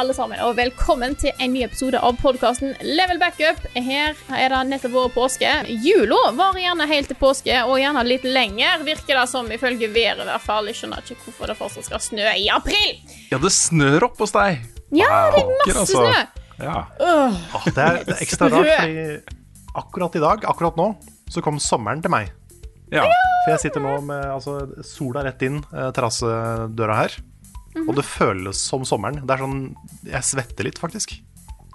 Alle 0.00 0.14
sammen, 0.16 0.38
og 0.40 0.54
velkommen 0.56 1.12
til 1.20 1.34
en 1.44 1.50
ny 1.52 1.60
episode 1.66 1.98
av 2.00 2.14
podkasten 2.22 2.70
Level 2.80 3.18
Backup. 3.20 3.58
Her 3.74 4.16
er 4.32 4.52
det 4.54 4.60
nettopp 4.70 4.94
vært 4.94 5.12
påske. 5.12 5.50
Jula 5.84 6.30
varer 6.38 6.62
gjerne 6.62 6.86
helt 6.88 7.10
til 7.12 7.18
påske, 7.20 7.58
og 7.66 7.76
gjerne 7.82 8.04
litt 8.06 8.24
lenger, 8.24 8.80
virker 8.86 9.18
det 9.18 9.26
som, 9.28 9.50
ifølge 9.52 9.90
været 9.92 10.22
i 10.24 10.28
hvert 10.30 10.46
fall. 10.46 10.70
Jeg 10.70 10.78
skjønner 10.78 11.04
ikke 11.04 11.18
hvorfor 11.26 11.52
det 11.52 11.58
fortsatt 11.58 11.88
skal 11.90 12.00
snø 12.06 12.32
i 12.32 12.48
april. 12.54 12.96
Ja, 13.28 13.42
det 13.42 13.52
snør 13.52 14.08
opp 14.08 14.24
hos 14.24 14.32
deg. 14.38 14.64
Ja, 14.96 15.10
det 15.34 15.42
er 15.42 15.52
masse 15.66 15.82
altså. 15.82 16.04
snø. 16.06 16.44
Ja. 16.64 16.78
Ah, 17.04 17.68
det, 17.68 17.76
er, 17.76 18.00
det 18.06 18.16
er 18.16 18.24
ekstra 18.24 18.48
rart, 18.54 18.72
fordi 18.72 19.74
akkurat 19.84 20.16
i 20.16 20.24
dag, 20.24 20.48
akkurat 20.54 20.80
nå, 20.80 20.94
så 21.28 21.44
kom 21.44 21.60
sommeren 21.60 22.00
til 22.00 22.14
meg. 22.16 22.32
ja. 22.88 23.04
For 23.42 23.52
jeg 23.52 23.66
sitter 23.66 23.84
nå 23.84 23.98
med 24.08 24.32
altså, 24.32 24.62
sola 24.84 25.28
rett 25.28 25.44
inn 25.44 25.60
eh, 25.60 25.92
terrassedøra 25.92 27.02
her. 27.04 27.20
Mhm. 27.74 27.88
Og 27.88 27.94
det 27.96 28.04
føles 28.04 28.58
som 28.66 28.82
sommeren. 28.84 29.20
Det 29.26 29.30
er 29.30 29.44
sånn 29.44 29.74
Jeg 30.04 30.22
svetter 30.26 30.64
litt, 30.66 30.78
faktisk. 30.78 31.12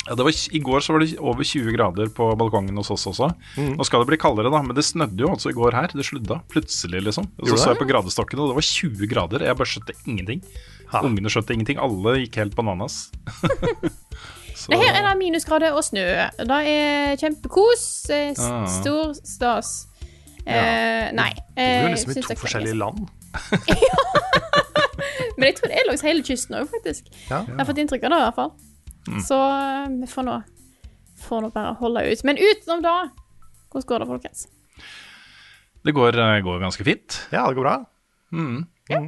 ja 0.07 0.13
det 0.15 0.25
var, 0.27 0.31
I 0.53 0.59
går 0.59 0.79
så 0.83 0.93
var 0.93 0.99
det 1.01 1.17
over 1.19 1.43
20 1.43 1.71
grader 1.73 2.09
på 2.13 2.27
balkongen 2.37 2.75
hos 2.77 2.91
oss 2.91 3.05
også. 3.07 3.29
Nå 3.57 3.85
skal 3.87 4.03
det 4.03 4.07
bli 4.11 4.17
kaldere, 4.21 4.51
da, 4.51 4.61
men 4.61 4.75
det 4.75 4.83
snødde 4.85 5.17
jo 5.23 5.29
altså 5.31 5.49
i 5.49 5.55
går 5.57 5.73
her. 5.73 5.87
Det 5.95 6.05
sludda 6.05 6.41
plutselig, 6.51 7.01
liksom. 7.07 7.25
Og 7.39 7.47
så 7.47 7.57
så 7.57 7.71
jeg 7.73 7.79
på 7.79 7.87
gradestokken, 7.89 8.37
og 8.39 8.51
det 8.51 8.55
var 8.59 8.67
20 8.67 9.07
grader. 9.07 9.39
Jeg 9.47 9.57
bare 9.57 9.71
skjønte 9.71 9.95
ingenting. 10.05 10.43
Ha. 10.91 11.01
Ungene 11.01 11.31
skjønte 11.33 11.55
ingenting. 11.55 11.79
Alle 11.81 12.19
gikk 12.21 12.35
helt 12.43 12.55
bananas. 12.55 13.09
så, 14.55 14.69
Det 14.69 14.77
her 14.83 14.93
er 14.99 15.07
det 15.09 15.17
minusgrader 15.17 15.73
og 15.73 15.81
snø. 15.83 16.05
Det 16.37 16.59
er 16.69 17.15
kjempekos. 17.17 17.87
eh, 18.11 18.33
Ah. 18.37 18.67
Stor 18.67 19.13
stas. 19.23 19.87
Eh, 20.45 21.09
nei. 21.17 21.31
Vi 21.57 21.65
bor 21.65 21.89
jo 21.89 21.95
liksom 21.95 22.11
i 22.11 22.21
to 22.21 22.35
forskjellige 22.43 22.77
land. 22.77 23.07
Men 25.35 25.49
jeg 25.49 25.57
tror 25.59 25.71
det 25.71 25.79
er 25.79 25.89
langs 25.89 26.05
hele 26.05 26.23
kysten 26.25 26.57
òg, 26.59 26.69
faktisk. 26.71 27.11
Ja. 27.29 27.43
Jeg 27.43 27.59
har 27.59 27.67
fått 27.67 27.81
inntrykk 27.83 28.07
av 28.07 28.13
det, 28.13 28.19
i 28.21 28.27
hvert 28.27 28.39
fall. 28.39 28.53
Mm. 29.05 29.19
Så 29.21 29.39
eh, 29.39 29.89
vi 30.01 30.09
får 30.09 30.27
nå, 30.27 30.37
får 31.25 31.43
nå 31.45 31.51
bare 31.55 31.75
holde 31.81 32.05
ut. 32.09 32.23
Men 32.27 32.39
utenom 32.41 32.85
da, 32.85 32.95
hvordan 33.73 33.89
går 33.91 34.03
det, 34.03 34.09
folkens? 34.13 34.47
Det 35.85 35.93
går, 35.93 36.17
eh, 36.21 36.39
går 36.45 36.63
ganske 36.63 36.87
fint. 36.87 37.19
Ja, 37.35 37.45
det 37.49 37.59
går 37.59 37.67
bra. 37.67 37.77
Mm. 38.33 38.65
Ja. 38.89 39.05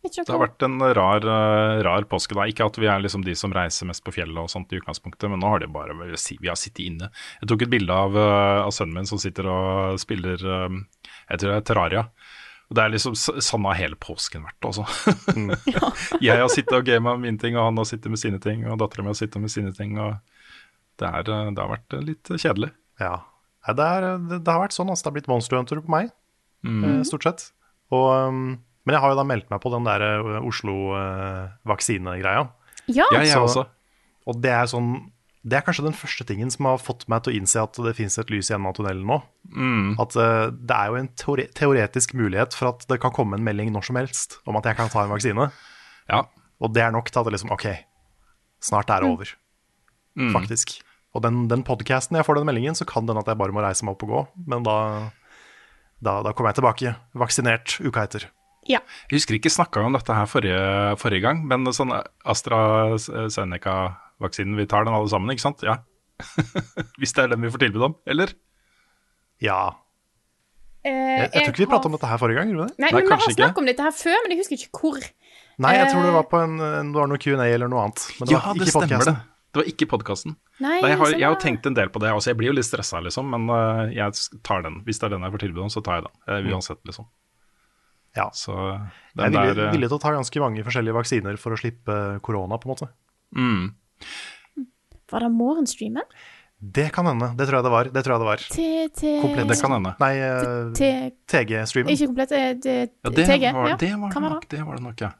Det 0.00 0.32
har 0.32 0.40
vært 0.40 0.62
en 0.64 0.80
rar, 0.96 1.24
eh, 1.28 1.82
rar 1.84 2.06
påske. 2.08 2.34
da 2.34 2.46
Ikke 2.48 2.64
at 2.64 2.78
vi 2.80 2.88
er 2.88 3.02
liksom 3.04 3.24
de 3.24 3.34
som 3.36 3.52
reiser 3.52 3.86
mest 3.86 4.02
på 4.04 4.14
fjellet, 4.16 4.38
og 4.40 4.48
sånt 4.48 4.72
i 4.72 4.80
utgangspunktet 4.80 5.28
men 5.28 5.40
nå 5.40 5.48
har 5.52 5.60
det 5.60 5.68
bare 5.72 5.92
vi 5.92 6.48
har 6.48 6.56
sittet 6.56 6.86
inne. 6.86 7.10
Jeg 7.42 7.48
tok 7.48 7.62
et 7.62 7.72
bilde 7.72 7.92
av, 7.92 8.16
av 8.16 8.72
sønnen 8.72 8.94
min 8.96 9.06
som 9.06 9.20
sitter 9.20 9.44
og 9.46 10.00
spiller 10.00 10.40
Jeg 10.40 11.38
tror 11.38 11.52
det 11.52 11.56
er 11.58 11.68
Terraria. 11.68 12.06
Og 12.70 12.76
Det 12.78 12.82
er 12.84 12.92
liksom 12.92 13.16
sånn 13.18 13.64
har 13.66 13.74
hele 13.80 13.96
påsken 13.98 14.44
vært, 14.46 14.62
altså. 14.62 14.84
jeg 16.22 16.38
har 16.38 16.50
sittet 16.52 16.76
og 16.76 16.86
gama 16.86 17.16
mine 17.18 17.40
ting, 17.42 17.56
og 17.58 17.64
han 17.66 17.80
har 17.82 17.88
sittet 17.88 18.12
med 18.14 18.20
sine 18.22 18.38
ting, 18.42 18.62
og 18.70 18.78
dattera 18.78 19.02
mi 19.02 19.10
har 19.10 19.18
sittet 19.18 19.42
med 19.42 19.50
sine 19.50 19.72
ting. 19.74 19.96
Og 19.98 20.14
det, 21.02 21.08
er, 21.08 21.26
eh, 21.26 21.50
det 21.50 21.58
har 21.64 21.72
vært 21.72 21.96
eh, 21.98 22.04
litt 22.12 22.30
kjedelig. 22.30 22.70
Ja. 23.02 23.16
Det, 23.66 23.84
er, 23.84 24.06
det, 24.30 24.38
har 24.46 24.62
vært 24.62 24.76
sånn. 24.76 24.88
Altså, 24.92 25.02
det 25.02 25.10
har 25.10 25.16
blitt 25.18 25.30
Monster 25.32 25.58
Hunter 25.58 25.82
på 25.82 25.90
meg, 25.98 26.12
Mm. 26.60 26.82
eh, 26.84 27.02
stort 27.08 27.24
sett. 27.24 27.42
Og, 27.90 28.06
um, 28.28 28.40
men 28.84 28.92
jeg 28.94 29.00
har 29.00 29.14
jo 29.14 29.16
da 29.18 29.24
meldt 29.24 29.48
meg 29.50 29.62
på 29.64 29.70
den 29.72 29.86
der 29.88 30.02
eh, 30.04 30.44
Oslo-vaksinegreia. 30.44 32.42
Ja, 32.90 33.06
Ja, 33.12 33.22
jeg 33.22 33.38
også. 33.38 33.64
Og 34.28 34.38
det 34.42 34.50
er 34.52 34.66
sånn 34.70 35.10
Det 35.40 35.56
er 35.56 35.64
kanskje 35.64 35.86
den 35.86 35.96
første 35.96 36.24
tingen 36.28 36.50
som 36.52 36.66
har 36.68 36.80
fått 36.82 37.06
meg 37.08 37.22
til 37.24 37.32
å 37.32 37.36
innse 37.38 37.62
at 37.62 37.78
det 37.80 37.94
fins 37.96 38.18
et 38.20 38.28
lys 38.32 38.50
i 38.50 38.54
enden 38.56 38.68
av 38.68 38.74
tunnelen 38.76 39.06
nå. 39.08 39.16
Mm. 39.56 39.94
At 40.02 40.16
uh, 40.20 40.50
det 40.52 40.76
er 40.76 40.90
jo 40.90 40.98
en 40.98 41.08
teore 41.16 41.46
teoretisk 41.56 42.12
mulighet 42.18 42.56
for 42.56 42.74
at 42.74 42.84
det 42.90 42.98
kan 43.00 43.14
komme 43.16 43.38
en 43.38 43.46
melding 43.46 43.72
når 43.72 43.88
som 43.88 43.96
helst 43.96 44.36
om 44.44 44.58
at 44.60 44.68
jeg 44.68 44.76
kan 44.76 44.92
ta 44.92 45.06
en 45.06 45.14
vaksine. 45.14 45.48
Ja. 46.12 46.26
Og 46.60 46.74
det 46.76 46.84
er 46.84 46.92
nok 46.92 47.08
til 47.08 47.22
at 47.22 47.28
det 47.28 47.32
liksom 47.38 47.54
OK, 47.56 47.70
snart 48.60 48.92
er 48.92 49.00
det 49.00 49.08
over. 49.14 49.32
Mm. 50.20 50.34
Faktisk. 50.34 50.76
Og 51.16 51.24
den, 51.24 51.46
den 51.48 51.64
podcasten 51.66 52.18
jeg 52.18 52.26
får 52.26 52.38
den 52.38 52.50
meldingen, 52.50 52.76
så 52.76 52.84
kan 52.88 53.08
den 53.08 53.18
at 53.18 53.30
jeg 53.30 53.40
bare 53.40 53.54
må 53.54 53.64
reise 53.64 53.86
meg 53.86 53.96
opp 53.96 54.04
og 54.04 54.12
gå. 54.12 54.20
Men 54.52 54.66
da, 54.66 54.76
da, 56.04 56.20
da 56.26 56.34
kommer 56.34 56.52
jeg 56.52 56.60
tilbake, 56.60 56.94
vaksinert 57.16 57.78
uka 57.80 58.04
etter. 58.04 58.28
ja. 58.68 58.82
Jeg 59.08 59.16
husker 59.16 59.38
ikke 59.38 59.50
snakka 59.56 59.80
om 59.88 59.96
dette 59.96 60.14
her 60.14 60.28
forrige, 60.28 60.60
forrige 61.00 61.24
gang, 61.24 61.40
men 61.48 61.64
sånn 61.72 61.96
AstraZeneca-vaksinen, 64.20 64.56
vi 64.56 64.66
tar 64.66 64.84
den 64.84 64.94
alle 64.94 65.08
sammen, 65.08 65.30
ikke 65.32 65.40
sant? 65.48 65.62
Ja. 65.64 65.78
Hvis 67.00 67.12
det 67.16 67.24
er 67.24 67.28
den 67.32 67.40
vi 67.42 67.50
får 67.50 67.62
tilbud 67.64 67.82
om, 67.82 67.94
eller? 68.06 68.32
Ja. 69.40 69.60
Eh, 70.84 70.92
Jeg, 70.92 71.30
jeg 71.32 71.42
tror 71.44 71.52
ikke 71.54 71.64
vi 71.64 71.70
prata 71.70 71.88
om 71.88 71.92
dette 71.96 72.08
her 72.08 72.20
forrige 72.20 72.40
gang, 72.40 72.52
gjorde 72.52 72.66
vi 72.68 72.72
det? 72.72 72.78
Nei, 72.80 72.90
Nei, 72.90 73.00
men 73.00 73.08
vi 73.08 73.12
har 73.14 73.24
ikke. 73.24 73.36
snakket 73.36 73.58
om 73.62 73.66
dette 73.68 73.82
her 73.88 73.96
før, 73.96 74.18
men 74.24 74.30
jeg 74.34 74.40
husker 74.42 74.56
ikke 74.60 74.80
hvor. 74.80 75.08
Nei, 75.60 75.72
jeg 75.76 75.90
tror 75.92 76.02
det 76.06 76.10
Eh. 76.12 76.16
var 76.16 76.24
på 76.30 76.38
en, 76.44 76.54
en, 76.60 76.92
det 76.94 77.00
var 77.00 77.08
noe 77.10 77.18
Q&A 77.20 77.46
eller 77.48 77.68
noe 77.68 77.82
annet. 77.84 78.04
Men 78.20 78.28
det 78.28 78.32
Ja, 78.36 78.40
var 78.44 78.54
det 78.54 78.68
ikke 78.68 78.76
stemmer 78.86 79.04
det. 79.10 79.16
Det 79.50 79.58
var 79.60 79.66
ikke 79.72 79.86
podkasten. 79.90 80.36
Jeg, 80.60 80.96
har- 80.96 81.06
sånn 81.10 81.18
jeg 81.18 81.26
har 81.26 81.40
tenkt 81.42 81.66
en 81.66 81.74
del 81.74 81.88
på 81.90 81.98
det 82.00 82.12
også, 82.14 82.30
jeg 82.30 82.36
blir 82.38 82.48
jo 82.52 82.56
litt 82.60 82.64
stressa, 82.68 83.00
liksom, 83.02 83.28
men 83.32 83.48
uh, 83.50 83.88
jeg 83.92 84.12
tar 84.46 84.62
den. 84.62 84.78
Hvis 84.86 85.00
det 85.00 85.08
er 85.08 85.16
den 85.16 85.24
jeg 85.26 85.32
får 85.32 85.42
tilbud 85.42 85.62
om, 85.64 85.72
så 85.72 85.82
tar 85.82 85.98
jeg 86.00 86.04
den. 86.06 86.14
Uh, 86.28 86.52
Uansett, 86.54 86.78
liksom. 86.86 87.08
Ja. 88.16 88.28
Så 88.30 88.52
Jeg 88.54 89.26
er 89.26 89.30
villig, 89.30 89.56
der 89.56 89.72
villig 89.74 89.88
til 89.90 89.96
å 89.98 90.00
ta 90.02 90.12
ganske 90.14 90.40
mange 90.40 90.62
forskjellige 90.66 90.94
vaksiner 90.96 91.36
for 91.38 91.52
å 91.52 91.58
slippe 91.60 91.96
korona, 92.22 92.56
på 92.60 92.68
en 92.68 92.74
måte. 92.76 92.88
mm. 93.34 93.74
Var 95.10 95.24
det 95.26 95.30
morgenstreamen? 95.34 96.04
Det 96.60 96.90
kan 96.92 97.06
hende. 97.08 97.30
Det 97.38 97.46
tror 97.48 97.56
jeg 97.60 97.64
det 97.64 97.72
var. 97.72 97.88
Det 97.88 98.02
tror 98.04 98.14
jeg 98.14 98.20
det 98.20 98.28
var. 98.28 98.42
Komplett. 99.22 99.48
Det 99.48 99.56
kan 99.62 99.72
hende. 99.72 99.92
Nei, 100.02 100.10
eh, 100.20 101.08
TG-streamen. 101.32 101.92
Ikke 101.94 102.08
komplett, 102.10 102.32
eh, 102.36 102.52
det, 102.60 102.90
TG. 103.16 103.52
var, 103.56 103.68
ja, 103.70 103.76
det 103.80 103.90
var 103.96 104.12
det 104.12 104.22
nok, 104.26 104.44
det 104.52 104.60
var 104.66 104.76
det 104.76 104.84
nok, 104.84 105.00
ja. 105.00 105.10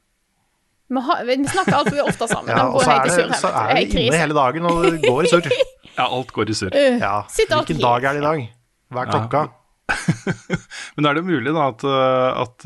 Vi, 0.91 1.00
har, 1.06 1.24
vi 1.24 1.36
snakker 1.46 1.78
altfor 1.78 2.02
ofte 2.02 2.28
sammen. 2.28 2.50
Ja, 2.52 2.66
og 2.68 2.82
så 2.84 2.91
er 2.92 3.06
i 3.06 3.14
det, 3.14 3.38
så 3.41 3.48
er 3.54 3.74
Det 3.78 4.04
inne 4.04 4.20
hele 4.20 4.34
dagen, 4.36 4.66
og 4.68 4.82
det 4.84 5.00
går 5.06 5.22
i 5.24 5.32
surr. 5.32 5.48
Ja, 6.00 6.06
alt 6.06 6.30
går 6.32 6.50
i 6.50 6.54
surr. 6.54 6.76
Øh, 6.76 7.00
Ja. 7.00 7.14
Hvilken 7.30 7.80
dag 7.80 8.04
er 8.04 8.12
det 8.12 8.20
i 8.20 8.26
dag? 8.26 8.44
Hva 8.91 9.02
er 9.06 9.10
klokka? 9.14 9.42
Men 10.97 11.06
er 11.08 11.14
det 11.18 11.24
mulig 11.26 11.52
da 11.56 11.64
at, 11.72 11.82
øh, 11.84 12.41
at 12.44 12.62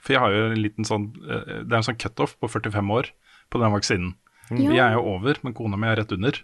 For 0.00 0.14
jeg 0.14 0.20
har 0.22 0.32
jo 0.32 0.46
en 0.48 0.62
liten 0.62 0.86
sånn 0.88 1.10
Det 1.12 1.68
er 1.68 1.76
en 1.76 1.84
sånn 1.84 1.98
cutoff 2.00 2.38
på 2.40 2.48
45 2.48 2.88
år 2.94 3.10
på 3.52 3.60
den 3.60 3.74
vaksinen. 3.74 4.14
Jeg 4.60 4.82
er 4.84 4.96
jo 4.98 5.04
over, 5.16 5.38
men 5.42 5.54
kona 5.56 5.78
mi 5.80 5.88
er 5.90 6.02
rett 6.02 6.12
under. 6.14 6.42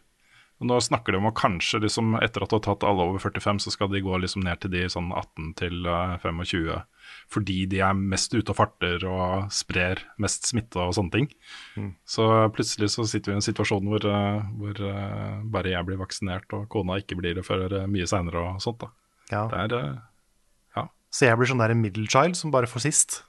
Og 0.59 0.67
nå 0.67 0.79
snakker 0.83 1.15
de 1.15 1.21
om 1.21 1.29
at 1.29 1.37
kanskje 1.39 1.79
liksom, 1.85 2.17
etter 2.19 2.43
at 2.43 2.51
du 2.51 2.57
har 2.57 2.63
tatt 2.65 2.87
alle 2.87 3.05
over 3.07 3.23
45, 3.23 3.61
så 3.63 3.71
skal 3.71 3.93
de 3.93 4.03
gå 4.03 4.17
liksom 4.19 4.43
ned 4.43 4.59
til 4.63 4.73
de 4.73 4.89
sånn 4.91 5.13
18 5.15 5.53
til 5.61 5.87
øh, 5.87 6.17
25. 6.25 6.81
Fordi 7.31 7.59
de 7.71 7.79
er 7.87 7.95
mest 7.95 8.35
ute 8.35 8.51
og 8.51 8.59
farter 8.59 9.05
og 9.07 9.53
sprer 9.55 10.03
mest 10.19 10.51
smitte 10.51 10.83
og 10.83 10.97
sånne 10.99 11.15
ting. 11.15 11.29
Så 12.09 12.27
plutselig 12.57 12.91
så 12.97 13.07
sitter 13.07 13.31
vi 13.31 13.37
i 13.37 13.39
en 13.39 13.47
situasjon 13.47 13.87
hvor, 13.87 14.09
øh, 14.11 14.51
hvor 14.59 14.83
øh, 14.91 15.39
bare 15.55 15.77
jeg 15.77 15.87
blir 15.87 16.03
vaksinert 16.03 16.59
og 16.59 16.67
kona 16.75 16.99
ikke 16.99 17.21
blir 17.21 17.39
det 17.39 17.47
før 17.47 17.79
mye 17.87 18.11
seinere 18.11 18.43
og 18.51 18.63
sånt. 18.65 18.83
da. 18.83 18.91
Ja. 19.31 19.47
Det 19.53 19.63
er 19.63 19.79
ja. 20.75 20.89
Så 21.15 21.31
jeg 21.31 21.39
blir 21.39 21.53
sånn 21.53 21.63
der 21.63 21.79
middle 21.79 22.11
child 22.11 22.35
som 22.41 22.51
bare 22.55 22.67
får 22.67 22.89
sist. 22.89 23.23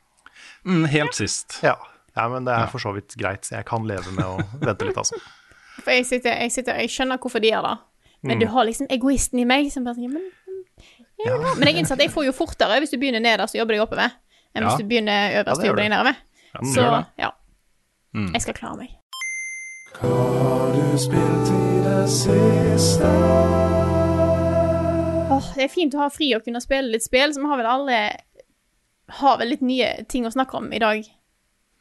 mm, 0.66 0.90
helt 0.90 1.14
sist. 1.14 1.62
Ja. 1.62 1.78
Ja, 2.16 2.28
men 2.30 2.46
det 2.46 2.54
er 2.54 2.68
for 2.72 2.80
så 2.80 2.92
vidt 2.96 3.16
greit. 3.20 3.48
Jeg 3.52 3.66
kan 3.66 3.86
leve 3.88 4.12
med 4.16 4.26
å 4.26 4.38
vente 4.66 4.86
litt, 4.88 4.98
altså. 4.98 5.16
For 5.84 5.92
jeg 5.96 6.06
sitter, 6.06 6.36
jeg 6.44 6.52
sitter 6.52 6.76
Jeg 6.82 6.90
skjønner 6.92 7.18
hvorfor 7.22 7.40
de 7.44 7.52
gjør 7.54 7.62
det, 7.70 7.78
men 8.24 8.38
Mm. 8.38 8.40
du 8.42 8.48
har 8.52 8.66
liksom 8.68 8.88
egoisten 8.92 9.40
i 9.40 9.46
meg 9.48 9.70
som 9.72 9.84
bare 9.88 9.96
sier 9.96 10.10
men, 10.12 10.26
ja, 11.26 11.38
men 11.56 11.68
jeg 11.68 11.76
innser 11.80 11.94
at 11.96 12.02
jeg 12.04 12.12
får 12.12 12.26
jo 12.26 12.32
fortere 12.36 12.80
hvis 12.80 12.92
du 12.92 12.98
begynner 13.00 13.20
nederst 13.24 13.56
og 13.56 13.60
jobber 13.62 13.74
deg 13.78 13.82
oppover, 13.86 14.12
enn 14.56 14.64
Ja. 14.64 14.70
hvis 14.70 14.80
du 14.82 14.88
begynner 14.88 15.40
øverst 15.44 15.62
det 15.62 15.64
og 15.64 15.66
jobber 15.70 15.82
deg 15.84 15.92
nedover. 15.92 16.16
Så 16.74 16.82
det. 16.84 17.06
ja. 17.24 17.30
Mm. 18.16 18.32
Jeg 18.34 18.42
skal 18.42 18.54
klare 18.54 18.78
meg. 18.78 18.90
Åh, 25.30 25.50
det 25.56 25.64
er 25.64 25.72
fint 25.72 25.94
å 25.96 26.02
ha 26.04 26.10
fri 26.12 26.32
og 26.36 26.44
kunne 26.46 26.62
spille 26.64 26.92
litt 26.94 27.06
spill, 27.06 27.32
så 27.34 27.42
vi 27.44 27.48
har 27.52 27.60
vel 27.62 27.70
alle 27.70 28.00
har 29.20 29.38
vel 29.42 29.50
litt 29.54 29.64
nye 29.66 30.04
ting 30.10 30.26
å 30.28 30.32
snakke 30.34 30.58
om 30.60 30.68
i 30.74 30.80
dag. 30.82 31.06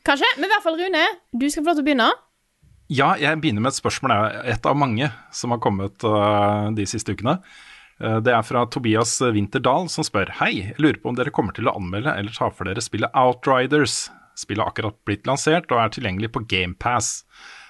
Kanskje? 0.07 0.29
Men 0.39 0.49
i 0.49 0.53
hvert 0.55 0.65
fall, 0.65 0.79
Rune, 0.81 1.05
du 1.33 1.47
skal 1.49 1.65
få 1.65 1.71
lov 1.71 1.79
til 1.79 1.85
å 1.85 1.89
begynne. 1.89 2.09
Ja, 2.89 3.11
jeg 3.21 3.41
begynner 3.43 3.65
med 3.65 3.75
et 3.75 3.81
spørsmål. 3.81 4.15
Et 4.49 4.69
av 4.69 4.77
mange 4.79 5.11
som 5.35 5.53
har 5.53 5.61
kommet 5.61 6.05
uh, 6.09 6.71
de 6.73 6.87
siste 6.89 7.13
ukene. 7.13 7.37
Uh, 8.01 8.17
det 8.25 8.33
er 8.33 8.47
fra 8.47 8.65
Tobias 8.73 9.19
Winterdal 9.21 9.91
som 9.93 10.07
spør 10.07 10.33
Hei, 10.39 10.53
jeg 10.63 10.79
lurer 10.81 11.01
på 11.03 11.11
om 11.11 11.19
dere 11.19 11.35
kommer 11.35 11.57
til 11.57 11.69
å 11.69 11.75
anmelde 11.77 12.15
eller 12.15 12.33
ta 12.33 12.49
for 12.49 12.71
dere 12.71 12.85
spillet 12.85 13.13
Outriders. 13.13 14.07
Spillet 14.39 14.65
har 14.65 14.73
akkurat 14.73 14.97
blitt 15.05 15.29
lansert 15.29 15.69
og 15.75 15.83
er 15.83 15.93
tilgjengelig 15.93 16.31
på 16.33 16.47
GamePass. 16.49 17.27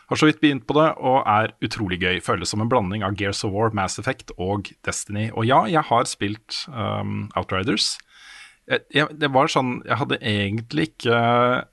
Har 0.08 0.20
så 0.20 0.28
vidt 0.28 0.38
begynt 0.40 0.68
på 0.68 0.76
det 0.78 0.86
og 1.04 1.18
er 1.28 1.52
utrolig 1.64 1.98
gøy. 2.00 2.20
Føles 2.24 2.52
som 2.52 2.62
en 2.62 2.70
blanding 2.70 3.02
av 3.04 3.16
Gears 3.18 3.42
of 3.44 3.52
War, 3.52 3.74
Mass 3.76 3.98
Effect 4.00 4.30
og 4.40 4.70
Destiny. 4.86 5.26
Og 5.34 5.48
ja, 5.48 5.64
jeg 5.68 5.82
har 5.90 6.06
spilt 6.08 6.62
um, 6.70 7.26
Outriders. 7.36 7.96
Jeg, 8.68 8.86
jeg, 8.94 9.18
det 9.20 9.30
var 9.32 9.48
sånn 9.48 9.78
Jeg 9.88 9.96
hadde 9.96 10.18
egentlig 10.20 10.90
ikke 10.90 11.18
uh, 11.18 11.66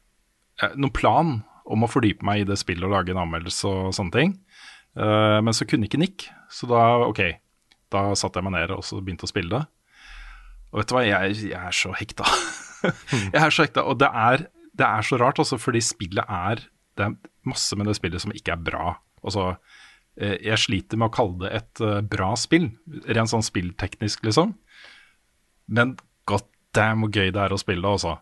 noen 0.75 0.93
plan 0.95 1.37
om 1.65 1.85
å 1.85 1.89
fordype 1.89 2.25
meg 2.25 2.43
i 2.43 2.47
det 2.47 2.57
spillet 2.61 2.85
og 2.85 2.93
lage 2.93 3.13
en 3.13 3.21
anmeldelse 3.23 3.69
og 3.69 3.95
sånne 3.97 4.15
ting. 4.15 4.35
Uh, 4.95 5.41
men 5.43 5.55
så 5.55 5.67
kunne 5.67 5.89
ikke 5.89 5.99
Nick, 5.99 6.27
så 6.51 6.69
da 6.69 6.83
OK. 7.07 7.23
Da 7.93 8.07
satte 8.17 8.39
jeg 8.39 8.47
meg 8.47 8.55
ned 8.55 8.73
og 8.75 8.83
så 8.85 8.99
begynte 9.01 9.27
å 9.27 9.31
spille 9.31 9.51
det. 9.51 9.63
Og 10.71 10.81
vet 10.81 10.89
du 10.89 10.95
hva, 10.95 11.05
jeg, 11.07 11.39
jeg 11.51 11.59
er 11.59 11.75
så 11.75 11.93
hekta. 11.95 12.27
jeg 13.33 13.41
er 13.41 13.53
så 13.53 13.65
hekta. 13.65 13.85
Og 13.87 13.99
det 14.01 14.09
er, 14.09 14.47
det 14.75 14.87
er 14.87 15.07
så 15.07 15.19
rart, 15.21 15.39
altså, 15.41 15.59
fordi 15.61 15.83
spillet 15.83 16.25
er 16.25 16.63
Det 16.95 17.03
er 17.03 17.15
masse 17.43 17.75
med 17.75 17.89
det 17.89 17.97
spillet 17.97 18.23
som 18.23 18.31
ikke 18.35 18.55
er 18.55 18.65
bra. 18.71 18.95
Altså, 19.25 19.53
uh, 19.55 20.35
jeg 20.39 20.61
sliter 20.63 20.99
med 20.99 21.11
å 21.11 21.15
kalle 21.15 21.39
det 21.43 21.53
et 21.59 21.85
bra 22.11 22.33
spill, 22.39 22.69
rent 23.11 23.31
sånn 23.31 23.45
spillteknisk, 23.45 24.23
liksom. 24.27 24.55
Men 25.67 25.97
god 26.29 26.47
damn 26.75 27.03
hvor 27.03 27.11
gøy 27.11 27.33
det 27.35 27.41
er 27.41 27.55
å 27.55 27.59
spille 27.59 27.83
det, 27.83 27.97
altså. 27.97 28.17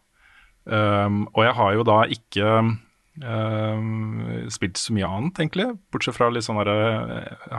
Um, 0.63 1.25
og 1.33 1.43
jeg 1.43 1.55
har 1.57 1.73
jo 1.75 1.83
da 1.87 1.97
ikke 2.15 2.51
um, 2.63 3.89
spilt 4.53 4.79
så 4.79 4.95
mye 4.95 5.09
annet, 5.09 5.41
egentlig, 5.41 5.67
bortsett 5.91 6.15
fra 6.15 6.29
litt 6.31 6.47
sånne 6.47 6.75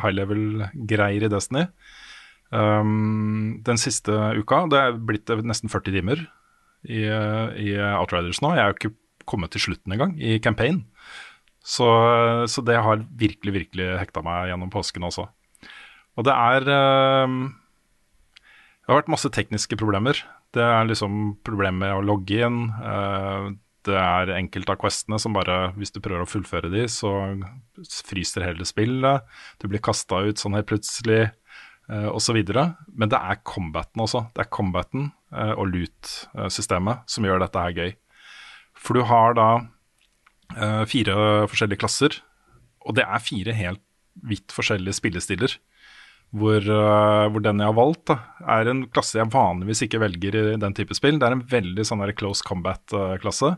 high 0.01 0.15
level-greier 0.17 1.27
i 1.27 1.33
Destiny. 1.33 1.67
Um, 2.55 3.61
den 3.67 3.81
siste 3.81 4.13
uka, 4.39 4.65
det 4.73 4.81
er 4.81 4.99
blitt 4.99 5.29
nesten 5.45 5.73
40 5.73 5.97
timer 5.99 6.19
i, 6.85 7.05
i 7.05 7.77
Outriders 7.95 8.41
nå. 8.45 8.55
Jeg 8.55 8.63
er 8.63 8.73
jo 8.73 8.79
ikke 8.79 8.97
kommet 9.29 9.53
til 9.55 9.63
slutten 9.69 9.95
engang 9.97 10.13
i 10.21 10.39
campaign. 10.45 10.85
Så, 11.65 11.89
så, 12.51 12.61
det 12.61 12.77
har 12.77 13.07
virkelig, 13.17 13.53
virkelig 13.55 13.87
hekta 13.97 14.21
meg 14.25 14.51
gjennom 14.51 14.73
påsken 14.73 15.07
også. 15.09 15.25
Og 16.15 16.27
det 16.29 16.35
er 16.37 16.61
Det 16.69 16.75
har 18.87 18.99
vært 19.01 19.15
masse 19.15 19.31
tekniske 19.33 19.77
problemer. 19.81 20.21
Det 20.55 20.63
er 20.63 20.87
liksom 20.87 21.37
problemer 21.47 21.81
med 21.89 21.97
å 21.97 22.05
logge 22.05 22.43
inn. 22.47 22.67
Uh, 22.79 23.55
det 23.85 23.97
er 24.01 24.33
enkelte 24.39 24.73
av 24.73 24.81
questene 24.81 25.19
som 25.21 25.35
bare, 25.37 25.75
hvis 25.77 25.93
du 25.93 26.01
prøver 26.01 26.25
å 26.25 26.31
fullføre 26.31 26.71
de, 26.73 26.87
så 26.89 27.11
fryser 28.07 28.47
hele 28.47 28.67
spillet. 28.69 29.27
Du 29.61 29.69
blir 29.69 29.83
kasta 29.85 30.23
ut 30.25 30.41
sånn 30.41 30.57
helt 30.57 30.71
plutselig, 30.71 31.27
uh, 31.91 32.09
osv. 32.15 32.39
Men 32.95 33.13
det 33.13 33.21
er 33.21 33.43
combaten 33.45 34.05
også. 34.07 34.27
Det 34.37 34.47
er 34.47 34.53
combaten 34.55 35.11
uh, 35.35 35.53
og 35.59 35.69
loot-systemet 35.75 37.05
som 37.11 37.27
gjør 37.27 37.45
dette 37.45 37.67
her 37.67 37.79
gøy. 37.83 37.97
For 38.79 38.99
du 38.99 39.07
har 39.09 39.39
da 39.39 39.49
fire 40.87 41.15
forskjellige 41.49 41.81
klasser, 41.81 42.19
og 42.85 42.95
det 42.99 43.07
er 43.09 43.23
fire 43.25 43.55
helt 43.57 43.81
vidt 44.29 44.53
forskjellige 44.55 44.99
spillestiller. 44.99 45.55
Hvor, 46.35 46.65
uh, 46.67 47.29
hvor, 47.31 47.43
den 47.45 47.63
jeg 47.63 47.71
har 47.71 47.77
valgt, 47.77 48.09
da, 48.11 48.17
er 48.57 48.71
en 48.71 48.85
klasse 48.91 49.21
jeg 49.21 49.31
vanligvis 49.31 49.85
ikke 49.87 50.03
velger 50.03 50.39
i 50.41 50.45
den 50.59 50.75
type 50.75 50.97
spill. 50.99 51.21
Det 51.21 51.29
er 51.29 51.37
en 51.37 51.45
veldig 51.53 51.85
sånn 51.87 52.03
close 52.19 52.43
combat-klasse. 52.47 53.55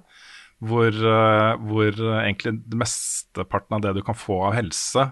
Hvor, 0.66 0.92
uh, 0.92 1.56
hvor 1.68 1.96
egentlig 2.20 2.58
det 2.66 2.80
mesteparten 2.80 3.78
av 3.78 3.84
det 3.84 3.94
du 3.96 4.02
kan 4.04 4.18
få 4.18 4.42
av 4.50 4.58
helse 4.58 5.06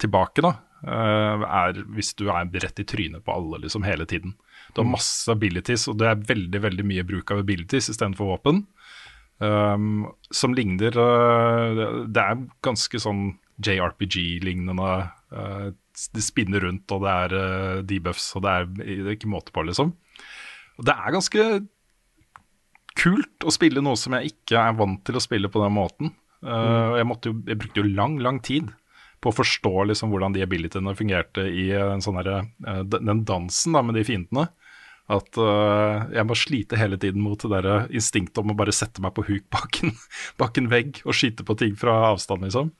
tilbake, 0.00 0.44
da, 0.44 0.54
uh, 0.88 1.44
er 1.44 1.82
hvis 1.96 2.14
du 2.16 2.30
er 2.32 2.48
rett 2.64 2.80
i 2.80 2.88
trynet 2.88 3.26
på 3.26 3.36
alle 3.36 3.60
liksom 3.66 3.84
hele 3.84 4.08
tiden. 4.08 4.32
Du 4.72 4.80
har 4.80 4.88
Mm. 4.88 4.96
masse 4.96 5.28
abilities, 5.28 5.88
og 5.88 5.98
det 6.00 6.08
er 6.08 6.26
veldig 6.32 6.62
veldig 6.62 6.86
mye 6.86 7.04
bruk 7.04 7.30
av 7.30 7.44
abilities 7.44 7.90
istedenfor 7.92 8.36
våpen. 8.38 8.64
Um, 9.40 10.12
som 10.30 10.52
ligner 10.52 10.92
Det 10.92 12.20
er 12.20 12.42
ganske 12.60 13.00
sånn 13.00 13.38
JRPG-lignende. 13.56 15.08
Det 16.14 16.24
spinner 16.24 16.64
rundt, 16.64 16.88
og 16.94 17.04
det 17.04 17.16
er 17.24 17.34
uh, 17.36 17.82
debuffs, 17.86 18.30
og 18.38 18.46
det 18.46 18.54
er, 18.54 18.70
det 18.80 19.04
er 19.04 19.18
ikke 19.18 19.30
måte 19.32 19.54
på, 19.54 19.64
liksom. 19.68 19.92
Og 20.80 20.88
det 20.88 20.96
er 20.96 21.14
ganske 21.14 21.46
kult 23.00 23.46
å 23.46 23.52
spille 23.54 23.82
noe 23.84 23.98
som 23.98 24.16
jeg 24.16 24.34
ikke 24.34 24.60
er 24.60 24.76
vant 24.78 25.02
til 25.06 25.18
å 25.18 25.22
spille 25.22 25.50
på 25.52 25.62
den 25.62 25.76
måten. 25.76 26.14
Uh, 26.40 26.96
jeg, 26.96 27.06
jo, 27.28 27.34
jeg 27.48 27.60
brukte 27.60 27.82
jo 27.82 27.90
lang, 27.92 28.16
lang 28.24 28.40
tid 28.44 28.70
på 29.20 29.30
å 29.30 29.36
forstå 29.36 29.72
liksom 29.90 30.12
hvordan 30.12 30.32
de 30.32 30.44
abilityene 30.44 30.96
fungerte 30.96 31.44
i 31.52 31.68
en 31.76 32.00
sånn 32.04 32.18
uh, 32.24 32.40
den 32.88 33.24
dansen 33.28 33.76
da, 33.76 33.84
med 33.84 33.98
de 33.98 34.06
fiendene. 34.08 34.48
At 35.10 35.38
uh, 35.42 36.06
jeg 36.14 36.26
må 36.26 36.36
slite 36.38 36.78
hele 36.78 36.98
tiden 37.00 37.24
mot 37.24 37.40
det 37.42 37.50
der 37.50 37.88
instinktet 37.90 38.40
om 38.42 38.52
å 38.52 38.58
bare 38.58 38.74
sette 38.74 39.02
meg 39.02 39.14
på 39.16 39.26
huk 39.26 39.48
bak 39.52 39.82
en, 39.84 39.96
bak 40.40 40.60
en 40.60 40.70
vegg 40.70 41.02
og 41.04 41.16
skyte 41.18 41.46
på 41.46 41.58
ting 41.60 41.76
fra 41.78 41.96
avstand, 42.12 42.46
liksom. 42.46 42.72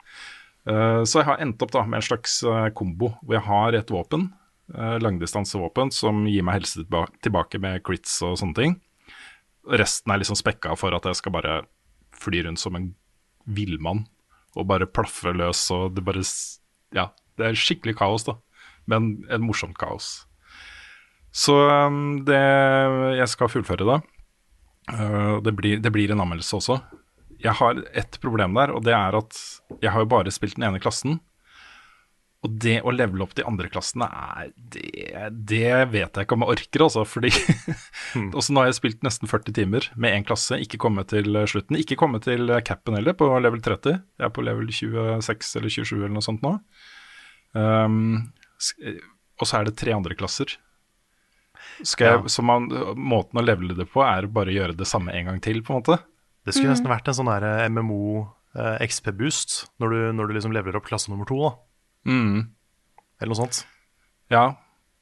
Uh, 0.69 1.03
så 1.09 1.21
jeg 1.21 1.29
har 1.31 1.41
endt 1.43 1.62
opp 1.65 1.73
da 1.75 1.87
med 1.87 2.01
en 2.01 2.07
slags 2.11 2.41
uh, 2.45 2.69
kombo 2.77 3.15
hvor 3.23 3.37
jeg 3.39 3.47
har 3.49 3.79
et 3.79 3.93
våpen, 3.93 4.31
langdistansevåpen, 4.71 5.89
som 5.91 6.21
gir 6.31 6.45
meg 6.47 6.61
helse 6.61 6.85
tilbake 7.25 7.59
med 7.59 7.81
crits 7.83 8.21
og 8.23 8.37
sånne 8.39 8.55
ting. 8.55 8.77
Resten 9.67 10.12
er 10.15 10.21
liksom 10.21 10.39
spekka 10.39 10.77
for 10.79 10.95
at 10.95 11.09
jeg 11.11 11.19
skal 11.19 11.35
bare 11.35 11.57
fly 12.15 12.45
rundt 12.47 12.62
som 12.62 12.79
en 12.79 12.93
villmann 13.51 14.05
og 14.55 14.69
bare 14.71 14.87
plaffe 14.87 15.33
løs 15.35 15.65
og 15.75 15.97
det 15.97 16.05
bare 16.07 16.23
Ja, 16.95 17.11
det 17.39 17.47
er 17.47 17.59
skikkelig 17.59 17.97
kaos, 17.99 18.27
da. 18.27 18.37
Men 18.91 19.25
et 19.31 19.43
morsomt 19.43 19.79
kaos. 19.79 20.27
Så 21.31 21.55
um, 21.55 22.25
det 22.27 22.41
Jeg 23.19 23.29
skal 23.29 23.49
fullføre. 23.53 24.01
Uh, 24.91 25.39
det, 25.43 25.55
blir, 25.55 25.79
det 25.79 25.93
blir 25.95 26.11
en 26.11 26.21
anmeldelse 26.21 26.57
også. 26.57 26.81
Jeg 27.41 27.57
har 27.61 27.81
ett 27.97 28.21
problem 28.21 28.55
der, 28.59 28.73
og 28.77 28.85
det 28.85 28.93
er 28.97 29.17
at 29.19 29.37
jeg 29.81 29.91
har 29.95 30.05
jo 30.05 30.09
bare 30.13 30.33
spilt 30.35 30.59
den 30.59 30.67
ene 30.69 30.81
klassen. 30.83 31.19
Og 32.41 32.55
det 32.65 32.79
å 32.89 32.93
levele 32.95 33.21
opp 33.27 33.35
de 33.37 33.45
andre 33.45 33.69
klassene 33.69 34.07
er 34.09 34.47
Det, 34.57 34.81
det 35.45 35.73
vet 35.93 36.17
jeg 36.17 36.25
ikke 36.25 36.37
om 36.39 36.45
jeg 36.47 36.55
orker, 36.55 36.85
altså. 36.87 37.03
Fordi 37.05 37.29
også 38.39 38.55
nå 38.57 38.63
har 38.63 38.71
jeg 38.71 38.79
spilt 38.79 39.05
nesten 39.05 39.29
40 39.29 39.57
timer 39.59 39.89
med 40.01 40.17
én 40.17 40.25
klasse, 40.25 40.57
ikke 40.64 40.81
kommet 40.81 41.11
til 41.12 41.37
slutten. 41.53 41.76
Ikke 41.76 41.99
kommet 42.00 42.25
til 42.25 42.49
capen 42.64 42.97
heller, 42.97 43.12
på 43.12 43.29
level 43.45 43.61
30. 43.61 43.99
Jeg 44.21 44.29
er 44.31 44.33
på 44.33 44.45
level 44.47 44.73
26 44.73 45.53
eller 45.61 45.75
27 45.76 45.99
eller 45.99 46.17
noe 46.17 46.25
sånt 46.25 46.41
nå. 46.47 46.55
Um, 47.53 48.33
og 49.41 49.49
så 49.49 49.61
er 49.61 49.69
det 49.69 49.76
tre 49.81 49.93
andre 49.97 50.17
klasser. 50.17 50.57
Skal 51.85 52.07
jeg, 52.07 52.23
Ja. 52.25 52.29
så 52.33 52.43
man, 52.45 52.69
måten 52.97 53.41
å 53.41 53.45
levele 53.45 53.76
det 53.76 53.88
på 53.93 54.00
er 54.05 54.26
bare 54.33 54.53
å 54.53 54.57
gjøre 54.57 54.76
det 54.81 54.88
samme 54.88 55.12
en 55.12 55.29
gang 55.29 55.41
til, 55.45 55.61
på 55.64 55.75
en 55.76 55.83
måte. 55.83 56.00
Det 56.47 56.54
skulle 56.54 56.73
nesten 56.73 56.90
vært 56.90 57.11
en 57.11 57.16
sånn 57.18 57.30
der 57.30 57.44
eh, 57.47 57.66
MMO 57.68 58.00
eh, 58.56 58.80
XP-boost 58.87 59.59
når 59.82 59.92
du, 59.92 60.00
når 60.16 60.30
du 60.30 60.37
liksom 60.38 60.54
leverer 60.56 60.80
opp 60.80 60.88
klasse 60.88 61.12
nummer 61.12 61.28
to. 61.28 61.38
da. 61.44 61.52
Mm. 62.11 62.49
Eller 63.20 63.32
noe 63.32 63.40
sånt. 63.42 63.64
Ja. 64.32 64.44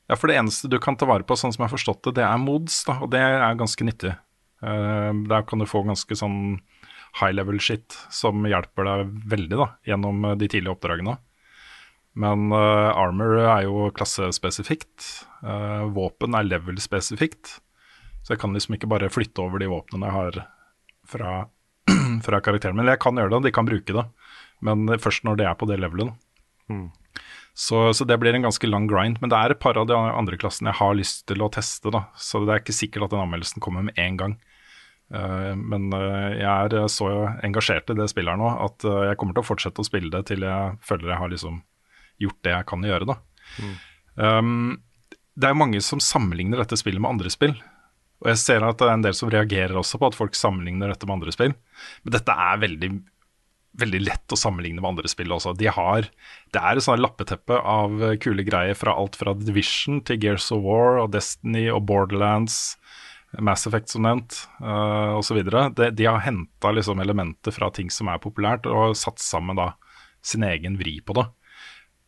ja, 0.09 0.17
for 0.19 0.31
det 0.31 0.39
eneste 0.41 0.71
du 0.73 0.79
kan 0.83 0.99
ta 0.99 1.07
vare 1.09 1.27
på, 1.27 1.37
sånn 1.39 1.55
som 1.55 1.63
jeg 1.63 1.71
har 1.71 1.77
forstått 1.77 2.09
det, 2.09 2.19
det 2.19 2.27
er 2.27 2.43
mods, 2.43 2.81
da, 2.89 2.99
og 3.05 3.13
det 3.15 3.23
er 3.23 3.61
ganske 3.61 3.87
nyttig. 3.87 4.17
Uh, 4.59 5.15
der 5.31 5.45
kan 5.47 5.63
du 5.63 5.69
få 5.71 5.85
ganske 5.87 6.19
sånn 6.19 6.59
high 7.21 7.33
level 7.35 7.61
shit 7.63 7.95
som 8.13 8.43
hjelper 8.47 8.89
deg 8.89 9.15
veldig 9.31 9.59
da, 9.61 9.69
gjennom 9.87 10.27
eh, 10.27 10.37
de 10.41 10.51
tidlige 10.51 10.75
oppdragene. 10.75 11.17
Men 12.19 12.51
uh, 12.51 12.91
armor 12.99 13.37
er 13.45 13.69
jo 13.69 13.89
klassespesifikt. 13.95 15.07
Uh, 15.45 15.87
våpen 15.95 16.35
er 16.35 16.49
level-spesifikt. 16.49 17.59
Så 18.27 18.35
jeg 18.35 18.43
kan 18.43 18.57
liksom 18.57 18.75
ikke 18.75 18.91
bare 18.91 19.11
flytte 19.13 19.45
over 19.45 19.63
de 19.63 19.71
våpnene 19.71 20.09
jeg 20.09 20.17
har 20.17 20.41
fra, 21.11 21.41
fra 22.27 22.41
karakteren 22.45 22.79
min. 22.79 22.91
Jeg 22.91 23.03
kan 23.03 23.19
gjøre 23.19 23.37
det, 23.37 23.49
de 23.49 23.55
kan 23.55 23.69
bruke 23.69 23.97
det, 23.97 24.07
men 24.65 24.89
først 25.01 25.27
når 25.27 25.41
det 25.41 25.49
er 25.49 25.59
på 25.59 25.69
det 25.71 25.81
levelet. 25.81 26.15
Mm. 26.69 26.89
Så, 27.59 27.95
så 27.95 28.05
det 28.07 28.21
blir 28.23 28.37
en 28.37 28.45
ganske 28.47 28.69
lang 28.71 28.87
grind. 28.87 29.19
Men 29.21 29.33
det 29.33 29.39
er 29.39 29.51
et 29.51 29.59
par 29.59 29.79
av 29.81 29.89
de 29.91 29.97
andre 29.97 30.37
klassene 30.39 30.71
jeg 30.71 30.79
har 30.79 30.95
lyst 30.95 31.25
til 31.27 31.43
å 31.43 31.51
teste. 31.51 31.91
da, 31.91 32.05
Så 32.15 32.45
det 32.45 32.55
er 32.55 32.63
ikke 32.63 32.77
sikkert 32.77 33.09
at 33.09 33.17
den 33.17 33.25
anmeldelsen 33.25 33.65
kommer 33.65 33.83
med 33.89 33.99
en 33.99 34.21
gang. 34.21 34.37
Uh, 35.09 35.57
men 35.57 35.89
uh, 35.91 36.37
jeg 36.37 36.69
er 36.79 36.91
så 36.93 37.09
engasjert 37.43 37.91
i 37.91 37.97
det 37.97 38.11
spillet 38.13 38.29
her 38.29 38.39
nå 38.39 38.51
at 38.61 38.85
uh, 38.85 39.07
jeg 39.09 39.17
kommer 39.17 39.33
til 39.33 39.41
å 39.41 39.49
fortsette 39.49 39.81
å 39.81 39.87
spille 39.89 40.13
det 40.13 40.21
til 40.29 40.45
jeg 40.45 40.75
føler 40.85 41.15
jeg 41.15 41.21
har 41.23 41.33
liksom 41.33 41.63
gjort 42.21 42.39
det 42.45 42.53
jeg 42.53 42.69
kan 42.69 42.85
gjøre. 42.85 43.09
da. 43.09 43.17
Um, 44.21 44.77
det 45.39 45.49
er 45.49 45.59
mange 45.59 45.81
som 45.83 46.03
sammenligner 46.03 46.63
dette 46.63 46.79
spillet 46.79 47.03
med 47.03 47.17
andre 47.17 47.33
spill. 47.33 47.57
Og 48.23 48.33
jeg 48.33 48.41
ser 48.41 48.67
at 48.67 48.81
det 48.81 48.89
er 48.89 48.97
en 48.97 49.05
del 49.05 49.15
som 49.15 49.31
reagerer 49.31 49.77
også 49.79 50.01
på 50.01 50.11
at 50.11 50.19
folk 50.19 50.35
sammenligner 50.35 50.91
dette 50.91 51.07
med 51.07 51.19
andre 51.19 51.35
spill. 51.35 51.55
Men 52.03 52.15
dette 52.17 52.35
er 52.35 52.63
veldig, 52.65 52.91
veldig 53.79 54.01
lett 54.03 54.35
å 54.35 54.39
sammenligne 54.39 54.83
med 54.83 54.91
andre 54.91 55.11
spill 55.11 55.35
også. 55.37 55.55
De 55.59 55.71
har, 55.71 56.09
det 56.55 56.63
er 56.63 56.79
et 56.79 56.87
sånt 56.87 57.03
lappeteppe 57.03 57.61
av 57.63 58.03
kule 58.25 58.47
greier 58.47 58.79
fra 58.79 58.97
alt 58.99 59.19
fra 59.21 59.37
Division 59.39 60.03
til 60.07 60.19
Gears 60.25 60.51
of 60.55 60.65
War 60.67 61.05
og 61.05 61.13
Destiny 61.15 61.69
og 61.71 61.85
Borderlands. 61.91 62.79
Mass 63.45 63.67
Effect 63.69 63.93
som 63.93 64.07
nevnt, 64.07 64.39
uh, 64.65 65.19
osv. 65.19 65.43
De, 65.45 65.91
de 65.93 66.07
har 66.09 66.23
henta 66.25 66.73
liksom 66.73 67.03
elementer 67.05 67.53
fra 67.53 67.69
ting 67.77 67.93
som 67.93 68.09
er 68.09 68.23
populært, 68.23 68.67
og 68.67 68.97
satt 68.97 69.21
sammen 69.21 69.59
da 69.59 69.75
sin 70.25 70.47
egen 70.49 70.79
vri 70.81 70.97
på 71.05 71.15
det. 71.19 71.27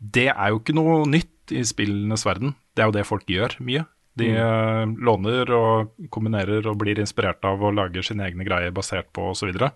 Det 0.01 0.31
er 0.33 0.51
jo 0.51 0.63
ikke 0.63 0.77
noe 0.77 1.03
nytt 1.09 1.53
i 1.53 1.63
spillenes 1.67 2.25
verden. 2.25 2.55
Det 2.73 2.83
er 2.83 2.89
jo 2.89 2.97
det 2.97 3.09
folk 3.09 3.29
gjør 3.29 3.59
mye. 3.61 3.85
De 4.19 4.31
mm. 4.35 4.97
låner 5.07 5.53
og 5.55 5.93
kombinerer 6.13 6.67
og 6.67 6.81
blir 6.81 6.99
inspirert 7.01 7.45
av 7.47 7.63
og 7.63 7.77
lager 7.77 8.05
sine 8.05 8.27
egne 8.27 8.47
greier 8.47 8.75
basert 8.75 9.11
på 9.15 9.29
osv. 9.31 9.39
Så, 9.39 9.51
videre. 9.51 9.71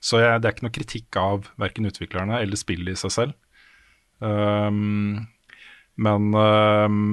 så 0.00 0.22
jeg, 0.22 0.40
det 0.40 0.48
er 0.48 0.56
ikke 0.56 0.66
noe 0.66 0.78
kritikk 0.78 1.18
av 1.20 1.50
verken 1.60 1.90
utviklerne 1.90 2.40
eller 2.40 2.60
spillet 2.60 2.96
i 2.96 3.02
seg 3.04 3.14
selv. 3.18 3.36
Um, 4.24 5.26
men 6.00 6.32
um, 6.32 7.04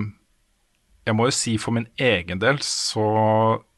jeg 1.06 1.18
må 1.18 1.28
jo 1.28 1.36
si 1.36 1.58
for 1.62 1.76
min 1.76 1.90
egen 2.00 2.42
del 2.42 2.62
så 2.66 3.06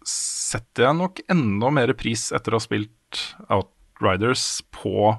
setter 0.08 0.90
jeg 0.90 1.00
nok 1.00 1.22
enda 1.32 1.70
mer 1.74 1.94
pris 1.98 2.28
etter 2.36 2.54
å 2.54 2.60
ha 2.60 2.64
spilt 2.64 3.22
Outriders 3.48 4.62
på 4.76 5.14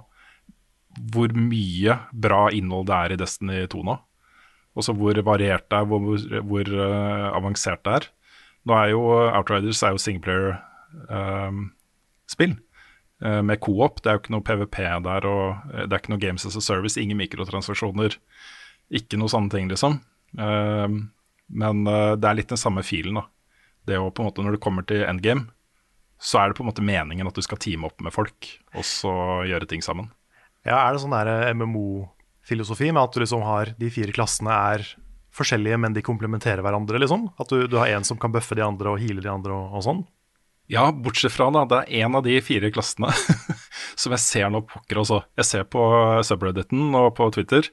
hvor 1.13 1.33
mye 1.35 1.97
bra 2.13 2.47
innhold 2.55 2.87
det 2.91 2.99
er 2.99 3.15
i 3.15 3.19
Destiny 3.19 3.65
2 3.71 3.83
nå. 3.89 3.97
Også 4.75 4.91
hvor 4.99 5.15
variert 5.27 5.67
det 5.71 5.79
er, 5.79 5.85
hvor, 5.87 6.01
hvor, 6.43 6.71
uh, 6.75 7.37
avansert 7.37 7.85
det 7.87 7.93
er. 7.99 8.05
Nå 8.67 8.73
er 8.75 8.87
jo 8.95 9.01
Outriders 9.13 9.83
er 9.85 9.91
jo 9.95 10.01
singleplayer-spill. 10.03 12.53
Um, 12.55 12.61
uh, 13.25 13.43
med 13.47 13.61
co-op. 13.63 13.97
Det 14.03 14.09
er 14.11 14.15
jo 14.17 14.23
ikke 14.25 14.35
noe 14.35 14.47
PVP 14.47 14.77
der, 15.07 15.23
og 15.31 15.45
uh, 15.71 15.83
det 15.85 15.93
er 15.93 16.01
ikke 16.03 16.15
noe 16.15 16.25
Games 16.25 16.47
as 16.49 16.59
a 16.59 16.63
Service, 16.65 17.01
ingen 17.01 17.21
mikrotransaksjoner. 17.21 18.13
Ikke 18.95 19.17
noe 19.21 19.33
sånne 19.33 19.51
ting, 19.53 19.67
liksom. 19.71 19.93
Um, 20.35 20.95
men 21.55 21.77
det 21.85 22.27
er 22.27 22.37
litt 22.39 22.51
den 22.51 22.59
samme 22.59 22.83
filen, 22.83 23.15
da. 23.21 23.25
Det 23.85 23.97
å 24.01 24.11
på 24.11 24.23
en 24.23 24.27
måte 24.31 24.43
Når 24.43 24.53
du 24.57 24.65
kommer 24.65 24.83
til 24.89 25.05
endgame, 25.05 25.45
så 26.17 26.39
er 26.41 26.47
det 26.49 26.57
på 26.57 26.63
en 26.65 26.71
måte 26.71 26.85
meningen 26.85 27.29
at 27.29 27.37
du 27.37 27.43
skal 27.45 27.61
teame 27.61 27.87
opp 27.91 27.99
med 28.01 28.13
folk, 28.15 28.41
og 28.73 28.85
så 28.89 29.13
gjøre 29.45 29.69
ting 29.69 29.85
sammen. 29.85 30.09
Ja, 30.65 30.89
Er 30.89 30.97
det 30.97 31.03
sånn 31.03 31.13
der 31.13 31.53
MMO-filosofi 32.45 32.93
med 32.93 33.03
at 33.03 33.13
du 33.13 33.21
liksom 33.21 33.43
har 33.43 33.75
de 33.79 33.91
fire 33.91 34.13
klassene 34.13 34.51
er 34.53 34.85
forskjellige, 35.35 35.79
men 35.79 35.95
de 35.95 36.03
komplementerer 36.03 36.63
hverandre, 36.63 36.99
liksom? 36.99 37.31
At 37.39 37.49
du, 37.49 37.67
du 37.67 37.79
har 37.79 37.89
en 37.89 38.05
som 38.05 38.19
kan 38.19 38.33
bøffe 38.33 38.55
de 38.55 38.63
andre 38.63 38.91
og 38.93 39.01
heale 39.01 39.21
de 39.21 39.31
andre 39.31 39.53
og, 39.53 39.75
og 39.75 39.83
sånn? 39.83 40.05
Ja, 40.71 40.93
bortsett 40.93 41.33
fra 41.35 41.51
da, 41.53 41.65
det 41.69 41.81
er 41.83 42.05
en 42.07 42.15
av 42.17 42.25
de 42.25 42.39
fire 42.41 42.71
klassene 42.73 43.11
som 44.01 44.15
jeg 44.15 44.23
ser 44.23 44.51
nå 44.51 44.63
pokker 44.65 45.03
også. 45.03 45.23
Jeg 45.37 45.49
ser 45.49 45.65
på 45.65 45.83
subredditen 46.25 46.95
og 46.95 47.15
på 47.19 47.29
Twitter 47.35 47.69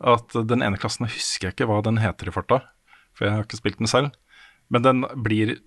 at 0.00 0.34
den 0.34 0.64
ene 0.64 0.78
klassen 0.80 1.06
husker 1.08 1.48
jeg 1.48 1.56
ikke 1.56 1.68
hva 1.70 1.82
den 1.84 2.00
heter 2.02 2.28
i 2.28 2.34
farta, 2.34 2.60
for 3.16 3.26
jeg 3.26 3.36
har 3.36 3.46
ikke 3.46 3.60
spilt 3.60 3.78
den 3.78 3.90
selv. 3.90 4.16
Men 4.72 4.82
den 4.82 5.04
blir 5.22 5.58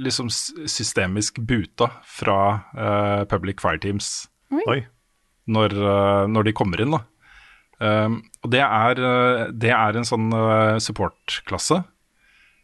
liksom 0.00 0.28
systemisk 0.30 1.38
buta 1.38 1.90
fra 2.08 2.40
uh, 2.74 3.24
Public 3.30 3.60
Fire 3.62 3.78
Teams 3.80 4.28
Oi. 4.50 4.80
Når, 5.50 5.74
uh, 5.78 6.26
når, 6.26 6.48
de 6.48 6.52
kommer 6.56 6.80
inn. 6.82 6.92
da. 6.94 7.04
Um, 7.80 8.20
og 8.44 8.52
det 8.52 8.60
er, 8.60 9.00
uh, 9.00 9.46
det 9.56 9.72
er, 9.72 9.96
en 9.96 10.06
sånn 10.06 10.28
supportklasse. 10.84 11.80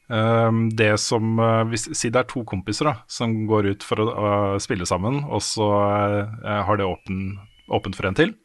Um, 0.06 0.68
det 0.78 0.92
som 1.02 1.40
hvis, 1.72 1.88
Si 1.98 2.12
det 2.14 2.20
er 2.20 2.28
to 2.30 2.44
kompiser 2.46 2.90
da, 2.90 2.94
som 3.10 3.32
går 3.48 3.72
ut 3.72 3.86
for 3.86 4.04
å 4.04 4.28
spille 4.62 4.86
sammen, 4.86 5.24
og 5.24 5.42
så 5.42 5.66
har 6.44 6.78
det 6.78 6.86
åpen, 6.86 7.40
åpent 7.66 7.98
for 7.98 8.10
en 8.10 8.18
til. 8.18 8.36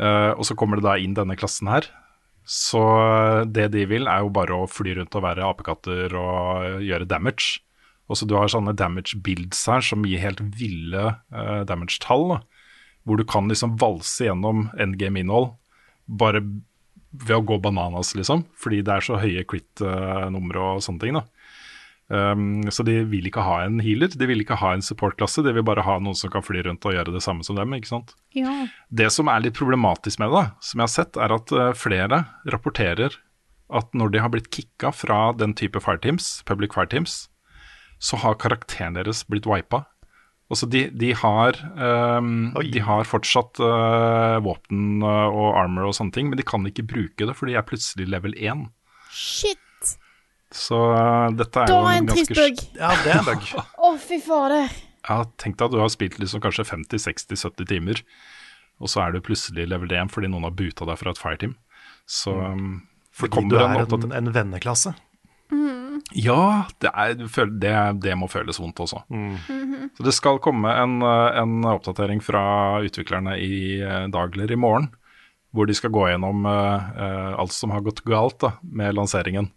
og 0.00 0.44
så 0.44 0.56
kommer 0.56 0.76
det 0.80 0.84
da 0.84 0.98
inn 1.00 1.16
denne 1.16 1.36
klassen 1.36 1.68
her, 1.68 1.88
så 2.44 2.82
det 3.46 3.70
de 3.72 3.86
vil, 3.88 4.08
er 4.08 4.24
jo 4.24 4.32
bare 4.32 4.56
å 4.56 4.68
fly 4.68 4.94
rundt 4.98 5.16
og 5.16 5.24
være 5.24 5.48
apekatter 5.48 6.16
og 6.18 6.80
gjøre 6.84 7.08
damage. 7.08 7.60
Og 8.10 8.18
så 8.18 8.26
Du 8.26 8.34
har 8.34 8.50
sånne 8.50 8.74
damage 8.74 9.14
builds 9.22 9.62
her 9.70 9.84
som 9.86 10.02
gir 10.04 10.18
helt 10.18 10.40
ville 10.58 11.14
uh, 11.14 11.62
damage-tall. 11.62 12.40
Hvor 13.08 13.20
du 13.20 13.24
kan 13.28 13.48
liksom 13.48 13.78
valse 13.80 14.26
gjennom 14.26 14.68
endgame-innhold 14.80 15.54
bare 16.10 16.42
ved 17.10 17.36
å 17.36 17.42
gå 17.46 17.58
bananas, 17.62 18.14
liksom. 18.14 18.44
Fordi 18.58 18.82
det 18.86 18.94
er 18.94 19.04
så 19.06 19.18
høye 19.18 19.44
crit-numre 19.48 20.66
og 20.76 20.84
sånne 20.84 21.02
ting. 21.02 21.18
da. 21.18 21.24
Um, 22.10 22.66
så 22.74 22.82
de 22.82 22.96
vil 23.06 23.28
ikke 23.30 23.44
ha 23.46 23.60
en 23.62 23.78
healer, 23.82 24.10
de 24.10 24.26
vil 24.26 24.42
ikke 24.42 24.58
ha 24.58 24.72
en 24.74 24.82
support-klasse. 24.82 25.44
De 25.46 25.54
vil 25.54 25.66
bare 25.66 25.84
ha 25.86 25.96
noen 26.02 26.18
som 26.18 26.32
kan 26.32 26.42
fly 26.42 26.64
rundt 26.66 26.86
og 26.86 26.96
gjøre 26.96 27.14
det 27.14 27.22
samme 27.22 27.46
som 27.46 27.58
dem. 27.58 27.74
ikke 27.78 27.92
sant? 27.92 28.14
Ja. 28.34 28.66
Det 28.90 29.10
som 29.14 29.30
er 29.30 29.44
litt 29.44 29.58
problematisk 29.58 30.22
med 30.22 30.34
det, 30.34 30.46
som 30.58 30.82
jeg 30.82 30.88
har 30.88 30.94
sett, 30.96 31.18
er 31.18 31.34
at 31.38 31.54
uh, 31.54 31.70
flere 31.78 32.24
rapporterer 32.50 33.18
at 33.70 33.94
når 33.94 34.10
de 34.10 34.22
har 34.22 34.32
blitt 34.34 34.50
kicka 34.50 34.90
fra 34.90 35.30
den 35.38 35.54
type 35.54 35.78
fireteams, 35.78 36.40
public 36.46 36.74
fireteams, 36.74 37.28
så 38.02 38.18
har 38.18 38.38
karakteren 38.42 38.96
deres 38.98 39.22
blitt 39.28 39.46
wipa. 39.46 39.84
Altså 40.50 40.66
de, 40.66 40.88
de, 40.98 41.12
har, 41.14 41.56
um, 42.18 42.50
de 42.58 42.80
har 42.82 43.06
fortsatt 43.06 43.60
uh, 43.62 44.40
våpen 44.42 44.98
uh, 45.04 45.28
og 45.30 45.54
armor 45.60 45.86
og 45.86 45.94
sånne 45.94 46.14
ting, 46.16 46.30
men 46.30 46.40
de 46.40 46.46
kan 46.46 46.66
ikke 46.66 46.88
bruke 46.90 47.28
det, 47.28 47.36
for 47.38 47.46
de 47.46 47.54
er 47.54 47.66
plutselig 47.66 48.08
level 48.10 48.34
1. 48.34 48.64
Shit! 49.14 49.92
Så 50.50 50.74
uh, 50.90 51.30
dette 51.38 51.62
er 51.62 51.70
da 51.70 51.78
jo 51.78 51.92
en 51.94 52.10
ganske 52.10 52.34
bug. 52.34 52.62
Ja, 52.80 52.90
det 53.04 53.12
er 53.14 53.20
en 53.20 53.28
bug. 53.28 53.46
Å, 53.60 53.92
oh, 53.92 53.98
fy 54.02 54.18
fader. 54.24 54.66
Ja, 55.06 55.22
tenk 55.40 55.60
deg 55.60 55.68
at 55.68 55.76
du 55.76 55.80
har 55.84 55.92
spilt 55.94 56.18
liksom 56.18 56.42
kanskje 56.42 56.66
50-60-70 56.66 57.70
timer, 57.70 58.02
og 58.82 58.90
så 58.90 59.04
er 59.04 59.14
du 59.14 59.22
plutselig 59.24 59.68
level 59.70 59.92
1 59.94 60.10
fordi 60.10 60.32
noen 60.32 60.48
har 60.48 60.56
buta 60.58 60.88
deg 60.88 60.98
fra 60.98 61.14
et 61.14 61.20
fireteam. 61.20 61.54
Så 62.10 62.34
um, 62.34 62.80
Fordi 63.14 63.46
du 63.46 63.54
er 63.60 63.84
en, 63.86 64.12
en 64.18 64.34
venneklasse? 64.34 64.96
Mm. 65.54 65.89
Ja, 66.16 66.64
det, 66.78 66.90
er, 66.94 67.14
det, 67.60 67.74
det, 68.02 68.14
må 68.18 68.28
føles 68.28 68.60
vondt 68.60 68.80
også. 68.80 69.02
Mm. 69.08 69.36
-hmm. 69.36 69.88
Så 69.96 70.02
det 70.02 70.12
skal 70.12 70.38
komme 70.38 70.72
en, 70.72 71.02
en, 71.02 71.64
oppdatering 71.64 72.20
fra 72.20 72.80
utviklerne 72.80 73.36
i 73.38 73.80
eh, 73.80 74.06
dag 74.08 74.34
eller 74.34 74.52
i 74.52 74.56
morgen, 74.56 74.90
hvor 75.52 75.66
de 75.66 75.74
skal 75.74 75.90
gå 75.90 76.08
gjennom 76.08 76.46
uh, 76.46 77.34
alt 77.38 77.52
som 77.52 77.70
har 77.70 77.80
gått 77.80 78.04
galt 78.04 78.38
da, 78.40 78.52
med 78.62 78.94
lanseringen. 78.94 79.50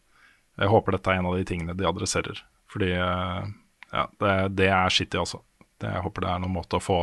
Jeg 0.58 0.68
håper 0.68 0.92
dette 0.92 1.12
er 1.12 1.20
en 1.20 1.26
av 1.26 1.38
de 1.38 1.46
tingene 1.46 1.74
de 1.74 1.86
adresserer. 1.86 2.44
Fordi 2.74 2.94
uh, 2.98 3.46
ja, 3.92 4.08
det, 4.20 4.48
det 4.58 4.70
er 4.70 4.90
shitty, 4.90 5.18
altså. 5.18 5.42
Jeg 5.84 6.02
håper 6.06 6.24
det 6.24 6.32
er 6.32 6.42
noen 6.42 6.56
måte 6.56 6.80
å 6.80 6.84
få, 6.84 7.00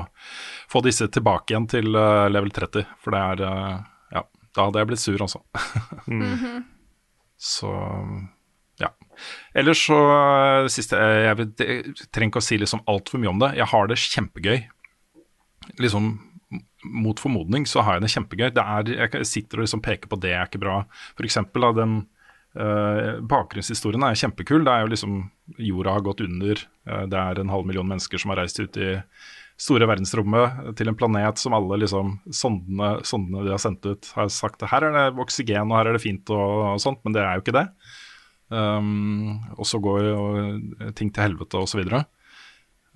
få 0.70 0.80
disse 0.84 1.08
tilbake 1.12 1.52
igjen 1.52 1.68
til 1.70 1.94
uh, 1.94 2.26
level 2.30 2.50
30. 2.54 2.86
For 3.02 3.14
det 3.14 3.22
er 3.22 3.42
uh, 3.46 3.80
Ja, 4.14 4.24
da 4.56 4.66
hadde 4.66 4.82
jeg 4.82 4.90
blitt 4.90 5.02
sur, 5.02 5.22
altså. 5.22 5.42
mm 6.06 6.22
-hmm. 6.34 6.62
Så. 7.36 7.70
Ellers 9.56 9.82
så 9.88 9.98
siste 10.72 10.98
Jeg, 10.98 11.36
jeg, 11.36 11.48
jeg 11.58 12.08
trenger 12.10 12.32
ikke 12.32 12.42
å 12.42 12.48
si 12.48 12.58
liksom 12.60 12.84
altfor 12.90 13.22
mye 13.22 13.32
om 13.32 13.42
det. 13.42 13.54
Jeg 13.58 13.70
har 13.72 13.90
det 13.90 13.98
kjempegøy. 14.02 14.60
Liksom 15.80 16.12
mot 16.90 17.20
formodning 17.20 17.66
så 17.68 17.84
har 17.84 17.98
jeg 17.98 18.06
det 18.06 18.14
kjempegøy. 18.14 18.48
Det 18.56 18.64
er, 18.76 18.94
jeg 18.96 19.28
sitter 19.28 19.60
og 19.60 19.66
liksom 19.66 19.84
peker 19.84 20.10
på 20.10 20.18
det 20.20 20.32
er 20.36 20.48
ikke 20.48 20.62
bra. 20.62 20.80
For 21.18 21.28
eksempel 21.28 21.68
da, 21.68 21.74
den 21.82 22.00
Uh, 22.50 23.20
bakgrunnshistorien 23.30 24.02
er 24.02 24.16
kjempekul. 24.18 24.64
Det 24.66 24.72
er 24.72 24.82
jo 24.82 24.88
liksom 24.90 25.18
Jorda 25.62 25.92
har 25.94 26.02
gått 26.02 26.24
under. 26.24 26.58
Uh, 26.82 27.04
det 27.06 27.20
er 27.20 27.38
en 27.38 27.52
halv 27.52 27.68
million 27.68 27.86
mennesker 27.86 28.18
som 28.18 28.32
har 28.32 28.40
reist 28.42 28.58
ut 28.58 28.74
i 28.74 28.96
store 29.60 29.86
verdensrommet 29.86 30.72
til 30.78 30.90
en 30.90 30.96
planet 30.98 31.38
som 31.38 31.54
alle 31.56 31.78
liksom 31.82 32.16
sondene, 32.34 32.94
sondene 33.06 33.44
de 33.46 33.52
har 33.54 33.60
sendt 33.62 33.86
ut, 33.86 34.08
har 34.16 34.30
sagt 34.32 34.64
her 34.66 34.86
er 34.88 34.96
det 34.96 35.20
oksygen 35.20 35.68
og 35.68 35.76
her 35.76 35.90
er 35.90 35.98
det 35.98 36.02
fint 36.02 36.32
og, 36.32 36.72
og 36.72 36.82
sånt, 36.82 37.02
men 37.04 37.14
det 37.16 37.22
er 37.22 37.36
jo 37.36 37.44
ikke 37.44 37.58
det. 37.58 37.66
Um, 38.50 39.38
og 39.54 39.66
så 39.68 39.78
går 39.82 40.08
og 40.10 40.94
ting 40.98 41.12
til 41.14 41.28
helvete 41.28 41.60
osv. 41.60 41.84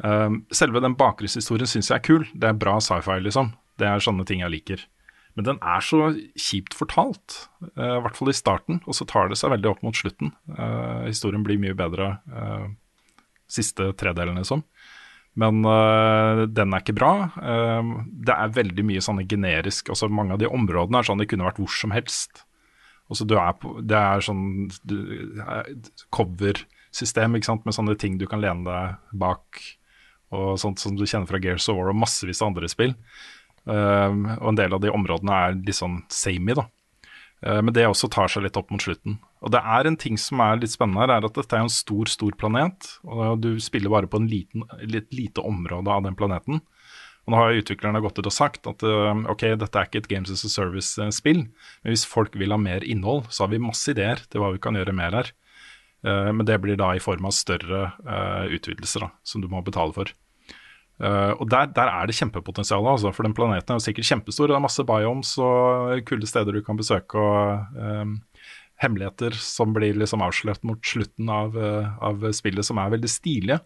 Um, 0.02 0.40
selve 0.54 0.82
den 0.82 0.96
bakgrunnshistorien 0.99 1.70
syns 1.70 1.92
jeg 1.92 2.00
er 2.00 2.06
kul. 2.06 2.26
Det 2.34 2.50
er 2.50 2.58
bra 2.58 2.80
sci-fi, 2.82 3.20
liksom. 3.23 3.52
Det 3.78 3.87
er 3.87 4.02
sånne 4.02 4.26
ting 4.26 4.42
jeg 4.42 4.54
liker. 4.54 4.82
Men 5.34 5.46
den 5.49 5.61
er 5.66 5.82
så 5.82 6.12
kjipt 6.38 6.75
fortalt, 6.78 7.44
uh, 7.75 7.99
i 7.99 8.02
hvert 8.04 8.18
fall 8.18 8.30
i 8.30 8.37
starten, 8.37 8.82
og 8.87 8.99
så 8.99 9.06
tar 9.11 9.30
det 9.30 9.38
seg 9.38 9.54
veldig 9.54 9.70
opp 9.70 9.87
mot 9.87 9.99
slutten. 9.99 10.34
Uh, 10.50 11.06
historien 11.06 11.46
blir 11.46 11.62
mye 11.62 11.78
bedre 11.78 12.16
uh, 12.34 12.66
siste 13.50 13.92
tredelen, 13.99 14.38
liksom. 14.42 14.66
Men 15.34 15.64
den 16.54 16.70
er 16.76 16.78
ikke 16.78 16.94
bra. 16.94 17.08
det 17.34 18.30
er 18.30 18.52
veldig 18.54 18.84
mye 18.87 19.00
sånne 19.02 19.25
generisk 19.26 19.88
altså 19.90 20.06
Mange 20.06 20.37
av 20.37 20.38
de 20.38 20.46
områdene 20.46 21.00
er 21.00 21.08
sånn 21.08 21.18
det 21.18 21.26
kunne 21.32 21.49
vært 21.49 21.58
hvor 21.58 21.73
som 21.75 21.90
helst. 21.90 22.44
Altså 23.14 23.26
du 23.30 23.37
er 23.38 23.54
på, 23.54 23.76
det 23.87 23.94
er 23.94 24.25
sånn 24.26 24.66
cover-system 26.14 27.38
ikke 27.38 27.47
sant, 27.52 27.62
med 27.62 27.76
sånne 27.76 27.94
ting 28.00 28.18
du 28.18 28.26
kan 28.26 28.42
lene 28.42 28.66
deg 28.66 29.18
bak, 29.23 29.61
og 30.35 30.56
sånt 30.59 30.83
som 30.83 30.97
du 30.99 31.06
kjenner 31.06 31.30
fra 31.30 31.38
Gears 31.38 31.68
of 31.71 31.78
War 31.78 31.92
og 31.92 32.00
massevis 32.02 32.42
av 32.42 32.50
andre 32.50 32.71
spill. 32.73 32.97
Um, 33.64 34.26
og 34.40 34.49
en 34.50 34.59
del 34.59 34.75
av 34.75 34.83
de 34.83 34.90
områdene 34.92 35.37
er 35.47 35.54
litt 35.61 35.78
sånn 35.78 36.02
samey, 36.12 36.56
da. 36.59 36.66
Uh, 37.44 37.61
men 37.62 37.71
det 37.76 37.87
også 37.87 38.11
tar 38.12 38.33
seg 38.33 38.42
litt 38.44 38.59
opp 38.59 38.75
mot 38.75 38.83
slutten. 38.83 39.21
Og 39.47 39.54
det 39.54 39.62
er 39.62 39.87
en 39.87 40.00
ting 40.00 40.18
som 40.21 40.42
er 40.42 40.59
litt 40.59 40.75
spennende 40.75 41.04
her, 41.04 41.14
er 41.14 41.28
at 41.28 41.38
dette 41.38 41.54
er 41.54 41.64
en 41.64 41.73
stor, 41.73 42.11
stor 42.11 42.35
planet. 42.40 42.90
Og 43.06 43.38
du 43.44 43.54
spiller 43.62 43.94
bare 43.94 44.11
på 44.11 44.18
en 44.21 44.28
liten, 44.28 44.66
litt 44.83 45.14
lite 45.14 45.44
område 45.47 45.94
av 45.94 46.02
den 46.09 46.18
planeten. 46.18 46.64
Og 47.25 47.33
nå 47.33 47.40
har 47.40 47.57
utviklerne 47.57 48.02
gått 48.04 48.19
ut 48.21 48.28
og 48.28 48.35
sagt 48.37 48.69
at 48.69 48.85
uh, 48.85 49.14
ok, 49.33 49.47
dette 49.61 49.81
er 49.81 49.88
ikke 49.88 50.02
et 50.02 50.11
Games 50.11 50.33
as 50.33 50.45
a 50.45 50.50
Service-spill, 50.52 51.47
men 51.47 51.95
hvis 51.95 52.04
folk 52.09 52.37
vil 52.37 52.52
ha 52.52 52.61
mer 52.61 52.85
innhold, 52.85 53.25
så 53.33 53.47
har 53.47 53.54
vi 53.54 53.62
masse 53.62 53.88
ideer 53.95 54.21
til 54.28 54.45
hva 54.45 54.52
vi 54.52 54.61
kan 54.62 54.76
gjøre 54.76 54.97
mer 54.97 55.16
her. 55.23 55.33
Eh, 56.04 56.31
men 56.33 56.47
det 56.47 56.59
blir 56.61 56.76
da 56.76 56.93
i 56.95 57.02
form 57.02 57.25
av 57.28 57.35
større 57.37 57.87
eh, 58.04 58.54
utvidelser 58.59 59.07
da, 59.07 59.11
som 59.25 59.45
du 59.45 59.49
må 59.50 59.64
betale 59.64 59.95
for. 59.97 60.12
Uh, 61.02 61.35
og 61.43 61.49
der, 61.50 61.73
der 61.75 61.88
er 61.90 62.07
det 62.07 62.14
kjempepotensial, 62.14 62.85
altså, 62.87 63.11
for 63.11 63.26
den 63.26 63.33
planeten 63.35 63.73
er 63.75 63.81
jo 63.81 63.83
sikkert 63.83 64.07
kjempestor. 64.07 64.47
Det 64.47 64.54
er 64.54 64.62
masse 64.62 64.85
biomes 64.87 65.33
og 65.43 66.04
kule 66.07 66.28
steder 66.31 66.54
du 66.54 66.61
kan 66.62 66.78
besøke, 66.78 67.19
og 67.19 67.75
uh, 67.75 68.52
hemmeligheter 68.78 69.35
som 69.35 69.75
blir 69.75 69.99
liksom 69.99 70.23
avslørt 70.23 70.62
mot 70.62 70.78
slutten 70.87 71.33
av, 71.35 71.59
uh, 71.59 71.97
av 71.99 72.23
spillet, 72.38 72.62
som 72.69 72.78
er 72.78 72.95
veldig 72.95 73.11
stilige. 73.11 73.59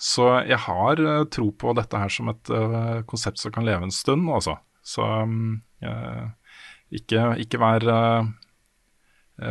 Så 0.00 0.28
jeg 0.48 0.58
har 0.66 1.00
eh, 1.00 1.24
tro 1.32 1.50
på 1.52 1.74
dette 1.78 1.98
her 1.98 2.12
som 2.12 2.30
et 2.32 2.52
uh, 2.52 3.02
konsept 3.08 3.40
som 3.42 3.54
kan 3.54 3.66
leve 3.66 3.86
en 3.86 3.94
stund, 3.94 4.28
altså. 4.32 4.58
Så 4.82 5.04
um, 5.04 5.62
uh, 5.84 6.30
ikke, 6.92 7.26
ikke 7.44 7.60
vær 7.62 7.86
eh, 7.92 8.30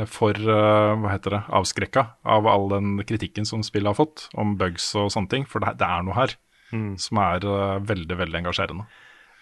for 0.08 0.38
hva 0.38 1.10
heter 1.10 1.34
det, 1.34 1.40
avskrekka 1.58 2.04
av 2.30 2.46
all 2.48 2.68
den 2.72 3.00
kritikken 3.08 3.48
som 3.50 3.64
spillet 3.66 3.90
har 3.90 3.98
fått, 3.98 4.28
om 4.40 4.54
bugs 4.60 4.92
og 4.96 5.10
sånne 5.12 5.32
ting. 5.32 5.48
For 5.50 5.64
det, 5.64 5.74
det 5.82 5.88
er 5.88 6.06
noe 6.06 6.16
her 6.16 6.36
som 7.02 7.20
er 7.20 7.44
veldig, 7.84 8.16
veldig 8.22 8.38
engasjerende. 8.44 8.86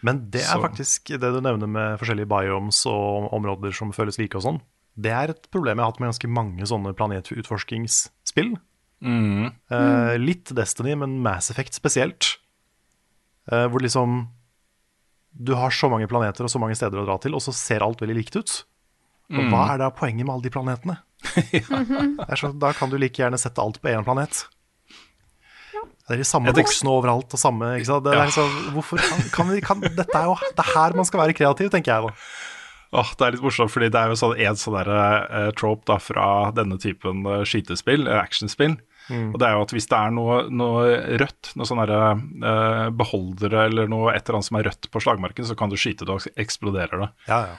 Men 0.02 0.24
det 0.32 0.42
er 0.42 0.56
Så- 0.56 0.64
faktisk 0.64 1.12
det 1.20 1.30
du 1.36 1.42
nevner 1.44 1.68
med 1.68 2.00
forskjellige 2.00 2.32
biomes 2.32 2.80
og 2.90 3.30
områder 3.36 3.76
som 3.76 3.92
føles 3.92 4.18
like 4.18 4.40
og 4.40 4.46
sånn. 4.48 4.62
Det 5.00 5.12
er 5.12 5.30
et 5.30 5.52
problem 5.52 5.78
jeg 5.78 5.86
har 5.86 5.92
hatt 5.92 6.00
med 6.00 6.10
ganske 6.10 6.32
mange 6.32 6.66
sånne 6.66 6.96
planetutforskingsspill. 6.96 8.56
Eh, 9.02 10.16
litt 10.20 10.52
Destiny, 10.56 10.96
men 11.00 11.20
Mass 11.24 11.52
Effect 11.54 11.78
spesielt. 11.78 12.36
Uh, 13.50 13.66
hvor 13.72 13.82
liksom 13.82 14.28
du 15.34 15.56
har 15.58 15.74
så 15.74 15.88
mange 15.90 16.06
planeter 16.10 16.46
og 16.46 16.52
så 16.52 16.60
mange 16.62 16.76
steder 16.78 17.02
å 17.02 17.06
dra 17.08 17.16
til, 17.22 17.34
og 17.38 17.42
så 17.42 17.54
ser 17.56 17.86
alt 17.86 18.02
veldig 18.02 18.18
likt 18.18 18.36
ut. 18.38 18.54
Og 19.30 19.52
hva 19.54 19.66
er 19.74 19.82
da 19.82 19.90
poenget 19.94 20.26
med 20.26 20.34
alle 20.34 20.46
de 20.46 20.52
planetene? 20.54 20.96
det 21.54 22.26
er 22.26 22.40
så, 22.40 22.50
da 22.58 22.72
kan 22.78 22.90
du 22.90 22.98
like 22.98 23.22
gjerne 23.22 23.38
sette 23.40 23.62
alt 23.62 23.78
på 23.82 23.92
én 23.92 24.06
planet. 24.06 24.44
Det 26.10 26.16
er 26.16 26.24
de 26.24 26.26
samme 26.26 26.50
voksne 26.58 26.90
overalt 26.90 27.36
og 27.38 27.42
samme 27.42 27.76
ikke 27.78 27.90
sant? 27.92 28.06
Det 28.08 28.16
er 28.16 28.24
Ja. 28.24 28.30
så, 28.34 28.46
hvorfor 28.74 28.98
kan, 28.98 29.20
kan 29.36 29.52
vi, 29.54 29.60
kan, 29.62 29.84
Dette 29.84 30.16
er 30.18 30.26
jo 30.26 30.38
det 30.42 30.64
er 30.64 30.72
her 30.74 30.96
man 30.98 31.06
skal 31.06 31.22
være 31.22 31.38
kreativ, 31.38 31.70
tenker 31.70 31.94
jeg 31.94 32.08
da. 32.08 32.16
Åh, 32.98 33.12
det 33.14 33.26
er 33.26 33.36
litt 33.36 33.44
morsomt, 33.46 33.70
fordi 33.70 33.92
det 33.94 34.00
er 34.02 34.10
jo 34.10 34.18
sånn, 34.18 34.34
en 34.42 34.58
sånn 34.58 34.78
der, 34.80 34.90
uh, 34.90 35.52
trope 35.54 35.86
da, 35.86 36.00
fra 36.02 36.50
denne 36.58 36.80
typen 36.82 37.22
uh, 37.30 37.44
skytespill, 37.46 38.10
eh, 38.10 38.24
actionspill. 39.10 39.34
Og 39.34 39.40
det 39.40 39.48
er 39.48 39.56
jo 39.56 39.64
at 39.66 39.74
hvis 39.76 39.90
det 39.90 39.98
er 40.00 40.14
noe, 40.16 40.42
noe 40.50 40.84
rødt, 41.22 41.54
noe 41.60 41.70
sånne 41.70 41.88
der, 41.90 42.22
eh, 42.52 42.90
beholdere 42.96 43.66
eller 43.70 43.90
noe 43.92 44.14
et 44.14 44.24
eller 44.24 44.40
annet 44.40 44.50
som 44.50 44.60
er 44.60 44.70
rødt 44.70 44.92
på 44.92 45.02
slagmarken, 45.04 45.46
så 45.46 45.58
kan 45.58 45.70
du 45.70 45.78
skyte 45.78 46.06
det 46.06 46.16
og 46.16 46.40
eksploderer 46.40 47.06
det. 47.06 47.10
Ja, 47.28 47.42
ja. 47.54 47.58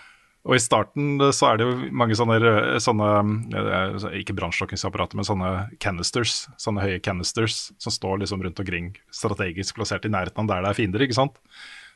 Og 0.49 0.57
i 0.57 0.63
starten 0.63 1.21
eh, 1.21 1.33
så 1.37 1.51
er 1.51 1.61
det 1.61 1.69
jo 1.69 1.91
mange 1.93 2.17
sånne, 2.17 2.39
sånne 2.81 3.11
eh, 3.53 4.07
ikke 4.23 4.37
brannslukningsapparater, 4.39 5.19
men 5.19 5.29
sånne 5.29 5.51
canisters, 5.83 6.47
sånne 6.61 6.85
høye 6.87 7.03
canisters 7.05 7.71
som 7.79 7.95
står 7.95 8.23
liksom 8.23 8.45
rundt 8.47 8.63
omkring 8.63 8.95
strategisk 9.15 9.77
plassert 9.77 10.07
i 10.09 10.13
nærheten 10.13 10.47
av 10.47 10.55
der 10.55 10.65
det 10.65 10.73
er 10.73 10.81
fiender, 10.81 11.05
ikke 11.05 11.19
sant? 11.19 11.37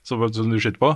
Som 0.05 0.21
du 0.29 0.59
skyter 0.61 0.77
på. 0.83 0.91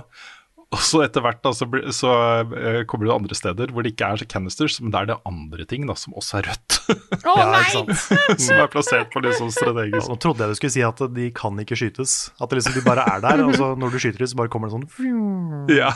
Og 0.69 0.81
så 0.85 0.99
etter 1.01 1.23
hvert 1.25 1.39
da, 1.41 1.49
så, 1.57 1.65
blir- 1.65 1.87
så 1.95 2.09
eh, 2.45 2.83
kommer 2.85 3.07
du 3.07 3.13
andre 3.15 3.33
steder 3.33 3.71
hvor 3.73 3.81
det 3.81 3.95
ikke 3.95 4.05
er 4.13 4.21
canisters, 4.29 4.75
men 4.83 4.91
der 4.93 5.07
er 5.07 5.09
det 5.09 5.17
andre 5.25 5.65
ting 5.65 5.87
da, 5.89 5.95
som 5.97 6.13
også 6.19 6.41
er 6.43 6.51
rødt. 6.51 6.75
Oh, 7.29 7.35
Ja, 7.37 7.45
nei! 7.51 7.59
ikke 7.61 7.95
sant? 7.97 8.41
som 8.45 8.61
er 8.63 8.69
plassert 8.73 9.09
på 9.13 9.21
litt 9.21 9.35
sånn 9.37 9.51
strategisk. 9.53 10.07
Nå 10.09 10.15
trodde 10.21 10.45
jeg 10.45 10.53
du 10.55 10.59
skulle 10.59 10.73
si 10.77 10.83
at 10.85 11.01
de 11.13 11.25
kan 11.35 11.57
ikke 11.61 11.77
skytes. 11.77 12.13
At 12.41 12.53
liksom, 12.55 12.73
de 12.77 12.85
bare 12.85 13.03
er 13.15 13.21
der, 13.25 13.43
og 13.47 13.53
så 13.57 13.71
når 13.77 13.93
du 13.93 13.99
skyter 14.01 14.23
dem, 14.23 14.29
så 14.31 14.39
bare 14.39 14.53
kommer 14.53 14.69
det 14.69 14.77
sånn 14.77 15.73
Ja. 15.73 15.91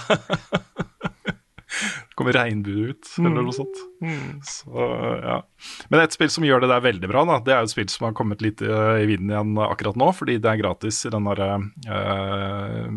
kommer 2.18 2.36
regnbue 2.38 2.94
ut, 2.94 3.10
eller 3.20 3.46
noe 3.46 3.56
sånt. 3.56 3.82
Så, 4.48 4.88
ja. 5.24 5.40
Men 5.92 6.04
et 6.04 6.16
spill 6.16 6.32
som 6.34 6.46
gjør 6.48 6.64
det 6.64 6.72
der 6.74 6.86
veldig 6.86 7.10
bra, 7.12 7.26
da, 7.30 7.40
det 7.46 7.56
er 7.56 7.62
jo 7.64 7.70
et 7.70 7.74
spill 7.76 7.90
som 7.94 8.08
har 8.10 8.16
kommet 8.18 8.44
litt 8.46 8.64
eh, 8.66 9.02
i 9.04 9.10
vinden 9.10 9.34
igjen 9.34 9.58
akkurat 9.66 10.00
nå, 10.00 10.12
fordi 10.16 10.40
det 10.44 10.52
er 10.52 10.62
gratis 10.62 11.04
i 11.08 11.14
den, 11.14 11.30
der, 11.30 11.68
uh, 11.90 12.88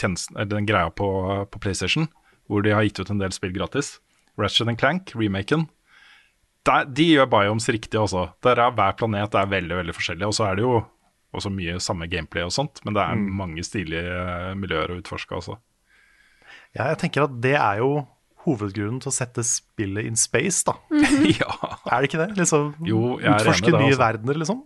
tjenesten, 0.00 0.36
eller 0.36 0.52
den 0.56 0.68
greia 0.68 0.90
på, 0.90 1.08
på 1.52 1.62
PlayStation, 1.62 2.08
hvor 2.50 2.64
de 2.64 2.74
har 2.74 2.86
gitt 2.86 3.00
ut 3.02 3.12
en 3.12 3.22
del 3.22 3.34
spill 3.34 3.54
gratis. 3.56 3.96
Ratchet 4.36 4.68
Clank, 4.80 5.14
remaken. 5.16 5.68
Der, 6.66 6.86
de 6.90 7.06
gjør 7.12 7.28
biomes 7.30 7.68
riktig 7.70 7.98
også. 8.00 8.26
Der 8.42 8.58
er 8.58 8.74
Hver 8.74 8.96
planet 8.98 9.34
er 9.38 9.48
veldig 9.50 9.80
veldig 9.80 9.94
forskjellig, 9.96 10.26
og 10.26 10.34
så 10.34 10.48
er 10.48 10.58
det 10.58 10.66
jo 10.66 10.80
også 11.36 11.52
mye 11.52 11.78
samme 11.82 12.08
gameplay 12.10 12.46
og 12.46 12.54
sånt, 12.54 12.80
men 12.84 12.96
det 12.96 13.04
er 13.04 13.24
mange 13.40 13.64
stilige 13.66 14.02
eh, 14.02 14.52
miljøer 14.58 14.92
å 14.92 15.00
utforske 15.00 15.36
også. 15.36 15.56
Ja, 16.76 16.90
jeg 16.92 16.98
tenker 17.02 17.24
at 17.26 17.34
det 17.42 17.54
er 17.56 17.80
jo 17.82 17.90
hovedgrunnen 18.46 19.00
til 19.02 19.10
å 19.10 19.14
sette 19.16 19.42
spillet 19.46 20.06
in 20.06 20.14
space, 20.20 20.62
da. 20.68 20.76
ja. 21.40 21.50
Er 21.90 22.02
det 22.04 22.10
ikke 22.12 22.20
det? 22.22 22.28
Liksom, 22.38 22.74
Jo, 22.86 23.16
jeg 23.18 23.26
er 23.32 23.40
Utforske 23.40 23.66
enig 23.66 23.72
i 23.72 23.76
det, 23.76 23.80
nye 23.80 23.94
altså. 23.94 24.02
verdener, 24.04 24.42
liksom. 24.42 24.60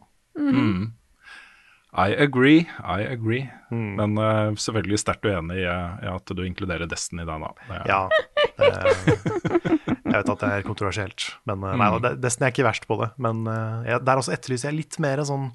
I 1.91 2.15
agree, 2.23 2.69
I 2.87 3.01
agree. 3.11 3.49
Men 3.75 4.15
uh, 4.21 4.53
selvfølgelig 4.55 5.01
sterkt 5.03 5.25
uenig 5.27 5.57
i, 5.65 5.65
i 5.67 6.11
at 6.13 6.31
du 6.39 6.43
inkluderer 6.47 6.87
Destiny 6.91 7.25
der, 7.27 7.43
da. 7.43 7.51
Det 7.67 7.79
er- 7.81 7.89
Ja. 7.91 8.03
Det, 8.61 8.69
jeg 10.11 10.19
vet 10.25 10.31
at 10.35 10.41
det 10.43 10.49
er 10.53 10.65
kontroversielt, 10.67 11.25
men 11.47 11.63
eh, 11.65 11.75
nei, 11.79 11.89
da, 12.03 12.11
Destiny 12.19 12.49
er 12.49 12.53
ikke 12.53 12.65
verst 12.67 12.87
på 12.91 12.97
det. 13.01 13.11
Men 13.23 13.43
uh, 13.49 13.81
jeg, 13.87 14.03
der 14.07 14.21
også 14.21 14.35
etterlyser 14.35 14.69
jeg 14.71 14.79
litt 14.83 14.99
mer 15.03 15.23
sånn 15.27 15.51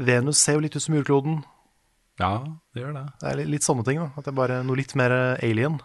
Venus 0.00 0.40
ser 0.40 0.56
jo 0.56 0.62
litt 0.64 0.76
ut 0.76 0.82
som 0.84 0.94
jordkloden. 0.96 1.42
Ja, 2.20 2.30
det 2.74 2.82
gjør 2.84 2.92
det. 2.98 3.04
Det 3.22 3.30
er 3.32 3.38
litt, 3.40 3.48
litt 3.56 3.64
sånne 3.66 3.84
ting. 3.86 3.98
da 4.02 4.10
At 4.16 4.26
det 4.26 4.32
er 4.34 4.36
bare 4.40 4.58
noe 4.66 4.76
litt 4.78 4.92
mer 5.00 5.14
eh, 5.16 5.46
alien. 5.48 5.78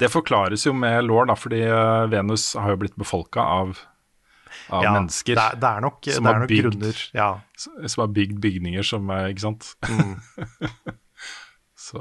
Det 0.00 0.08
forklares 0.12 0.66
jo 0.66 0.72
med 0.76 1.04
law, 1.08 1.24
da, 1.28 1.34
fordi 1.36 1.62
eh, 1.66 2.04
Venus 2.12 2.50
har 2.56 2.72
jo 2.74 2.78
blitt 2.84 2.94
befolka 3.00 3.42
av, 3.44 3.74
av 4.72 4.84
Ja, 4.86 4.92
mennesker 4.96 5.36
Det 5.36 5.42
er, 5.44 5.58
det 5.60 5.68
er 5.70 5.84
nok, 5.84 5.98
som 6.08 6.24
det 6.28 6.32
er 6.32 6.40
nok 6.44 6.52
bygd- 6.52 6.64
grunner. 6.70 7.02
Ja. 7.16 7.28
som 7.86 8.02
har 8.06 8.12
bygd 8.16 8.40
bygninger 8.44 8.86
som 8.88 9.10
eh, 9.12 9.28
Ikke 9.34 9.44
sant? 9.48 9.72
Mm. 9.88 10.16
Så 11.88 11.98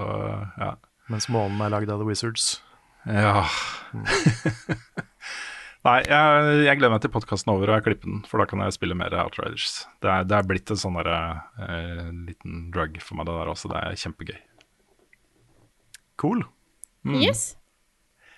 ja. 0.62 0.76
Mens 1.12 1.28
månen 1.34 1.60
er 1.66 1.72
lagd 1.74 1.90
av 1.92 2.00
The 2.04 2.08
Wizards. 2.08 2.52
ja. 3.10 3.46
Nei, 5.82 5.96
jeg, 6.06 6.58
jeg 6.68 6.78
gleder 6.78 6.92
meg 6.94 7.02
til 7.02 7.10
podkasten 7.10 7.50
over 7.56 7.72
og 7.72 7.80
jeg 7.80 7.86
klipper 7.88 8.06
den, 8.12 8.20
for 8.30 8.38
da 8.38 8.46
kan 8.46 8.62
jeg 8.62 8.76
spille 8.76 8.94
mer 8.98 9.16
Outriders. 9.18 9.80
Det 10.04 10.12
er, 10.14 10.28
det 10.30 10.36
er 10.38 10.46
blitt 10.46 10.70
en 10.70 10.78
sånn 10.78 11.00
derre, 11.00 11.16
eh, 11.66 12.12
liten 12.28 12.68
drug 12.74 13.00
for 13.02 13.18
meg, 13.18 13.26
det 13.26 13.38
der 13.40 13.50
også. 13.50 13.72
Det 13.72 13.80
er 13.82 13.98
kjempegøy. 14.04 14.38
Cool. 16.22 16.44
Yes. 17.18 17.56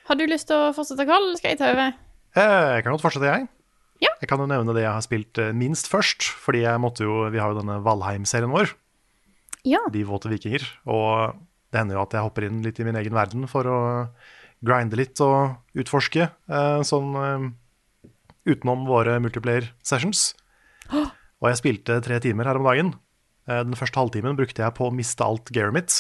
Har 0.08 0.16
du 0.20 0.24
lyst 0.28 0.48
til 0.48 0.56
å 0.56 0.72
fortsette, 0.76 1.04
Karl, 1.10 1.26
eller 1.28 1.40
skal 1.42 1.52
jeg 1.52 1.60
ta 1.60 1.72
over? 1.74 1.98
Eh, 2.40 2.70
Jeg 2.78 2.86
kan 2.86 2.96
godt 2.96 3.04
fortsette, 3.04 3.28
jeg. 3.28 3.50
Ja. 4.04 4.12
Jeg 4.24 4.30
kan 4.32 4.40
jo 4.40 4.48
nevne 4.48 4.74
det 4.76 4.86
jeg 4.86 4.92
har 4.96 5.04
spilt 5.04 5.40
eh, 5.44 5.52
minst 5.56 5.92
først. 5.92 6.24
Fordi 6.46 6.64
jeg 6.64 6.80
måtte 6.84 7.04
jo, 7.08 7.26
vi 7.32 7.40
har 7.44 7.52
jo 7.52 7.60
denne 7.60 7.82
Valheim-serien 7.84 8.52
vår, 8.56 8.72
Ja. 9.68 9.80
De 9.92 10.02
våte 10.08 10.32
vikinger. 10.32 10.64
Og 10.92 11.36
det 11.72 11.80
hender 11.84 12.00
jo 12.00 12.06
at 12.08 12.16
jeg 12.16 12.24
hopper 12.24 12.48
inn 12.48 12.64
litt 12.64 12.80
i 12.80 12.88
min 12.88 12.96
egen 13.00 13.16
verden 13.16 13.48
for 13.52 13.68
å 13.68 13.78
grinde 14.64 14.98
litt 15.00 15.20
og 15.24 15.58
utforske 15.78 16.28
eh, 16.30 16.80
sånn 16.88 17.16
eh, 17.20 17.48
utenom 18.54 18.86
våre 18.88 19.18
multiplayer 19.24 19.70
sessions. 19.86 20.32
Og 20.94 21.50
jeg 21.50 21.60
spilte 21.60 22.00
tre 22.04 22.20
timer 22.24 22.48
her 22.48 22.60
om 22.60 22.68
dagen. 22.68 22.94
Eh, 23.50 23.62
Den 23.68 23.78
første 23.80 24.00
halvtimen 24.00 24.38
brukte 24.40 24.64
jeg 24.64 24.76
på 24.78 24.88
å 24.88 24.96
miste 24.96 25.26
alt 25.26 25.52
gearet 25.56 25.76
mitt. 25.76 25.98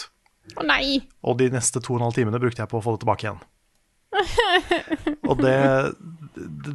Å 0.60 0.65
nei! 0.67 1.02
Og 1.23 1.38
de 1.39 1.49
neste 1.54 1.80
to 1.84 1.95
og 1.95 2.02
en 2.02 2.08
halv 2.10 2.17
timene 2.17 2.39
brukte 2.41 2.63
jeg 2.63 2.71
på 2.71 2.80
å 2.80 2.84
få 2.84 2.95
det 2.95 3.04
tilbake 3.04 3.28
igjen. 3.28 3.41
Og 5.30 5.39
det, 5.41 5.56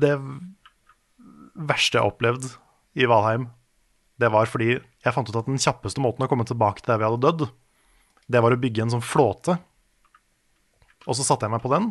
det 0.01 0.15
verste 1.55 1.99
jeg 1.99 2.03
har 2.03 2.11
opplevd 2.11 2.49
i 2.99 3.07
Valheim, 3.07 3.47
det 4.19 4.31
var 4.35 4.49
fordi 4.51 4.73
jeg 4.75 5.15
fant 5.15 5.29
ut 5.31 5.37
at 5.39 5.47
den 5.47 5.61
kjappeste 5.63 6.03
måten 6.03 6.25
å 6.25 6.29
komme 6.31 6.47
tilbake 6.49 6.83
til 6.83 6.91
der 6.91 7.01
vi 7.03 7.07
hadde 7.07 7.23
dødd, 7.23 7.45
det 8.29 8.43
var 8.45 8.57
å 8.57 8.61
bygge 8.61 8.83
en 8.85 8.95
sånn 8.97 9.05
flåte. 9.05 9.59
Og 11.09 11.17
så 11.17 11.25
satte 11.25 11.47
jeg 11.49 11.55
meg 11.55 11.63
på 11.65 11.71
den. 11.73 11.91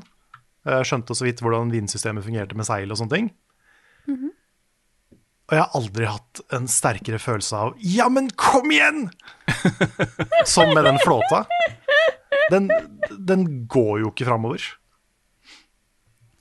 Jeg 0.68 0.88
skjønte 0.90 1.16
så 1.18 1.26
vidt 1.26 1.40
hvordan 1.42 1.72
vindsystemet 1.74 2.26
fungerte 2.26 2.58
med 2.60 2.68
seil 2.68 2.92
og 2.94 3.00
sånne 3.00 3.14
ting. 3.16 3.30
Og 5.48 5.56
jeg 5.56 5.62
har 5.64 5.76
aldri 5.80 6.08
hatt 6.12 6.42
en 6.58 6.66
sterkere 6.68 7.20
følelse 7.24 7.56
av 7.56 7.74
Ja, 7.80 8.10
men 8.12 8.28
kom 8.40 8.68
igjen! 8.76 9.06
Som 10.54 10.74
med 10.76 10.84
den 10.88 11.00
flåta. 11.04 11.46
Den, 12.52 12.68
den 13.16 13.46
går 13.72 14.04
jo 14.04 14.12
ikke 14.12 14.28
framover. 14.28 14.64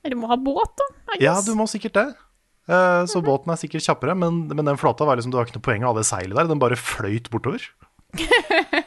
Du 0.06 0.14
må 0.20 0.28
ha 0.30 0.36
båt, 0.38 0.74
da. 0.78 0.86
Ja, 1.22 1.36
du 1.42 1.52
må 1.58 1.66
sikkert 1.70 1.96
det. 1.98 2.06
Eh, 2.70 3.02
Så 3.10 3.22
båten 3.26 3.50
er 3.54 3.58
sikkert 3.58 3.86
kjappere, 3.86 4.14
men, 4.18 4.44
men 4.50 4.66
den 4.68 4.78
flåta 4.78 5.06
var 5.06 5.18
liksom, 5.18 5.32
det 5.34 5.38
var 5.40 5.48
ikke 5.48 5.58
noe 5.58 5.66
poeng 5.70 5.86
å 5.86 5.90
ha 5.94 5.98
det 5.98 6.06
seilet 6.06 6.34
der. 6.38 6.50
Den 6.50 6.62
bare 6.62 6.78
fløyt 6.78 7.30
bortover. 7.32 7.62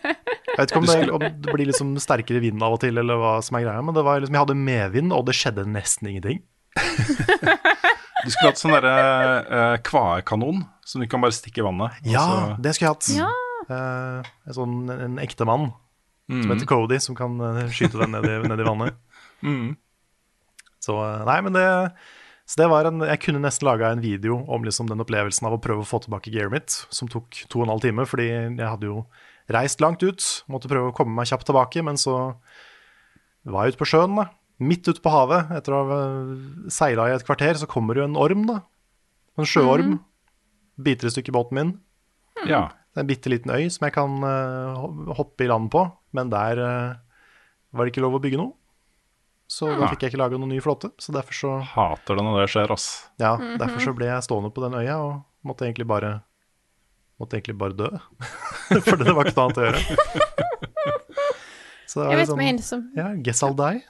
Jeg 0.60 0.65
vet 0.67 0.74
ikke 0.74 0.82
om 0.84 0.88
det, 0.91 1.10
om 1.15 1.24
det 1.48 1.54
blir 1.56 1.69
liksom 1.72 1.93
sterkere 2.04 2.41
vind 2.43 2.62
av 2.65 2.76
og 2.76 2.82
til, 2.84 3.00
eller 3.00 3.15
hva 3.22 3.34
som 3.45 3.56
er 3.56 3.63
greia, 3.63 3.82
men 3.88 3.95
det 3.95 4.04
var 4.04 4.19
liksom, 4.19 4.36
jeg 4.36 4.43
hadde 4.43 4.58
medvind, 4.60 5.13
og 5.15 5.24
det 5.30 5.36
skjedde 5.39 5.63
nesten 5.72 6.12
ingenting. 6.12 6.41
Du 8.19 8.28
skulle 8.34 8.50
hatt 8.52 8.60
sånn 8.60 8.74
derre 8.76 8.95
uh, 9.48 9.76
kvaekanon 9.88 10.65
som 10.84 11.00
du 11.00 11.08
kan 11.08 11.22
bare 11.24 11.32
stikke 11.32 11.62
i 11.62 11.63
vannet. 11.63 11.95
Ja, 12.04 12.24
så- 12.28 12.58
det 12.60 12.74
skulle 12.76 12.89
jeg 12.89 12.95
hatt. 12.98 13.08
Ja. 13.15 13.30
Uh, 13.69 14.28
en 14.50 14.58
sånn 14.58 14.76
en 14.95 15.19
ekte 15.24 15.48
mann 15.48 15.69
Mm. 16.30 16.43
som 16.43 16.52
heter 16.52 16.67
Cody, 16.69 16.98
som 17.02 17.15
kan 17.17 17.39
eh, 17.41 17.72
skyte 17.74 17.98
den 17.98 18.12
ned 18.13 18.26
i, 18.30 18.36
ned 18.48 18.60
i 18.62 18.65
vannet. 18.67 18.93
Mm. 19.41 19.78
Så 20.84 20.93
eh, 21.02 21.24
nei, 21.26 21.38
men 21.41 21.54
det 21.56 21.63
Så 22.45 22.60
det 22.60 22.67
var 22.69 22.86
en, 22.86 23.00
Jeg 23.08 23.22
kunne 23.24 23.39
nesten 23.41 23.65
laga 23.65 23.89
en 23.89 24.02
video 24.04 24.36
om 24.45 24.62
liksom 24.67 24.86
den 24.91 25.00
opplevelsen 25.02 25.48
av 25.48 25.56
å 25.56 25.62
prøve 25.63 25.82
å 25.82 25.88
få 25.89 26.02
tilbake 26.04 26.30
gearet 26.30 26.52
mitt, 26.54 26.76
som 26.93 27.08
tok 27.10 27.32
to 27.50 27.62
og 27.62 27.65
en 27.65 27.72
halv 27.74 27.82
time, 27.82 28.06
fordi 28.06 28.28
jeg 28.30 28.60
hadde 28.67 28.86
jo 28.91 29.06
reist 29.54 29.82
langt 29.84 30.04
ut. 30.06 30.26
Måtte 30.52 30.70
prøve 30.72 30.92
å 30.92 30.96
komme 30.96 31.16
meg 31.18 31.30
kjapt 31.30 31.48
tilbake, 31.50 31.84
men 31.86 32.00
så 32.00 32.16
var 33.50 33.66
jeg 33.66 33.76
ute 33.76 33.82
på 33.82 33.90
sjøen, 33.94 34.18
da. 34.20 34.30
Midt 34.60 34.90
ute 34.90 35.02
på 35.04 35.14
havet. 35.14 35.52
Etter 35.56 35.76
å 35.76 35.84
ha 35.88 36.00
seila 36.74 37.08
i 37.10 37.16
et 37.16 37.26
kvarter, 37.28 37.58
så 37.60 37.70
kommer 37.70 37.96
det 37.96 38.04
jo 38.04 38.10
en 38.12 38.20
orm, 38.20 38.46
da. 38.50 38.60
En 39.40 39.48
sjøorm. 39.48 39.98
Biter 40.80 41.10
i 41.10 41.14
stykker 41.14 41.36
båten 41.36 41.60
min. 41.60 41.74
Ja. 42.48 42.70
Det 42.90 43.02
er 43.02 43.06
en 43.06 43.10
bitte 43.10 43.32
liten 43.32 43.52
øy 43.54 43.68
som 43.72 43.86
jeg 43.86 43.96
kan 43.96 44.24
uh, 44.24 45.14
hoppe 45.18 45.46
i 45.46 45.50
land 45.50 45.70
på, 45.74 45.84
men 46.16 46.32
der 46.32 46.62
uh, 46.64 46.98
var 47.76 47.86
det 47.86 47.94
ikke 47.94 48.04
lov 48.06 48.18
å 48.18 48.24
bygge 48.24 48.40
noe. 48.40 48.56
Så 49.50 49.66
da 49.74 49.88
fikk 49.90 50.06
jeg 50.06 50.14
ikke 50.14 50.22
laga 50.22 50.38
noen 50.38 50.52
ny 50.54 50.60
flåte. 50.62 50.92
Så 51.02 51.14
derfor 51.14 51.34
så, 51.34 51.52
Hater 51.72 52.20
det 52.20 52.26
når 52.26 52.44
det 52.44 52.50
skjer, 52.54 52.74
ass. 52.76 52.88
ja, 53.18 53.34
derfor 53.58 53.82
så 53.82 53.94
ble 53.98 54.06
jeg 54.12 54.26
stående 54.28 54.52
på 54.54 54.62
den 54.62 54.78
øya 54.78 55.00
og 55.02 55.16
måtte 55.48 55.66
egentlig 55.66 55.88
bare 55.90 56.20
Måtte 57.20 57.38
egentlig 57.38 57.58
bare 57.60 57.76
dø. 57.76 57.90
For 58.86 59.00
det 59.00 59.16
var 59.16 59.28
ikke 59.28 59.36
noe 59.36 59.48
annet 59.48 59.60
å 59.60 59.66
gjøre. 59.68 59.82
Så 61.90 62.00
det 62.00 62.06
var 62.06 62.12
Jeg 62.14 62.20
vet 62.20 62.28
liksom 62.28 62.44
en 62.46 62.62
som 62.64 62.86
Ja, 62.96 63.08
guess 63.26 63.44
I'll 63.44 63.58
die. 63.58 63.82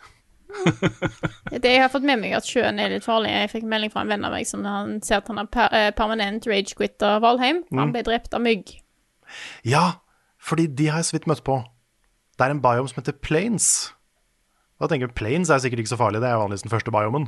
Det 1.61 1.71
jeg 1.75 1.81
har 1.83 1.91
fått 1.93 2.05
med 2.07 2.21
meg 2.21 2.33
at 2.37 2.47
sjøen 2.47 2.79
er 2.81 2.93
litt 2.93 3.05
farlig. 3.05 3.31
Jeg 3.33 3.51
fikk 3.51 3.67
melding 3.69 3.91
fra 3.93 4.03
en 4.05 4.11
venn 4.11 4.25
av 4.25 4.33
meg 4.33 4.47
som 4.49 4.63
han 4.65 4.97
ser 5.05 5.19
at 5.21 5.29
han 5.29 5.41
har 5.41 5.49
per, 5.51 5.73
eh, 5.75 5.89
permanent 5.95 6.47
rage-quitter 6.49 7.19
Valheim. 7.23 7.63
Mm. 7.69 7.81
Han 7.83 7.93
ble 7.93 8.03
drept 8.07 8.33
av 8.33 8.41
mygg. 8.45 8.73
Ja, 9.67 9.99
fordi 10.41 10.65
de 10.73 10.89
har 10.89 11.03
jeg 11.03 11.11
så 11.11 11.17
vidt 11.19 11.29
møtt 11.29 11.43
på. 11.45 11.59
Det 12.39 12.47
er 12.47 12.55
en 12.55 12.63
biome 12.63 12.89
som 12.89 13.01
heter 13.01 13.17
Plains. 13.19 13.91
tenker 14.79 15.09
jeg 15.09 15.15
Planes 15.15 15.47
Plains 15.47 15.49
er 15.51 15.59
sikkert 15.59 15.83
ikke 15.83 15.93
så 15.93 15.99
farlig, 15.99 16.21
det 16.23 16.29
er 16.31 16.39
vanligvis 16.39 16.63
den 16.65 16.71
første 16.71 16.91
biomen. 16.95 17.27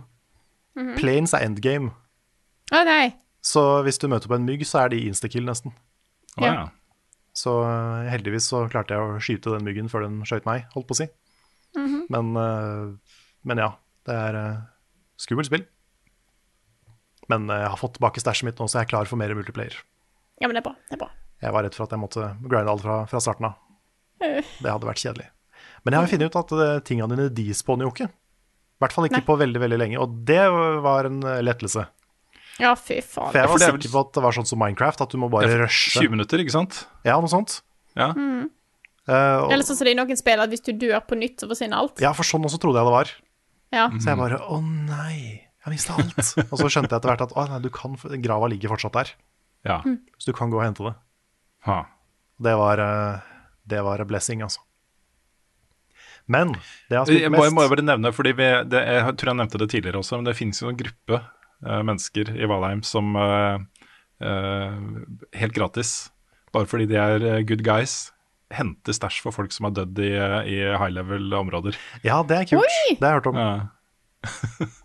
Mhm. 0.80 0.96
Plains 0.98 1.34
er 1.34 1.46
endgame. 1.46 1.92
Å 2.72 2.86
nei. 2.88 3.14
Så 3.44 3.84
hvis 3.84 4.00
du 4.00 4.08
møter 4.08 4.30
på 4.30 4.38
en 4.38 4.46
mygg, 4.48 4.64
så 4.66 4.86
er 4.86 4.94
de 4.94 5.08
instakill 5.10 5.44
nesten. 5.44 5.74
Å, 6.38 6.46
Ja. 6.46 6.54
ja. 6.54 6.70
Så 7.36 7.52
eh, 7.63 8.10
heldigvis 8.12 8.50
så 8.52 8.65
klarte 8.67 8.96
jeg 8.98 9.02
å 9.04 9.20
skyte 9.24 9.54
den 9.56 9.63
myggen 9.63 9.88
før 9.91 10.04
den 10.04 10.20
skjøt 10.28 10.48
meg, 10.48 10.65
holdt 10.76 10.89
på 10.89 10.98
å 10.98 11.00
si. 11.00 11.08
men, 12.12 12.34
eh, 12.36 13.15
men 13.48 13.62
ja, 13.63 13.70
det 14.08 14.17
er 14.17 14.36
uh, 14.36 14.63
skummelt 15.22 15.48
spill. 15.48 15.63
Men 17.32 17.48
eh, 17.50 17.63
jeg 17.63 17.72
har 17.72 17.80
fått 17.80 17.96
tilbake 17.98 18.24
stæsjet 18.24 18.50
mitt 18.50 18.60
nå, 18.60 18.67
så 18.67 18.82
jeg 18.82 18.89
er 18.89 18.91
klar 18.91 19.10
for 19.10 19.22
mer 19.22 19.34
multiplayer. 19.38 19.78
Ja, 20.41 20.50
men 20.50 20.58
det 20.58 20.63
er 20.63 20.67
bra. 20.67 20.76
Det 20.89 20.98
er 20.98 21.04
bra. 21.06 21.12
Jeg 21.41 21.56
var 21.56 21.65
redd 21.65 21.78
for 21.78 21.88
at 21.88 21.94
jeg 21.96 22.02
måtte 22.02 22.32
grinde 22.44 22.74
alt 22.74 22.84
fra, 22.84 22.98
fra 23.10 23.22
starten 23.24 23.48
av. 23.50 23.60
Det 24.22 24.70
hadde 24.70 24.89
vært 24.89 25.02
kjedelig. 25.02 25.30
Men 25.82 25.96
jeg 25.96 26.04
har 26.04 26.12
funnet 26.12 26.30
ut 26.30 26.39
at 26.41 26.52
eh, 26.58 26.76
tingene 26.86 27.17
dine 27.17 27.32
despawner 27.34 27.88
jo 27.88 27.94
ikke. 27.96 28.10
I 28.12 28.84
hvert 28.84 28.96
fall 28.96 29.08
ikke 29.08 29.22
Nei. 29.22 29.28
på 29.30 29.38
veldig 29.38 29.62
veldig 29.62 29.80
lenge, 29.82 30.02
og 30.02 30.22
det 30.28 30.41
var 30.86 31.10
en 31.10 31.22
eh, 31.26 31.41
lettelse. 31.46 31.86
Ja, 32.62 32.76
fy 32.78 33.00
faen. 33.02 33.32
For 33.34 33.39
jeg 33.39 33.50
var 33.50 33.58
det 33.58 33.67
er 33.67 33.76
sikker 33.76 33.93
på 33.95 34.02
at 34.06 34.15
det 34.17 34.24
var 34.28 34.36
sånn 34.38 34.47
som 34.50 34.60
Minecraft, 34.62 35.04
at 35.08 35.13
du 35.13 35.17
må 35.21 35.30
bare 35.34 35.50
rushe. 35.63 35.95
20 35.97 36.13
minutter, 36.13 36.43
ikke 36.43 36.54
sant? 36.54 36.84
Ja, 37.08 37.17
noe 37.17 37.32
sånt. 37.32 37.60
Ja. 37.97 38.12
Eh, 38.13 39.38
og, 39.41 39.50
Eller 39.50 39.65
sånn 39.65 39.80
som 39.80 39.88
det 39.88 39.95
er 39.95 39.97
i 39.97 40.00
noen 40.00 40.19
spill, 40.19 40.43
at 40.43 40.52
hvis 40.54 40.63
du 40.67 40.71
dør 40.78 41.02
på 41.08 41.17
nytt, 41.17 41.41
så 41.41 41.50
forsvinner 41.50 41.82
alt. 41.82 42.02
ja, 42.04 42.13
for 42.15 42.28
sånn 42.28 42.45
også 42.45 42.62
trodde 42.62 42.82
jeg 42.82 42.89
det 42.89 42.95
var. 42.95 43.13
Ja. 43.71 43.86
Så 43.97 44.12
jeg 44.12 44.19
bare 44.19 44.38
Å 44.52 44.60
nei, 44.62 45.17
jeg 45.65 45.74
mista 45.74 45.97
alt. 45.97 46.21
og 46.52 46.56
så 46.60 46.69
skjønte 46.69 46.93
jeg 46.93 47.00
etter 47.00 47.13
hvert 47.13 47.26
at 47.26 47.34
å, 47.34 47.47
nei, 47.50 47.62
du 47.65 47.71
kan, 47.74 47.97
grava 48.21 48.52
ligger 48.52 48.76
fortsatt 48.76 49.00
der. 49.00 49.13
ja. 49.67 49.82
Så 50.21 50.30
du 50.30 50.38
kan 50.38 50.54
gå 50.54 50.62
og 50.62 50.65
hente 50.67 50.86
det. 50.86 50.93
Ha. 51.65 51.80
Det 52.41 52.54
var, 52.58 52.82
eh, 52.82 53.32
det 53.69 53.82
var 53.86 54.02
a 54.02 54.06
blessing, 54.06 54.45
altså. 54.45 54.62
Men 56.32 56.54
det 56.54 56.93
jeg 56.93 57.00
har 57.00 57.08
spilt 57.10 57.24
Jeg 57.26 57.32
må, 57.34 57.43
jeg 57.43 57.54
må 57.58 57.63
jo 57.65 57.71
bare 57.74 57.84
nevne, 57.84 58.12
fordi 58.13 58.32
vi, 58.38 58.47
det, 58.69 58.82
jeg 58.86 59.15
tror 59.17 59.32
jeg 59.32 59.39
nevnte 59.41 59.60
det 59.62 59.69
tidligere 59.74 60.02
også, 60.02 60.19
men 60.19 60.30
det 60.30 60.38
finnes 60.38 60.62
jo 60.62 60.69
en 60.69 60.78
gruppe 60.78 61.19
mennesker 61.62 62.32
i 62.36 62.47
Valheim 62.50 62.82
som 62.88 63.15
eh, 63.19 63.60
eh, 64.21 64.80
helt 65.41 65.54
gratis, 65.58 66.12
bare 66.56 66.69
fordi 66.69 66.88
de 66.91 66.97
er 67.00 67.26
eh, 67.26 67.43
good 67.47 67.63
guys, 67.65 68.12
henter 68.52 68.95
stæsj 68.95 69.21
for 69.24 69.36
folk 69.36 69.54
som 69.56 69.69
har 69.69 69.76
dødd 69.78 70.02
i, 70.04 70.12
eh, 70.17 70.39
i 70.52 70.58
high 70.76 70.91
level-områder. 70.95 71.78
Ja, 72.08 72.21
det 72.28 72.39
er 72.39 72.50
kult. 72.50 72.65
Oi! 72.65 72.95
Det 72.95 73.06
har 73.06 73.15
jeg 73.15 73.21
hørt 73.21 73.32
om. 73.32 73.39
Ja. 73.39 73.52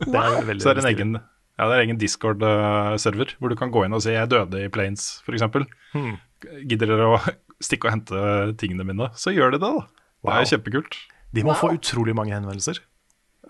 Det 0.07 0.21
er 0.21 0.47
veldig, 0.49 0.62
Så 0.65 0.71
er 0.71 0.79
det 0.79 0.85
en 0.85 0.93
egen, 0.95 1.17
ja, 1.59 1.67
det 1.69 1.75
er 1.75 1.83
egen 1.85 1.99
Discord-server 2.01 3.35
hvor 3.37 3.53
du 3.53 3.59
kan 3.59 3.73
gå 3.75 3.85
inn 3.85 3.97
og 3.97 4.01
si 4.05 4.15
'jeg 4.15 4.31
døde 4.33 4.62
i 4.65 4.71
Planes', 4.73 5.21
f.eks. 5.27 5.45
Hmm. 5.93 6.17
Gidder 6.65 6.95
dere 6.95 7.11
å 7.17 7.21
stikke 7.67 7.89
og 7.89 7.97
hente 7.97 8.57
tingene 8.61 8.87
mine, 8.87 9.11
så 9.17 9.35
gjør 9.35 9.57
de 9.57 9.61
det, 9.61 9.73
da. 9.73 9.87
Det 10.27 10.33
er 10.41 10.51
kjempekult. 10.57 10.97
De 11.37 11.45
må 11.45 11.55
få 11.55 11.75
utrolig 11.77 12.15
mange 12.17 12.33
henvendelser. 12.33 12.81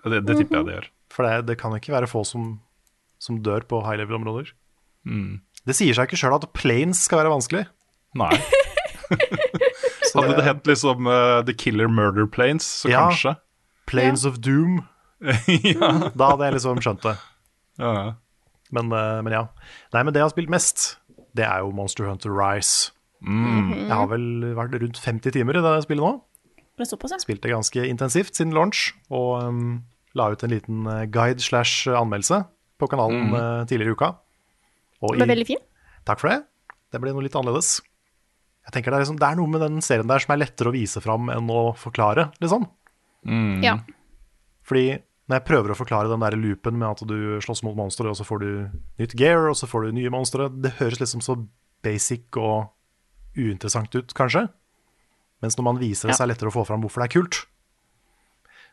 Det, 0.03 0.25
det 0.27 0.35
tipper 0.37 0.59
jeg 0.59 0.65
de 0.67 0.75
gjør. 0.75 0.87
For 1.13 1.25
det, 1.25 1.47
det 1.47 1.57
kan 1.57 1.73
ikke 1.73 1.93
være 1.95 2.09
få 2.09 2.23
som, 2.27 2.59
som 3.21 3.41
dør 3.43 3.65
på 3.67 3.81
high 3.85 3.97
level-områder. 4.01 4.53
Mm. 5.07 5.39
Det 5.67 5.75
sier 5.75 5.95
seg 5.97 6.07
ikke 6.09 6.19
sjøl 6.19 6.37
at 6.37 6.47
planes 6.55 7.01
skal 7.07 7.21
være 7.23 7.33
vanskelig. 7.33 7.65
Nei. 8.17 8.33
Så 10.07 10.21
Hadde 10.23 10.37
det 10.39 10.45
hett 10.47 10.69
liksom 10.69 11.07
uh, 11.09 11.41
The 11.45 11.53
Killer 11.55 11.89
Murder 11.91 12.27
Planes, 12.31 12.65
så 12.83 12.89
Ja. 12.91 13.07
kanskje. 13.07 13.35
Planes 13.87 14.25
of 14.27 14.39
Doom, 14.43 14.81
ja. 15.23 16.11
da 16.15 16.31
hadde 16.33 16.47
jeg 16.47 16.55
liksom 16.57 16.79
skjønt 16.83 17.03
det. 17.05 17.17
ja. 17.79 18.13
Men, 18.75 18.91
uh, 18.91 19.21
men 19.23 19.31
ja. 19.31 19.43
Nei, 19.95 20.01
men 20.03 20.11
det 20.11 20.19
jeg 20.19 20.27
har 20.27 20.33
spilt 20.33 20.51
mest, 20.51 20.97
det 21.37 21.45
er 21.47 21.61
jo 21.63 21.71
Monster 21.71 22.07
Hunter 22.09 22.33
Rise. 22.35 22.91
Mm. 23.23 23.87
Jeg 23.87 23.95
har 23.95 24.09
vel 24.11 24.25
vært 24.57 24.75
rundt 24.81 24.99
50 24.99 25.37
timer 25.37 25.57
i 25.57 25.63
det 25.63 25.75
spillet 25.85 26.03
nå. 26.03 26.17
Det 26.77 26.85
ja. 26.91 27.55
Ganske 27.55 27.85
intensivt 27.87 28.35
siden 28.35 28.53
launch, 28.53 28.91
og 29.09 29.39
um, 29.47 29.83
la 30.13 30.27
ut 30.33 30.43
en 30.43 30.51
liten 30.53 30.83
eh, 30.85 31.05
guide 31.09 31.41
slash 31.41 31.87
anmeldelse 31.89 32.43
på 32.77 32.89
kanalen 32.91 33.33
eh, 33.33 33.65
tidligere 33.69 33.93
i 33.93 33.97
uka. 33.97 34.11
Og 35.01 35.13
Det 35.13 35.19
ble 35.19 35.27
i, 35.27 35.33
veldig 35.35 35.47
fin. 35.49 35.61
takk 36.07 36.21
for 36.21 36.31
det. 36.31 36.39
Det 36.93 37.01
ble 37.03 37.13
noe 37.13 37.25
litt 37.25 37.35
annerledes. 37.37 37.77
Jeg 38.67 38.75
tenker 38.75 38.91
det 38.91 38.97
er, 38.97 39.05
liksom, 39.05 39.19
det 39.21 39.27
er 39.27 39.37
noe 39.39 39.51
med 39.51 39.61
den 39.63 39.83
serien 39.85 40.09
der 40.09 40.19
som 40.23 40.33
er 40.35 40.41
lettere 40.41 40.71
å 40.71 40.75
vise 40.75 41.01
fram 41.03 41.29
enn 41.31 41.51
å 41.53 41.69
forklare, 41.79 42.29
liksom. 42.43 42.65
Mm. 43.27 43.61
Ja. 43.63 43.77
Fordi 44.67 44.97
når 45.27 45.39
jeg 45.39 45.45
prøver 45.47 45.71
å 45.71 45.77
forklare 45.77 46.11
den 46.11 46.23
der 46.23 46.35
loopen 46.39 46.77
med 46.79 46.87
at 46.89 47.03
du 47.07 47.39
slåss 47.43 47.63
mot 47.67 47.75
monstre, 47.75 48.07
og 48.11 48.15
så 48.19 48.25
får 48.27 48.43
du 48.43 48.49
nytt 48.99 49.15
gear, 49.19 49.49
og 49.51 49.57
så 49.59 49.67
får 49.67 49.87
du 49.87 49.97
nye 49.97 50.11
monstre, 50.11 50.47
det 50.51 50.77
høres 50.79 51.01
liksom 51.03 51.23
så 51.23 51.35
basic 51.83 52.35
og 52.39 52.69
uinteressant 53.37 53.91
ut, 53.95 54.13
kanskje. 54.17 54.47
Mens 55.43 55.57
når 55.59 55.67
man 55.67 55.79
viser 55.81 56.09
det, 56.09 56.15
så 56.17 56.23
er 56.23 56.29
det 56.29 56.35
lettere 56.35 56.51
å 56.51 56.55
få 56.55 56.63
fram 56.67 56.83
hvorfor 56.83 57.03
det 57.03 57.09
er 57.09 57.15
kult. 57.19 57.41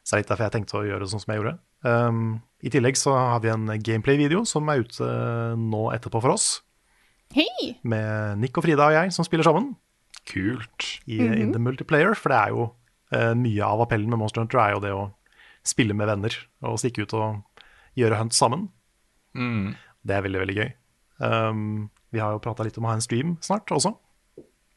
Så 0.05 0.13
det 0.13 0.19
er 0.19 0.23
litt 0.23 0.31
derfor 0.35 0.45
jeg 0.45 0.53
tenkte 0.59 0.77
å 0.77 0.85
gjøre 0.85 1.01
det 1.01 1.11
sånn 1.15 1.23
som 1.23 1.33
jeg 1.33 1.41
gjorde. 1.41 1.55
Um, 1.89 2.19
I 2.65 2.71
tillegg 2.73 2.99
så 3.01 3.15
har 3.17 3.41
vi 3.41 3.49
en 3.53 3.67
gameplay-video 3.81 4.43
som 4.49 4.69
er 4.69 4.83
ute 4.85 5.07
nå 5.57 5.87
etterpå 5.97 6.21
for 6.21 6.35
oss, 6.37 6.49
Hei! 7.35 7.73
med 7.83 8.39
Nick 8.39 8.57
og 8.61 8.67
Frida 8.67 8.87
og 8.91 8.95
jeg 8.95 9.13
som 9.17 9.25
spiller 9.27 9.47
sammen 9.49 9.73
Kult. 10.29 10.85
i 11.09 11.19
in 11.25 11.53
the 11.53 11.59
multiplayer, 11.61 12.15
for 12.17 12.31
det 12.33 12.39
er 12.39 12.53
jo 12.55 12.67
uh, 13.17 13.33
mye 13.37 13.65
av 13.65 13.81
appellen 13.85 14.13
med 14.13 14.21
Monster 14.21 14.45
Hunter 14.45 14.61
er 14.63 14.77
jo 14.77 14.83
det 14.85 14.93
å 14.95 15.03
spille 15.65 15.97
med 15.97 16.07
venner 16.13 16.37
og 16.69 16.79
stikke 16.81 17.05
ut 17.09 17.17
og 17.17 17.65
gjøre 17.97 18.21
hunt 18.21 18.37
sammen. 18.37 18.69
Mm. 19.35 19.73
Det 20.05 20.15
er 20.19 20.25
veldig, 20.29 20.41
veldig 20.45 20.57
gøy. 20.61 20.71
Um, 21.25 21.91
vi 22.13 22.21
har 22.21 22.35
jo 22.37 22.43
prata 22.45 22.65
litt 22.67 22.77
om 22.79 22.85
å 22.87 22.93
ha 22.93 22.99
en 22.99 23.05
stream 23.05 23.37
snart 23.45 23.73
også, 23.73 23.95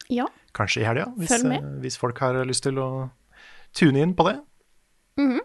Ja. 0.09 0.25
kanskje 0.55 0.81
i 0.81 0.87
helga, 0.87 1.09
hvis, 1.17 1.31
eh, 1.43 1.61
hvis 1.83 1.97
folk 1.99 2.17
har 2.23 2.39
lyst 2.47 2.63
til 2.63 2.79
å 2.79 3.09
tune 3.75 3.99
inn 4.01 4.13
på 4.15 4.23
det. 4.29 4.37
Mhm. 5.17 5.39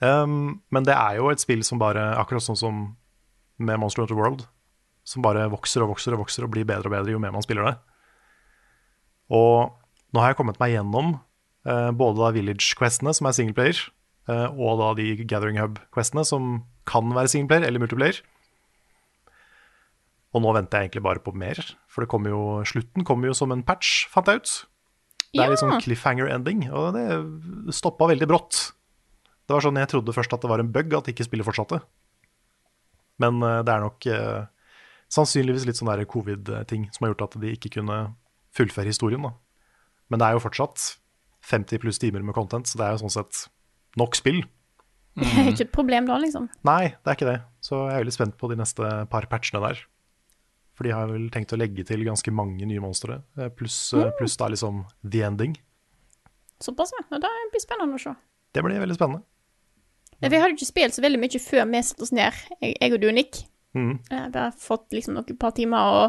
um, 0.00 0.62
men 0.70 0.86
det 0.86 0.94
er 0.94 1.18
jo 1.18 1.30
et 1.30 1.42
spill 1.42 1.64
som 1.66 1.80
bare, 1.82 2.14
akkurat 2.16 2.44
sånn 2.44 2.58
som 2.58 2.82
med 3.60 3.80
Monster 3.80 4.04
Hunter 4.04 4.16
World, 4.16 4.46
som 5.04 5.22
bare 5.22 5.48
vokser 5.50 5.82
og 5.84 5.94
vokser 5.94 6.14
og 6.14 6.24
vokser 6.24 6.46
og 6.46 6.52
blir 6.54 6.64
bedre 6.68 6.88
og 6.88 6.94
bedre 6.94 7.12
jo 7.12 7.20
mer 7.22 7.34
man 7.34 7.44
spiller 7.44 7.66
det. 7.66 7.76
Og 9.30 9.72
nå 10.14 10.22
har 10.22 10.32
jeg 10.32 10.40
kommet 10.40 10.58
meg 10.62 10.74
gjennom 10.74 11.14
uh, 11.68 11.90
både 11.94 12.18
da 12.22 12.32
Village-questene, 12.34 13.12
som 13.14 13.28
er 13.28 13.36
singleplayer, 13.36 13.82
uh, 14.30 14.48
og 14.54 14.80
da 14.80 14.92
de 14.98 15.12
Gathering 15.24 15.60
Hub-questene, 15.60 16.24
som 16.26 16.64
kan 16.88 17.12
være 17.14 17.30
singleplayer 17.30 17.68
eller 17.68 17.82
multiplayer. 17.82 18.22
Og 20.34 20.44
nå 20.44 20.52
venter 20.54 20.78
jeg 20.78 20.88
egentlig 20.90 21.06
bare 21.06 21.22
på 21.22 21.34
mer, 21.34 21.58
for 21.90 22.04
det 22.04 22.10
kommer 22.10 22.30
jo, 22.30 22.42
slutten 22.66 23.06
kommer 23.06 23.30
jo 23.30 23.36
som 23.36 23.50
en 23.54 23.64
patch, 23.66 24.04
fant 24.12 24.28
jeg 24.30 24.42
ut. 24.42 24.52
Det 25.30 25.42
er 25.42 25.52
litt 25.52 25.62
sånn 25.62 25.78
cliffhanger-ending, 25.82 26.68
og 26.74 26.94
det 26.96 27.74
stoppa 27.74 28.08
veldig 28.10 28.26
brått. 28.30 28.60
Det 29.50 29.56
var 29.56 29.64
sånn 29.64 29.80
jeg 29.80 29.90
trodde 29.90 30.14
først 30.14 30.30
at 30.36 30.44
det 30.44 30.48
var 30.52 30.62
en 30.62 30.70
bug 30.70 30.92
at 30.94 31.08
ikke 31.10 31.24
spillet 31.26 31.42
fortsatte. 31.42 31.80
Men 33.18 33.42
eh, 33.42 33.60
det 33.66 33.72
er 33.74 33.82
nok 33.82 34.06
eh, 34.06 34.44
sannsynligvis 35.10 35.66
litt 35.66 35.80
sånn 35.80 35.90
covid-ting 36.06 36.84
som 36.94 37.02
har 37.02 37.10
gjort 37.10 37.24
at 37.26 37.34
de 37.42 37.50
ikke 37.56 37.72
kunne 37.80 37.96
fullføre 38.54 38.92
historien. 38.92 39.26
da. 39.26 39.34
Men 40.06 40.22
det 40.22 40.28
er 40.28 40.38
jo 40.38 40.44
fortsatt 40.44 40.84
50 41.50 41.82
pluss 41.82 41.98
timer 41.98 42.22
med 42.22 42.36
content, 42.36 42.70
så 42.70 42.78
det 42.78 42.86
er 42.86 42.94
jo 42.94 43.02
sånn 43.02 43.16
sett 43.16 43.48
nok 43.98 44.14
spill. 44.14 44.44
Det 45.18 45.26
er 45.26 45.50
ikke 45.50 45.66
et 45.66 45.74
problem 45.74 46.06
da, 46.06 46.20
liksom. 46.22 46.46
Nei, 46.66 46.94
det 46.94 47.10
er 47.10 47.18
ikke 47.18 47.30
det. 47.32 47.40
Så 47.66 47.80
jeg 47.88 47.96
er 47.96 48.04
veldig 48.04 48.14
spent 48.14 48.38
på 48.38 48.52
de 48.52 48.60
neste 48.60 48.92
par 49.10 49.26
patchene 49.32 49.64
der. 49.64 49.82
For 50.78 50.86
de 50.86 50.94
har 50.94 51.10
vel 51.10 51.26
tenkt 51.34 51.50
å 51.52 51.58
legge 51.58 51.82
til 51.88 52.06
ganske 52.06 52.30
mange 52.30 52.70
nye 52.70 52.80
monstre, 52.80 53.18
eh, 53.34 53.50
pluss 53.50 53.82
mm. 53.98 54.14
plus 54.20 54.38
da 54.38 54.46
liksom 54.54 54.84
the 55.02 55.26
ending. 55.26 55.58
Såpass. 56.62 56.94
Ja, 56.94 57.18
Det 57.18 57.34
blir 57.50 57.66
spennende 57.66 57.98
å 57.98 58.04
se. 58.06 58.14
Det 58.54 58.62
blir 58.62 58.78
veldig 58.78 58.94
spennende. 58.94 59.26
Vi 60.20 60.36
hadde 60.36 60.56
ikke 60.56 60.68
spilt 60.68 60.96
så 60.96 61.04
veldig 61.04 61.20
mye 61.22 61.40
før 61.42 61.68
vi 61.70 61.82
satte 61.86 62.04
oss 62.04 62.12
ned, 62.12 62.42
jeg, 62.60 62.74
jeg 62.76 62.96
og 62.96 63.00
du 63.00 63.08
og 63.08 63.16
Nick. 63.16 63.44
Mm. 63.76 63.92
Jeg 64.10 64.32
har 64.34 64.56
fått 64.58 64.90
liksom 64.96 65.14
noen 65.14 65.38
par 65.38 65.54
timer 65.54 65.92
å 65.94 66.00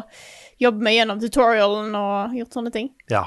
jobbe 0.60 0.82
meg 0.82 0.98
gjennom 0.98 1.20
tutorialen 1.22 1.94
og 1.98 2.34
gjort 2.36 2.58
sånne 2.58 2.72
ting. 2.74 2.90
Ja. 3.12 3.24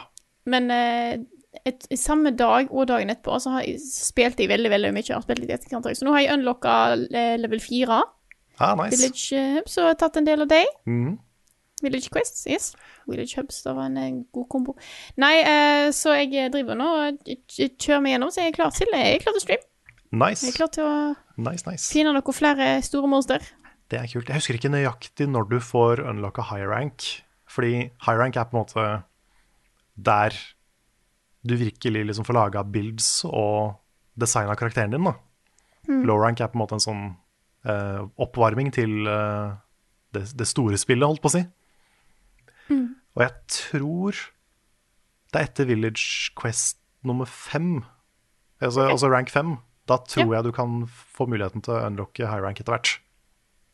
Men 0.52 0.70
eh, 0.74 1.24
et, 1.64 1.88
samme 1.98 2.34
dag 2.36 2.72
og 2.72 2.90
dagen 2.92 3.14
etterpå 3.14 3.40
så 3.42 3.58
har 3.58 3.70
spilte 3.82 4.44
jeg 4.44 4.52
veldig 4.52 4.72
veldig 4.74 4.92
mye. 4.96 5.22
Spilt. 5.24 5.86
Så 5.98 6.08
nå 6.08 6.16
har 6.16 6.26
jeg 6.26 6.36
unlocka 6.36 6.74
eh, 7.10 7.36
level 7.40 7.64
4. 7.64 8.02
Ah, 8.60 8.76
nice. 8.80 8.96
Village 8.96 9.36
eh, 9.36 9.54
Hubs 9.60 9.78
og 9.80 9.92
har 9.92 10.02
tatt 10.02 10.20
en 10.20 10.28
del 10.28 10.46
av 10.46 10.52
deg. 10.52 10.68
Mm. 10.88 11.16
Village 11.84 12.10
Quests, 12.12 12.46
yes. 12.48 12.72
Village 13.08 13.36
Hubs, 13.40 13.62
det 13.64 13.74
var 13.76 13.90
en 13.90 13.98
en 14.00 14.20
god 14.34 14.48
kombo. 14.52 14.76
Nei, 15.22 15.36
eh, 15.44 15.92
så 15.96 16.16
jeg 16.16 16.52
driver 16.54 16.78
nå 16.80 16.92
og 17.02 17.34
kjører 17.52 18.04
meg 18.04 18.16
gjennom, 18.16 18.32
så 18.32 18.46
jeg 18.46 18.54
er 18.54 18.60
klar 18.60 18.76
til, 18.76 18.92
jeg 18.96 19.18
er 19.18 19.24
klar 19.24 19.36
til 19.36 19.44
stream. 19.44 19.66
Jeg 20.12 20.38
Vi 20.42 20.50
er 20.52 20.58
klar 20.58 20.72
til 20.74 20.86
å 20.86 20.98
nice, 21.38 21.66
nice. 21.68 21.90
finne 21.92 22.14
noen 22.16 22.36
flere 22.36 22.82
store 22.86 23.10
monster. 23.12 23.44
Det 23.90 24.00
er 24.00 24.10
kult. 24.10 24.30
Jeg 24.30 24.40
husker 24.42 24.58
ikke 24.58 24.74
nøyaktig 24.74 25.28
når 25.30 25.50
du 25.50 25.60
får 25.62 26.02
unlocka 26.06 26.46
high 26.50 26.66
rank. 26.66 27.24
Fordi 27.50 27.90
high 28.06 28.18
rank 28.18 28.36
er 28.36 28.48
på 28.50 28.56
en 28.58 28.64
måte 28.64 28.86
der 29.96 30.36
du 31.46 31.56
virkelig 31.56 32.06
liksom 32.06 32.26
får 32.26 32.34
laga 32.34 32.64
builds 32.64 33.26
og 33.26 33.76
designa 34.18 34.56
karakteren 34.58 34.96
din. 34.96 35.06
da. 35.06 35.14
Low 35.88 36.18
rank 36.18 36.42
er 36.42 36.50
på 36.50 36.58
en 36.58 36.64
måte 36.64 36.78
en 36.80 36.84
sånn 36.84 37.04
uh, 37.70 38.08
oppvarming 38.18 38.72
til 38.74 39.06
uh, 39.06 39.54
det, 40.16 40.26
det 40.38 40.48
store 40.50 40.80
spillet, 40.82 41.06
holdt 41.06 41.22
på 41.22 41.30
å 41.30 41.36
si. 41.36 41.44
Og 43.16 43.24
jeg 43.24 43.36
tror 43.54 44.24
det 45.32 45.42
er 45.42 45.48
etter 45.50 45.68
Village 45.70 46.32
Quest 46.40 46.80
nummer 47.06 47.30
fem, 47.30 47.84
altså, 48.64 48.88
altså 48.90 49.12
rank 49.12 49.30
fem. 49.30 49.58
Da 49.90 50.00
tror 50.02 50.34
jeg 50.34 50.48
du 50.48 50.52
kan 50.56 50.80
få 50.90 51.28
muligheten 51.30 51.62
til 51.66 51.76
å 51.76 51.84
unlocke 51.86 52.26
high 52.26 52.42
rank 52.42 52.60
etter 52.62 52.74
hvert. 52.74 52.96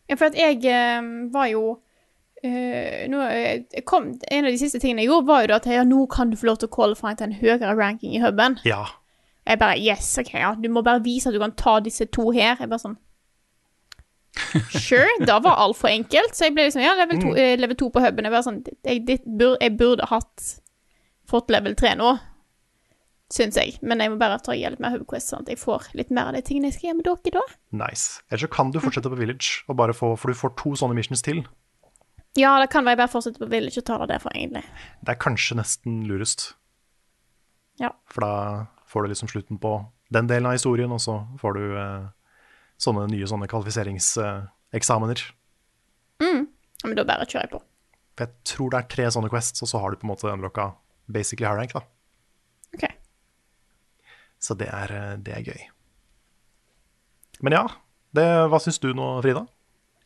Ja, 0.10 0.18
for 0.18 0.28
at 0.28 0.36
jeg 0.36 0.66
eh, 0.68 1.12
var 1.32 1.48
jo 1.48 1.62
eh, 2.44 3.08
nå, 3.08 3.22
eh, 3.32 3.84
kom, 3.88 4.10
En 4.28 4.48
av 4.48 4.52
de 4.52 4.60
siste 4.60 4.82
tingene 4.82 5.06
jeg 5.06 5.12
gjorde, 5.12 5.28
var 5.30 5.46
jo 5.46 5.56
at 5.56 5.70
ja, 5.72 5.86
nå 5.88 6.02
kan 6.12 6.34
du 6.34 6.36
få 6.40 6.50
lov 6.50 6.60
til 6.60 6.68
å 6.68 6.74
qualify 6.76 7.14
til 7.16 7.30
en 7.30 7.38
høyere 7.40 7.78
ranking 7.80 8.18
i 8.18 8.24
huben. 8.24 8.60
Ja, 8.68 8.84
Jeg 9.48 9.62
bare 9.62 9.80
Yes, 9.80 10.12
OK, 10.20 10.34
ja, 10.36 10.52
du 10.60 10.68
må 10.70 10.84
bare 10.86 11.04
vise 11.06 11.30
at 11.30 11.38
du 11.38 11.40
kan 11.40 11.56
ta 11.56 11.80
disse 11.80 12.06
to 12.12 12.28
her. 12.36 12.60
Jeg 12.60 12.70
bare 12.70 12.84
sånn 12.84 13.00
Sure. 14.72 15.10
Da 15.28 15.40
var 15.44 15.60
altfor 15.60 15.90
enkelt. 15.92 16.36
Så 16.36 16.48
jeg 16.48 16.56
ble 16.56 16.68
liksom 16.68 16.84
Ja, 16.84 16.94
level 16.96 17.20
to, 17.22 17.34
eh, 17.36 17.58
level 17.60 17.76
to 17.76 17.90
på 17.92 18.04
huben. 18.04 18.28
Jeg 18.28 18.32
bare 18.32 18.46
sånn 18.46 18.62
jeg, 18.64 19.04
jeg, 19.08 19.24
burde, 19.26 19.58
jeg 19.62 19.78
burde 19.80 20.08
hatt 20.12 20.46
fått 21.32 21.52
level 21.52 21.76
tre 21.80 21.94
nå, 21.96 22.14
syns 23.32 23.56
jeg. 23.56 23.78
Men 23.82 24.00
jeg 24.04 24.12
må 24.12 24.18
bare 24.20 24.38
ta 24.44 24.52
hjelp 24.58 24.80
med 24.84 24.92
Hubquest, 24.98 25.32
sånn 25.32 25.46
at 25.46 25.52
jeg 25.54 25.60
får 25.62 25.90
litt 25.98 26.12
mer 26.12 26.30
av 26.32 26.36
de 26.36 26.42
tingene 26.46 26.68
jeg 26.70 26.78
skal 26.78 26.90
gjøre 26.90 27.00
med 27.00 27.08
dere 27.08 27.40
da. 27.40 27.44
Nice. 27.86 28.22
Ellers 28.30 28.44
så 28.46 28.52
kan 28.52 28.72
du 28.74 28.80
fortsette 28.84 29.12
på 29.12 29.20
Village, 29.20 29.64
og 29.72 29.78
bare 29.80 29.96
få, 29.96 30.14
for 30.20 30.32
du 30.34 30.38
får 30.38 30.56
to 30.60 30.74
sånne 30.80 30.98
missions 30.98 31.24
til. 31.26 31.44
Ja, 32.40 32.54
det 32.64 32.70
kan 32.72 32.86
være 32.88 32.96
jeg 32.96 33.02
bare 33.04 33.12
fortsetter 33.12 33.44
på 33.44 33.50
Village 33.52 33.80
og 33.82 33.86
tar 33.88 34.04
det 34.04 34.10
derfra, 34.14 34.32
egentlig. 34.36 34.64
Det 35.04 35.16
er 35.16 35.20
kanskje 35.24 35.58
nesten 35.60 36.02
lurest, 36.08 36.54
Ja. 37.80 37.90
for 38.12 38.22
da 38.22 38.34
får 38.92 39.04
du 39.04 39.10
liksom 39.14 39.30
slutten 39.32 39.58
på 39.60 39.74
den 40.12 40.28
delen 40.28 40.46
av 40.48 40.54
historien, 40.58 40.92
og 40.92 41.00
så 41.00 41.22
får 41.40 41.54
du 41.56 41.64
eh, 41.80 42.08
sånne 42.80 43.08
nye 43.12 43.28
sånne 43.28 43.48
kvalifiseringseksamener. 43.52 45.24
Ja, 46.22 46.32
Men 46.88 46.96
da 46.98 47.04
bare 47.06 47.26
kjører 47.30 47.46
jeg 47.46 47.52
på. 47.54 47.60
For 48.18 48.26
jeg 48.26 48.34
tror 48.50 48.72
det 48.74 48.80
er 48.80 48.88
tre 48.92 49.06
sånne 49.14 49.30
quests, 49.32 49.62
og 49.64 49.70
så 49.70 49.80
har 49.84 49.92
du 49.94 50.00
på 50.02 50.08
en 50.08 50.12
måte 50.16 50.32
unlocka 50.32 50.72
basically 51.12 51.46
high 51.48 51.58
rank, 51.60 51.74
da. 51.78 51.82
Så 54.42 54.58
det 54.58 54.70
er, 54.74 54.94
eh, 54.96 55.18
det 55.22 55.36
er 55.38 55.46
gøy. 55.46 55.68
Men 57.46 57.58
ja, 57.58 57.66
det, 58.16 58.26
hva 58.50 58.60
syns 58.62 58.82
du 58.82 58.92
nå, 58.98 59.14
Frida? 59.22 59.46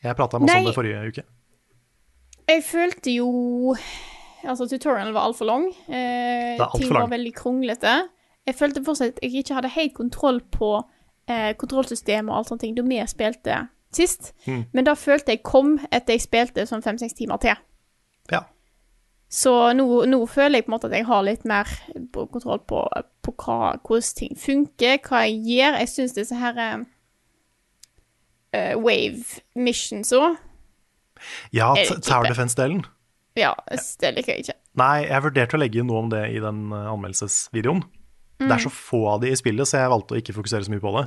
Jeg 0.03 0.17
prata 0.17 0.39
masse 0.39 0.59
om 0.59 0.67
det 0.67 0.75
forrige 0.75 1.05
uke. 1.09 1.23
Jeg 2.45 2.61
følte 2.63 3.15
jo 3.15 3.29
Altså, 4.45 4.67
tutorialen 4.69 5.13
var 5.15 5.25
altfor 5.25 5.47
lang. 5.49 5.63
Eh, 5.89 6.59
alt 6.61 6.75
ting 6.77 6.91
var 6.93 7.07
veldig 7.09 7.31
kronglete. 7.33 7.93
Jeg 8.45 8.55
følte 8.55 8.83
fortsatt 8.85 9.15
at 9.15 9.23
jeg 9.23 9.41
ikke 9.41 9.55
hadde 9.57 9.71
helt 9.73 9.95
kontroll 9.97 10.37
på 10.53 10.67
eh, 11.25 11.55
kontrollsystemet 11.57 12.29
og 12.29 12.37
alt 12.37 12.51
sånne 12.51 12.61
ting 12.61 12.75
da 12.77 12.83
vi 12.85 12.99
spilte 13.09 13.55
sist. 13.95 14.35
Mm. 14.45 14.67
Men 14.69 14.85
da 14.85 14.93
følte 14.93 15.33
jeg 15.33 15.41
kom 15.41 15.79
etter 15.89 16.13
jeg 16.13 16.27
spilte 16.27 16.67
sånn 16.69 16.85
fem-seks 16.85 17.17
timer 17.17 17.41
til. 17.41 17.57
Ja. 18.29 18.43
Så 19.31 19.51
nå, 19.75 19.85
nå 20.07 20.19
føler 20.29 20.59
jeg 20.59 20.65
på 20.67 20.71
en 20.71 20.75
måte 20.75 20.89
at 20.89 20.95
jeg 20.95 21.07
har 21.09 21.23
litt 21.25 21.45
mer 21.49 21.69
kontroll 22.13 22.61
på, 22.69 22.83
på 23.25 23.33
hva, 23.41 23.73
hvordan 23.81 24.11
ting 24.19 24.35
funker, 24.39 24.99
hva 25.09 25.23
jeg 25.25 25.41
gjør. 25.49 25.79
Jeg 25.81 25.91
syns 25.91 26.13
disse 26.15 26.37
her 26.39 26.59
uh, 26.61 26.85
eh, 28.53 28.75
wave 28.79 29.41
missions 29.57 30.13
òg 30.15 30.37
Ja, 31.55 31.73
Tower 32.05 32.29
Defense-delen. 32.29 32.85
Ja, 33.35 33.51
det 33.99 34.13
liker 34.15 34.35
jeg 34.35 34.45
ikke. 34.45 34.57
Nei, 34.79 35.05
jeg 35.09 35.23
vurderte 35.25 35.57
å 35.57 35.59
legge 35.59 35.81
inn 35.81 35.89
noe 35.89 36.05
om 36.05 36.09
det 36.11 36.21
i 36.31 36.39
den 36.39 36.69
anmeldelsesvideoen. 36.71 37.81
anmeldelsesvideoen. 37.83 37.83
Det 38.35 38.45
Mm. 38.45 38.51
er 38.51 38.59
så 38.59 38.69
få 38.69 39.07
av 39.07 39.21
de 39.21 39.29
i 39.31 39.35
spillet, 39.35 39.67
så 39.67 39.79
jeg 39.79 39.91
valgte 39.91 40.15
å 40.15 40.19
ikke 40.19 40.33
fokusere 40.35 40.65
så 40.67 40.71
mye 40.73 40.83
på 40.83 40.91
det. 40.97 41.05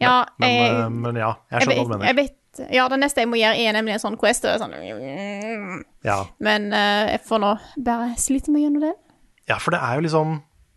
Ja, 0.00 0.26
Men, 0.38 0.50
jeg, 0.50 0.72
men, 0.76 1.00
men 1.04 1.16
ja, 1.16 1.30
jeg 1.50 1.60
jeg, 1.60 1.62
skjønner 1.62 1.78
hva 1.80 1.84
du 1.84 1.92
mener. 1.94 2.06
jeg 2.10 2.16
vet 2.16 2.34
Ja, 2.72 2.88
det 2.90 2.98
neste 2.98 3.22
jeg 3.22 3.28
må 3.30 3.38
gjøre, 3.38 3.58
er 3.62 3.72
nemlig 3.76 3.94
en 3.94 4.02
sånn 4.02 4.18
quest. 4.18 4.44
Og 4.44 4.58
sånn, 4.58 4.72
mm, 4.74 5.84
Ja. 6.04 6.24
men 6.42 6.72
uh, 6.74 7.06
jeg 7.12 7.20
får 7.28 7.40
nå 7.44 7.50
bare 7.86 8.08
slite 8.18 8.50
meg 8.50 8.64
gjennom 8.66 8.82
det. 8.88 8.94
ja, 9.48 9.58
for 9.58 9.70
det 9.74 9.80
er 9.82 9.94
jo 9.98 10.04
liksom 10.06 10.32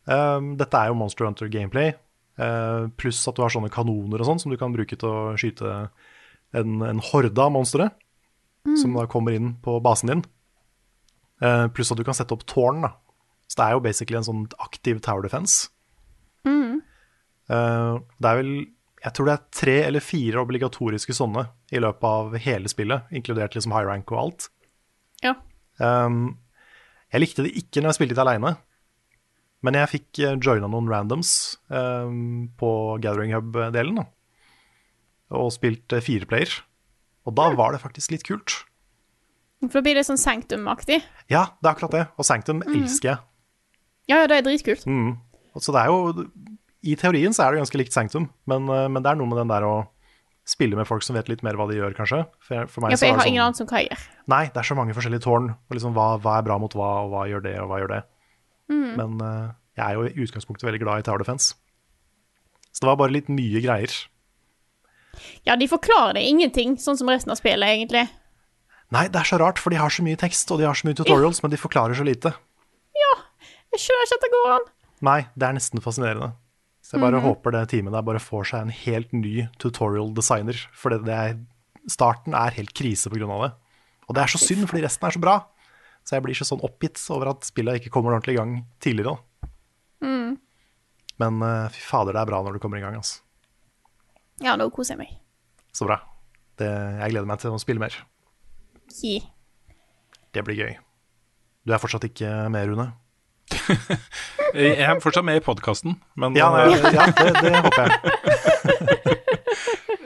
um, 0.05 0.51
Dette 0.57 0.77
er 0.79 0.87
jo 0.91 0.97
Monster 0.99 1.25
Hunter 1.29 1.49
gameplay, 1.49 1.93
Uh, 2.33 2.87
pluss 2.97 3.19
at 3.29 3.35
du 3.37 3.43
har 3.43 3.51
sånne 3.53 3.69
kanoner 3.69 4.17
og 4.17 4.25
sånn 4.25 4.39
som 4.41 4.49
du 4.49 4.57
kan 4.57 4.71
bruke 4.73 4.95
til 4.97 5.05
å 5.05 5.35
skyte 5.37 5.67
en, 6.57 6.79
en 6.81 7.01
horde 7.11 7.37
av 7.37 7.51
monstre 7.53 7.91
som 8.81 8.95
da 8.97 9.03
kommer 9.05 9.35
inn 9.37 9.51
på 9.61 9.75
basen 9.85 10.09
din. 10.09 10.23
Uh, 11.43 11.67
pluss 11.69 11.91
at 11.93 11.99
du 11.99 12.03
kan 12.07 12.17
sette 12.17 12.33
opp 12.33 12.41
tårn, 12.49 12.81
da. 12.87 12.89
Så 13.45 13.59
det 13.59 13.67
er 13.67 13.75
jo 13.77 13.83
basically 13.85 14.17
en 14.17 14.25
sånn 14.25 14.47
aktiv 14.65 14.97
tower 15.05 15.21
defense. 15.21 15.69
Eh, 17.53 17.93
det 18.23 18.29
er 18.29 18.37
vel 18.39 18.51
Jeg 19.03 19.15
tror 19.15 19.27
det 19.27 19.33
er 19.35 19.47
tre 19.51 19.77
eller 19.89 20.03
fire 20.03 20.43
obligatoriske 20.43 21.15
sånne 21.15 21.45
i 21.75 21.81
løpet 21.83 22.05
av 22.07 22.37
hele 22.45 22.71
spillet, 22.71 23.09
inkludert 23.11 23.55
liksom 23.57 23.75
high 23.75 23.87
rank 23.89 24.11
og 24.15 24.19
alt. 24.21 24.47
Ja. 25.23 25.35
Um, 25.79 26.37
jeg 27.11 27.25
likte 27.25 27.45
det 27.45 27.51
ikke 27.59 27.81
når 27.81 27.91
jeg 27.91 27.99
spilte 27.99 28.17
det 28.17 28.23
aleine, 28.23 28.53
men 29.63 29.77
jeg 29.79 29.91
fikk 29.91 30.21
uh, 30.23 30.37
joina 30.39 30.69
noen 30.71 30.87
randoms 30.91 31.33
um, 31.67 32.47
på 32.59 32.69
Gathering 33.03 33.35
Hub-delen, 33.35 34.05
og 35.33 35.51
spilt 35.55 35.95
fireplayer. 36.05 36.61
Og 37.27 37.35
da 37.35 37.49
var 37.57 37.75
det 37.75 37.83
faktisk 37.83 38.11
litt 38.13 38.25
kult. 38.27 38.61
For 39.63 39.79
da 39.79 39.85
blir 39.85 39.95
det 39.99 40.07
sånn 40.07 40.19
Sanctum-aktig. 40.19 40.99
Ja, 41.31 41.45
det 41.59 41.69
er 41.69 41.71
akkurat 41.71 41.95
det. 41.95 42.03
Og 42.19 42.27
Sanctum 42.27 42.63
elsker 42.67 43.13
jeg. 43.13 43.21
Ja, 44.11 44.19
ja, 44.19 44.27
det 44.27 44.41
er 44.41 44.47
dritkult. 44.47 44.83
Mm. 44.83 45.15
Så 45.55 45.71
det 45.71 45.83
er 45.83 45.91
jo 45.91 46.27
I 46.83 46.95
teorien 46.99 47.35
så 47.35 47.45
er 47.45 47.53
det 47.53 47.63
ganske 47.63 47.79
likt 47.79 47.95
Sanktum, 47.95 48.29
men, 48.49 48.69
uh, 48.69 48.85
men 48.91 49.03
det 49.03 49.13
er 49.13 49.19
noe 49.19 49.29
med 49.31 49.39
den 49.39 49.51
der 49.51 49.65
å 49.67 49.75
spille 50.47 50.75
med 50.75 50.87
folk 50.89 51.05
som 51.05 51.15
vet 51.15 51.29
litt 51.31 51.43
mer 51.45 51.55
hva 51.55 51.69
de 51.69 51.77
gjør, 51.77 51.93
kanskje. 51.95 52.23
For, 52.43 52.67
for 52.67 52.83
meg 52.83 52.91
Ja, 52.91 52.99
så 52.99 53.05
for 53.05 53.09
jeg 53.13 53.19
har 53.21 53.29
ingen 53.29 53.39
sånn 53.39 53.45
anelse 53.47 53.63
om 53.63 53.69
hva 53.71 53.79
jeg 53.79 53.89
gjør. 53.89 54.05
Nei, 54.33 54.43
det 54.51 54.59
er 54.59 54.67
så 54.67 54.75
mange 54.75 54.95
forskjellige 54.97 55.23
tårn. 55.23 55.51
Og 55.55 55.77
liksom 55.77 55.95
hva, 55.95 56.07
hva 56.19 56.37
er 56.39 56.47
bra 56.49 56.57
mot 56.59 56.75
hva, 56.75 56.89
og 57.05 57.13
hva 57.13 57.21
gjør 57.31 57.45
det, 57.45 57.53
og 57.63 57.69
hva 57.71 57.79
gjør 57.79 57.93
det. 57.93 58.01
Men 58.73 59.15
uh, 59.23 59.53
jeg 59.77 59.85
er 59.85 59.95
jo 59.95 60.09
i 60.09 60.25
utgangspunktet 60.25 60.67
veldig 60.67 60.81
glad 60.83 61.03
i 61.03 61.05
Tower 61.07 61.23
Defense. 61.23 61.55
Så 62.73 62.83
det 62.83 62.89
var 62.89 62.99
bare 62.99 63.15
litt 63.15 63.29
mye 63.31 63.61
greier. 63.63 63.95
Ja, 65.47 65.55
de 65.59 65.69
forklarer 65.69 66.17
det 66.17 66.25
ingenting, 66.27 66.75
sånn 66.81 66.97
som 66.99 67.09
resten 67.11 67.31
av 67.33 67.39
spillet, 67.39 67.69
egentlig. 67.69 68.07
Nei, 68.93 69.07
det 69.13 69.21
er 69.21 69.29
så 69.29 69.39
rart, 69.41 69.61
for 69.61 69.73
de 69.73 69.79
har 69.79 69.93
så 69.93 70.05
mye 70.05 70.19
tekst, 70.19 70.51
og 70.53 70.59
de 70.61 70.67
har 70.67 70.77
så 70.77 70.89
mye 70.89 70.97
tutorials, 70.97 71.41
men 71.45 71.53
de 71.53 71.59
forklarer 71.61 71.97
så 71.97 72.05
lite. 72.05 72.33
Ja, 72.97 73.11
Jeg 73.73 73.81
skjønner 73.81 74.05
ikke 74.09 74.17
at 74.19 74.25
det 74.25 74.33
går 74.33 74.49
an. 74.53 74.65
Nei, 75.03 75.19
det 75.33 75.47
er 75.47 75.55
nesten 75.57 75.81
fascinerende. 75.81 76.33
Så 76.93 76.99
jeg 76.99 77.07
bare 77.07 77.23
håper 77.23 77.55
det 77.55 77.63
teamet 77.71 77.95
der 77.95 78.05
bare 78.05 78.19
får 78.21 78.51
seg 78.51 78.67
en 78.67 78.73
helt 78.83 79.15
ny 79.17 79.47
tutorial 79.57 80.11
designer, 80.13 80.59
for 80.77 80.93
det, 80.93 80.99
det 81.07 81.15
er, 81.17 81.39
starten 81.89 82.35
er 82.37 82.53
helt 82.53 82.69
krise 82.77 83.09
av 83.09 83.17
det. 83.17 83.49
Og 84.05 84.13
det 84.13 84.21
er 84.21 84.29
så 84.29 84.37
synd, 84.37 84.67
fordi 84.69 84.83
resten 84.85 85.07
er 85.09 85.15
så 85.15 85.21
bra. 85.23 85.33
Så 86.05 86.13
jeg 86.13 86.21
blir 86.21 86.37
ikke 86.37 86.45
sånn 86.45 86.61
oppgitt 86.61 87.01
over 87.15 87.31
at 87.31 87.49
spillet 87.49 87.81
ikke 87.81 87.95
kommer 87.95 88.13
ordentlig 88.13 88.35
i 88.35 88.37
gang 88.37 88.53
tidligere. 88.77 89.15
Mm. 90.05 90.37
Men 91.23 91.41
eh, 91.49 91.73
fy 91.73 91.81
fader, 91.81 92.13
det 92.13 92.21
er 92.21 92.29
bra 92.29 92.45
når 92.45 92.59
du 92.59 92.61
kommer 92.61 92.77
i 92.77 92.85
gang. 92.85 93.01
altså. 93.01 93.23
Ja, 94.45 94.53
nå 94.53 94.69
koser 94.69 94.93
jeg 94.93 95.01
meg. 95.01 95.17
Så 95.73 95.89
bra. 95.89 95.97
Det, 96.61 96.69
jeg 96.69 97.15
gleder 97.15 97.29
meg 97.33 97.41
til 97.41 97.57
å 97.57 97.61
spille 97.63 97.81
mer. 97.81 97.97
Yeah. 99.01 99.25
Det 100.29 100.45
blir 100.45 100.61
gøy. 100.61 100.75
Du 101.65 101.73
er 101.73 101.81
fortsatt 101.81 102.05
ikke 102.05 102.29
med, 102.53 102.69
Rune? 102.69 102.91
Jeg 104.53 104.77
er 104.85 104.99
fortsatt 105.01 105.25
med 105.25 105.39
i 105.39 105.43
podkasten, 105.43 105.97
men 106.19 106.37
Ja, 106.37 106.49
nei, 106.53 106.67
eh, 106.73 106.93
ja 106.93 107.07
det, 107.17 107.31
det 107.41 107.53
håper 107.65 107.81
jeg. 107.81 107.91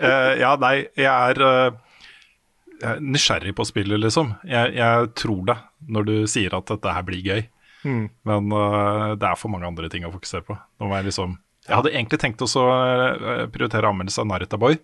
uh, 0.02 0.34
Ja, 0.44 0.54
nei, 0.62 0.76
jeg 0.98 1.12
er 1.12 1.44
uh, 1.44 1.76
jeg 2.78 2.90
er 2.92 3.02
nysgjerrig 3.02 3.56
på 3.58 3.66
spillet, 3.66 3.98
liksom. 4.04 4.36
Jeg, 4.46 4.76
jeg 4.78 5.08
tror 5.18 5.42
det 5.50 5.58
når 5.90 6.04
du 6.06 6.16
sier 6.30 6.54
at 6.54 6.68
dette 6.70 6.94
her 6.94 7.06
blir 7.08 7.24
gøy. 7.26 7.42
Mm. 7.88 8.04
Men 8.30 8.52
uh, 8.54 9.16
det 9.18 9.26
er 9.32 9.40
for 9.40 9.50
mange 9.54 9.66
andre 9.70 9.90
ting 9.90 10.06
å 10.06 10.14
fokusere 10.14 10.46
på. 10.46 10.58
Nå 10.78 10.90
må 10.90 11.00
jeg 11.00 11.10
liksom 11.10 11.40
Jeg 11.68 11.76
hadde 11.80 11.94
egentlig 11.96 12.22
tenkt 12.22 12.44
å 12.46 12.68
prioritere 13.52 13.90
anmeldelse 13.90 14.22
av 14.24 14.30
Narita 14.30 14.60
Boy, 14.62 14.78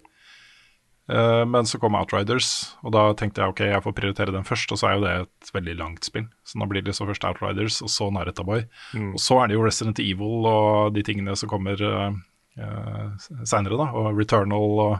men 1.07 1.65
så 1.67 1.79
kom 1.81 1.97
Outriders, 1.99 2.75
og 2.79 2.93
da 2.95 3.01
tenkte 3.19 3.41
jeg 3.43 3.51
ok, 3.51 3.61
jeg 3.73 3.83
får 3.83 3.95
prioritere 3.97 4.31
den 4.31 4.45
først. 4.47 4.71
Og 4.71 4.79
så 4.79 4.87
er 4.87 4.93
jo 4.95 5.01
det 5.03 5.15
et 5.25 5.49
veldig 5.55 5.73
langt 5.81 6.07
spill, 6.07 6.29
så 6.47 6.59
nå 6.61 6.67
blir 6.71 6.83
det 6.83 6.93
liksom 6.93 7.09
først 7.09 7.25
Outriders, 7.27 7.81
og 7.83 7.91
så 7.91 8.07
Narita 8.15 8.45
Boy. 8.47 8.63
Og 9.11 9.19
så 9.19 9.41
er 9.41 9.51
det 9.51 9.57
jo 9.57 9.65
Resident 9.65 9.99
Evil 9.99 10.47
og 10.47 10.93
de 10.95 11.03
tingene 11.03 11.35
som 11.39 11.51
kommer 11.51 11.83
uh, 11.83 12.15
uh, 12.59 13.27
seinere, 13.43 13.75
da. 13.81 13.89
Og 13.91 14.13
Returnal 14.19 14.79
og 14.85 14.95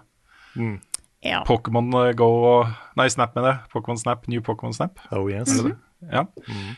Ja. 1.24 1.40
Pokémon 1.48 1.88
Go 2.20 2.28
og 2.44 2.74
Nei, 3.00 3.08
Snap 3.08 3.38
med 3.38 3.46
det. 3.48 3.56
Pokémon 3.72 3.98
Snap, 3.98 4.28
New 4.28 4.44
Pokémon 4.44 4.76
Snap. 4.76 5.00
Oh 5.16 5.30
yes. 5.32 5.56
Ja, 6.12 6.26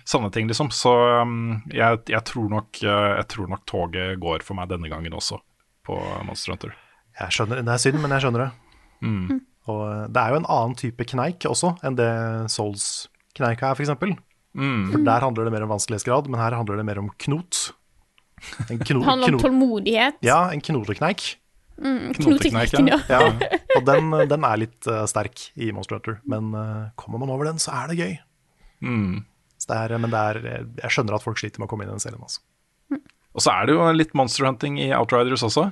Sånne 0.06 0.30
ting, 0.30 0.46
liksom. 0.46 0.70
Så 0.70 0.92
um, 1.24 1.64
jeg, 1.74 2.04
jeg, 2.12 2.22
tror 2.30 2.50
nok, 2.52 2.78
jeg 2.84 3.26
tror 3.32 3.50
nok 3.50 3.66
toget 3.66 4.20
går 4.22 4.46
for 4.46 4.54
meg 4.60 4.70
denne 4.70 4.92
gangen 4.92 5.18
også, 5.18 5.40
på 5.82 5.98
Monster 6.28 6.54
Hunter. 6.54 6.76
Jeg 7.18 7.34
skjønner, 7.34 7.64
Det 7.66 7.74
er 7.74 7.82
synd, 7.82 7.98
men 8.04 8.14
jeg 8.14 8.26
skjønner 8.26 8.46
det. 8.46 8.52
Og 9.71 9.81
eh, 9.89 10.03
det 10.13 10.21
er 10.21 10.34
jo 10.34 10.41
en 10.41 10.51
annen 10.58 10.77
type 10.79 11.08
kneik 11.10 11.47
også 11.49 11.75
enn 11.86 11.97
det 11.99 12.12
Souls-kneika 12.53 13.71
er, 13.71 13.77
f.eks. 13.77 13.88
eksempel 13.88 14.15
For 14.93 15.08
der 15.08 15.25
handler 15.25 15.47
det 15.47 15.55
mer 15.55 15.65
om 15.65 15.73
vanskelighetsgrad, 15.73 16.29
men 16.31 16.39
her 16.39 16.55
handler 16.55 16.79
det 16.79 16.86
mer 16.88 17.01
om 17.01 17.10
knot. 17.25 17.63
En 18.69 18.79
kno, 18.79 18.99
Det 19.01 19.10
handler 19.10 19.36
om 19.36 19.41
tålmodighet. 19.41 20.21
Ja, 20.25 20.45
en 20.53 20.63
knotekneik. 20.63 21.34
Knotekneiken, 21.75 22.88
ja. 22.88 23.01
Ja, 23.12 23.19
og 23.75 23.84
den, 23.88 24.13
den 24.31 24.47
er 24.47 24.62
litt 24.62 24.88
uh, 24.88 25.03
sterk 25.12 25.49
i 25.60 25.73
Monster 25.75 25.97
Hunter, 25.97 26.21
men 26.23 26.53
uh, 26.55 26.91
kommer 26.99 27.19
man 27.19 27.34
over 27.36 27.49
den, 27.49 27.60
så 27.60 27.73
er 27.81 27.91
det 27.91 27.99
gøy. 27.99 28.13
Så 29.60 29.71
det 29.71 29.81
er, 29.81 29.97
men 29.99 30.13
det 30.13 30.21
er, 30.21 30.39
jeg 30.86 30.93
skjønner 30.93 31.17
at 31.17 31.25
folk 31.25 31.39
sliter 31.41 31.60
med 31.60 31.67
å 31.67 31.73
komme 31.73 31.84
inn 31.84 31.91
i 31.91 31.95
den 31.95 32.03
serien. 32.03 32.21
Altså. 32.23 32.43
Og 33.36 33.43
så 33.43 33.51
er 33.51 33.67
det 33.67 33.75
jo 33.75 33.86
litt 33.91 34.15
monster 34.15 34.47
hunting 34.47 34.77
i 34.79 34.91
Outriders 34.95 35.43
også. 35.43 35.67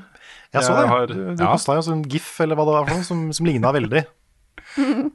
Jeg 0.54 0.64
så 0.68 0.76
det. 0.78 0.88
har- 0.90 1.08
du 1.08 1.14
du 1.36 1.44
ja. 1.44 1.52
posta 1.52 1.76
jo 1.80 1.86
en 1.94 2.04
gif 2.04 2.40
eller 2.44 2.56
hva 2.60 2.66
det 2.68 2.76
var 2.76 2.86
for 2.88 2.96
noe, 3.00 3.04
som, 3.08 3.24
som 3.34 3.46
ligna 3.50 3.72
veldig. 3.74 4.06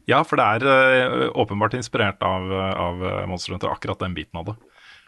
Ja, 0.06 0.22
for 0.26 0.38
det 0.38 0.44
er 0.44 0.64
eh, 0.70 1.28
åpenbart 1.34 1.74
inspirert 1.74 2.22
av, 2.22 2.50
av 2.52 3.00
eh, 3.06 3.26
Monster 3.30 3.54
Hunter, 3.54 3.70
akkurat 3.72 3.98
den 4.02 4.14
biten 4.14 4.38
av 4.38 4.44
det. 4.50 4.54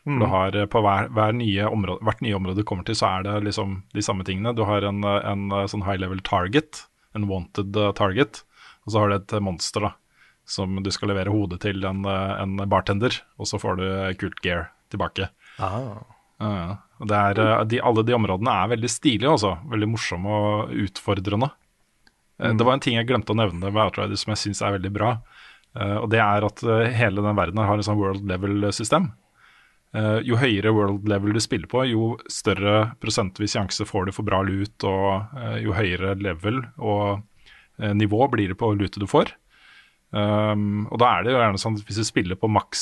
Du 0.07 0.25
har 0.27 0.55
eh, 0.57 0.67
På 0.71 0.81
hver, 0.83 1.11
hver 1.15 1.35
nye 1.37 1.67
område, 1.69 2.03
hvert 2.07 2.23
nye 2.25 2.35
område 2.39 2.63
du 2.63 2.67
kommer 2.67 2.87
til, 2.89 2.97
så 2.99 3.11
er 3.19 3.27
det 3.27 3.35
liksom 3.47 3.83
de 3.95 4.03
samme 4.03 4.25
tingene. 4.27 4.55
Du 4.57 4.65
har 4.67 4.83
en, 4.89 5.03
en 5.05 5.45
sånn 5.71 5.85
high 5.87 6.01
level 6.01 6.23
target, 6.27 6.85
en 7.15 7.29
wanted 7.31 7.77
target, 7.99 8.43
og 8.87 8.95
så 8.95 9.03
har 9.05 9.11
du 9.13 9.19
et 9.19 9.35
monster 9.45 9.87
da, 9.87 9.93
som 10.51 10.79
du 10.83 10.91
skal 10.95 11.13
levere 11.13 11.31
hodet 11.35 11.61
til 11.67 11.85
en, 11.87 12.03
en 12.07 12.57
bartender, 12.71 13.21
og 13.39 13.47
så 13.51 13.61
får 13.61 13.77
du 13.83 13.87
kult 14.23 14.41
gear 14.47 14.71
tilbake. 14.91 15.29
Ah. 15.61 16.01
Ja, 16.41 16.55
det 16.81 16.90
er, 17.09 17.41
eh, 17.41 17.65
de, 17.71 17.81
alle 17.81 18.05
de 18.07 18.17
områdene 18.17 18.57
er 18.63 18.73
veldig 18.75 18.91
stilige, 18.93 19.31
altså. 19.31 19.57
Veldig 19.71 19.89
morsomme 19.89 20.41
og 20.41 20.75
utfordrende. 20.87 21.51
Mm. 22.41 22.57
Det 22.57 22.67
var 22.67 22.77
en 22.77 22.83
ting 22.85 22.97
jeg 22.97 23.09
glemte 23.09 23.35
å 23.35 23.37
nevne 23.37 23.69
ved 23.69 23.83
Outriders 23.83 24.25
som 24.25 24.33
jeg 24.33 24.43
syns 24.45 24.63
er 24.65 24.77
veldig 24.79 24.93
bra. 24.95 25.15
Eh, 25.79 25.97
og 26.01 26.11
det 26.13 26.21
er 26.25 26.47
at 26.47 26.63
eh, 26.65 26.93
hele 26.97 27.25
den 27.25 27.39
verden 27.39 27.63
har 27.63 27.77
en 27.81 27.87
sånn 27.87 28.01
world 28.01 28.25
level-system. 28.29 29.11
Eh, 29.91 30.21
jo 30.23 30.39
høyere 30.39 30.71
world 30.75 31.09
level 31.11 31.35
du 31.35 31.43
spiller 31.43 31.71
på, 31.71 31.83
jo 31.91 32.15
større 32.31 32.93
prosentvis 33.03 33.57
sjanse 33.57 33.87
får 33.89 34.07
du 34.07 34.15
for 34.15 34.27
bra 34.27 34.43
lut, 34.47 34.77
og 34.87 35.37
eh, 35.41 35.61
jo 35.65 35.75
høyere 35.75 36.15
level 36.21 36.63
og 36.79 37.23
eh, 37.81 37.95
nivå 37.97 38.29
blir 38.31 38.53
det 38.53 38.59
på 38.61 38.71
lutet 38.77 39.03
du 39.03 39.09
får. 39.11 39.35
Um, 40.11 40.89
og 40.91 40.99
da 40.99 41.07
er 41.07 41.23
det 41.23 41.31
jo 41.31 41.39
gjerne 41.39 41.59
sånn 41.63 41.77
at 41.79 41.87
hvis 41.87 42.01
du 42.01 42.07
spiller 42.07 42.39
på 42.39 42.49
maks 42.51 42.81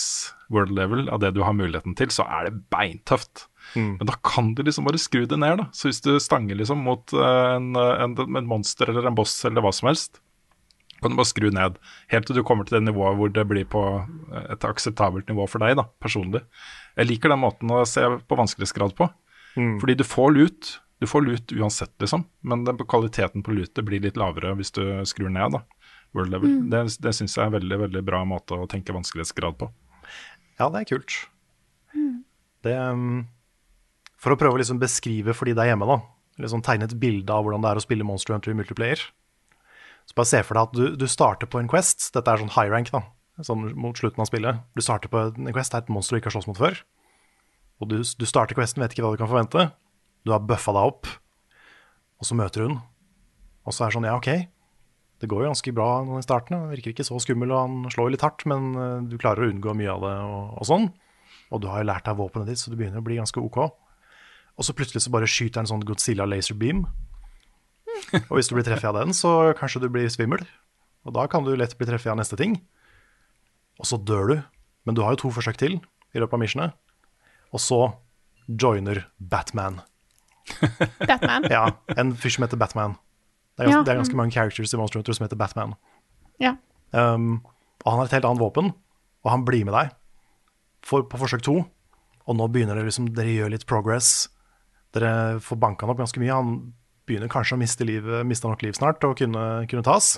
world 0.48 0.72
level 0.72 1.11
av 1.12 1.20
det 1.20 1.35
du 1.37 1.42
har 1.44 1.52
muligheten 1.52 1.92
til, 1.98 2.09
så 2.12 2.24
er 2.24 2.48
det 2.48 2.62
beintøft. 2.72 3.44
Men 3.74 4.09
da 4.09 4.14
kan 4.24 4.54
du 4.57 4.62
liksom 4.64 4.87
bare 4.88 5.00
skru 5.00 5.26
det 5.28 5.37
ned, 5.40 5.59
da. 5.61 5.68
Så 5.76 5.90
hvis 5.90 6.00
du 6.04 6.14
stanger 6.22 6.57
liksom 6.59 6.81
mot 6.87 7.12
eh, 7.12 7.50
en, 7.59 7.74
en, 7.76 8.16
en 8.16 8.48
monster 8.48 8.88
eller 8.88 9.11
en 9.11 9.18
boss 9.18 9.37
eller 9.48 9.64
hva 9.64 9.74
som 9.76 9.90
helst, 9.90 10.22
kan 10.98 11.12
du 11.12 11.18
bare 11.18 11.31
skru 11.31 11.50
ned. 11.54 11.78
Helt 12.11 12.26
til 12.26 12.40
du 12.40 12.42
kommer 12.46 12.66
til 12.66 12.78
det 12.78 12.88
nivået 12.88 13.18
hvor 13.20 13.31
det 13.31 13.44
blir 13.50 13.68
på 13.70 13.83
et 14.48 14.66
akseptabelt 14.66 15.28
nivå 15.31 15.46
for 15.50 15.62
deg, 15.62 15.76
da, 15.78 15.87
personlig. 16.02 16.42
Jeg 16.98 17.11
liker 17.12 17.31
den 17.31 17.42
måten 17.44 17.70
å 17.70 17.85
se 17.87 18.02
på 18.02 18.38
vanskelighetsgrad 18.40 18.96
på. 18.98 19.07
Fordi 19.81 19.94
du 19.98 20.04
får 20.07 20.35
lut. 20.35 20.74
Du 20.98 21.07
får 21.07 21.22
lut 21.22 21.52
uansett, 21.54 21.94
liksom. 22.02 22.24
Men 22.42 22.64
den, 22.66 22.78
kvaliteten 22.78 23.44
på 23.46 23.54
lutet 23.54 23.87
blir 23.87 24.02
litt 24.02 24.18
lavere 24.18 24.57
hvis 24.59 24.74
du 24.74 24.83
skrur 25.07 25.31
ned, 25.31 25.54
da. 25.54 25.62
World 26.16 26.33
level. 26.33 26.54
Det, 26.72 26.83
det 27.04 27.14
syns 27.14 27.37
jeg 27.37 27.44
er 27.44 27.50
en 27.50 27.59
veldig, 27.59 27.78
veldig 27.85 28.02
bra 28.07 28.24
måte 28.26 28.59
å 28.59 28.66
tenke 28.70 28.96
vanskelighetsgrad 28.96 29.59
på. 29.61 29.70
Ja, 30.59 30.70
det 30.74 30.83
er 30.83 30.88
kult. 30.96 31.18
Det, 32.66 32.74
um, 32.74 33.28
for 34.18 34.35
å 34.35 34.38
prøve 34.38 34.59
å 34.59 34.61
liksom 34.61 34.81
beskrive 34.83 35.35
for 35.37 35.48
de 35.48 35.54
der 35.57 35.70
hjemme, 35.70 35.87
da, 35.88 36.00
liksom 36.42 36.62
tegne 36.66 36.88
et 36.88 36.96
bilde 37.00 37.35
av 37.35 37.46
hvordan 37.46 37.64
det 37.64 37.70
er 37.70 37.81
å 37.81 37.85
spille 37.85 38.07
Monster 38.07 38.35
Hunter 38.35 38.54
i 38.54 38.59
multiplayer. 38.59 39.04
Så 40.09 40.16
bare 40.16 40.31
se 40.31 40.42
for 40.46 40.57
deg 40.57 40.68
at 40.68 40.76
du, 40.76 40.85
du 40.98 41.07
starter 41.11 41.50
på 41.50 41.61
en 41.61 41.68
quest. 41.70 42.09
Dette 42.14 42.33
er 42.33 42.40
sånn 42.40 42.54
high 42.54 42.70
rank, 42.72 42.90
da, 42.94 43.02
sånn 43.44 43.68
mot 43.78 43.98
slutten 43.98 44.24
av 44.24 44.31
spillet. 44.31 44.62
Du 44.74 44.83
starter 44.85 45.12
på 45.12 45.26
en 45.31 45.50
quest, 45.52 45.74
det 45.74 45.83
er 45.83 45.87
et 45.87 45.92
monster 45.92 46.16
du 46.16 46.22
ikke 46.22 46.33
har 46.33 46.38
slåss 46.38 46.48
mot 46.50 46.61
før. 46.61 46.81
Og 47.78 47.90
du, 47.92 47.98
du 48.00 48.26
starter 48.26 48.59
questen, 48.59 48.83
vet 48.83 48.94
ikke 48.94 49.04
hva 49.04 49.14
du 49.14 49.20
kan 49.20 49.31
forvente. 49.31 49.68
Du 50.26 50.33
har 50.35 50.42
bøffa 50.42 50.74
deg 50.74 50.94
opp, 50.94 51.11
og 52.18 52.26
så 52.26 52.38
møter 52.38 52.66
hun. 52.66 52.78
Og 53.68 53.74
så 53.74 53.85
er 53.85 53.92
det 53.92 53.98
sånn, 53.98 54.09
ja, 54.09 54.16
OK. 54.18 54.31
Det 55.18 55.28
går 55.31 55.44
jo 55.44 55.50
ganske 55.50 55.74
bra 55.74 55.90
i 56.18 56.24
starten. 56.24 56.57
Han 56.57 56.72
virker 56.72 56.94
ikke 56.94 57.07
så 57.07 57.18
skummel, 57.22 57.52
og 57.52 57.61
han 57.66 57.92
slår 57.92 58.09
jo 58.09 58.14
litt 58.14 58.24
hardt, 58.24 58.44
men 58.50 58.70
eh, 58.78 59.07
du 59.11 59.18
klarer 59.18 59.44
å 59.44 59.52
unngå 59.52 59.74
mye 59.76 59.92
av 59.92 60.04
det 60.07 60.14
og, 60.24 60.40
og 60.62 60.68
sånn. 60.68 60.88
Og 61.52 61.62
du 61.62 61.68
har 61.70 61.83
jo 61.83 61.88
lært 61.90 62.07
deg 62.07 62.18
våpenet 62.18 62.50
ditt, 62.52 62.61
så 62.62 62.72
du 62.72 62.78
begynner 62.78 63.02
å 63.02 63.07
bli 63.07 63.18
ganske 63.18 63.42
OK. 63.42 63.59
Og 64.59 64.66
så 64.66 64.75
plutselig 64.75 65.05
så 65.05 65.12
bare 65.14 65.29
skyter 65.31 65.62
en 65.62 65.71
sånn 65.71 65.85
Godzilla 65.87 66.27
laser 66.27 66.57
beam. 66.59 66.85
Og 68.29 68.35
hvis 68.38 68.49
du 68.51 68.57
blir 68.57 68.66
treffet 68.66 68.88
av 68.90 68.97
den, 68.99 69.14
så 69.14 69.53
kanskje 69.59 69.83
du 69.85 69.88
blir 69.92 70.09
svimmel. 70.11 70.42
Og 71.07 71.14
da 71.14 71.27
kan 71.31 71.44
du 71.47 71.53
lett 71.57 71.77
bli 71.79 71.87
treffet 71.88 72.11
av 72.12 72.18
neste 72.18 72.37
ting. 72.40 72.57
Og 73.79 73.87
så 73.87 73.99
dør 74.03 74.33
du. 74.33 74.37
Men 74.87 74.97
du 74.99 75.03
har 75.05 75.14
jo 75.14 75.23
to 75.27 75.31
forsøk 75.35 75.59
til 75.61 75.79
i 75.79 76.18
løpet 76.23 76.35
av 76.35 76.42
missionet. 76.42 76.75
Og 77.55 77.62
så 77.62 77.79
joiner 78.49 79.05
Batman. 79.21 79.81
Batman. 81.05 81.47
Ja, 81.53 81.64
en 81.97 82.14
fyr 82.16 82.35
som 82.35 82.47
heter 82.47 82.59
Batman. 82.61 82.97
Det 83.59 83.66
er, 83.66 83.71
ganske, 83.71 83.79
Ja. 83.79 83.85
det 83.85 83.92
er 83.92 84.01
ganske 84.03 84.16
mange 84.18 84.33
characters 84.33 84.75
i 84.75 84.79
Monster 84.81 84.99
Hunter 85.01 85.12
som 85.16 85.27
heter 85.27 85.38
Batman. 85.38 85.75
Ja. 86.40 86.55
Um, 86.92 87.42
og 87.85 87.90
han 87.92 87.99
har 88.01 88.07
et 88.09 88.16
helt 88.18 88.25
annet 88.29 88.40
våpen, 88.42 88.73
og 89.25 89.31
han 89.31 89.44
blir 89.44 89.64
med 89.66 89.75
deg 89.75 89.90
for, 90.87 91.03
på 91.05 91.18
forsøk 91.21 91.42
to. 91.47 91.57
Og 92.29 92.37
nå 92.38 92.47
begynner 92.53 92.79
det 92.79 92.87
liksom, 92.88 93.11
dere 93.16 93.35
gjør 93.35 93.53
litt 93.55 93.66
progress. 93.68 94.29
Dere 94.96 95.40
får 95.44 95.61
banka 95.61 95.87
han 95.87 95.92
opp 95.92 96.01
ganske 96.01 96.20
mye. 96.22 96.35
Han 96.35 96.55
begynner 97.09 97.33
kanskje 97.33 97.57
å 97.57 97.61
miste, 97.61 97.87
livet, 97.88 98.24
miste 98.29 98.48
nok 98.48 98.62
liv 98.64 98.77
snart 98.77 99.05
og 99.09 99.18
kunne, 99.20 99.44
kunne 99.70 99.85
tas. 99.87 100.16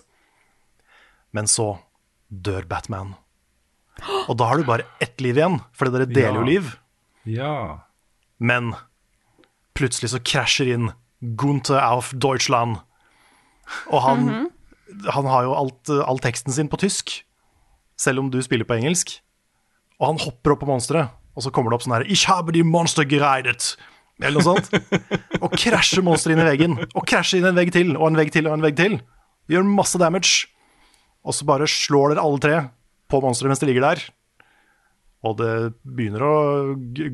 Men 1.36 1.50
så 1.50 1.72
dør 2.30 2.66
Batman. 2.70 3.14
Og 4.30 4.36
da 4.38 4.48
har 4.48 4.58
du 4.58 4.66
bare 4.68 4.86
ett 5.02 5.20
liv 5.22 5.38
igjen, 5.38 5.58
fordi 5.76 5.94
dere 5.94 6.10
deler 6.10 6.40
jo 6.40 6.46
liv. 6.46 6.70
Ja. 7.28 7.54
Men 8.38 8.72
plutselig 9.76 10.12
så 10.14 10.22
krasjer 10.22 10.72
inn 10.74 10.92
Gunther 11.20 11.82
auf 11.82 12.14
Deutschland. 12.16 12.80
Og 13.92 14.02
han, 14.02 14.50
han 15.10 15.28
har 15.30 15.46
jo 15.46 15.56
alt, 15.58 15.92
all 16.06 16.22
teksten 16.22 16.54
sin 16.54 16.70
på 16.70 16.80
tysk, 16.80 17.20
selv 18.00 18.24
om 18.24 18.30
du 18.32 18.40
spiller 18.42 18.66
på 18.66 18.78
engelsk. 18.78 19.18
Og 20.00 20.12
han 20.12 20.22
hopper 20.22 20.54
opp 20.54 20.62
på 20.64 20.70
monsteret, 20.70 21.12
og 21.36 21.44
så 21.44 21.52
kommer 21.54 21.70
det 21.70 21.78
opp 21.78 21.84
sånn 21.84 21.98
her 21.98 22.06
Ich 22.08 22.26
habe 22.30 22.54
die 22.56 22.64
Monster 22.66 23.06
gereidet. 23.06 23.74
Eller 24.20 24.36
noe 24.36 24.44
sånt. 24.44 24.70
Og 25.40 25.54
krasjer 25.56 26.04
monsteret 26.04 26.36
inn 26.36 26.44
i 26.44 26.48
veggen. 26.48 26.76
Og 26.94 27.06
krasjer 27.08 27.40
inn 27.40 27.50
en 27.50 27.58
vegg 27.58 27.72
til, 27.74 27.94
og 27.96 28.10
en 28.10 28.20
vegg 28.20 28.32
til, 28.34 28.48
og 28.48 28.56
en 28.56 28.64
vegg 28.64 28.78
til. 28.78 28.96
Gjør 29.50 29.66
masse 29.66 30.00
damage. 30.00 30.46
Og 31.26 31.36
så 31.36 31.46
bare 31.48 31.68
slår 31.68 32.14
dere 32.14 32.24
alle 32.24 32.42
tre 32.42 32.56
på 33.10 33.20
monsteret 33.24 33.52
mens 33.52 33.62
det 33.62 33.70
ligger 33.70 33.88
der. 33.88 34.04
Og 35.26 35.36
det 35.40 35.52
begynner 35.84 36.24
å 36.24 36.34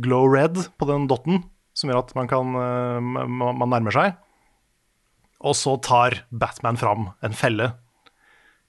glow 0.03 0.29
red 0.31 0.61
på 0.79 0.87
den 0.91 1.09
dotten, 1.11 1.43
som 1.75 1.91
gjør 1.91 2.05
at 2.05 2.15
man, 2.19 2.29
kan, 2.31 2.55
eh, 2.55 3.01
man 3.03 3.73
nærmer 3.73 3.95
seg. 3.95 4.15
Og 5.43 5.57
så 5.59 5.75
tar 5.83 6.23
Batman 6.31 6.79
fram 6.81 7.11
en 7.27 7.35
felle, 7.37 7.73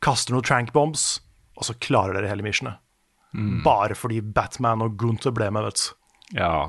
kaster 0.03 0.33
noen 0.33 0.45
trank 0.45 0.73
bombs, 0.75 1.19
og 1.57 1.69
så 1.69 1.77
klarer 1.81 2.17
dere 2.17 2.31
hele 2.31 2.45
missionet. 2.45 2.81
Bare 3.63 3.93
fordi 3.97 4.21
Batman 4.21 4.81
og 4.81 4.97
Gunther 4.97 5.33
ble 5.35 5.49
med, 5.53 5.67
vet 5.67 5.81
du. 5.83 5.96
Ja. 6.35 6.67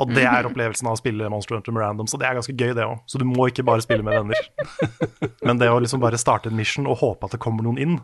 Og 0.00 0.12
det 0.16 0.24
er 0.24 0.48
opplevelsen 0.48 0.88
av 0.88 0.96
å 0.96 1.00
spille 1.00 1.28
Monster 1.32 1.58
Hunter 1.58 1.74
med 1.74 1.84
random, 1.84 2.08
så 2.08 2.20
det 2.20 2.28
er 2.28 2.38
ganske 2.38 2.54
gøy, 2.56 2.72
det 2.76 2.86
òg. 2.86 3.02
Så 3.10 3.20
du 3.20 3.26
må 3.28 3.48
ikke 3.50 3.66
bare 3.66 3.84
spille 3.84 4.06
med 4.06 4.16
venner. 4.16 4.48
Men 5.46 5.60
det 5.60 5.68
å 5.72 5.80
liksom 5.82 6.00
bare 6.00 6.20
starte 6.20 6.48
en 6.48 6.56
mission 6.56 6.88
og 6.88 7.00
håpe 7.02 7.28
at 7.28 7.36
det 7.36 7.42
kommer 7.42 7.66
noen 7.66 7.80
inn, 7.82 7.98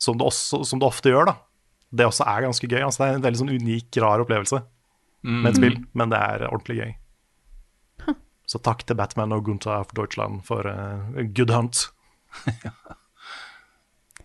som 0.00 0.18
det, 0.20 0.26
også, 0.28 0.62
som 0.68 0.80
det 0.80 0.88
ofte 0.88 1.12
gjør, 1.12 1.30
da, 1.32 1.36
det 1.96 2.08
også 2.08 2.28
er 2.28 2.46
ganske 2.46 2.68
gøy. 2.68 2.80
Altså, 2.84 3.02
det 3.02 3.08
er 3.08 3.18
en 3.18 3.26
veldig 3.28 3.42
sånn 3.42 3.54
unik, 3.56 4.00
rar 4.04 4.24
opplevelse 4.24 4.62
med 5.20 5.50
et 5.50 5.58
spill, 5.58 5.76
men 5.96 6.12
det 6.12 6.20
er 6.20 6.46
ordentlig 6.48 6.78
gøy. 6.80 6.94
Så 8.50 8.58
takk 8.66 8.80
til 8.82 8.96
Batman 8.98 9.30
og 9.36 9.44
Gunther 9.46 9.84
of 9.84 9.92
Deutschland 9.94 10.40
for 10.48 10.66
uh, 10.66 11.20
good 11.36 11.52
hunt. 11.54 11.88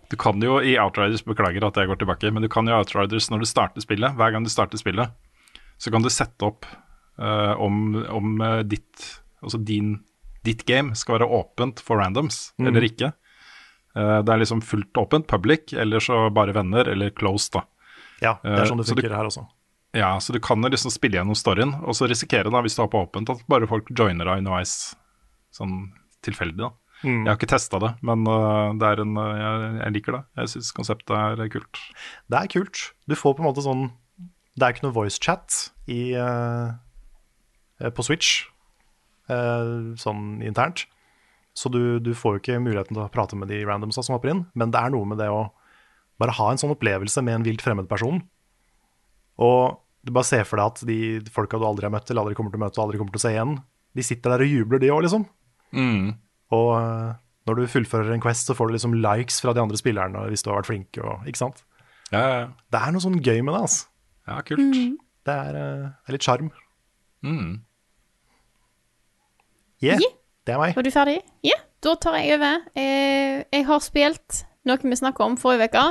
Du 0.05 0.13
kan 0.21 0.37
jo 0.37 0.59
i 0.61 0.75
Outriders, 0.77 1.23
beklager 1.25 1.63
at 1.65 1.77
jeg 1.81 1.89
går 1.89 1.97
tilbake, 1.97 2.29
men 2.29 2.43
du 2.43 2.47
kan 2.51 2.67
jo 2.69 2.75
Outriders 2.77 3.25
når 3.31 3.41
du 3.41 3.47
starter 3.49 3.81
spillet, 3.81 4.13
hver 4.13 4.35
gang 4.35 4.45
du 4.45 4.51
starter 4.53 4.77
spillet, 4.77 5.09
så 5.77 5.91
kan 5.91 6.01
du 6.05 6.09
sette 6.09 6.45
opp 6.47 6.65
uh, 7.19 7.53
om, 7.61 7.95
om 8.09 8.41
eh, 8.41 8.61
ditt 8.63 9.05
altså 9.43 9.59
din, 9.63 9.99
ditt 10.43 10.63
game 10.65 10.95
skal 10.95 11.19
være 11.19 11.27
åpent 11.29 11.79
for 11.83 11.97
randoms, 12.01 12.53
Mm. 12.59 12.67
eller 12.71 12.85
ikke. 12.87 13.11
Uh, 13.95 14.21
det 14.25 14.33
er 14.33 14.41
liksom 14.41 14.61
fullt 14.63 14.97
åpent, 14.97 15.27
public, 15.27 15.73
eller 15.73 15.99
så 16.03 16.29
bare 16.33 16.53
venner, 16.55 16.87
eller 16.91 17.09
closed, 17.15 17.53
da. 17.53 17.63
Ja, 18.21 18.37
det 18.43 18.59
er 18.63 18.65
sånn 18.71 18.77
det 18.81 18.87
så 18.87 18.95
du- 18.95 19.01
funker 19.03 19.15
her 19.15 19.25
også. 19.29 19.45
Ja, 19.95 20.17
så 20.19 20.33
du 20.35 20.39
kan 20.43 20.59
liksom 20.61 20.91
spille 20.91 21.15
gjennom 21.19 21.35
storyen, 21.39 21.71
og 21.83 21.95
så 21.95 22.07
risikere, 22.09 22.51
da, 22.51 22.59
hvis 22.61 22.75
du 22.75 22.81
har 22.83 22.89
på 22.91 22.99
åpent, 23.05 23.29
at 23.31 23.45
bare 23.47 23.67
folk 23.67 23.87
joiner 23.95 24.25
deg 24.27 24.41
underveis, 24.43 24.95
sånn 25.55 25.91
tilfeldig, 26.25 26.57
da. 26.65 26.71
Mm. 27.03 27.21
Jeg 27.23 27.27
har 27.29 27.37
ikke 27.37 27.51
testa 27.51 27.79
det, 27.79 27.91
men 28.07 28.23
det 28.79 28.87
er 28.87 29.01
en, 29.03 29.13
jeg, 29.15 29.71
jeg 29.83 29.93
liker 29.93 30.15
det. 30.17 30.21
Jeg 30.39 30.51
syns 30.55 30.71
konseptet 30.73 31.11
er 31.15 31.49
kult. 31.53 31.79
Det 32.31 32.39
er 32.39 32.47
kult. 32.51 32.81
Du 33.07 33.15
får 33.15 33.35
på 33.37 33.43
en 33.43 33.47
måte 33.51 33.63
sånn 33.63 33.91
Det 34.55 34.65
er 34.65 34.75
ikke 34.75 34.85
noe 34.87 34.95
voice 34.95 35.19
chat 35.19 35.55
i, 35.91 36.15
eh, 36.15 37.89
på 37.91 38.05
Switch, 38.07 38.45
uh, 39.27 39.91
sånn 39.99 40.39
internt. 40.45 40.85
Så 41.55 41.71
du, 41.71 41.99
du 42.03 42.13
får 42.15 42.37
jo 42.37 42.41
ikke 42.41 42.61
muligheten 42.63 42.95
til 42.95 43.03
å 43.03 43.11
prate 43.11 43.35
med 43.39 43.51
de 43.51 43.61
randomsa 43.67 44.03
som 44.03 44.15
hopper 44.15 44.31
inn, 44.31 44.45
men 44.55 44.71
det 44.71 44.79
er 44.79 44.93
noe 44.95 45.07
med 45.07 45.19
det 45.19 45.27
å 45.31 45.49
bare 46.19 46.35
ha 46.37 46.49
en 46.51 46.59
sånn 46.59 46.71
opplevelse 46.71 47.23
med 47.23 47.39
en 47.39 47.47
vilt 47.47 47.63
fremmed 47.63 47.87
person. 47.91 48.21
Og 49.43 49.79
du 50.05 50.13
bare 50.15 50.27
ser 50.27 50.47
for 50.47 50.59
deg 50.59 50.71
at 50.71 50.83
de 50.87 50.99
folka 51.35 51.59
du 51.59 51.65
aldri 51.67 51.87
har 51.87 51.95
møtt, 51.95 52.07
eller 52.11 52.23
aldri 52.23 52.37
kommer 52.37 52.53
til 52.53 52.61
å 52.61 52.65
møte, 52.65 52.79
og 52.79 52.85
aldri 52.85 52.99
kommer 53.01 53.15
til 53.15 53.23
å 53.23 53.25
se 53.25 53.33
igjen, 53.35 53.55
de 53.95 54.03
sitter 54.03 54.35
der 54.35 54.43
og 54.45 54.51
jubler, 54.51 54.83
de 54.83 54.91
òg, 54.93 55.01
liksom. 55.07 55.25
Og 56.55 56.69
eh, 56.77 57.15
når 57.49 57.59
du 57.59 57.71
fullfører 57.71 58.13
en 58.15 58.23
Quest, 58.23 58.47
så 58.47 58.55
får 58.57 58.69
du 58.69 58.75
liksom 58.75 58.95
likes 58.99 59.39
fra 59.43 59.55
de 59.55 59.63
andre 59.63 59.79
spillerne 59.79 60.27
hvis 60.31 60.45
du 60.45 60.51
har 60.51 60.59
vært 60.59 60.69
flink. 60.69 60.99
Og, 61.01 61.27
ikke 61.29 61.41
sant? 61.41 61.63
Ja, 62.11 62.21
ja, 62.21 62.37
ja. 62.43 62.47
Det 62.71 62.81
er 62.81 62.95
noe 62.95 63.03
sånn 63.03 63.19
gøy 63.19 63.39
med 63.41 63.55
det. 63.55 63.61
altså. 63.67 63.87
Ja 64.27 64.39
kult. 64.41 64.75
Det 65.25 65.33
er, 65.33 65.53
det, 65.57 65.91
er 66.07 66.15
litt 66.15 66.25
sjarm. 66.25 66.51
Mm. 67.25 67.61
Yeah, 69.83 69.99
Ja. 70.01 70.09
det 70.47 70.53
er 70.53 70.59
meg. 70.61 70.75
Var 70.77 70.83
du 70.85 70.91
ferdig? 70.93 71.19
Ja, 71.43 71.57
da 71.83 71.95
tar 72.01 72.17
jeg 72.19 72.37
over. 72.37 72.61
Eh, 72.77 73.43
jeg 73.53 73.65
har 73.67 73.79
spilt 73.83 74.43
noe 74.65 74.77
vi 74.81 74.97
snakka 74.97 75.25
om 75.25 75.37
forrige 75.37 75.69
uke. 75.69 75.85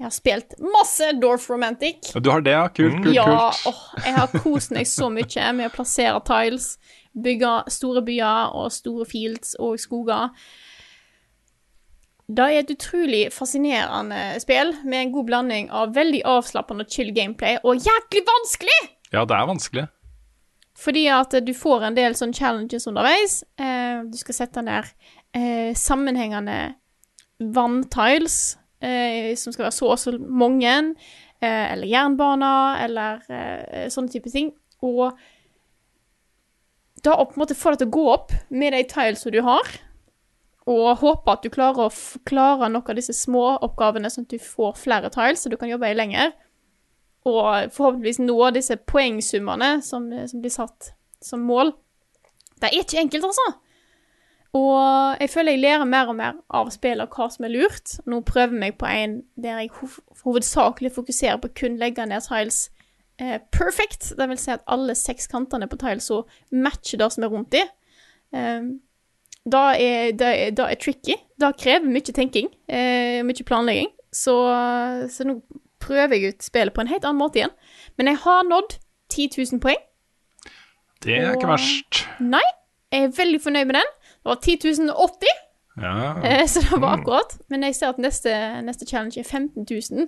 Jeg 0.00 0.06
har 0.08 0.14
spilt 0.16 0.54
masse 0.58 1.12
Dorf 1.20 1.44
Romantic. 1.50 2.10
Du 2.16 2.30
har 2.32 2.40
det, 2.42 2.50
ja? 2.56 2.64
Kult, 2.74 2.96
kult, 3.04 3.14
ja, 3.14 3.24
kult. 3.28 3.66
åh, 3.70 3.82
jeg 4.04 4.14
har 4.16 4.32
kost 4.42 4.72
meg 4.74 4.88
så 4.90 5.06
mye 5.12 5.52
med 5.54 5.68
å 5.68 5.74
plassere 5.76 6.18
tiles, 6.26 6.72
bygge 7.14 7.52
store 7.70 8.02
byer 8.02 8.56
og 8.56 8.72
store 8.74 9.06
fields 9.06 9.54
og 9.60 9.78
skoger. 9.78 10.32
Det 12.30 12.44
er 12.44 12.60
et 12.62 12.70
utrolig 12.70 13.22
fascinerende 13.34 14.20
spill 14.40 14.70
med 14.84 14.98
en 15.00 15.14
god 15.14 15.26
blanding 15.28 15.70
av 15.74 15.94
veldig 15.96 16.22
avslappende 16.28 16.86
og 16.86 16.92
chill 16.92 17.10
gameplay 17.14 17.58
og 17.62 17.82
jæklig 17.82 18.22
vanskelig! 18.28 18.78
Ja, 19.12 19.24
det 19.28 19.36
er 19.36 19.48
vanskelig. 19.50 19.88
Fordi 20.78 21.02
at 21.12 21.34
du 21.44 21.52
får 21.54 21.88
en 21.88 21.98
del 21.98 22.14
sånne 22.16 22.36
challenges 22.36 22.88
underveis. 22.88 23.42
Eh, 23.60 24.06
du 24.08 24.16
skal 24.18 24.38
sette 24.38 24.62
ned 24.64 24.88
eh, 25.36 25.74
sammenhengende 25.76 26.74
vanntiles, 27.52 28.56
eh, 28.80 29.34
som 29.36 29.52
skal 29.52 29.66
være 29.66 29.76
så 29.76 29.92
og 29.92 30.00
så 30.00 30.14
mange, 30.16 30.72
eh, 31.42 31.66
eller 31.74 31.90
jernbaner, 31.90 32.82
eller 32.86 33.88
sånne 33.92 34.14
type 34.14 34.32
ting. 34.32 34.54
Og 34.82 35.12
da 37.04 37.18
å 37.18 37.26
på 37.26 37.36
en 37.36 37.44
måte 37.44 37.58
få 37.58 37.74
det 37.74 37.82
til 37.82 37.90
å 37.90 37.96
gå 37.98 38.04
opp 38.14 38.34
med 38.50 38.74
de 38.76 38.84
tilesene 38.88 39.34
du 39.34 39.42
har, 39.44 39.68
og 40.70 41.00
håper 41.00 41.32
at 41.32 41.42
du 41.42 41.50
klarer 41.50 41.88
å 41.88 42.20
klare 42.28 42.68
noen 42.70 42.92
av 42.92 42.98
disse 42.98 43.14
små 43.16 43.56
oppgavene, 43.66 44.10
sånn 44.10 44.28
at 44.28 44.34
du 44.34 44.42
får 44.42 44.76
flere 44.78 45.10
tiles, 45.10 45.42
så 45.42 45.50
du 45.50 45.58
kan 45.58 45.70
jobbe 45.72 45.90
i 45.90 45.98
lenger 45.98 46.34
og 47.28 47.72
forhåpentligvis 47.74 48.18
nå 48.22 48.36
disse 48.54 48.76
poengsummene 48.90 49.76
som, 49.86 50.08
som 50.26 50.42
blir 50.42 50.50
satt 50.50 50.92
som 51.22 51.44
mål. 51.46 51.70
Det 52.58 52.70
er 52.70 52.80
ikke 52.80 52.98
enkelt, 52.98 53.28
altså. 53.30 53.52
Og 54.52 55.16
jeg 55.20 55.30
føler 55.32 55.54
jeg 55.54 55.62
lærer 55.62 55.88
mer 55.88 56.10
og 56.12 56.16
mer 56.18 56.40
av 56.52 56.70
spillet 56.74 57.14
hva 57.14 57.28
som 57.32 57.46
er 57.46 57.54
lurt. 57.54 57.94
Nå 58.10 58.20
prøver 58.28 58.52
jeg 58.52 58.60
meg 58.60 58.78
på 58.80 58.88
en 58.90 59.20
der 59.40 59.62
jeg 59.62 59.70
hovedsakelig 60.24 60.92
fokuserer 60.92 61.40
på 61.40 61.52
kun 61.62 61.78
legge 61.80 62.04
ned 62.06 62.26
tiles 62.26 62.66
eh, 63.22 63.38
perfect. 63.54 64.12
Det 64.18 64.28
vil 64.28 64.40
si 64.40 64.52
at 64.52 64.66
alle 64.66 64.96
seks 64.98 65.30
kantene 65.32 65.70
på 65.70 65.78
tilesa 65.80 66.20
matcher 66.52 67.00
det 67.00 67.12
som 67.14 67.24
er 67.24 67.32
rundt 67.32 67.54
dem. 67.54 67.70
Um, 68.32 68.68
da 69.48 69.72
er, 69.74 70.12
det 70.14 70.26
er, 70.28 70.50
det 70.54 70.66
er 70.70 70.78
tricky. 70.78 71.16
Det 71.40 71.48
krever 71.58 71.88
mye 71.90 72.14
tenking, 72.14 72.48
eh, 72.68 73.22
mye 73.26 73.44
planlegging. 73.48 73.88
Så, 74.14 74.34
så 75.10 75.24
nå 75.26 75.38
prøver 75.82 76.14
jeg 76.14 76.34
ut 76.34 76.44
spillet 76.46 76.74
på 76.76 76.80
en 76.84 76.90
helt 76.92 77.04
annen 77.08 77.18
måte 77.18 77.40
igjen. 77.40 77.54
Men 77.98 78.12
jeg 78.12 78.20
har 78.22 78.44
nådd 78.46 78.76
10 79.10 79.28
000 79.52 79.60
poeng. 79.64 79.80
Det 81.02 81.16
er 81.18 81.32
ikke 81.34 81.48
Og- 81.48 81.54
verst. 81.56 82.04
Nei, 82.20 82.44
jeg 82.92 83.08
er 83.08 83.16
veldig 83.16 83.40
fornøyd 83.42 83.66
med 83.66 83.74
den. 83.80 83.90
Det 84.22 84.30
var 84.30 84.38
10 84.44 84.56
080, 84.92 85.32
Ja. 85.82 85.94
eh, 86.22 86.44
så 86.46 86.60
det 86.62 86.78
var 86.80 86.98
akkurat. 87.00 87.34
Men 87.50 87.62
jeg 87.66 87.74
ser 87.74 87.88
at 87.88 87.98
neste, 87.98 88.30
neste 88.62 88.86
challenge 88.86 89.18
er 89.18 89.24
15 89.26 89.66
000. 89.66 90.06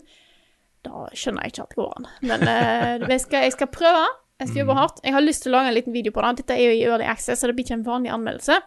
Da 0.85 1.09
skjønner 1.17 1.43
jeg 1.43 1.53
ikke 1.57 1.63
at 1.65 1.73
det 1.73 1.81
går 1.81 1.93
an. 1.97 2.07
Men 2.23 2.43
eh, 2.47 3.09
jeg, 3.11 3.21
skal, 3.25 3.43
jeg 3.49 3.53
skal 3.57 3.67
prøve. 3.73 4.05
Jeg 4.39 4.49
skal 4.49 4.59
jobbe 4.63 4.75
hardt. 4.79 5.01
Jeg 5.05 5.13
har 5.15 5.21
lyst 5.25 5.43
til 5.43 5.51
å 5.55 5.57
lage 5.59 5.69
en 5.73 5.75
liten 5.79 5.95
video 5.95 6.13
på 6.13 6.23
det. 6.23 6.37
Dette 6.43 6.55
er 6.59 6.65
jo 6.69 6.77
i 6.77 6.85
early 6.85 7.05
access, 7.09 7.41
så 7.41 7.47
det 7.51 7.57
blir 7.57 7.65
ikke 7.65 7.79
en 7.81 7.87
vanlig 7.87 8.13
anmeldelse. 8.13 8.61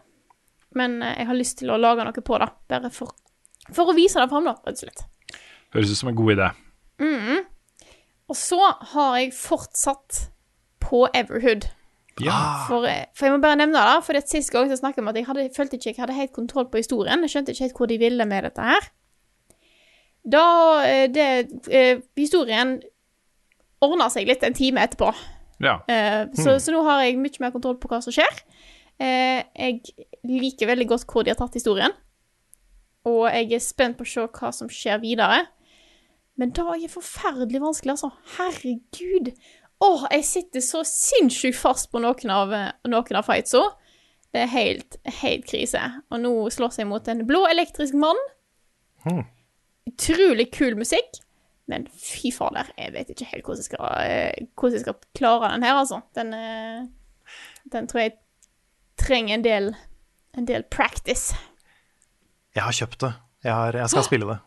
Men 0.78 1.00
eh, 1.02 1.18
jeg 1.22 1.30
har 1.32 1.40
lyst 1.40 1.60
til 1.62 1.74
å 1.74 1.80
lage 1.82 2.06
noe 2.08 2.26
på 2.30 2.40
det, 2.42 2.50
bare 2.72 2.94
for, 2.94 3.14
for 3.74 3.92
å 3.92 3.98
vise 3.98 4.22
det 4.22 4.30
fram, 4.32 4.48
da, 4.48 4.56
rett 4.68 4.78
og 4.78 4.86
slett. 4.86 5.06
Høres 5.76 5.92
ut 5.94 6.00
som 6.00 6.14
en 6.14 6.18
god 6.18 6.36
idé. 6.38 6.52
Og 8.28 8.36
så 8.36 8.60
har 8.94 9.18
jeg 9.22 9.34
fortsatt 9.36 10.28
på 10.84 11.06
Everhood. 11.16 11.70
Ja. 12.24 12.66
For, 12.68 12.88
eh, 12.90 13.06
for 13.16 13.28
jeg 13.28 13.36
må 13.36 13.42
bare 13.44 13.60
nevne 13.62 13.84
det, 13.88 14.04
for 14.04 14.18
det 14.18 14.26
sist 14.28 14.52
gang 14.52 14.70
så 14.72 14.80
snakket 14.80 15.00
jeg 15.00 15.06
om 15.06 15.12
at 15.12 15.20
jeg 15.20 15.28
hadde, 15.30 15.50
følte 15.56 15.78
ikke 15.78 15.92
jeg 15.92 16.02
hadde 16.02 16.18
helt 16.18 16.34
kontroll 16.36 16.68
på 16.72 16.82
historien. 16.82 17.24
Jeg 17.24 17.34
skjønte 17.36 17.54
ikke 17.54 17.68
helt 17.68 17.82
hvor 17.82 17.92
de 17.92 18.00
ville 18.02 18.28
med 18.28 18.48
dette 18.50 18.68
her. 18.68 18.90
Da 20.28 20.44
eh, 20.84 21.06
det, 21.14 21.28
Historien 22.20 22.78
ordna 23.86 24.10
seg 24.12 24.28
litt 24.28 24.44
en 24.44 24.58
time 24.58 24.84
etterpå. 24.84 25.14
ja. 25.64 25.78
Eh, 25.88 26.24
så, 26.36 26.58
så 26.60 26.74
nå 26.74 26.82
har 26.88 27.06
jeg 27.06 27.20
mye 27.22 27.46
mer 27.46 27.54
kontroll 27.56 27.78
på 27.80 27.92
hva 27.92 28.02
som 28.04 28.16
skjer. 28.16 28.42
Eh, 29.00 29.46
jeg 29.54 29.80
liker 30.28 30.70
veldig 30.70 30.88
godt 30.92 31.08
hvor 31.10 31.26
de 31.26 31.34
har 31.34 31.40
tatt 31.40 31.58
historien. 31.58 31.94
Og 33.08 33.28
jeg 33.32 33.54
er 33.56 33.64
spent 33.64 33.98
på 34.00 34.06
å 34.06 34.12
se 34.12 34.26
hva 34.40 34.52
som 34.56 34.72
skjer 34.72 35.00
videre. 35.04 35.46
Men 36.38 36.52
det 36.54 36.64
er 36.64 36.92
forferdelig 36.92 37.62
vanskelig, 37.64 37.96
altså. 37.96 38.12
Herregud. 38.38 39.32
Åh, 39.82 40.08
jeg 40.12 40.26
sitter 40.26 40.64
så 40.66 40.84
sinnssykt 40.86 41.58
fast 41.58 41.92
på 41.94 42.02
noen 42.02 42.34
av, 42.34 42.54
noen 42.86 43.20
av 43.20 43.26
fightsa. 43.26 43.64
Det 44.34 44.44
er 44.44 44.52
helt, 44.52 44.98
helt 45.22 45.48
krise. 45.50 45.82
Og 46.12 46.22
nå 46.22 46.34
slåss 46.54 46.82
jeg 46.82 46.90
mot 46.90 47.08
en 47.10 47.24
blå 47.30 47.46
elektrisk 47.50 47.98
mann. 47.98 48.20
Utrolig 49.88 50.50
kul 50.54 50.78
musikk. 50.78 51.22
Men 51.68 51.88
fy 52.00 52.32
fader, 52.32 52.70
jeg 52.80 52.94
vet 52.96 53.10
ikke 53.12 53.28
helt 53.28 53.48
hvordan 53.48 53.60
jeg 53.60 53.68
skal, 53.68 54.46
hvordan 54.56 54.78
jeg 54.78 54.84
skal 54.86 55.00
klare 55.20 55.50
den 55.52 55.66
her, 55.68 55.80
altså. 55.82 56.00
Den, 56.16 56.30
eh, 56.34 56.86
den 57.74 57.90
tror 57.92 58.06
jeg 58.06 58.14
trenger 58.98 59.36
en 59.36 59.44
del, 59.44 59.68
en 60.38 60.48
del 60.50 60.64
practice. 60.74 61.36
Jeg 62.56 62.64
har 62.66 62.76
kjøpt 62.76 63.00
det. 63.04 63.14
Jeg, 63.46 63.54
har, 63.54 63.78
jeg 63.78 63.90
skal 63.94 64.06
spille 64.08 64.28
det. 64.30 64.38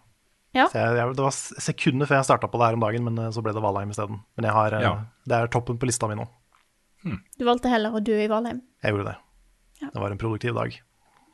Ja. 0.57 0.67
Så 0.67 0.81
jeg, 0.81 0.97
jeg, 0.99 1.15
det 1.15 1.23
var 1.23 1.35
sekunder 1.63 2.09
før 2.11 2.19
jeg 2.19 2.27
starta 2.27 2.49
på 2.51 2.59
det 2.59 2.67
her 2.71 2.79
om 2.79 2.85
dagen, 2.85 3.05
men 3.07 3.19
eh, 3.23 3.31
så 3.35 3.43
ble 3.45 3.53
det 3.55 3.63
Valheim 3.63 3.93
isteden. 3.95 4.19
Men 4.39 4.49
jeg 4.49 4.57
har, 4.57 4.75
eh, 4.77 4.83
Ja. 4.87 4.93
det 5.31 5.37
er 5.39 5.51
toppen 5.55 5.79
på 5.79 5.87
lista 5.91 6.09
mi 6.11 6.17
nå. 6.19 6.27
Du 7.39 7.47
valgte 7.49 7.71
heller 7.73 7.95
å 7.97 8.03
dø 8.05 8.17
i 8.21 8.29
Valheim. 8.29 8.61
Jeg 8.85 8.93
gjorde 8.93 9.13
det. 9.13 9.19
Det 9.81 10.01
var 10.03 10.13
en 10.13 10.21
produktiv 10.21 10.55
dag. 10.59 10.75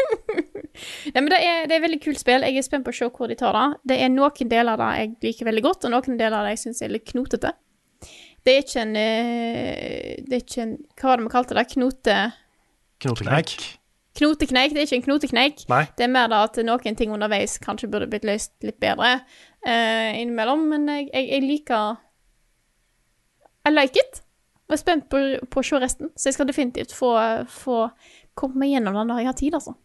Nei, 1.13 1.19
men 1.19 1.29
det 1.29 1.39
er, 1.43 1.65
det 1.69 1.75
er 1.75 1.83
veldig 1.83 1.99
kult 2.03 2.21
spill. 2.21 2.45
Jeg 2.47 2.57
er 2.61 2.65
spent 2.65 2.85
på 2.85 2.93
å 2.93 2.95
se 2.95 3.09
hvor 3.11 3.29
de 3.29 3.35
tar 3.39 3.53
det. 3.57 3.65
Det 3.91 3.97
er 4.05 4.09
noen 4.13 4.49
deler 4.53 4.73
av 4.77 4.79
det 4.81 4.91
jeg 5.01 5.11
liker 5.27 5.49
veldig 5.49 5.63
godt, 5.65 5.85
og 5.89 5.93
noen 5.93 6.17
deler 6.19 6.37
av 6.39 6.47
det 6.47 6.55
jeg 6.55 6.63
syns 6.67 6.81
er 6.85 6.93
litt 6.93 7.05
knotete. 7.09 7.51
Det 8.43 8.53
er 8.57 8.63
ikke 8.65 8.81
en 8.81 8.95
eh, 8.99 10.23
Det 10.27 10.35
er 10.35 10.41
ikke 10.41 10.63
en 10.65 10.71
Hva 10.99 11.05
var 11.13 11.19
det 11.21 11.23
vi 11.23 11.31
kalte 11.31 11.55
det? 11.55 11.63
Knote... 11.71 12.15
Knotekneik. 13.03 13.53
Knotekneik. 14.13 14.73
Det 14.73 14.83
er 14.83 14.87
ikke 14.87 14.99
en 15.01 15.07
knotekneik. 15.07 15.63
Nei. 15.71 15.85
Det 15.97 16.05
er 16.05 16.11
mer 16.13 16.29
da 16.29 16.43
at 16.45 16.59
noen 16.65 16.97
ting 16.99 17.13
underveis 17.13 17.57
kanskje 17.61 17.89
burde 17.89 18.09
blitt 18.11 18.27
løst 18.27 18.53
litt 18.65 18.77
bedre 18.83 19.15
uh, 19.23 20.11
innimellom, 20.19 20.67
men 20.69 20.85
jeg, 20.91 21.09
jeg, 21.13 21.29
jeg 21.31 21.47
liker 21.47 21.95
I 23.65 23.73
like 23.73 23.97
it. 23.97 24.21
Jeg 24.69 24.77
er 24.77 24.81
spent 24.81 25.09
på, 25.11 25.19
på 25.51 25.61
å 25.61 25.65
se 25.65 25.79
resten, 25.81 26.11
så 26.15 26.29
jeg 26.29 26.37
skal 26.37 26.47
definitivt 26.49 26.93
få, 26.95 27.13
få 27.51 27.87
komme 28.37 28.63
meg 28.63 28.73
gjennom 28.73 28.95
den 28.97 29.11
når 29.11 29.21
jeg 29.21 29.29
har 29.29 29.39
tid, 29.39 29.57
altså. 29.59 29.77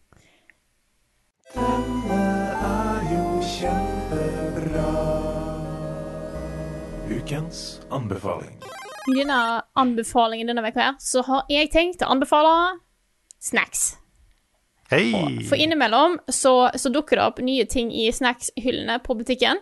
Ukens 7.09 7.81
anbefaling. 7.91 8.55
I 9.09 9.17
denne 9.17 9.39
anbefalingen 9.77 10.49
denne 10.49 10.65
uka 10.65 10.83
her, 10.91 10.99
så 11.01 11.23
har 11.25 11.49
jeg 11.49 11.71
tenkt 11.73 12.05
å 12.05 12.11
anbefale 12.13 12.53
snacks. 13.41 13.95
Hei! 14.89 15.11
For 15.45 15.59
innimellom 15.59 16.17
så, 16.33 16.69
så 16.73 16.89
dukker 16.93 17.19
det 17.19 17.25
opp 17.25 17.41
nye 17.45 17.65
ting 17.69 17.91
i 17.93 18.07
snackshyllene 18.13 18.99
på 19.05 19.15
butikken. 19.19 19.61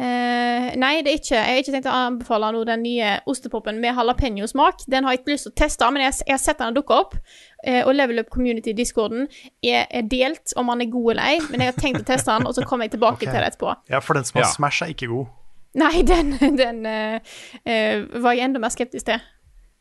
Eh, 0.00 0.66
nei, 0.80 0.92
det 1.04 1.10
er 1.10 1.18
ikke. 1.18 1.34
Jeg 1.36 1.48
har 1.50 1.58
ikke 1.60 1.72
tenkt 1.74 1.88
å 1.90 1.96
anbefale 2.06 2.48
noe, 2.54 2.64
den 2.64 2.80
nye 2.86 3.16
ostepopen 3.28 3.82
med 3.82 3.98
jalapeño-smak. 3.98 4.86
Den 4.88 5.04
har 5.04 5.12
jeg 5.12 5.20
ikke 5.20 5.34
lyst 5.34 5.48
til 5.48 5.52
å 5.52 5.58
teste, 5.60 5.90
men 5.92 6.06
jeg, 6.06 6.14
jeg 6.22 6.36
har 6.36 6.40
sett 6.40 6.62
den 6.62 6.78
dukke 6.78 6.96
opp. 7.02 7.18
Eh, 7.66 7.82
og 7.82 7.92
Level 7.98 8.22
Up 8.22 8.30
Community-discorden 8.32 9.26
er, 9.26 9.84
er 9.90 10.06
delt 10.08 10.54
om 10.56 10.72
han 10.72 10.86
er 10.86 10.88
god 10.94 11.10
eller 11.16 11.34
ei, 11.34 11.42
men 11.50 11.66
jeg 11.66 11.74
har 11.74 11.82
tenkt 11.82 12.00
å 12.00 12.08
teste 12.14 12.32
den, 12.32 12.48
og 12.48 12.56
så 12.56 12.64
kommer 12.64 12.88
jeg 12.88 12.94
tilbake 12.96 13.20
okay. 13.20 13.28
til 13.28 13.36
det 13.36 13.52
etterpå. 13.52 13.76
Ja, 13.92 14.00
for 14.00 14.16
den 14.16 14.24
som 14.28 14.40
har 14.40 14.48
Ja. 14.48 14.54
Smash, 14.54 14.86
er 14.86 14.94
ikke 14.94 15.10
god. 15.10 15.36
Nei, 15.82 15.92
den, 16.06 16.32
den 16.62 16.82
eh, 16.88 17.36
eh, 17.66 18.08
var 18.22 18.38
jeg 18.38 18.48
enda 18.48 18.62
mer 18.62 18.72
skeptisk 18.72 19.10
til. 19.10 19.20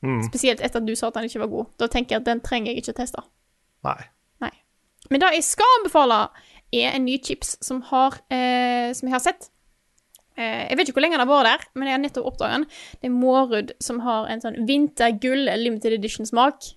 Mm. 0.04 0.24
Spesielt 0.28 0.60
etter 0.66 0.82
at 0.82 0.88
du 0.88 0.96
sa 1.00 1.14
at 1.14 1.16
den 1.16 1.32
ikke 1.32 1.46
var 1.46 1.54
god. 1.54 1.76
Da 1.80 1.88
tenker 1.92 2.18
jeg 2.18 2.26
at 2.26 2.28
den 2.28 2.44
trenger 2.44 2.74
jeg 2.74 2.84
ikke 2.84 2.98
å 2.98 3.00
teste. 3.00 3.24
Nei. 3.88 4.02
Men 5.10 5.22
det 5.24 5.32
jeg 5.38 5.48
skal 5.48 5.78
anbefale, 5.80 6.20
er 6.76 6.94
en 6.94 7.06
ny 7.08 7.16
chips 7.26 7.56
som, 7.66 7.82
har, 7.90 8.20
eh, 8.30 8.92
som 8.94 9.10
jeg 9.10 9.16
har 9.16 9.24
sett. 9.24 9.50
Eh, 10.38 10.68
jeg 10.70 10.78
vet 10.78 10.90
ikke 10.90 11.00
hvor 11.00 11.06
lenge 11.08 11.18
den 11.18 11.26
har 11.26 11.32
vært 11.32 11.50
der, 11.50 11.66
men 11.76 11.90
jeg 11.90 11.96
har 11.98 12.04
nettopp 12.04 12.30
oppdaget 12.30 12.60
den. 12.60 12.68
Det 13.02 13.10
er 13.10 13.16
Mårud 13.16 13.74
som 13.84 14.04
har 14.06 14.30
en 14.30 14.44
sånn 14.44 14.60
vintergull 14.70 15.50
limited 15.64 15.98
edition-smak. 15.98 16.70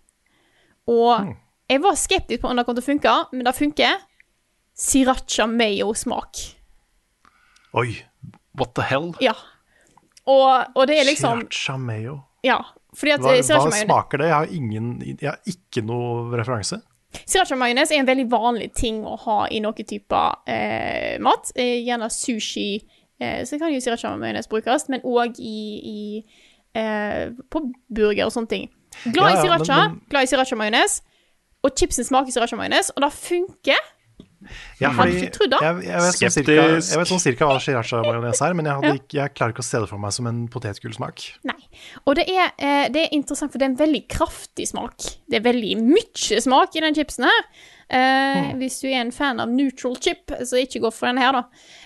Og 0.90 1.34
jeg 1.70 1.82
var 1.84 1.98
skeptisk 2.00 2.42
på 2.42 2.50
om 2.50 2.58
det 2.58 2.64
kom 2.66 2.78
til 2.78 2.84
å 2.84 2.88
funke, 2.88 3.14
men 3.36 3.46
det 3.46 3.54
funker. 3.58 4.00
Sriracha 4.72 5.46
mayo-smak. 5.46 6.40
Oi. 7.78 7.90
What 8.58 8.74
the 8.76 8.84
hell? 8.84 9.12
Ja. 9.24 9.36
Og, 10.28 10.72
og 10.76 10.88
det 10.88 10.98
er 11.00 11.06
liksom 11.08 11.44
Sriracha 11.44 11.76
mayo. 11.80 12.22
Ja. 12.42 12.58
At 12.92 13.22
Hva, 13.24 13.32
hva 13.32 13.70
smaker 13.72 14.20
det? 14.20 14.26
Jeg 14.28 14.36
har, 14.36 14.50
ingen, 14.52 14.88
jeg 15.06 15.28
har 15.30 15.38
ikke 15.48 15.84
noe 15.86 16.26
referanse. 16.36 16.82
Sriracha 17.26 17.56
mayones 17.60 17.90
er 17.92 18.00
en 18.00 18.06
veldig 18.08 18.26
vanlig 18.32 18.70
ting 18.74 19.02
å 19.06 19.16
ha 19.26 19.38
i 19.52 19.60
noen 19.60 19.84
typer 19.88 20.38
eh, 20.48 21.18
mat. 21.22 21.52
Eh, 21.56 21.82
gjerne 21.86 22.08
sushi, 22.12 22.82
eh, 23.20 23.42
så 23.48 23.58
kan 23.60 23.72
jo 23.74 23.80
sriracha 23.84 24.14
mayones 24.16 24.48
brukes, 24.50 24.88
men 24.92 25.04
òg 25.04 25.38
i, 25.38 25.58
i 25.92 25.98
eh, 26.78 27.30
på 27.52 27.64
burger 27.92 28.26
og 28.28 28.32
sånne 28.34 28.48
ting. 28.54 28.68
Glad 29.12 29.32
i 29.32 29.36
ja, 29.36 29.56
ja, 29.58 29.82
men- 29.88 30.00
glad 30.12 30.24
i 30.24 30.30
sriracha 30.32 30.56
mayones, 30.56 31.00
og 31.62 31.76
chipsen 31.78 32.04
smaker 32.08 32.32
sriracha 32.34 32.56
mayones, 32.58 32.90
og 32.96 33.04
det 33.04 33.12
funker. 33.16 33.78
Ja, 34.80 34.90
Hadde 34.90 34.96
fordi 35.12 35.20
ikke 35.26 35.34
trodd 35.38 35.50
det. 35.54 35.60
jeg, 35.62 35.82
jeg, 35.88 36.00
vet 36.02 36.16
sånn 36.20 36.34
cirka, 36.36 36.54
jeg 36.78 36.98
vet 37.02 37.10
sånn 37.12 37.22
cirka 37.22 37.48
hva 37.50 37.58
sriracha-majones 37.62 38.42
er, 38.46 38.54
men 38.58 38.66
jeg, 38.70 38.74
hadde 38.80 38.92
Ja. 38.94 39.22
jeg 39.22 39.34
klarer 39.34 39.54
ikke 39.54 39.64
å 39.64 39.68
se 39.68 39.80
det 39.84 39.88
for 39.90 39.98
meg 40.02 40.12
som 40.16 40.26
en 40.30 40.40
potetgullsmak. 40.48 41.26
Nei. 41.44 41.58
Og 42.06 42.16
det 42.18 42.26
er, 42.28 42.52
eh, 42.58 42.88
det 42.92 43.04
er 43.06 43.14
interessant, 43.16 43.52
for 43.52 43.58
det 43.58 43.66
er 43.68 43.72
en 43.72 43.80
veldig 43.82 44.02
kraftig 44.08 44.68
smak. 44.68 44.96
Det 45.30 45.38
er 45.40 45.46
veldig 45.46 45.76
mye 45.82 46.40
smak 46.42 46.76
i 46.76 46.80
den 46.84 46.94
chipsen 46.94 47.24
her. 47.24 47.46
Eh, 47.92 48.52
Hvis 48.56 48.80
du 48.80 48.86
er 48.88 49.00
en 49.02 49.10
fan 49.12 49.40
av 49.40 49.50
neutral 49.52 49.96
chip, 50.00 50.30
så 50.30 50.56
ikke 50.56 50.80
gå 50.80 50.90
for 50.92 51.06
den 51.10 51.18
her, 51.18 51.32
da. 51.32 51.42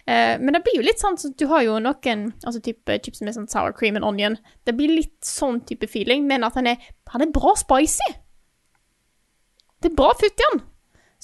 Eh, 0.07 0.39
men 0.39 0.53
det 0.55 0.63
blir 0.63 0.77
jo 0.77 0.83
litt 0.87 1.01
sånn 1.03 1.17
så 1.19 1.33
du 1.37 1.47
har 1.51 1.63
jo 1.67 1.79
noen 1.83 2.29
altså 2.47 2.61
type 2.63 2.99
chips 3.03 3.21
med 3.23 3.35
sånn 3.35 3.49
sour 3.51 3.73
cream 3.73 3.97
and 3.97 4.05
onion. 4.05 4.39
Det 4.65 4.77
blir 4.77 4.89
litt 4.89 5.19
sånn 5.27 5.65
type 5.67 5.89
feeling, 5.91 6.27
men 6.29 6.45
at 6.45 6.55
han 6.55 6.67
er, 6.69 6.77
han 7.11 7.23
er 7.23 7.33
bra 7.35 7.55
spicy. 7.59 8.07
Det 9.83 9.91
er 9.91 9.97
bra 9.99 10.13
futt 10.19 10.41
i 10.41 10.47
han. 10.53 10.63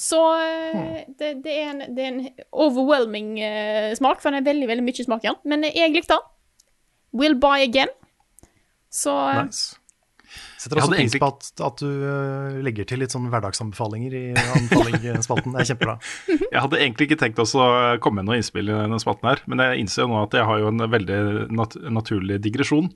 Så 0.03 0.18
eh, 0.42 1.05
det, 1.18 1.34
det, 1.44 1.53
er 1.53 1.68
en, 1.70 1.82
det 1.94 2.03
er 2.03 2.11
en 2.11 2.24
overwhelming 2.50 3.36
eh, 3.38 3.92
smak, 3.94 4.18
for 4.22 4.32
den 4.32 4.40
er 4.40 4.48
veldig, 4.48 4.66
veldig 4.72 4.86
mye 4.88 5.07
smak 5.07 5.22
i 5.22 5.30
den. 5.30 5.38
Men 5.53 5.68
jeg 5.68 5.94
likte 5.94 6.16
den. 6.16 6.26
Will 7.20 7.36
buy 7.38 7.62
again. 7.68 7.92
Så 8.90 9.14
eh, 9.14 9.44
Nice. 9.46 9.78
Setter 10.62 10.78
også 10.78 10.94
pris 10.94 11.14
på 11.18 11.26
at, 11.26 11.48
at 11.66 11.80
du 11.82 12.61
legger 12.64 12.86
til 12.88 13.03
litt 13.03 13.12
sånn 13.12 13.26
hverdagsanbefalinger 13.30 14.14
i 14.16 14.22
anbefalingsspalten. 14.32 15.53
Det 15.53 15.61
er 15.61 15.68
kjempebra. 15.72 15.96
Jeg 16.55 16.62
hadde 16.64 16.78
egentlig 16.78 17.09
ikke 17.09 17.18
tenkt 17.20 17.42
å 17.42 17.46
komme 18.03 18.22
med 18.22 18.30
noe 18.30 18.38
innspill 18.40 18.70
i 18.70 18.76
denne 18.76 19.00
spalten 19.03 19.28
her, 19.28 19.42
men 19.50 19.61
jeg 19.61 19.82
innser 19.82 20.05
jo 20.05 20.12
nå 20.12 20.22
at 20.22 20.36
jeg 20.38 20.46
har 20.48 20.62
jo 20.62 20.70
en 20.70 20.86
veldig 20.94 21.18
nat 21.59 21.76
naturlig 21.98 22.38
digresjon. 22.46 22.88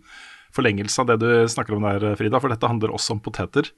Forlengelse 0.57 1.02
av 1.02 1.11
det 1.11 1.18
du 1.20 1.28
snakker 1.50 1.76
om 1.76 1.84
der, 1.88 2.07
Frida, 2.16 2.40
for 2.40 2.54
dette 2.54 2.70
handler 2.70 2.94
også 2.94 3.18
om 3.18 3.22
poteter. 3.26 3.68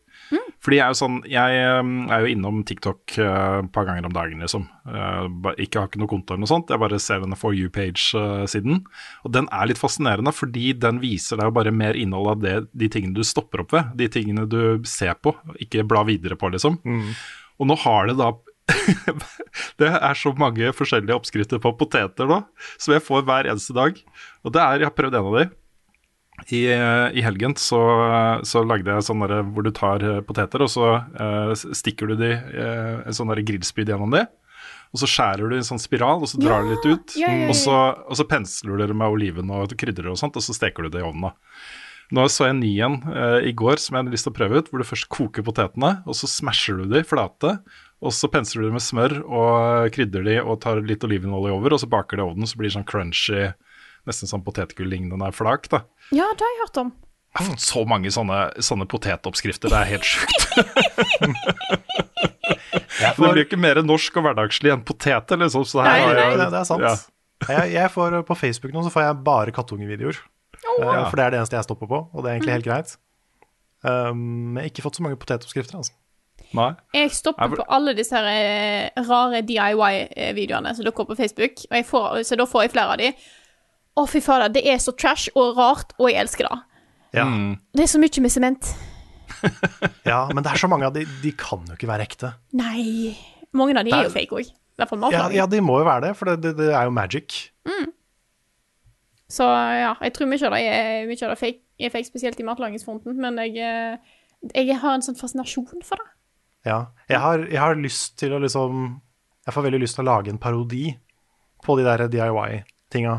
Fordi 0.65 0.79
jeg 0.79 0.85
er 0.85 0.93
jo 0.93 0.99
sånn 0.99 1.19
Jeg 1.31 1.61
um, 1.81 1.93
er 2.13 2.25
jo 2.25 2.31
innom 2.33 2.61
TikTok 2.67 3.15
uh, 3.23 3.61
et 3.63 3.71
par 3.75 3.87
ganger 3.89 4.09
om 4.09 4.15
dagen, 4.15 4.43
liksom. 4.45 4.67
Jeg 4.89 5.67
ikke 5.67 5.81
har 5.81 5.91
ikke 5.91 6.03
noe 6.03 6.11
konto 6.11 6.35
eller 6.35 6.45
noe 6.45 6.51
sånt, 6.51 6.73
jeg 6.73 6.83
bare 6.83 7.01
ser 7.03 7.23
denne 7.23 7.39
For 7.39 7.57
you-page-siden. 7.57 8.83
Og 9.25 9.35
den 9.37 9.49
er 9.55 9.71
litt 9.71 9.81
fascinerende, 9.81 10.35
fordi 10.35 10.73
den 10.81 11.01
viser 11.05 11.41
deg 11.41 11.51
jo 11.51 11.57
bare 11.61 11.75
mer 11.75 11.99
innhold 11.99 12.33
av 12.35 12.45
det, 12.45 12.57
de 12.73 12.91
tingene 12.93 13.17
du 13.17 13.25
stopper 13.27 13.65
opp 13.65 13.75
ved. 13.77 13.95
De 14.01 14.11
tingene 14.13 14.47
du 14.51 14.61
ser 14.89 15.17
på, 15.23 15.35
ikke 15.63 15.87
bla 15.89 16.05
videre 16.09 16.39
på, 16.41 16.51
liksom. 16.55 16.81
Og 17.59 17.69
nå 17.69 17.77
har 17.85 18.11
det 18.11 18.19
da 18.21 18.33
Det 19.81 19.89
er 19.89 20.19
så 20.19 20.33
mange 20.39 20.73
forskjellige 20.77 21.17
oppskrifter 21.17 21.61
på 21.63 21.73
poteter 21.79 22.29
nå, 22.29 22.43
som 22.77 22.95
jeg 22.95 23.05
får 23.05 23.25
hver 23.29 23.49
eneste 23.51 23.77
dag. 23.77 23.97
Og 24.45 24.55
det 24.55 24.63
er, 24.63 24.83
jeg 24.83 24.91
har 24.91 24.97
prøvd 24.97 25.19
en 25.19 25.31
av 25.31 25.39
de. 25.39 25.47
I, 26.47 26.61
eh, 26.73 27.09
I 27.19 27.25
helgen 27.27 27.57
så, 27.59 27.81
så 28.47 28.63
lagde 28.65 28.95
jeg 28.95 29.07
sånn 29.09 29.25
der 29.27 29.41
hvor 29.51 29.67
du 29.67 29.73
tar 29.75 30.05
eh, 30.07 30.21
poteter, 30.25 30.63
og 30.65 30.71
så 30.73 30.93
eh, 31.19 31.51
stikker 31.77 32.13
du 32.13 32.21
de 32.21 32.31
eh, 32.37 32.95
en 33.03 33.17
sånn 33.17 33.35
grillspyd 33.35 33.91
gjennom 33.91 34.15
de. 34.15 34.23
Og 34.95 35.03
så 35.03 35.09
skjærer 35.11 35.51
du 35.51 35.57
i 35.57 35.61
en 35.61 35.67
sånn 35.67 35.83
spiral, 35.83 36.23
og 36.25 36.31
så 36.31 36.39
drar 36.41 36.65
du 36.65 36.73
litt 36.73 36.87
ut. 36.87 37.19
ja, 37.19 37.29
ja, 37.29 37.43
ja. 37.43 37.51
Og, 37.51 37.59
så, 37.59 37.75
og 38.09 38.17
så 38.17 38.25
pensler 38.29 38.79
du 38.79 38.87
det 38.87 38.97
med 38.97 39.19
oliven 39.19 39.51
og 39.53 39.75
krydder 39.77 40.09
og 40.09 40.17
sånt, 40.21 40.39
og 40.39 40.45
så 40.47 40.57
steker 40.57 40.87
du 40.87 40.95
det 40.95 41.03
i 41.03 41.09
ovnen. 41.11 41.29
da. 41.29 41.69
Nå 42.17 42.25
så 42.33 42.47
jeg 42.47 42.55
en 42.55 42.63
ny 42.63 42.71
en 42.87 42.95
eh, 43.13 43.51
i 43.51 43.53
går 43.53 43.83
som 43.83 43.95
jeg 43.97 44.01
hadde 44.05 44.15
lyst 44.15 44.25
til 44.25 44.33
å 44.33 44.39
prøve 44.39 44.63
ut, 44.63 44.71
hvor 44.71 44.81
du 44.81 44.89
først 44.89 45.11
koker 45.13 45.45
potetene, 45.45 45.99
og 46.09 46.17
så 46.17 46.31
smasher 46.31 46.81
du 46.81 46.87
de 46.89 47.03
flate. 47.05 47.59
Og 48.01 48.15
så 48.15 48.31
pensler 48.33 48.63
du 48.63 48.71
de 48.71 48.77
med 48.79 48.85
smør 48.85 49.19
og 49.27 49.93
krydder 49.93 50.25
de 50.25 50.39
og 50.41 50.61
tar 50.65 50.81
litt 50.87 51.05
olivenolje 51.05 51.53
over, 51.53 51.75
og 51.77 51.83
så 51.83 51.91
baker 51.91 52.17
det 52.17 52.25
i 52.25 52.29
ovnen, 52.31 52.49
så 52.49 52.61
blir 52.61 52.71
det 52.71 52.79
sånn 52.79 52.89
crunchy, 52.89 53.51
nesten 54.09 54.31
sånn 54.31 54.45
potetgull-lignende 54.47 55.29
flak. 55.37 55.69
da. 55.75 55.83
Ja, 56.15 56.25
det 56.35 56.45
har 56.47 56.53
jeg 56.55 56.61
hørt 56.65 56.81
om. 56.85 56.93
Jeg 57.39 57.45
har 57.45 57.51
fått 57.53 57.61
så 57.67 57.83
mange 57.87 58.11
sånne, 58.11 58.39
sånne 58.65 58.87
potetoppskrifter, 58.89 59.69
det 59.71 59.79
er 59.79 59.91
helt 59.93 60.07
sjukt. 60.09 60.41
det 62.99 63.13
blir 63.19 63.43
ikke 63.45 63.59
mer 63.61 63.81
norsk 63.87 64.17
og 64.19 64.25
hverdagslig 64.27 64.73
enn 64.75 64.83
poteter, 64.87 65.39
liksom. 65.43 65.67
Så 65.69 65.83
her 65.85 65.93
Nei, 65.93 66.01
nei, 66.07 66.15
Det, 66.15 66.25
jeg- 66.25 66.39
det, 66.41 66.49
det 66.55 66.61
er 66.63 66.69
sant. 66.71 66.83
Ja. 66.83 66.97
Jeg, 67.49 67.73
jeg 67.77 67.91
får, 67.95 68.17
på 68.27 68.35
Facebook 68.35 68.73
nå 68.75 68.83
så 68.83 68.91
får 68.91 69.05
jeg 69.05 69.21
bare 69.29 69.53
kattungevideoer. 69.55 70.17
Eh, 70.59 71.05
For 71.07 71.15
det 71.21 71.25
er 71.25 71.31
det 71.31 71.39
eneste 71.39 71.55
jeg 71.61 71.69
stopper 71.69 71.87
på, 71.87 72.01
og 72.11 72.25
det 72.25 72.31
er 72.33 72.35
egentlig 72.41 72.57
helt 72.57 72.67
greit. 72.67 72.97
Um, 73.87 74.57
jeg 74.59 74.65
har 74.65 74.71
ikke 74.73 74.83
fått 74.89 74.99
så 74.99 75.05
mange 75.07 75.21
potetoppskrifter. 75.23 75.79
Altså. 75.79 75.95
Nei. 76.59 76.73
Jeg 76.97 77.13
stopper 77.15 77.53
på 77.61 77.67
alle 77.77 77.93
disse 77.95 78.17
her, 78.17 78.27
eh, 78.27 79.05
rare 79.07 79.43
DIY-videoene 79.47 80.73
som 80.75 80.85
dukker 80.89 81.05
opp 81.05 81.13
på 81.13 81.19
Facebook, 81.21 81.63
og 81.71 81.77
jeg 81.79 81.87
får, 81.87 82.19
så 82.27 82.39
da 82.41 82.47
får 82.49 82.65
jeg 82.67 82.73
flere 82.75 82.97
av 82.97 82.99
de. 82.99 83.13
Å, 83.99 84.05
fy 84.07 84.21
fader, 84.23 84.53
det 84.55 84.63
er 84.71 84.79
så 84.83 84.95
trash 84.95 85.33
og 85.35 85.59
rart, 85.59 85.95
og 85.99 86.11
jeg 86.13 86.21
elsker 86.23 86.47
det. 86.47 86.59
Ja. 87.19 87.25
Det 87.75 87.83
er 87.87 87.91
så 87.91 87.99
mye 87.99 88.23
med 88.23 88.33
sement. 88.35 88.71
ja, 90.13 90.21
men 90.31 90.45
det 90.45 90.53
er 90.53 90.61
så 90.61 90.71
mange 90.71 90.87
av 90.89 90.95
de, 90.95 91.05
de 91.23 91.33
kan 91.39 91.65
jo 91.67 91.75
ikke 91.75 91.91
være 91.91 92.07
ekte. 92.07 92.33
Nei. 92.59 93.17
Mange 93.57 93.75
av 93.79 93.87
de 93.87 93.95
er 93.97 94.07
jo 94.07 94.13
er- 94.13 94.17
fake 94.17 94.39
òg. 94.39 94.49
I 94.79 94.79
hvert 94.79 94.93
fall 94.93 95.11
Ja, 95.11 95.25
ja, 95.35 95.45
de 95.51 95.59
må 95.65 95.81
jo 95.81 95.87
være 95.89 96.07
det, 96.07 96.11
for 96.15 96.31
det, 96.31 96.37
det, 96.45 96.53
det 96.61 96.69
er 96.71 96.87
jo 96.87 96.93
magic. 96.95 97.49
Så 99.29 99.45
ja, 99.45 99.91
jeg 100.01 100.15
tror 100.17 100.29
mye 100.31 100.47
av 100.49 100.55
det 100.57 100.61
er, 100.65 101.03
mye 101.09 101.19
av 101.19 101.33
det 101.33 101.35
er 101.35 101.41
fake, 101.41 101.61
er 101.85 101.91
fake, 101.93 102.09
spesielt 102.09 102.39
i 102.41 102.47
matlagingsfronten, 102.49 103.19
men 103.21 103.37
jeg, 103.43 103.59
eh, 103.61 104.55
jeg 104.55 104.79
har 104.81 104.95
en 104.95 105.05
sånn 105.05 105.19
fascinasjon 105.19 105.83
for 105.85 106.01
det. 106.01 106.09
Ja. 106.69 106.79
Jeg 107.11 107.21
har, 107.21 107.45
jeg 107.45 107.61
har 107.61 107.77
lyst 107.79 108.17
til 108.19 108.33
å 108.35 108.41
liksom 108.43 109.01
Jeg 109.47 109.55
får 109.55 109.65
veldig 109.65 109.79
lyst 109.81 109.97
til 109.97 110.03
å 110.05 110.09
lage 110.11 110.29
en 110.29 110.41
parodi 110.43 110.91
på 111.65 111.77
de 111.79 111.85
der 111.87 112.03
DIY-tinga. 112.13 113.15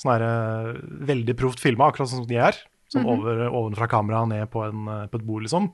Sånn 0.00 0.16
eh, 0.16 0.72
veldig 1.10 1.36
proft 1.36 1.60
filma, 1.60 1.90
akkurat 1.90 2.08
sånn 2.08 2.24
som 2.24 2.30
de 2.30 2.38
er. 2.40 2.56
Sånn 2.90 3.06
over, 3.06 3.44
ovenfra 3.52 3.86
kameraet 3.90 4.30
ned 4.32 4.50
på, 4.50 4.64
en, 4.66 4.80
eh, 4.88 5.06
på 5.12 5.20
et 5.20 5.26
bord, 5.26 5.44
liksom. 5.44 5.64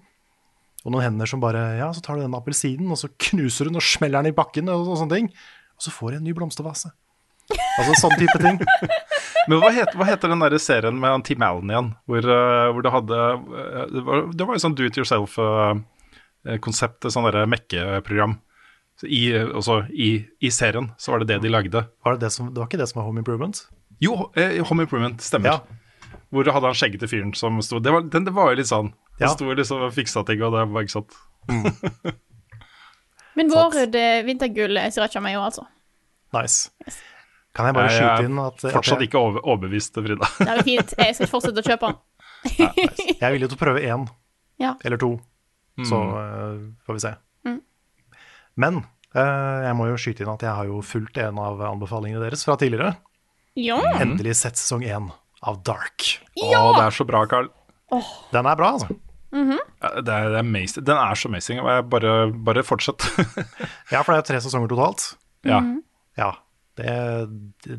Og 0.86 0.94
noen 0.94 1.06
hender 1.06 1.30
som 1.30 1.42
bare 1.42 1.62
Ja, 1.80 1.88
så 1.94 2.00
tar 2.02 2.14
du 2.18 2.24
den 2.24 2.38
appelsinen, 2.38 2.90
og 2.90 2.98
så 3.00 3.08
knuser 3.30 3.64
den 3.70 3.78
og 3.78 3.86
smeller 3.86 4.22
den 4.22 4.34
i 4.34 4.36
bakken, 4.36 4.66
og, 4.72 4.78
og 4.90 4.96
sånne 5.00 5.16
ting. 5.16 5.28
Og 5.76 5.80
så 5.86 5.90
får 5.94 6.08
du 6.10 6.16
en 6.18 6.26
ny 6.26 6.32
blomstervase. 6.36 6.88
Altså 7.78 7.92
sånn 8.00 8.18
type 8.18 8.38
ting. 8.42 8.56
Men 9.48 9.56
hva 9.62 9.70
heter, 9.70 9.94
hva 9.98 10.06
heter 10.08 10.28
den 10.32 10.42
der 10.42 10.58
serien 10.62 10.96
med 10.98 11.24
Tim 11.26 11.42
Allen 11.46 11.70
igjen? 11.70 11.90
Hvor, 12.10 12.22
uh, 12.26 12.68
hvor 12.74 12.82
du 12.82 12.88
hadde 12.90 13.14
uh, 13.14 13.86
Det 13.92 14.02
var, 14.08 14.16
det 14.32 14.44
var 14.48 14.54
jo 14.56 14.62
sånn 14.64 14.78
do 14.78 14.84
it 14.88 14.98
yourself-konsept, 14.98 17.00
uh, 17.06 17.10
sånn 17.14 17.26
derre 17.28 17.50
mekkeprogram. 17.50 18.32
Så 18.98 19.04
I, 19.12 19.22
også, 19.46 19.74
i, 19.92 20.24
I 20.42 20.50
serien 20.50 20.90
så 20.98 21.12
var 21.12 21.18
det 21.22 21.30
det 21.30 21.38
de 21.44 21.50
lagde. 21.52 21.80
Var 22.02 22.10
det, 22.16 22.20
det, 22.24 22.30
som, 22.34 22.44
det 22.50 22.58
var 22.58 22.66
ikke 22.70 22.82
det 22.82 22.90
som 22.90 22.98
var 23.02 23.08
Home 23.10 23.20
Improvement? 23.22 23.56
Jo, 24.02 24.30
eh, 24.36 24.58
Home 24.68 24.84
Improvement 24.86 25.20
stemmer. 25.24 25.56
Ja. 25.56 26.20
Hvor 26.34 26.44
du 26.44 26.50
hadde 26.52 26.68
han 26.68 26.76
skjeggete 26.76 27.08
fyren 27.08 27.32
som 27.38 27.60
sto 27.62 27.78
det 27.80 27.92
var, 27.94 28.02
den, 28.12 28.26
det 28.26 28.34
var 28.34 28.50
jo 28.52 28.58
litt 28.60 28.68
sånn. 28.70 28.90
Ja. 29.16 29.28
Han 29.28 29.36
sto 29.36 29.52
liksom 29.56 29.84
og 29.86 29.94
fiksa 29.96 30.24
ting, 30.28 30.42
og 30.44 30.56
det 30.56 30.64
var 30.72 30.84
ikke 30.86 30.96
sant. 30.98 31.16
Men 33.36 33.52
vår 33.52 33.76
vintergull 34.26 34.80
er 34.80 34.90
sriracha 34.92 35.20
mayo, 35.24 35.44
altså. 35.46 35.66
Nice. 36.34 36.70
Kan 37.56 37.70
jeg 37.70 37.76
bare 37.76 37.92
skyte 37.92 38.10
er 38.18 38.26
inn 38.28 38.40
at, 38.40 38.64
at 38.64 38.74
Fortsatt 38.74 39.04
ikke 39.06 39.20
over, 39.20 39.40
overbevist, 39.44 39.96
Frida. 39.96 40.28
Det 40.40 40.48
er 40.52 40.62
fint. 40.66 40.92
Jeg 40.98 41.16
skal 41.16 41.30
fortsette 41.30 41.62
å 41.62 41.68
kjøpe 41.70 41.92
den. 41.92 42.02
jeg 43.16 43.22
er 43.24 43.32
villig 43.32 43.48
til 43.48 43.56
å 43.56 43.60
prøve 43.62 43.84
én 43.84 44.04
Ja. 44.60 44.74
eller 44.84 45.00
to, 45.00 45.14
så 45.84 46.00
eh, 46.20 46.58
får 46.86 46.98
vi 46.98 47.04
se. 47.04 47.12
Men 48.56 48.78
eh, 49.12 49.58
jeg 49.66 49.76
må 49.76 49.88
jo 49.90 49.96
skyte 50.00 50.24
inn 50.24 50.32
at 50.32 50.44
jeg 50.44 50.52
har 50.58 50.68
jo 50.68 50.80
fulgt 50.84 51.18
en 51.20 51.40
av 51.42 51.60
anbefalingene 51.70 52.22
deres 52.24 52.44
fra 52.46 52.56
tidligere. 52.60 52.94
Ja. 53.56 53.78
Endelig 54.02 54.36
sett 54.36 54.58
sesong 54.60 54.84
én 54.84 55.08
av 55.46 55.60
Dark. 55.64 56.06
Å, 56.36 56.48
det 56.76 56.84
er 56.86 56.94
så 56.94 57.06
bra, 57.08 57.22
Carl. 57.30 57.48
Den 58.32 58.46
er 58.50 58.56
bra, 58.58 58.72
altså. 58.76 58.96
Ja, 59.36 59.90
Det 60.00 60.12
er, 60.12 60.28
det 60.32 60.40
er. 60.40 60.80
Den 60.80 60.96
er 60.96 61.14
så 61.18 61.28
amazing. 61.28 61.60
Bare, 61.90 62.14
bare 62.32 62.62
fortsett. 62.66 63.04
Ja, 63.92 64.00
for 64.02 64.12
det 64.12 64.16
er 64.16 64.22
jo 64.22 64.26
tre 64.32 64.40
sesonger 64.44 64.72
totalt. 64.72 65.10
ja. 65.46 65.60
Ja, 66.16 66.30
det, 66.80 66.92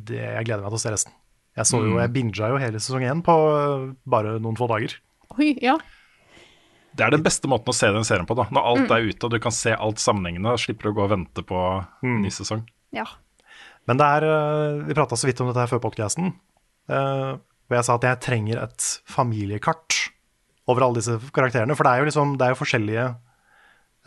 det, 0.05 0.17
jeg 0.21 0.45
gleder 0.45 0.61
meg 0.61 0.69
til 0.69 0.78
å 0.78 0.82
se 0.84 0.91
resten. 0.93 1.13
Jeg 1.57 1.65
så 1.65 1.80
jo, 1.82 1.95
jeg 1.97 2.11
binga 2.13 2.51
jo 2.51 2.59
hele 2.61 2.78
sesong 2.78 3.01
én 3.09 3.23
på 3.25 3.34
øh, 3.34 3.86
bare 4.05 4.36
noen 4.38 4.57
få 4.59 4.67
dager. 4.69 4.93
Oi, 5.39 5.55
ja. 5.65 5.73
Det 6.93 7.05
er 7.07 7.15
den 7.15 7.23
beste 7.25 7.49
måten 7.49 7.73
å 7.73 7.75
se 7.78 7.89
den 7.93 8.05
serien 8.05 8.28
på. 8.30 8.38
da 8.38 8.45
Når 8.53 8.67
alt 8.71 8.93
er 8.93 9.07
ute 9.09 9.25
og 9.25 9.34
du 9.34 9.39
kan 9.41 9.53
se 9.53 9.73
alt 9.73 9.97
sammenhengende, 10.01 10.53
slipper 10.61 10.91
å 10.91 10.93
gå 10.99 11.07
og 11.07 11.15
vente 11.15 11.41
på 11.49 11.63
ny 12.05 12.30
sesong. 12.34 12.61
ja. 12.93 13.07
Men 13.88 13.99
det 13.99 14.07
er, 14.07 14.25
øh, 14.27 14.88
vi 14.88 14.95
prata 14.97 15.15
så 15.15 15.29
vidt 15.29 15.39
om 15.41 15.49
dette 15.49 15.63
her 15.63 15.71
før 15.71 15.83
podcasten, 15.83 16.33
øh, 16.91 17.38
hvor 17.67 17.77
jeg 17.77 17.88
sa 17.88 17.95
at 17.95 18.07
jeg 18.07 18.23
trenger 18.23 18.63
et 18.63 18.88
familiekart 19.07 19.95
over 20.67 20.83
alle 20.83 20.99
disse 20.99 21.15
karakterene. 21.33 21.75
For 21.75 21.88
det 21.88 21.93
er 21.93 22.03
jo, 22.03 22.09
liksom, 22.09 22.35
det 22.39 22.45
er 22.45 22.51
jo 22.51 22.59
forskjellige 22.59 23.05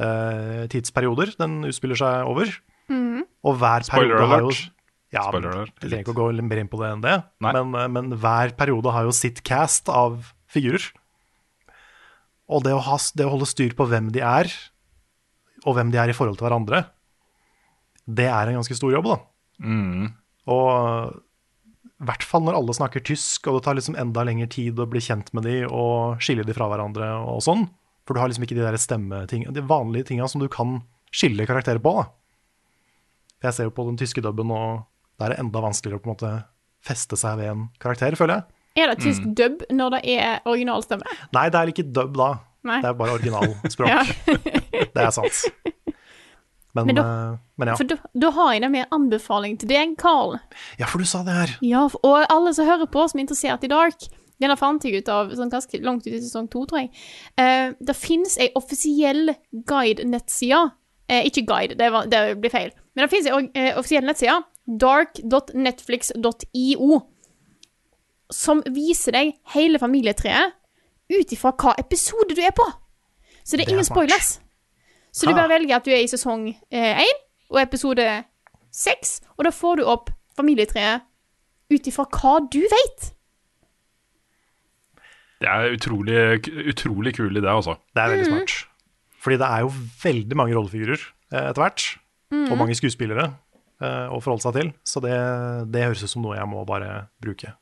øh, 0.04 0.68
tidsperioder 0.72 1.32
den 1.40 1.64
utspiller 1.68 1.96
seg 1.96 2.28
over. 2.28 2.52
Og 3.46 3.56
hver 3.56 3.86
Spoiler 3.88 4.16
periode 4.18 4.28
har 4.28 4.44
jo. 4.44 4.52
Ja, 5.10 5.24
Spoiler 5.26 5.50
alert. 5.50 5.72
Jeg 5.80 5.88
trenger 5.88 6.04
ikke 6.04 6.14
å 6.14 6.18
gå 6.20 6.42
mer 6.46 6.60
inn 6.62 6.70
på 6.70 6.78
det 6.82 6.90
enn 6.92 7.04
det, 7.04 7.16
men, 7.42 7.72
men 7.96 8.12
hver 8.20 8.52
periode 8.58 8.92
har 8.94 9.08
jo 9.08 9.14
sitt 9.16 9.40
cast 9.46 9.88
av 9.90 10.32
figurer. 10.50 10.84
Og 12.50 12.64
det 12.66 12.74
å, 12.74 12.82
ha, 12.82 12.98
det 13.16 13.26
å 13.26 13.32
holde 13.32 13.48
styr 13.48 13.74
på 13.78 13.86
hvem 13.90 14.10
de 14.14 14.22
er, 14.26 14.50
og 15.64 15.76
hvem 15.76 15.90
de 15.92 16.00
er 16.02 16.10
i 16.10 16.16
forhold 16.16 16.38
til 16.38 16.48
hverandre, 16.48 16.84
det 18.10 18.26
er 18.26 18.50
en 18.50 18.58
ganske 18.58 18.74
stor 18.74 18.92
jobb, 18.94 19.06
da. 19.06 19.18
Og 20.50 21.18
i 22.00 22.06
hvert 22.08 22.24
fall 22.24 22.44
når 22.46 22.56
alle 22.56 22.74
snakker 22.76 23.02
tysk, 23.04 23.46
og 23.50 23.58
det 23.58 23.64
tar 23.66 23.76
liksom 23.76 23.98
enda 24.00 24.24
lengre 24.24 24.48
tid 24.48 24.78
å 24.80 24.86
bli 24.88 25.02
kjent 25.04 25.28
med 25.36 25.44
de 25.44 25.58
og 25.68 26.22
skille 26.24 26.46
de 26.48 26.56
fra 26.56 26.68
hverandre 26.70 27.10
og 27.28 27.42
sånn. 27.44 27.66
For 28.08 28.16
du 28.16 28.22
har 28.22 28.30
liksom 28.32 28.46
ikke 28.46 28.56
de 28.56 28.64
der 28.64 28.78
stemmeting, 28.80 29.44
de 29.52 29.66
vanlige 29.68 30.08
tinga 30.08 30.28
som 30.30 30.40
du 30.40 30.48
kan 30.50 30.80
skille 31.12 31.44
karakterer 31.46 31.82
på. 31.82 31.92
da. 31.98 32.08
Jeg 33.44 33.56
ser 33.56 33.68
jo 33.68 33.74
på 33.76 33.84
den 33.88 33.98
tyske 34.00 34.24
dubben, 34.24 34.50
og 34.52 34.86
da 35.20 35.28
er 35.28 35.34
det 35.34 35.42
enda 35.44 35.62
vanskeligere 35.64 36.00
å 36.00 36.04
på 36.04 36.10
en 36.10 36.14
måte 36.16 36.32
feste 36.84 37.16
seg 37.20 37.36
ved 37.40 37.52
en 37.52 37.66
karakter, 37.82 38.16
føler 38.16 38.40
jeg. 38.40 38.56
Er 38.80 38.92
det 38.92 39.02
tysk 39.02 39.24
dub 39.36 39.64
når 39.74 39.96
det 39.96 40.00
er 40.14 40.46
originalstemme? 40.48 41.16
Nei, 41.36 41.48
det 41.52 41.60
er 41.60 41.72
ikke 41.72 41.84
dub 41.90 42.16
da. 42.16 42.30
Nei. 42.64 42.78
Det 42.84 42.90
er 42.90 42.96
bare 42.96 43.16
originalspråk. 43.18 44.10
Det 44.94 45.00
er 45.00 45.12
sant. 45.14 45.44
Men, 46.74 46.86
Men 46.86 46.94
da- 46.94 47.02
eh, 47.02 47.36
men 47.58 47.68
ja. 47.68 47.74
Da, 47.90 47.96
da 48.14 48.30
har 48.30 48.52
jeg 48.54 48.60
det 48.62 48.70
en 48.70 48.86
anbefaling 48.94 49.56
til 49.58 49.68
deg, 49.68 49.96
Carl. 49.98 50.38
ja, 50.78 50.86
for 50.86 50.98
du 50.98 51.04
sa 51.04 51.22
det 51.26 51.32
her. 51.34 51.56
Ja, 51.66 51.88
og 52.02 52.26
alle 52.30 52.52
som 52.54 52.66
hører 52.66 52.86
på, 52.86 53.08
som 53.10 53.18
er 53.18 53.22
interessert 53.26 53.64
i 53.64 53.68
Dark 53.72 53.98
Denne 54.40 54.56
fant 54.56 54.80
jeg 54.84 54.94
ut 55.02 55.08
av 55.12 55.28
sånn 55.36 55.50
ganske 55.52 55.82
langt 55.84 56.06
ut 56.06 56.14
i 56.14 56.20
sesong 56.22 56.46
to, 56.48 56.62
tror 56.64 56.78
jeg. 56.80 56.88
Eh, 57.36 57.72
det 57.78 57.92
fins 57.94 58.38
ei 58.40 58.48
offisiell 58.56 59.34
guide-nettside. 59.52 60.70
Eh, 61.10 61.26
ikke 61.28 61.44
guide, 61.44 61.74
det, 61.76 61.90
var, 61.92 62.06
det 62.08 62.38
blir 62.40 62.48
feil. 62.48 62.70
Men 62.96 63.04
det 63.04 63.10
fins 63.12 63.26
ei 63.28 63.50
eh, 63.52 63.76
offisiell 63.76 64.06
nettside, 64.08 64.40
dark.netflix.io, 64.80 67.00
som 68.32 68.62
viser 68.70 69.12
deg 69.16 69.32
hele 69.54 69.78
familietreet 69.82 70.52
ut 71.10 71.32
ifra 71.34 71.50
hva 71.58 71.72
episode 71.82 72.36
du 72.38 72.42
er 72.44 72.54
på. 72.54 72.66
Så 73.42 73.56
det 73.58 73.64
er 73.64 73.66
Det 73.66 73.68
er 73.68 73.72
ingen 73.74 73.84
smart. 73.84 74.08
spoilers. 74.08 74.28
Så 75.12 75.26
du 75.26 75.34
bare 75.34 75.48
velger 75.50 75.76
at 75.76 75.84
du 75.84 75.90
er 75.90 76.02
i 76.04 76.10
sesong 76.10 76.48
én 76.70 77.16
og 77.50 77.58
episode 77.62 78.04
seks, 78.70 79.20
og 79.36 79.44
da 79.44 79.50
får 79.50 79.80
du 79.80 79.84
opp 79.90 80.10
familietreet 80.38 81.02
ut 81.70 81.88
ifra 81.90 82.04
hva 82.06 82.36
du 82.50 82.60
vet. 82.62 83.08
Det 85.40 85.48
er 85.48 85.72
utrolig, 85.72 86.16
utrolig 86.68 87.14
kul 87.16 87.32
idé, 87.40 87.48
altså. 87.48 87.78
Det 87.94 88.02
er 88.02 88.10
veldig 88.12 88.26
Mm. 88.28 88.32
smart. 88.34 88.66
Fordi 89.20 89.36
det 89.36 89.46
er 89.48 89.60
jo 89.60 89.70
veldig 90.04 90.36
mange 90.36 90.54
rollefigurer 90.56 91.00
eh, 91.32 91.48
etter 91.50 91.62
hvert. 91.62 91.84
Mm. 92.30 92.50
Og 92.52 92.58
mange 92.58 92.74
skuespillere 92.76 93.24
eh, 93.80 94.06
å 94.12 94.20
forholde 94.20 94.42
seg 94.44 94.54
til. 94.54 94.72
Så 94.84 95.00
det, 95.00 95.16
det 95.72 95.84
høres 95.84 96.02
ut 96.04 96.10
som 96.12 96.22
noe 96.22 96.36
jeg 96.36 96.48
må 96.48 96.64
bare 96.68 97.08
bruke. 97.20 97.54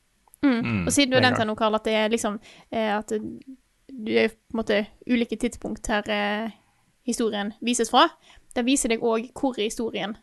Og 0.43 0.91
siden 0.95 1.11
du 1.11 1.17
har 1.17 1.23
med 1.23 1.27
en 1.27 1.33
nevnt 1.33 1.39
her 1.43 1.47
nå, 1.49 1.55
Karl, 1.59 1.75
at 1.75 1.85
det 1.85 1.95
er 1.99 2.09
liksom 2.13 2.37
eh, 2.71 2.93
At 2.95 3.11
du 3.11 4.13
er 4.15 4.29
på 4.31 4.55
en 4.55 4.61
måte 4.61 4.77
ulike 5.11 5.37
tidspunkt 5.37 5.87
her 5.91 6.07
eh, 6.15 6.51
historien 7.09 7.53
vises 7.65 7.91
fra. 7.93 8.07
Det 8.55 8.65
viser 8.67 8.93
deg 8.93 9.05
òg 9.05 9.31
hvor 9.37 9.59
i 9.59 9.69
historien 9.69 10.17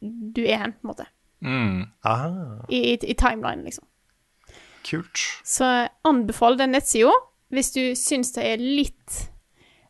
du 0.00 0.44
er 0.46 0.62
hen, 0.62 0.72
på 0.80 0.86
en 0.86 0.92
måte. 0.94 1.06
Mm. 1.44 1.80
Ah, 2.08 2.62
I, 2.68 2.78
i, 2.92 2.94
i 2.96 3.16
timeline, 3.16 3.64
liksom. 3.66 3.84
kult. 4.88 5.24
Så 5.44 5.66
anbefal 6.08 6.56
den 6.60 6.72
nettsida 6.76 7.12
hvis 7.50 7.72
du 7.74 7.82
syns 7.98 8.30
det 8.36 8.44
er 8.46 8.60
litt 8.62 9.16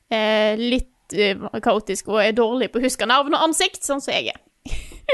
eh, 0.08 0.56
Litt 0.58 1.12
eh, 1.12 1.42
kaotisk 1.62 2.08
og 2.10 2.22
er 2.22 2.32
dårlig 2.36 2.70
på 2.72 2.80
å 2.80 2.84
huske 2.86 3.08
navn 3.08 3.36
og 3.36 3.50
ansikt, 3.50 3.82
sånn 3.84 4.02
som 4.02 4.16
jeg 4.16 4.32
er. 4.34 4.40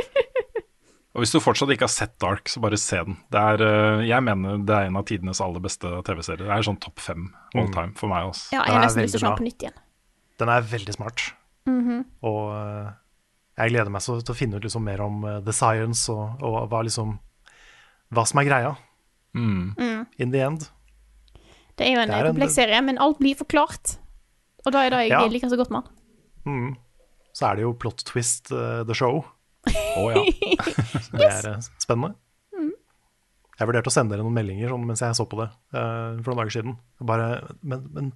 Og 1.16 1.22
hvis 1.22 1.32
du 1.32 1.38
fortsatt 1.40 1.70
ikke 1.72 1.86
har 1.86 1.92
sett 1.94 2.18
Dark, 2.20 2.50
så 2.52 2.60
bare 2.60 2.76
se 2.76 2.98
den. 3.00 3.14
Det 3.32 3.40
er, 3.40 3.62
eh, 3.64 4.02
jeg 4.04 4.20
mener 4.20 4.58
det 4.68 4.74
er 4.76 4.90
en 4.90 4.98
av 5.00 5.06
tidenes 5.08 5.40
aller 5.40 5.62
beste 5.64 5.88
TV-serier. 6.04 6.44
Det 6.44 6.52
er 6.52 6.66
sånn 6.66 6.76
topp 6.82 7.00
fem 7.00 7.30
all 7.56 7.70
time 7.72 7.96
for 7.96 8.12
meg. 8.12 8.28
Også. 8.28 8.50
Ja, 8.52 8.66
jeg 8.66 8.74
har 8.74 8.82
er 8.82 8.84
nesten 8.84 9.06
lyst 9.06 9.16
til 9.16 9.22
å 9.22 9.24
se 9.24 9.30
den 9.30 9.38
på 9.40 9.46
nytt 9.46 9.64
igjen. 9.64 9.78
Den 10.40 10.50
er 10.52 10.64
veldig 10.68 10.94
smart. 10.96 11.22
Mhm. 11.66 12.02
Og 12.28 12.40
eh, 12.54 12.88
jeg 13.56 13.72
gleder 13.72 13.90
meg 13.90 14.02
så 14.04 14.18
til 14.20 14.34
å 14.34 14.36
finne 14.36 14.58
ut 14.58 14.66
liksom 14.66 14.84
mer 14.84 15.00
om 15.04 15.22
eh, 15.24 15.38
the 15.46 15.52
science 15.56 16.08
og, 16.12 16.42
og 16.44 16.66
hva 16.72 16.82
liksom 16.86 17.16
Hva 18.14 18.22
som 18.28 18.38
er 18.38 18.44
greia. 18.46 18.74
Mm. 19.34 19.74
In 20.22 20.30
the 20.30 20.40
end. 20.46 20.68
Det 21.76 21.88
er 21.88 21.96
jo 21.96 22.02
en, 22.04 22.10
er 22.14 22.22
en- 22.24 22.30
kompleks 22.32 22.54
serie, 22.54 22.78
men 22.86 23.00
alt 23.02 23.18
blir 23.18 23.34
forklart. 23.36 23.96
Og 24.64 24.72
da 24.72 24.84
er 24.86 24.90
det 24.94 25.00
jeg 25.06 25.10
Ja. 25.10 25.24
liker 25.26 25.48
så 25.52 25.56
godt 25.58 25.70
med 25.74 25.88
Mm. 26.46 26.76
Så 27.34 27.48
er 27.50 27.56
det 27.56 27.62
jo 27.66 27.72
plot 27.74 28.04
twist 28.06 28.52
uh, 28.54 28.84
the 28.86 28.94
show. 28.94 29.24
Å 29.66 30.04
ja. 30.14 30.22
Det 31.18 31.26
er 31.26 31.48
eh, 31.56 31.66
spennende. 31.82 32.14
Jeg 33.58 33.66
vurderte 33.70 33.88
å 33.88 33.92
sende 33.94 34.12
dere 34.14 34.22
noen 34.24 34.36
meldinger 34.36 34.68
sånn, 34.68 34.82
mens 34.86 35.00
jeg 35.00 35.16
så 35.16 35.24
på 35.26 35.38
det 35.40 35.46
uh, 35.74 36.14
for 36.22 36.30
noen 36.30 36.40
dager 36.44 36.54
siden. 36.58 36.74
Bare, 37.08 37.28
men, 37.64 37.86
men 37.96 38.10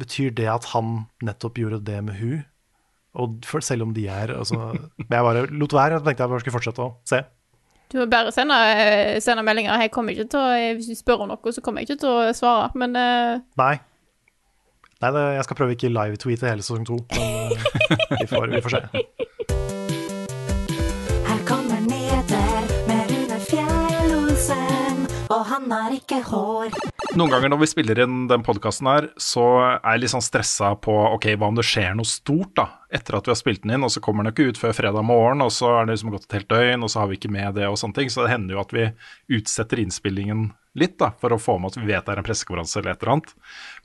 betyr 0.00 0.34
det 0.34 0.48
at 0.50 0.66
han 0.72 1.06
nettopp 1.24 1.58
gjorde 1.60 1.80
det 1.86 2.00
med 2.04 2.18
hun? 2.18 2.42
Og 3.14 3.38
for, 3.46 3.62
selv 3.62 3.86
om 3.86 3.94
de 3.94 4.08
er 4.10 4.32
altså, 4.34 4.74
Men 4.98 5.10
jeg 5.10 5.26
bare 5.28 5.46
lot 5.46 5.72
være. 5.72 5.92
Jeg 5.92 6.02
tenkte 6.02 6.22
jeg 6.22 6.30
bare 6.32 6.42
skulle 6.42 6.58
fortsette 6.58 6.82
å 6.82 6.94
se. 7.06 7.22
Du 7.92 8.00
må 8.00 8.06
bare 8.10 8.32
sende, 8.34 8.56
eh, 8.74 9.20
sende 9.22 9.44
meldinger. 9.46 9.76
Jeg 9.80 9.92
kommer 9.94 10.12
ikke 10.12 10.26
til 10.30 10.40
å, 10.40 10.50
eh, 10.58 10.74
Hvis 10.74 10.90
du 10.90 10.94
spør 10.98 11.22
om 11.22 11.28
noe, 11.30 11.52
så 11.52 11.62
kommer 11.62 11.80
jeg 11.80 11.90
ikke 11.90 12.00
til 12.00 12.10
å 12.10 12.32
svare. 12.34 12.70
Men 12.74 12.96
uh... 12.96 13.38
Nei. 13.60 13.76
Nei, 15.02 15.10
det, 15.12 15.22
jeg 15.36 15.44
skal 15.44 15.56
prøve 15.58 15.76
ikke 15.76 15.92
live-tweete 15.92 16.48
hele 16.48 16.64
sesong 16.64 16.86
to, 16.88 16.96
men 17.12 17.52
vi, 18.20 18.26
får, 18.30 18.46
vi 18.54 18.60
får 18.64 18.72
se. 18.72 18.80
Her 21.28 21.40
kommer 21.50 21.82
nyheter 21.84 22.70
med 22.88 23.12
Rune 23.12 23.38
Fjell-Olsen, 23.50 25.04
og 25.28 25.42
han 25.50 25.70
har 25.76 25.98
ikke 25.98 26.22
hår. 26.30 26.53
Noen 27.14 27.30
ganger 27.30 27.52
når 27.52 27.60
vi 27.60 27.66
spiller 27.70 27.98
inn 28.02 28.24
den 28.26 28.42
podkasten 28.42 28.88
her, 28.90 29.04
så 29.22 29.44
er 29.62 29.76
jeg 29.94 30.00
litt 30.02 30.10
sånn 30.10 30.24
stressa 30.24 30.72
på 30.82 30.94
ok, 31.14 31.28
hva 31.38 31.46
om 31.52 31.54
det 31.54 31.62
skjer 31.68 31.92
noe 31.94 32.08
stort 32.10 32.56
da, 32.58 32.64
etter 32.90 33.14
at 33.14 33.28
vi 33.28 33.30
har 33.30 33.38
spilt 33.38 33.62
den 33.62 33.76
inn, 33.76 33.86
og 33.86 33.92
så 33.94 34.02
kommer 34.02 34.26
den 34.26 34.34
ikke 34.34 34.48
ut 34.50 34.58
før 34.58 34.74
fredag 34.74 35.06
morgen, 35.06 35.44
og 35.44 35.52
så 35.54 35.70
er 35.76 35.86
det 35.86 35.94
liksom 35.94 36.10
gått 36.10 36.26
et 36.26 36.34
helt 36.40 36.50
døgn, 36.50 36.82
og 36.82 36.90
så 36.90 37.04
har 37.04 37.12
vi 37.12 37.20
ikke 37.20 37.30
med 37.30 37.54
det 37.60 37.68
og 37.70 37.78
sånne 37.78 38.00
ting. 38.00 38.10
Så 38.10 38.24
det 38.24 38.32
hender 38.32 38.56
jo 38.56 38.64
at 38.64 38.74
vi 38.74 38.88
utsetter 39.38 39.84
innspillingen 39.84 40.48
litt 40.74 40.96
da, 40.98 41.12
for 41.22 41.30
å 41.30 41.38
få 41.38 41.54
med 41.62 41.70
at 41.70 41.78
vi 41.78 41.86
vet 41.92 42.02
det 42.02 42.16
er 42.16 42.24
en 42.24 42.26
pressekonferanse 42.26 42.80
eller 42.80 42.96
et 42.96 43.04
eller 43.04 43.14
annet. 43.14 43.32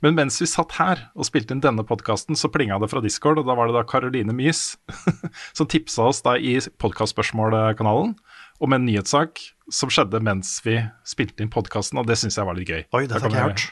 Men 0.02 0.18
mens 0.18 0.40
vi 0.42 0.50
satt 0.50 0.74
her 0.80 1.06
og 1.14 1.30
spilte 1.30 1.54
inn 1.54 1.62
denne 1.62 1.86
podkasten, 1.86 2.34
så 2.34 2.50
plinga 2.50 2.80
det 2.82 2.90
fra 2.90 3.04
Discord, 3.04 3.38
og 3.38 3.46
da 3.46 3.54
var 3.54 3.70
det 3.70 3.78
da 3.78 3.86
Caroline 3.86 4.34
Mys 4.34 4.72
som 5.56 5.70
tipsa 5.70 6.10
oss 6.10 6.24
da 6.26 6.34
i 6.34 6.58
podkastspørsmålkanalen 6.82 8.16
om 8.60 8.76
en 8.76 8.84
nyhetssak 8.86 9.40
som 9.72 9.92
skjedde 9.92 10.20
mens 10.26 10.58
vi 10.64 10.76
spilte 11.06 11.44
inn 11.44 11.52
podkasten, 11.52 12.00
og 12.00 12.08
det 12.08 12.18
syns 12.20 12.36
jeg 12.38 12.46
var 12.48 12.58
litt 12.58 12.68
gøy. 12.70 12.82
Oi, 12.96 13.04
dette 13.06 13.20
har 13.22 13.30
ikke 13.30 13.40
jeg 13.40 13.52
hørt. 13.52 13.66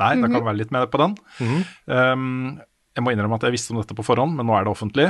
Nei, 0.00 0.12
da 0.18 0.28
kan 0.30 0.38
vi 0.40 0.46
være 0.48 0.60
litt 0.62 0.72
med 0.74 0.86
på 0.90 1.00
den. 1.02 1.16
Um, 1.86 2.60
jeg 2.96 3.04
må 3.04 3.12
innrømme 3.12 3.36
at 3.38 3.44
jeg 3.46 3.54
visste 3.54 3.74
om 3.74 3.80
dette 3.82 3.96
på 3.96 4.04
forhånd, 4.06 4.34
men 4.38 4.48
nå 4.48 4.56
er 4.56 4.64
det 4.66 4.72
offentlig. 4.72 5.08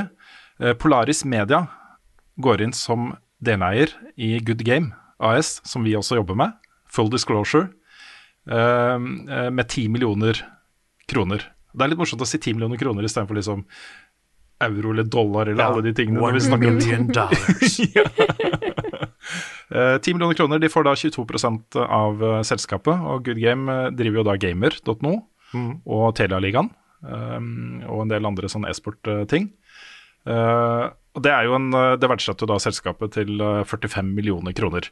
Uh, 0.61 0.73
Polaris 0.79 1.23
Media 1.25 1.63
går 2.43 2.65
inn 2.65 2.75
som 2.75 3.13
deleier 3.43 3.93
i 4.19 4.35
Good 4.43 4.65
Game 4.67 4.91
AS, 5.23 5.57
som 5.67 5.87
vi 5.87 5.95
også 5.95 6.19
jobber 6.19 6.37
med. 6.39 6.53
Full 6.91 7.09
disclosure. 7.13 7.69
Eh, 8.43 8.99
med 8.99 9.67
10 9.69 9.87
millioner 9.87 10.35
kroner. 11.07 11.45
Det 11.73 11.85
er 11.85 11.91
litt 11.93 11.99
morsomt 12.01 12.21
å 12.21 12.27
si 12.27 12.37
10 12.41 12.57
millioner 12.57 12.79
kroner 12.81 13.05
istedenfor 13.07 13.37
liksom 13.39 13.63
euro 14.63 14.91
eller 14.93 15.07
dollar 15.07 15.49
eller 15.51 15.63
alle 15.63 15.83
de 15.85 15.93
tingene. 15.95 16.19
når 16.19 16.35
vi 16.35 16.41
One 16.41 16.47
snakker 16.47 16.67
om 16.67 16.75
million 16.75 17.07
dollars. 17.17 17.79
Eh, 17.79 18.62
10 19.73 20.13
millioner 20.13 20.37
kroner, 20.37 20.61
de 20.61 20.69
får 20.69 20.85
da 20.85 20.93
22 20.95 21.83
av 21.83 22.23
eh, 22.23 22.39
selskapet, 22.45 22.93
og 22.93 23.25
Good 23.25 23.41
Game 23.41 23.71
eh, 23.71 23.91
driver 23.97 24.21
jo 24.21 24.27
da 24.27 24.37
gamer.no 24.37 25.15
og 25.53 26.15
Telialigaen 26.17 26.71
um, 27.05 27.83
og 27.85 28.05
en 28.05 28.13
del 28.13 28.25
andre 28.25 28.49
sånn 28.49 28.65
e-sport-ting. 28.69 29.51
Uh, 30.25 30.89
og 31.13 31.21
det 31.25 31.33
er 31.33 31.45
jo 31.45 31.57
en, 31.59 31.67
eh, 31.77 31.93
det 31.99 32.09
verdsetter 32.09 32.47
jo 32.47 32.53
da 32.53 32.55
selskapet 32.63 33.11
til 33.13 33.41
eh, 33.43 33.61
45 33.69 34.07
millioner 34.15 34.55
kroner. 34.57 34.87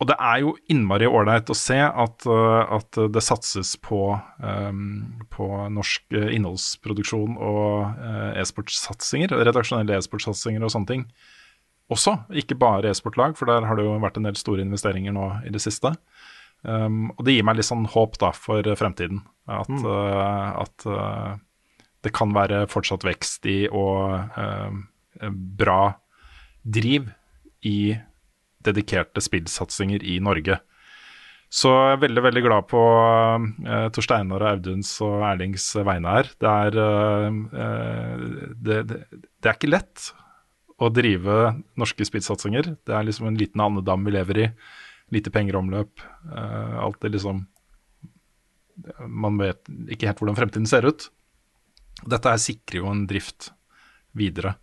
og 0.00 0.06
det 0.06 0.14
er 0.22 0.40
jo 0.42 0.52
innmari 0.70 1.06
ålreit 1.10 1.50
å 1.50 1.56
se 1.58 1.76
at, 1.78 2.26
at 2.26 2.98
det 3.10 3.22
satses 3.22 3.72
på, 3.82 4.14
um, 4.38 5.18
på 5.34 5.46
norsk 5.74 6.14
innholdsproduksjon 6.14 7.34
og 7.34 7.98
e-sportsatsinger, 8.38 9.34
redaksjonelle 9.34 9.98
e-sportsatsinger 9.98 10.62
og 10.62 10.70
sånne 10.70 10.90
ting. 10.92 11.02
Også, 11.88 12.18
ikke 12.36 12.58
bare 12.60 12.90
e-sportlag, 12.90 13.36
for 13.38 13.48
der 13.48 13.64
har 13.64 13.78
det 13.78 13.86
jo 13.86 13.96
vært 14.02 14.18
en 14.20 14.28
del 14.28 14.36
store 14.36 14.64
investeringer 14.64 15.14
nå 15.16 15.28
i 15.48 15.52
det 15.54 15.62
siste. 15.64 15.94
Um, 16.66 17.12
og 17.14 17.22
det 17.24 17.36
gir 17.36 17.46
meg 17.46 17.56
litt 17.56 17.68
sånn 17.68 17.86
håp 17.88 18.18
da 18.20 18.32
for 18.36 18.66
fremtiden. 18.76 19.22
At, 19.48 19.70
uh, 19.70 20.64
at 20.64 20.84
uh, 20.90 21.38
det 22.04 22.12
kan 22.16 22.34
være 22.36 22.66
fortsatt 22.70 23.06
vekst 23.08 23.48
i 23.48 23.62
og 23.72 24.36
uh, 24.36 25.30
bra 25.32 25.80
driv 26.62 27.08
i 27.66 27.96
dedikerte 28.64 29.22
spillsatsinger 29.24 30.04
i 30.04 30.18
Norge. 30.20 30.58
Så 31.48 31.72
jeg 31.72 31.96
er 31.96 32.00
veldig 32.02 32.22
veldig 32.26 32.44
glad 32.44 32.68
på 32.68 32.84
uh, 32.84 33.88
Tor 33.94 34.04
Steinar 34.04 34.44
og 34.44 34.50
Auduns 34.52 34.92
og 35.06 35.22
Erlings 35.30 35.70
vegne 35.80 36.18
her. 36.18 36.32
Det 36.36 36.54
er, 36.68 36.80
uh, 37.56 38.50
det, 38.60 38.82
det, 38.90 39.04
det 39.16 39.48
er 39.48 39.56
ikke 39.56 39.72
lett 39.72 40.10
å 40.78 40.90
drive 40.94 41.38
norske 41.78 42.06
spillsatsinger. 42.06 42.74
Det 42.86 42.94
er 42.94 43.06
liksom 43.06 43.28
en 43.28 43.38
liten 43.38 43.62
andedam 43.62 44.06
vi 44.06 44.14
lever 44.14 44.42
i. 44.44 44.48
Lite 45.14 45.32
penger 45.34 45.58
omløp. 45.58 46.04
Uh, 46.30 46.78
alt 46.84 47.00
det 47.02 47.16
liksom 47.16 47.46
Man 49.10 49.40
vet 49.40 49.66
ikke 49.90 50.06
helt 50.06 50.20
hvordan 50.22 50.36
fremtiden 50.38 50.68
ser 50.70 50.86
ut. 50.86 51.08
Dette 52.06 52.30
her 52.30 52.38
sikrer 52.38 52.78
jo 52.78 52.90
en 52.92 53.08
drift 53.10 53.50
videre. 54.14 54.54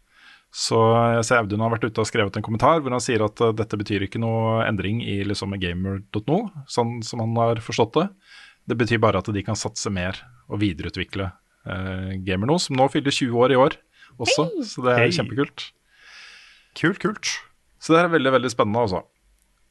Så 0.56 0.78
jeg 1.18 1.26
ser 1.28 1.42
Audun 1.42 1.60
har 1.66 1.74
vært 1.74 1.90
ute 1.90 2.00
og 2.00 2.08
skrevet 2.08 2.38
en 2.40 2.46
kommentar 2.46 2.80
hvor 2.80 2.94
han 2.96 3.04
sier 3.04 3.26
at 3.26 3.42
uh, 3.44 3.52
dette 3.52 3.76
betyr 3.76 4.08
ikke 4.08 4.22
noe 4.24 4.62
endring 4.64 5.02
i 5.04 5.20
liksom 5.28 5.58
gamer.no, 5.60 6.38
sånn 6.72 7.02
som 7.04 7.26
han 7.26 7.36
har 7.42 7.60
forstått 7.66 7.98
det. 8.00 8.06
Det 8.72 8.78
betyr 8.80 9.04
bare 9.04 9.20
at 9.20 9.28
de 9.36 9.44
kan 9.46 9.60
satse 9.60 9.92
mer 9.94 10.22
og 10.48 10.62
videreutvikle 10.64 11.28
uh, 11.28 12.14
Gamer.no, 12.24 12.56
som 12.62 12.80
nå 12.80 12.88
fyller 12.94 13.14
20 13.14 13.44
år 13.44 13.52
i 13.52 13.60
år 13.60 13.76
også. 14.16 14.48
hey! 14.48 14.64
Så 14.72 14.86
det 14.86 14.94
er 14.96 15.04
hey! 15.04 15.18
kjempekult. 15.18 15.68
Kult, 16.76 17.02
kult. 17.04 17.36
Så 17.80 17.96
det 17.96 18.02
er 18.02 18.16
veldig, 18.16 18.34
veldig 18.40 18.52
spennende, 18.52 18.86
altså. 18.88 19.04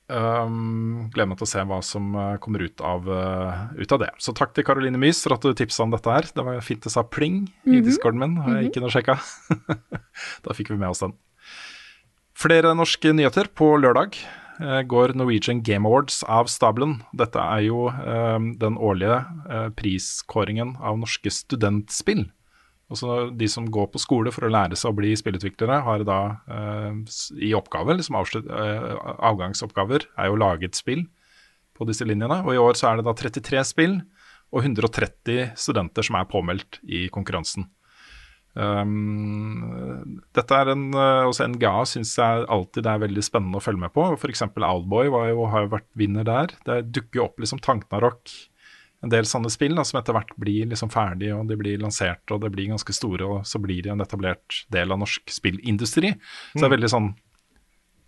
Um, 0.05 1.07
gleder 1.15 1.31
meg 1.31 1.39
til 1.41 1.47
å 1.47 1.49
se 1.49 1.63
hva 1.65 1.79
som 1.85 2.11
uh, 2.13 2.35
kommer 2.43 2.67
ut 2.67 2.83
av, 2.85 3.07
uh, 3.09 3.63
ut 3.79 3.95
av 3.97 4.03
det. 4.03 4.11
Så 4.21 4.35
takk 4.37 4.53
til 4.57 4.67
Caroline 4.69 5.01
Mys 5.01 5.23
for 5.25 5.37
at 5.37 5.45
du 5.45 5.55
tipsa 5.57 5.87
om 5.87 5.95
dette 5.95 6.13
her. 6.13 6.29
Det 6.29 6.45
var 6.45 6.61
fint 6.65 6.85
det 6.85 6.93
sa 6.93 7.07
pling 7.09 7.47
i 7.65 7.81
discorden 7.85 8.21
min, 8.21 8.37
har 8.45 8.59
jeg 8.59 8.73
ikke 8.73 8.85
noe 8.85 8.93
sjekka. 8.93 9.17
da 10.45 10.57
fikk 10.57 10.75
vi 10.75 10.81
med 10.81 10.93
oss 10.93 11.05
den. 11.07 11.17
Flere 12.35 12.75
norske 12.75 13.13
nyheter. 13.15 13.49
På 13.55 13.75
lørdag 13.79 14.17
eh, 14.19 14.81
går 14.91 15.15
Norwegian 15.17 15.63
Game 15.65 15.87
Awards 15.89 16.23
av 16.27 16.51
stabelen. 16.51 16.99
Dette 17.17 17.41
er 17.41 17.63
jo 17.69 17.87
eh, 17.93 18.39
den 18.61 18.79
årlige 18.79 19.21
eh, 19.49 19.69
priskåringen 19.79 20.75
av 20.83 20.99
norske 21.01 21.31
studentspill. 21.31 22.27
Altså 22.93 23.31
De 23.33 23.49
som 23.49 23.67
går 23.73 23.89
på 23.93 24.01
skole 24.03 24.33
for 24.35 24.47
å 24.47 24.53
lære 24.53 24.77
seg 24.77 24.93
å 24.93 24.99
bli 24.99 25.15
spillutviklere, 25.17 25.81
har 25.87 26.05
da 26.05 26.21
eh, 26.53 26.99
i 27.41 27.55
oppgave, 27.57 27.97
liksom 27.97 28.19
avslutt, 28.21 28.51
eh, 28.51 28.91
avgangsoppgaver, 29.31 30.09
er 30.21 30.29
jo 30.29 30.41
laget 30.41 30.77
spill 30.79 31.07
på 31.75 31.89
disse 31.89 32.07
linjene. 32.07 32.43
Og 32.45 32.55
i 32.55 32.61
år 32.61 32.79
så 32.79 32.91
er 32.91 33.01
det 33.01 33.09
da 33.09 33.17
33 33.17 33.65
spill 33.67 33.97
og 34.55 34.61
130 34.63 35.57
studenter 35.59 36.07
som 36.07 36.21
er 36.21 36.29
påmeldt 36.31 36.79
i 36.85 37.07
konkurransen. 37.15 37.67
Um, 38.55 40.21
dette 40.37 40.55
er 40.55 40.69
en, 40.71 40.85
uh, 40.95 41.27
også 41.27 41.49
NGA 41.51 41.73
syns 41.91 42.13
jeg 42.21 42.45
alltid 42.47 42.85
det 42.87 42.93
er 42.93 43.01
veldig 43.03 43.25
spennende 43.27 43.59
å 43.59 43.65
følge 43.65 43.83
med 43.83 43.95
på. 43.97 44.07
F.eks. 44.15 44.45
Owlboy 44.55 45.11
var 45.11 45.33
jo, 45.33 45.47
har 45.51 45.67
jo 45.67 45.73
vært 45.73 45.89
vinner 45.99 46.27
der. 46.29 46.55
Det 46.67 46.85
dukker 46.95 47.19
jo 47.19 47.27
opp 47.27 47.43
liksom 47.43 47.63
Tanknarok, 47.65 48.31
en 49.05 49.13
del 49.13 49.27
sånne 49.29 49.51
spill 49.53 49.77
da, 49.77 49.85
som 49.85 49.99
etter 50.01 50.17
hvert 50.17 50.33
blir 50.41 50.71
liksom 50.71 50.91
ferdig, 50.93 51.29
og 51.37 51.49
de 51.51 51.59
blir 51.61 51.83
lansert, 51.83 52.25
og 52.33 52.41
det 52.45 52.51
blir 52.55 52.71
ganske 52.73 52.97
store, 52.97 53.27
og 53.29 53.49
så 53.49 53.61
blir 53.61 53.85
de 53.85 53.93
en 53.93 54.03
etablert 54.05 54.63
del 54.73 54.95
av 54.95 55.03
norsk 55.03 55.29
spillindustri. 55.33 56.15
Så 56.55 56.63
det 56.63 56.69
er 56.71 56.75
veldig 56.77 56.93
sånn 56.93 57.11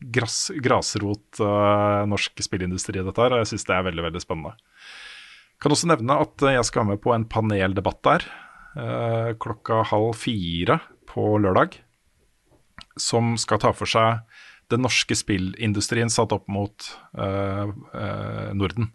gras, 0.00 0.38
grasrot 0.64 1.42
uh, 1.44 2.04
norsk 2.08 2.40
spillindustri 2.44 3.02
dette 3.02 3.22
her, 3.22 3.36
og 3.36 3.44
jeg 3.44 3.52
syns 3.52 3.68
det 3.68 3.76
er 3.76 3.86
veldig, 3.90 4.06
veldig 4.08 4.24
spennende. 4.24 4.56
Kan 5.62 5.72
også 5.72 5.88
nevne 5.92 6.18
at 6.24 6.48
jeg 6.56 6.68
skal 6.68 6.84
være 6.84 6.94
med 6.94 7.04
på 7.04 7.14
en 7.14 7.28
paneldebatt 7.32 8.02
der 8.08 8.28
uh, 8.76 9.30
klokka 9.40 9.84
halv 9.92 10.16
fire 10.20 10.80
på 11.12 11.36
lørdag, 11.44 11.80
som 13.00 13.34
skal 13.40 13.60
ta 13.60 13.72
for 13.76 13.88
seg 13.88 14.24
den 14.72 14.82
norske 14.82 15.14
spillindustrien 15.14 16.10
satt 16.10 16.32
opp 16.34 16.48
mot 16.50 16.88
uh, 17.20 17.68
Norden. 18.56 18.90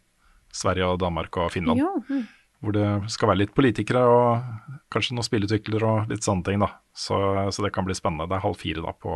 Sverige, 0.56 0.88
og 0.88 1.02
Danmark 1.02 1.38
og 1.42 1.52
Finland. 1.54 1.82
Ja. 1.82 1.92
mm. 2.10 2.30
Hvor 2.62 2.76
det 2.76 2.88
skal 3.10 3.32
være 3.32 3.42
litt 3.42 3.54
politikere 3.58 4.02
og 4.06 4.74
kanskje 4.94 5.16
noen 5.18 5.26
spillutviklere 5.26 5.88
og 5.88 6.12
litt 6.12 6.26
sånne 6.28 6.46
ting. 6.46 6.62
da. 6.62 6.70
Så, 6.94 7.18
så 7.50 7.66
det 7.66 7.72
kan 7.74 7.88
bli 7.88 7.96
spennende. 7.98 8.28
Det 8.30 8.38
er 8.38 8.44
halv 8.44 8.60
fire 8.62 8.84
da 8.86 8.94
på, 8.94 9.16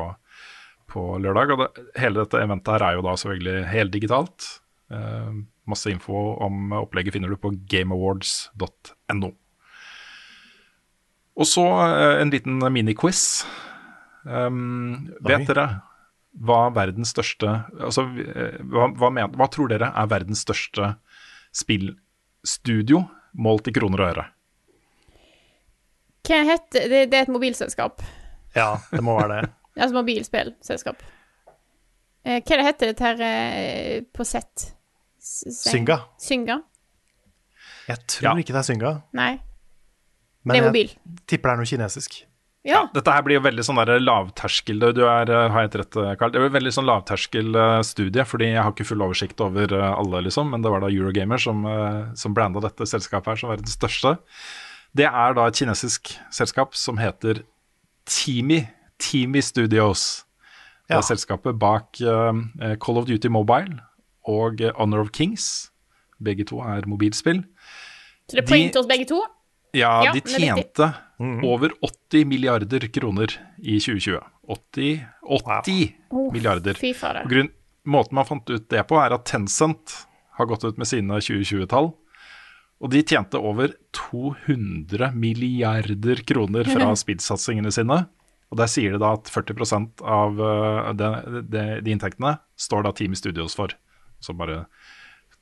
på 0.89 1.03
lørdag. 1.21 1.53
Og 1.53 1.61
det, 1.61 1.85
hele 2.01 2.23
dette 2.23 2.41
eventet 2.41 2.73
her 2.73 2.87
er 2.87 2.97
jo 2.97 3.05
da 3.05 3.13
selvfølgelig 3.21 3.67
heldigitalt. 3.69 4.47
Eh, 4.97 5.29
masse 5.69 5.93
info 5.93 6.23
om 6.41 6.73
opplegget 6.77 7.13
finner 7.13 7.29
du 7.29 7.37
på 7.37 7.53
gameawards.no. 7.69 9.31
Og 11.35 11.49
så 11.49 11.65
eh, 11.85 12.21
en 12.23 12.33
liten 12.33 12.61
miniquiz. 12.73 13.45
Um, 14.25 15.11
vet 15.21 15.45
dere 15.45 15.67
hva 16.41 16.71
verdens 16.73 17.11
største 17.13 17.45
Altså, 17.77 18.07
eh, 18.25 18.55
hva, 18.65 18.87
hva, 18.97 19.11
men, 19.13 19.35
hva 19.37 19.45
tror 19.53 19.69
dere 19.69 19.91
er 19.93 20.09
verdens 20.09 20.41
største 20.41 20.95
spillstudio 21.55 23.03
målt 23.41 23.67
i 23.71 23.73
kroner 23.75 24.01
og 24.03 24.11
øre? 24.13 24.25
Hva 26.25 26.39
heter 26.47 26.87
det? 26.89 27.01
Det 27.11 27.17
er 27.19 27.27
et 27.27 27.33
mobilselskap. 27.33 28.01
Ja, 28.55 28.71
det 28.91 29.03
må 29.05 29.17
være 29.19 29.41
det. 29.41 29.51
Altså 29.75 29.97
mobilspillselskap. 29.97 31.01
Eh, 32.23 32.37
hva 32.39 32.55
det 32.57 32.63
heter 32.63 32.93
det 32.93 33.01
her 33.03 33.23
eh, 33.27 34.05
på 34.15 34.23
sett? 34.23 34.69
Synga. 35.19 35.97
Synga? 36.21 36.61
Jeg 37.89 37.99
tror 38.07 38.29
Ja. 38.29 38.31
ikke 38.39 38.53
det 38.55 38.61
er 38.61 38.67
Synga, 38.69 38.91
Nei, 39.13 39.33
men 40.47 40.55
det 40.55 40.61
er 40.61 40.67
mobil. 40.69 40.93
jeg 40.95 41.25
tipper 41.27 41.49
det 41.51 41.53
er 41.57 41.59
noe 41.61 41.69
kinesisk. 41.73 42.15
Ja. 42.65 42.79
Dette 42.95 43.13
her 43.13 43.21
blir 43.21 43.37
jo 43.37 43.43
veldig 43.45 43.61
sånn 43.67 43.77
der 43.77 43.99
lavterskel 44.01 44.79
Du 44.97 45.03
er, 45.05 45.29
eh, 45.29 45.49
har 45.53 45.61
helt 45.67 45.75
rett, 45.77 45.97
Karl. 46.17 46.31
Det 46.33 46.39
jo 46.41 46.49
veldig 46.55 46.73
sånn 46.73 46.87
lavterskel 46.89 47.53
eh, 47.61 47.81
fordi 48.25 48.47
jeg 48.55 48.63
har 48.63 48.71
ikke 48.73 48.87
full 48.89 49.03
oversikt 49.05 49.41
over 49.45 49.69
eh, 49.71 49.91
alle, 49.93 50.23
liksom. 50.25 50.49
Men 50.49 50.63
det 50.65 50.71
var 50.73 50.81
da 50.81 50.89
Eurogamer 50.89 51.37
som, 51.41 51.61
eh, 51.69 52.13
som 52.17 52.33
blanda 52.33 52.63
dette 52.65 52.87
selskapet 52.89 53.25
her 53.35 53.35
som 53.43 53.51
verdens 53.53 53.77
største. 53.77 54.15
Det 54.97 55.05
er 55.05 55.33
da 55.37 55.45
et 55.45 55.59
kinesisk 55.61 56.15
selskap 56.33 56.73
som 56.73 56.97
heter 56.97 57.43
Teamy. 58.09 58.63
Teamy 58.97 59.41
Studios. 59.41 60.23
Det 60.87 60.95
Ja. 60.95 60.97
er 60.99 61.01
selskapet 61.03 61.57
bak 61.59 61.99
eh, 62.01 62.75
Call 62.81 62.97
of 62.97 63.05
Duty 63.05 63.27
Mobile 63.29 63.81
og 64.25 64.61
eh, 64.61 64.71
Honor 64.77 65.01
of 65.01 65.11
Kings. 65.11 65.69
Begge 66.23 66.45
to 66.47 66.61
er 66.61 66.81
mobilspill. 66.87 67.43
Så 68.29 68.37
det 68.37 68.45
er 68.45 68.47
poeng 68.49 68.71
til 68.71 68.81
oss 68.81 68.87
begge 68.87 69.05
to? 69.09 69.21
Ja, 69.75 70.01
Ja, 70.05 70.13
de 70.13 70.21
det 70.21 70.93
riktig. 71.19 71.43
over 71.49 71.75
80 71.81 72.25
milliarder 72.29 72.87
kroner 72.93 73.31
i 73.57 73.79
2020. 73.79 74.19
80, 74.47 75.05
80 75.21 75.95
wow. 76.11 76.33
milliarder. 76.33 76.73
Fy 76.79 76.93
fader. 76.93 77.27
Grunn, 77.29 77.51
måten 77.85 78.15
man 78.15 78.27
fant 78.27 78.49
ut 78.49 78.67
det 78.69 78.83
på, 78.89 78.99
er 79.01 79.15
at 79.15 79.25
Tencent 79.29 79.95
har 80.37 80.49
gått 80.49 80.65
ut 80.67 80.77
med 80.77 80.89
sine 80.89 81.21
2020-tall. 81.21 81.93
Og 82.83 82.91
de 82.91 83.01
tjente 83.07 83.39
over 83.39 83.71
200 83.95 85.13
milliarder 85.15 86.21
kroner 86.27 86.67
fra 86.67 86.91
spillsatsingene 87.03 87.71
sine. 87.71 88.03
Og 88.53 88.59
der 88.59 88.69
sier 88.69 88.93
det 88.93 89.01
da 89.01 89.15
at 89.17 89.31
40 89.31 90.03
av 90.05 90.43
de, 90.99 91.09
de, 91.49 91.63
de 91.81 91.95
inntektene 91.95 92.35
står 92.59 92.85
da 92.85 92.93
Team 92.93 93.15
Studios 93.17 93.55
for. 93.57 93.73
Så 94.21 94.35
bare 94.37 94.65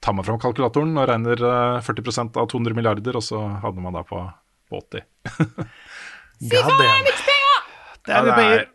tar 0.04 0.14
man 0.14 0.26
fram 0.28 0.40
kalkulatoren 0.42 0.96
og 1.00 1.08
regner 1.08 1.40
uh, 1.40 1.84
40% 1.84 2.40
av 2.40 2.50
200 2.52 2.76
milliarder, 2.76 3.16
og 3.16 3.24
så 3.24 3.40
havner 3.64 3.86
man 3.86 3.96
da 3.96 4.04
på, 4.08 4.20
på 4.74 4.82
80. 4.82 5.08
God 6.52 6.72
damn. 6.82 7.12
Det 8.04 8.12
er 8.12 8.26
mye 8.26 8.30
det 8.30 8.38
penger. 8.38 8.64
er 8.64 8.72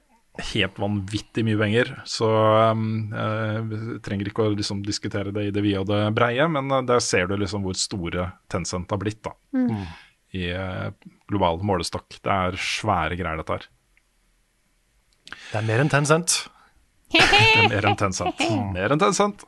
helt 0.53 0.79
vanvittig 0.81 1.45
mye 1.47 1.59
penger. 1.61 1.93
Så 2.09 2.29
um, 2.29 3.13
eh, 3.13 3.59
vi 3.69 3.99
trenger 4.05 4.31
ikke 4.31 4.47
å 4.47 4.53
liksom, 4.55 4.83
diskutere 4.87 5.33
det 5.35 5.49
i 5.49 5.55
det 5.55 5.65
vide 5.65 5.83
og 5.83 5.89
det 5.91 6.03
breie, 6.17 6.47
men 6.53 6.71
uh, 6.73 6.83
der 6.87 7.03
ser 7.05 7.29
du 7.29 7.37
liksom 7.39 7.67
hvor 7.67 7.77
store 7.79 8.31
Tencent 8.51 8.91
har 8.95 9.03
blitt 9.03 9.21
da, 9.27 9.35
i 10.39 10.49
uh, 10.55 10.89
global 11.31 11.61
målestokk. 11.67 12.21
Det 12.23 12.39
er 12.49 12.61
svære 12.63 13.19
greier, 13.19 13.43
dette 13.43 13.59
her. 13.59 13.69
Det 15.29 15.61
er 15.61 15.67
mer 15.69 15.85
enn 15.85 15.93
Tencent. 15.93 16.39
Det 17.13 17.25
er 17.25 17.73
mer 17.73 17.91
enn 17.91 17.99
Tencent. 17.99 18.45
Mer 18.73 18.95
enn 18.95 19.03
Tencent. 19.03 19.45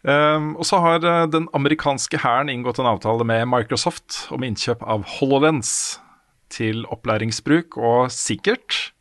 Um, 0.00 0.56
og 0.56 0.64
så 0.64 0.80
har 0.80 1.04
eh, 1.04 1.28
den 1.28 1.44
amerikanske 1.52 2.16
hæren 2.22 2.48
inngått 2.48 2.78
en 2.80 2.88
avtale 2.88 3.20
med 3.28 3.44
Microsoft 3.52 4.32
om 4.32 4.40
innkjøp 4.46 4.80
av 4.80 5.04
HoloLens 5.18 6.00
til 6.48 6.88
opplæringsbruk, 6.88 7.76
og 7.76 8.08
sikkert 8.14 8.94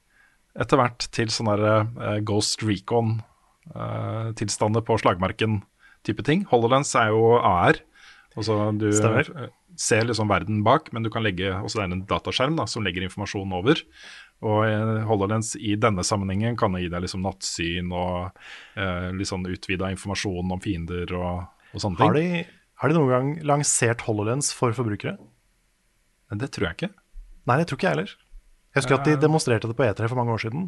etter 0.60 0.76
hvert 0.82 1.08
til 1.16 1.32
sånne 1.32 1.56
der, 1.62 1.88
eh, 2.04 2.20
Ghost 2.28 2.60
Recon-tilstander 2.68 4.84
på 4.84 5.00
slagmarken 5.00 5.64
type 6.04 6.20
ting. 6.28 6.44
HoloLens 6.52 6.92
er 7.00 7.08
jo 7.14 7.40
AR. 7.40 7.80
Altså 8.36 8.78
du 8.78 8.92
Stemmer. 8.92 9.24
eh, 9.36 9.48
ser 9.80 10.04
liksom 10.04 10.28
verden 10.28 10.64
bak, 10.64 10.92
men 10.94 11.04
du 11.04 11.10
kan 11.10 11.24
legge 11.24 11.54
også 11.56 11.80
det 11.80 11.86
er 11.88 11.94
en 11.96 12.06
dataskjerm 12.10 12.58
da, 12.60 12.66
som 12.68 12.84
legger 12.84 13.04
informasjon 13.08 13.54
over. 13.56 13.80
Og 14.46 14.62
eh, 14.70 15.02
HoloLens 15.10 15.56
i 15.60 15.74
denne 15.76 16.04
sammenhengen 16.08 16.56
kan 16.60 16.76
gi 16.80 16.88
deg 16.92 17.02
liksom 17.04 17.26
nattsyn 17.26 17.90
og 17.92 18.30
eh, 18.80 19.10
litt 19.12 19.28
sånn 19.28 19.44
utvida 19.52 19.90
informasjon 19.92 20.54
om 20.56 20.62
fiender 20.64 21.12
og, 21.18 21.44
og 21.74 21.84
sånne 21.84 22.00
Har 22.00 22.16
ting. 22.16 22.46
har 22.80 22.90
de 22.94 22.96
noen 22.96 23.12
gang 23.12 23.30
lansert 23.52 24.06
HoloLens 24.08 24.54
for 24.56 24.72
forbrukere? 24.78 25.18
Det 26.40 26.52
tror 26.54 26.70
jeg 26.70 26.78
ikke. 26.78 26.92
Nei, 27.50 27.58
det 27.60 27.68
tror 27.68 27.80
ikke 27.80 27.88
jeg 27.90 27.96
heller. 27.98 28.16
Jeg 28.70 28.84
husker 28.84 29.00
at 29.00 29.08
de 29.10 29.16
demonstrerte 29.18 29.68
det 29.68 29.76
på 29.80 29.84
E3 29.88 30.08
for 30.12 30.20
mange 30.20 30.36
år 30.36 30.44
siden, 30.44 30.68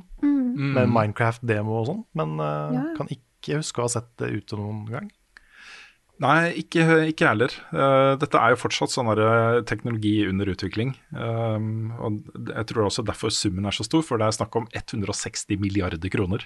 med 0.73 0.89
Minecraft-demo 0.89 1.75
og 1.83 1.85
sånn, 1.91 1.99
men 2.17 2.31
uh, 2.41 2.73
Ja. 2.73 2.81
kan 2.97 3.07
ikke 3.13 3.59
huske 3.59 3.77
å 3.79 3.85
ha 3.85 3.91
sett 3.93 4.09
det 4.17 4.31
ute 4.33 4.57
noen 4.57 4.79
gang. 4.89 5.11
Nei, 6.21 6.51
ikke, 6.61 6.85
ikke 7.09 7.29
heller. 7.31 7.53
Uh, 7.73 8.13
dette 8.21 8.37
er 8.37 8.53
jo 8.53 8.59
fortsatt 8.61 8.93
sånn 8.93 9.09
eh, 9.15 9.61
teknologi 9.67 10.19
under 10.29 10.51
utvikling. 10.53 10.93
Um, 11.15 11.93
og 11.97 12.19
jeg 12.51 12.67
tror 12.69 12.85
også 12.85 13.05
derfor 13.07 13.33
summen 13.33 13.65
er 13.65 13.73
så 13.73 13.85
stor, 13.87 14.03
for 14.05 14.21
det 14.21 14.27
er 14.27 14.37
snakk 14.37 14.57
om 14.59 14.67
160 14.69 15.57
milliarder 15.61 16.13
kroner. 16.13 16.45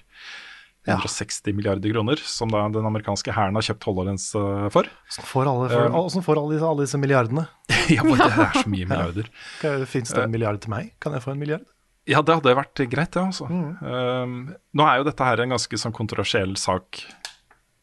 Ja. 0.85 0.95
160 0.99 1.57
milliarder 1.57 1.91
kroner, 1.91 2.21
som 2.23 2.51
da 2.53 2.61
den 2.71 2.87
amerikanske 2.87 3.33
hæren 3.35 3.57
har 3.57 3.67
kjøpt 3.67 3.87
HoloLens 3.89 4.29
eh, 4.37 4.65
for. 4.71 4.87
Åssen 5.11 5.27
får 5.27 5.51
alle, 5.51 5.67
for, 5.73 5.89
Um, 5.89 5.97
hvordan 5.97 6.27
får 6.29 6.41
alle, 6.41 6.55
disse, 6.55 6.71
alle 6.71 6.87
disse 6.87 7.01
milliardene? 7.01 7.45
ja, 7.97 8.07
men 8.07 8.21
det 8.21 8.31
er 8.31 8.59
så 8.61 8.71
mye 8.71 8.89
milliarder. 8.93 9.31
Fins 9.91 10.15
det 10.15 10.23
en 10.23 10.35
milliard 10.37 10.63
til 10.63 10.71
meg? 10.71 10.95
Kan 11.03 11.17
jeg 11.17 11.25
få 11.25 11.35
en 11.35 11.41
milliard? 11.41 11.67
Ja, 12.07 12.21
det 12.21 12.37
hadde 12.37 12.53
vært 12.53 12.85
greit, 12.87 13.17
ja. 13.17 13.27
Altså. 13.27 13.49
Um, 13.49 14.39
nå 14.77 14.87
er 14.87 15.01
jo 15.01 15.09
dette 15.09 15.27
her 15.27 15.41
en 15.41 15.55
ganske 15.57 15.83
sånn 15.83 15.95
kontroversiell 15.95 16.53
sak 16.61 17.01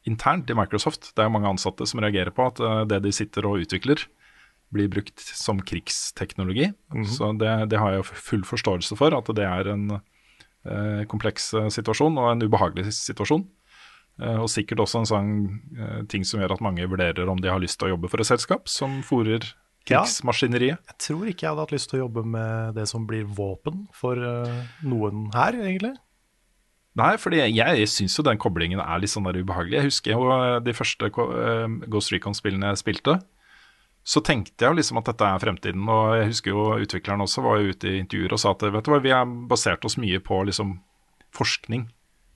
internt 0.09 0.51
i 0.51 0.57
Microsoft. 0.59 1.13
Det 1.17 1.25
er 1.25 1.31
mange 1.33 1.51
ansatte 1.51 1.87
som 1.89 2.03
reagerer 2.03 2.33
på 2.35 2.49
at 2.51 2.61
uh, 2.63 2.83
det 2.89 3.03
de 3.05 3.13
sitter 3.15 3.47
og 3.49 3.63
utvikler, 3.63 4.03
blir 4.73 4.89
brukt 4.89 5.21
som 5.21 5.61
krigsteknologi. 5.61 6.71
Så 7.13 7.35
det, 7.37 7.51
det 7.69 7.79
har 7.79 7.93
jeg 7.93 8.07
full 8.09 8.45
forståelse 8.49 8.97
for, 8.97 9.13
at 9.13 9.29
det 9.37 9.45
er 9.45 9.69
en 9.69 9.83
eh, 9.99 11.03
kompleks 11.13 11.51
uh, 11.53 11.67
situasjon 11.69 12.17
og 12.17 12.31
en 12.31 12.47
ubehagelig 12.47 12.87
situasjon. 12.97 13.45
Eh, 14.21 14.39
og 14.39 14.49
sikkert 14.53 14.83
også 14.85 15.03
en 15.03 15.09
sånn 15.09 15.31
eh, 15.77 16.01
ting 16.13 16.25
som 16.29 16.43
gjør 16.43 16.57
at 16.57 16.65
mange 16.65 16.85
vurderer 16.89 17.29
om 17.33 17.41
de 17.41 17.49
har 17.49 17.61
lyst 17.63 17.79
til 17.81 17.89
å 17.89 17.95
jobbe 17.95 18.11
for 18.13 18.21
et 18.23 18.29
selskap 18.29 18.69
som 18.69 19.01
fôrer 19.07 19.41
Ja. 19.89 20.03
krigsmaskineriet. 20.03 20.79
Jeg 20.93 20.99
tror 21.03 21.27
ikke 21.27 21.47
jeg 21.47 21.51
hadde 21.51 21.65
hatt 21.65 21.73
lyst 21.75 21.91
til 21.91 21.99
å 21.99 22.03
jobbe 22.05 22.23
med 22.29 22.77
det 22.77 22.85
som 22.91 23.07
blir 23.09 23.25
våpen 23.25 23.87
for 23.97 24.21
eh, 24.21 24.61
noen 24.85 25.31
her, 25.35 25.57
egentlig. 25.59 25.97
Nei, 26.99 27.15
fordi 27.17 27.39
jeg, 27.41 27.55
jeg 27.57 27.89
syns 27.89 28.19
jo 28.19 28.25
den 28.27 28.41
koblingen 28.41 28.81
er 28.83 29.01
litt 29.01 29.13
sånn 29.13 29.25
der 29.25 29.39
ubehagelig. 29.41 29.79
Jeg 29.79 29.89
husker 29.89 30.13
jo 30.13 30.27
eh, 30.35 30.59
de 30.65 30.75
første 30.77 31.09
eh, 31.09 31.79
Ghost 31.89 32.13
Recon-spillene 32.13 32.73
jeg 32.75 32.83
spilte. 32.83 33.17
Så 34.05 34.21
tenkte 34.27 34.67
jeg 34.67 34.75
jo 34.75 34.79
liksom 34.81 34.99
at 35.01 35.09
dette 35.09 35.25
er 35.25 35.41
fremtiden. 35.41 35.89
Og 35.89 36.19
jeg 36.19 36.29
husker 36.35 36.53
jo 36.53 36.67
utvikleren 36.85 37.25
også 37.25 37.47
var 37.47 37.63
jo 37.63 37.73
ute 37.73 37.89
i 37.89 38.03
intervjuer 38.03 38.37
og 38.37 38.43
sa 38.43 38.53
at 38.53 38.67
vet 38.67 38.85
du 38.85 38.93
hva, 38.93 39.01
vi 39.05 39.15
har 39.15 39.35
basert 39.49 39.89
oss 39.89 39.97
mye 40.01 40.21
på 40.21 40.43
liksom 40.51 40.77
forskning 41.33 41.89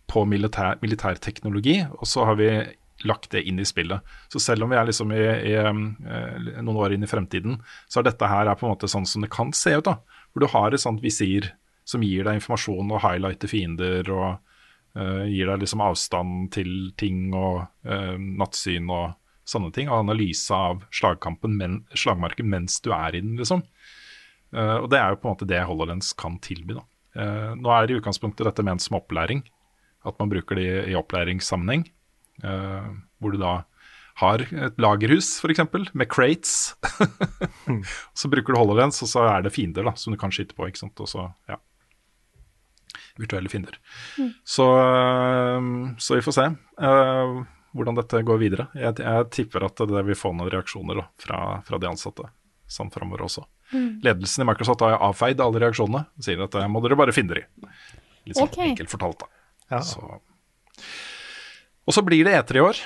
på 0.09 0.23
militær, 0.31 0.79
militærteknologi, 0.81 1.81
og 1.99 2.07
så 2.09 2.25
har 2.29 2.37
vi 2.39 2.49
lagt 3.05 3.29
det 3.35 3.43
inn 3.45 3.59
i 3.61 3.67
spillet. 3.67 4.01
Så 4.33 4.41
selv 4.41 4.65
om 4.65 4.73
vi 4.73 4.79
er 4.79 4.87
liksom 4.89 5.11
i, 5.13 5.21
i 5.51 5.55
eh, 5.59 5.73
noen 6.63 6.79
år 6.81 6.95
inn 6.95 7.05
i 7.05 7.11
fremtiden, 7.11 7.59
så 7.91 8.01
er 8.01 8.09
dette 8.09 8.31
her 8.31 8.49
er 8.49 8.57
på 8.57 8.65
en 8.65 8.73
måte 8.73 8.89
sånn 8.89 9.05
som 9.09 9.27
det 9.27 9.33
kan 9.35 9.53
se 9.53 9.75
ut. 9.77 9.85
da. 9.85 9.99
Hvor 10.33 10.47
du 10.47 10.49
har 10.55 10.73
et 10.73 10.81
sånt 10.81 11.05
visir 11.05 11.53
som 11.87 12.03
gir 12.03 12.25
deg 12.25 12.41
informasjon 12.41 12.89
og 12.95 13.03
highlighter 13.05 13.51
fiender 13.51 14.09
og 14.15 14.46
gir 14.97 15.51
deg 15.51 15.61
liksom 15.61 15.83
avstand 15.85 16.51
til 16.57 16.71
ting 16.97 17.35
og 17.37 17.67
eh, 17.85 18.17
nattsyn 18.17 18.89
og 18.89 19.17
sånne 19.47 19.73
ting. 19.75 19.91
Og 19.91 20.03
analyse 20.05 20.55
av 20.55 20.83
slagkampen, 20.95 21.57
men, 21.59 21.81
slagmarken 21.95 22.49
mens 22.51 22.81
du 22.85 22.93
er 22.97 23.17
i 23.17 23.23
den, 23.23 23.37
liksom. 23.41 23.65
Eh, 24.55 24.77
og 24.81 24.91
det 24.93 25.01
er 25.01 25.13
jo 25.13 25.21
på 25.21 25.29
en 25.29 25.37
måte 25.37 25.49
det 25.49 25.63
HoloLens 25.67 26.13
kan 26.19 26.41
tilby. 26.43 26.79
da. 26.79 26.85
Eh, 27.17 27.53
nå 27.59 27.73
er 27.73 27.87
det 27.87 27.97
i 27.97 28.01
utgangspunktet 28.01 28.47
dette 28.49 28.67
ment 28.67 28.85
som 28.85 28.99
opplæring. 29.01 29.45
At 30.07 30.19
man 30.21 30.31
bruker 30.31 30.59
det 30.59 30.69
i, 30.91 30.99
opplæringssammenheng. 30.99 31.89
eh, 32.45 32.93
hvor 33.19 33.33
du 33.33 33.39
da 33.41 33.65
har 34.21 34.41
et 34.41 34.79
lagerhus, 34.81 35.41
f.eks., 35.41 35.93
med 35.93 36.09
crates. 36.09 36.75
så 38.19 38.29
bruker 38.33 38.53
du 38.53 38.59
HoloLens, 38.59 39.03
og 39.03 39.09
så 39.09 39.25
er 39.29 39.45
det 39.45 39.53
fiender 39.53 39.85
da, 39.85 39.93
som 39.97 40.13
du 40.13 40.19
kan 40.21 40.33
skyte 40.33 40.57
på. 40.57 40.69
ikke 40.69 40.85
sant? 40.85 41.01
Og 41.01 41.09
så, 41.09 41.27
ja. 41.49 41.59
Virtuelle 43.17 43.49
fiender. 43.53 43.79
Så, 44.45 44.67
eh, 44.81 45.69
så 45.99 46.19
vi 46.19 46.25
får 46.25 46.37
se 46.37 46.47
uh, 46.83 47.37
hvordan 47.77 47.97
dette 47.99 48.23
går 48.29 48.41
videre. 48.43 48.69
Jeg, 48.77 48.99
jeg 49.01 49.29
tipper 49.35 49.67
at 49.69 49.81
det 49.89 50.05
vil 50.09 50.19
få 50.19 50.33
noen 50.37 50.51
reaksjoner 50.53 51.01
da, 51.03 51.07
fra, 51.21 51.41
fra 51.67 51.81
de 51.81 51.89
ansatte 51.91 52.29
samt 52.69 52.95
framover 52.97 53.25
også. 53.29 53.45
Ledelsen 54.03 54.45
i 54.45 54.47
Microsoft 54.49 54.83
har 54.85 54.99
avfeid 55.03 55.41
alle 55.43 55.61
reaksjonene. 55.63 56.05
og 56.07 56.25
Sier 56.27 56.43
at 56.45 56.55
det 56.55 56.65
må 56.71 56.83
dere 56.85 56.99
bare 56.99 57.15
finne 57.15 57.35
dere 57.35 57.47
i. 57.47 57.69
Litt 58.27 58.39
sånn 58.39 58.51
okay. 58.51 58.73
enkelt 58.73 58.91
fortalt, 58.91 59.23
da. 59.23 59.31
Ja, 59.77 59.83
Så. 59.87 60.03
Og 61.87 61.95
så 61.95 62.03
blir 62.03 62.27
det 62.27 62.35
E3 62.35 62.59
i 62.59 62.65
år. 62.65 62.81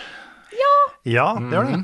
ja 0.56 0.74
ja 1.08 1.26
det 1.40 1.56
gjør 1.56 1.70
det. 1.70 1.80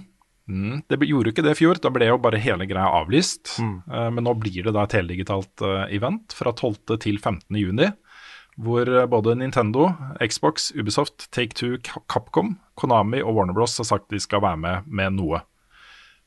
Mm, 0.47 0.83
det 0.87 0.99
ble- 1.01 1.09
gjorde 1.11 1.33
ikke 1.33 1.43
det 1.43 1.55
i 1.57 1.59
fjor, 1.59 1.79
da 1.83 1.91
ble 1.91 2.07
jo 2.07 2.19
bare 2.23 2.39
hele 2.39 2.67
greia 2.71 2.87
avlyst. 3.01 3.57
Eh, 3.59 4.11
men 4.15 4.23
nå 4.23 4.35
blir 4.39 4.63
det 4.69 4.75
da 4.77 4.85
et 4.87 4.95
heldigitalt 4.95 5.65
eh, 5.67 5.97
event 5.97 6.37
fra 6.37 6.53
12. 6.53 6.99
til 7.03 7.19
15. 7.19 7.57
juni. 7.59 7.89
Hvor 8.57 8.89
eh, 8.89 9.09
både 9.11 9.35
Nintendo, 9.37 9.91
Xbox, 10.23 10.71
Ubisoft, 10.77 11.29
Take-Two, 11.35 11.77
Capcom, 12.09 12.57
Konami 12.75 13.21
og 13.23 13.37
Warner 13.37 13.57
Bros 13.57 13.77
har 13.81 13.89
sagt 13.89 14.09
de 14.13 14.21
skal 14.23 14.45
være 14.45 14.61
med 14.63 14.89
med 14.89 15.19
noe. 15.19 15.43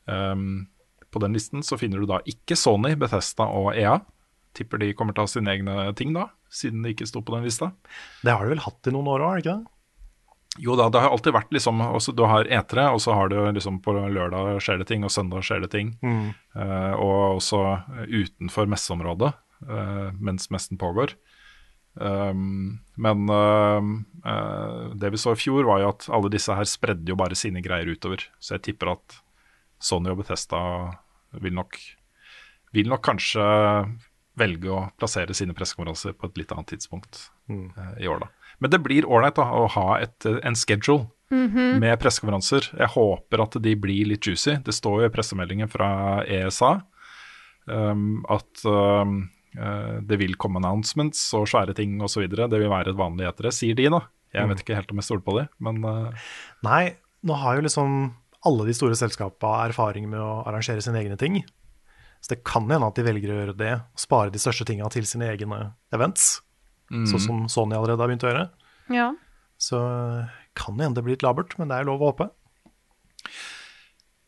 Um, 0.10 0.68
på 1.10 1.22
den 1.22 1.34
listen 1.38 1.66
så 1.66 1.78
finner 1.78 2.02
du 2.02 2.10
da 2.10 2.22
ikke 2.30 2.58
Sony, 2.58 2.94
Bethesda 3.00 3.50
og 3.50 3.74
EA. 3.78 3.98
Tipper 4.58 4.82
de 4.82 4.94
kommer 4.98 5.14
til 5.14 5.26
å 5.26 5.28
ha 5.28 5.32
sine 5.32 5.54
egne 5.54 5.90
ting 5.98 6.14
da, 6.16 6.30
siden 6.54 6.86
de 6.86 6.94
ikke 6.94 7.08
sto 7.10 7.22
på 7.26 7.36
den 7.36 7.46
lista. 7.46 7.72
Det 8.26 8.34
har 8.34 8.46
de 8.46 8.56
vel 8.56 8.64
hatt 8.66 8.90
i 8.90 8.94
noen 8.94 9.10
år 9.10 9.26
òg, 9.26 9.30
har 9.30 9.42
de 9.42 9.46
ikke 9.46 9.58
det? 9.58 9.76
Jo 10.60 10.76
da, 10.76 10.90
det 10.92 11.02
har 11.04 11.14
alltid 11.14 11.36
vært 11.36 11.54
liksom 11.54 11.82
også, 11.86 12.12
Du 12.18 12.26
har 12.28 12.50
E3, 12.50 12.90
og 12.92 13.00
så 13.04 13.14
har 13.16 13.30
du 13.30 13.38
liksom 13.54 13.80
på 13.86 13.94
lørdag 13.96 14.58
skjer 14.64 14.82
det 14.82 14.90
ting, 14.90 15.06
og 15.06 15.14
søndag 15.14 15.46
skjer 15.46 15.62
det 15.64 15.70
ting. 15.72 15.94
Eh, 16.58 16.94
og 16.98 17.38
også 17.38 17.62
utenfor 18.10 18.68
messeområdet 18.72 19.32
uh, 19.70 20.10
mens 20.20 20.50
messen 20.52 20.80
pågår. 20.82 21.14
Um, 21.96 22.80
men 23.02 23.26
uh, 23.32 23.80
uh, 24.26 24.92
det 25.00 25.14
vi 25.14 25.20
så 25.20 25.34
i 25.36 25.40
fjor, 25.40 25.66
var 25.68 25.82
jo 25.84 25.94
at 25.94 26.10
alle 26.14 26.32
disse 26.32 26.54
her 26.56 26.68
spredde 26.70 27.10
jo 27.10 27.18
bare 27.20 27.38
sine 27.40 27.64
greier 27.66 27.90
utover. 27.90 28.28
Så 28.40 28.58
jeg 28.58 28.70
tipper 28.70 28.94
at 28.94 29.20
Sony 29.80 30.12
og 30.12 30.22
Bethesda 30.22 30.62
vil 31.40 31.56
nok, 31.56 31.80
vil 32.76 32.92
nok 32.92 33.04
kanskje 33.06 33.46
velge 34.40 34.72
å 34.72 34.88
plassere 35.00 35.36
sine 35.36 35.56
pressekonferanser 35.58 36.16
på 36.18 36.30
et 36.30 36.42
litt 36.42 36.52
annet 36.56 36.74
tidspunkt 36.74 37.26
eh, 37.52 37.96
i 38.04 38.10
år, 38.10 38.24
da. 38.24 38.30
Men 38.60 38.74
det 38.74 38.82
blir 38.84 39.08
ålreit 39.08 39.40
å 39.40 39.68
ha 39.72 39.88
et, 40.00 40.18
eh, 40.28 40.40
en 40.48 40.58
schedule 40.58 41.10
med 41.30 41.94
pressekonferanser. 42.02 42.72
Jeg 42.80 42.94
håper 42.96 43.44
at 43.44 43.58
de 43.62 43.76
blir 43.78 44.08
litt 44.10 44.26
juicy. 44.26 44.58
Det 44.66 44.74
står 44.74 45.04
jo 45.04 45.10
i 45.10 45.14
pressemeldingen 45.14 45.70
fra 45.70 45.90
ESA 46.26 46.72
um, 47.70 48.24
at 48.34 48.64
um, 48.66 49.20
det 49.54 50.18
vil 50.22 50.36
komme 50.38 50.60
announcements 50.62 51.22
og 51.38 51.48
svære 51.50 51.74
ting 51.78 51.96
osv. 52.06 52.28
Det 52.30 52.50
vil 52.54 52.70
være 52.70 52.94
et 52.94 53.00
vanlig 53.00 53.26
etere, 53.30 53.52
sier 53.56 53.78
de, 53.78 53.88
da. 53.90 54.04
Jeg 54.36 54.50
vet 54.50 54.60
ikke 54.62 54.78
helt 54.78 54.92
om 54.94 55.00
jeg 55.02 55.08
stoler 55.08 55.26
på 55.26 55.36
de, 55.40 55.46
men 55.66 55.80
eh, 55.90 56.26
Nei, 56.66 56.84
nå 57.26 57.38
har 57.42 57.58
jo 57.58 57.66
liksom 57.66 57.96
alle 58.46 58.68
de 58.68 58.76
store 58.78 58.98
selskapene 59.00 59.70
erfaring 59.72 60.06
med 60.12 60.22
å 60.22 60.44
arrangere 60.48 60.84
sine 60.86 61.02
egne 61.02 61.18
ting. 61.20 61.40
Så 62.22 62.36
det 62.36 62.44
kan 62.48 62.68
hende 62.70 62.88
at 62.88 63.00
de 63.00 63.08
velger 63.08 63.34
å 63.34 63.40
gjøre 63.40 63.58
det, 63.60 63.74
spare 64.00 64.32
de 64.34 64.42
største 64.42 64.68
tinga 64.70 64.88
til 64.94 65.08
sine 65.10 65.32
egne 65.32 65.72
events. 65.96 66.38
Sånn 66.90 67.22
som 67.22 67.42
Sony 67.52 67.78
allerede 67.78 68.02
har 68.02 68.10
begynt 68.10 68.26
å 68.26 68.32
gjøre. 68.32 68.46
Ja. 68.94 69.10
Så 69.62 69.80
kan 70.58 70.78
det 70.78 70.88
hende 70.88 71.00
det 71.00 71.06
blir 71.06 71.18
litt 71.18 71.26
labert, 71.26 71.54
men 71.60 71.70
det 71.72 71.78
er 71.80 71.88
lov 71.88 72.02
å 72.02 72.12
håpe. 72.12 72.30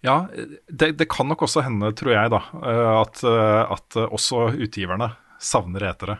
Ja, 0.03 0.27
det, 0.67 0.91
det 0.97 1.05
kan 1.09 1.27
nok 1.29 1.43
også 1.45 1.61
hende, 1.61 1.91
tror 1.93 2.11
jeg, 2.15 2.31
da, 2.33 2.39
eh, 2.57 2.91
at, 3.03 3.21
eh, 3.23 3.71
at 3.75 3.97
også 4.07 4.47
utgiverne 4.57 5.11
savner 5.41 5.85
etere. 5.91 6.15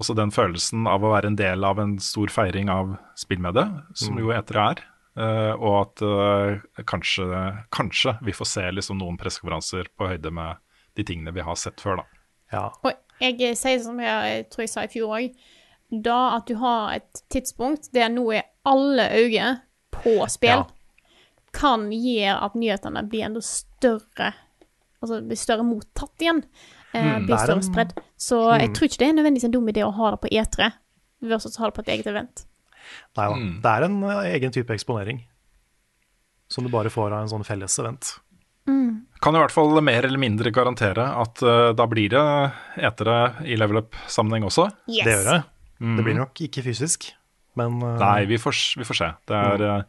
Også 0.00 0.14
den 0.16 0.32
følelsen 0.32 0.86
av 0.88 1.04
å 1.04 1.12
være 1.12 1.28
en 1.32 1.36
del 1.36 1.64
av 1.64 1.80
en 1.80 1.98
stor 2.00 2.28
feiring 2.32 2.70
av 2.72 2.94
spillmediet, 3.20 3.82
som 4.00 4.16
jo 4.20 4.32
etere 4.32 4.66
er. 4.74 4.82
eh, 5.20 5.52
Og 5.56 5.74
at 5.82 6.84
kanskje, 6.88 7.26
kanskje 7.72 8.14
vi 8.24 8.32
får 8.32 8.46
se 8.48 8.66
liksom 8.72 9.00
noen 9.00 9.18
pressekonferanser 9.20 9.88
på 9.98 10.08
høyde 10.12 10.30
med 10.32 10.56
de 10.96 11.04
tingene 11.04 11.32
vi 11.34 11.40
har 11.44 11.56
sett 11.60 11.80
før, 11.80 12.00
da. 12.00 12.04
Ja. 12.52 12.64
Og 12.84 12.92
jeg 13.20 13.56
sier 13.58 13.80
som 13.82 13.98
jeg, 14.00 14.30
jeg 14.32 14.46
tror 14.50 14.62
jeg 14.64 14.72
sa 14.72 14.84
i 14.86 14.92
fjor 14.92 15.16
òg, 15.18 15.34
da 15.90 16.36
at 16.36 16.46
du 16.46 16.54
har 16.60 16.94
et 16.96 17.22
tidspunkt 17.32 17.90
der 17.92 18.08
nå 18.12 18.28
er 18.38 18.46
alle 18.64 19.08
øyne 19.16 19.60
på 19.92 20.16
spill, 20.30 20.62
Ja. 20.64 20.66
Kan 21.56 21.88
gjøre 21.92 22.36
at 22.46 22.54
nyhetene 22.58 23.02
blir 23.10 23.26
enda 23.28 23.40
større 23.44 24.32
Altså 25.00 25.16
blir 25.24 25.38
større 25.40 25.64
mottatt 25.64 26.20
igjen. 26.20 26.42
Eh, 26.92 27.00
Mm, 27.00 27.24
blir 27.24 27.38
større 27.40 27.62
spredd. 27.64 27.92
Så 28.20 28.36
jeg 28.60 28.74
tror 28.76 28.84
ikke 28.90 28.98
det 29.00 29.06
er 29.08 29.14
nødvendigvis 29.16 29.46
en 29.48 29.54
dum 29.54 29.68
idé 29.72 29.80
å 29.86 29.92
ha 29.96 30.10
det 30.12 30.18
på 30.20 30.28
E3 30.28 30.66
versus 31.22 31.56
å 31.56 31.62
ha 31.62 31.70
det 31.70 31.76
på 31.78 31.80
et 31.86 31.92
eget 31.94 32.06
event. 32.10 32.42
Nei 33.16 33.28
da. 33.30 33.38
Det 33.64 33.70
er 33.72 33.86
en 33.86 33.96
eh, 34.04 34.26
egen 34.34 34.52
type 34.52 34.74
eksponering. 34.74 35.22
som 36.50 36.64
du 36.64 36.70
bare 36.70 36.90
får 36.90 37.12
av 37.14 37.22
en 37.22 37.28
sånn 37.30 37.44
felles 37.46 37.78
event. 37.78 38.10
Kan 39.22 39.36
i 39.36 39.38
hvert 39.40 39.52
fall 39.54 39.80
mer 39.82 40.04
eller 40.04 40.18
mindre 40.18 40.50
garantere 40.54 41.04
at 41.22 41.40
uh, 41.42 41.70
da 41.76 41.86
blir 41.86 42.10
det 42.12 42.22
etere 42.76 43.16
i 43.46 43.56
level 43.56 43.80
up-sammenheng 43.82 44.44
også. 44.48 44.66
Yes. 44.88 45.04
Det 45.06 45.14
gjør 45.14 45.28
det. 45.30 45.38
Det 45.96 46.04
blir 46.06 46.18
nok 46.18 46.40
ikke 46.44 46.62
fysisk, 46.66 47.06
men 47.56 47.80
uh, 47.82 47.96
Nei, 48.00 48.26
vi 48.30 48.36
får, 48.40 48.76
vi 48.80 48.84
får 48.84 48.98
se. 49.00 49.08
Det 49.30 49.36
er, 49.36 49.64
eh, 49.68 49.82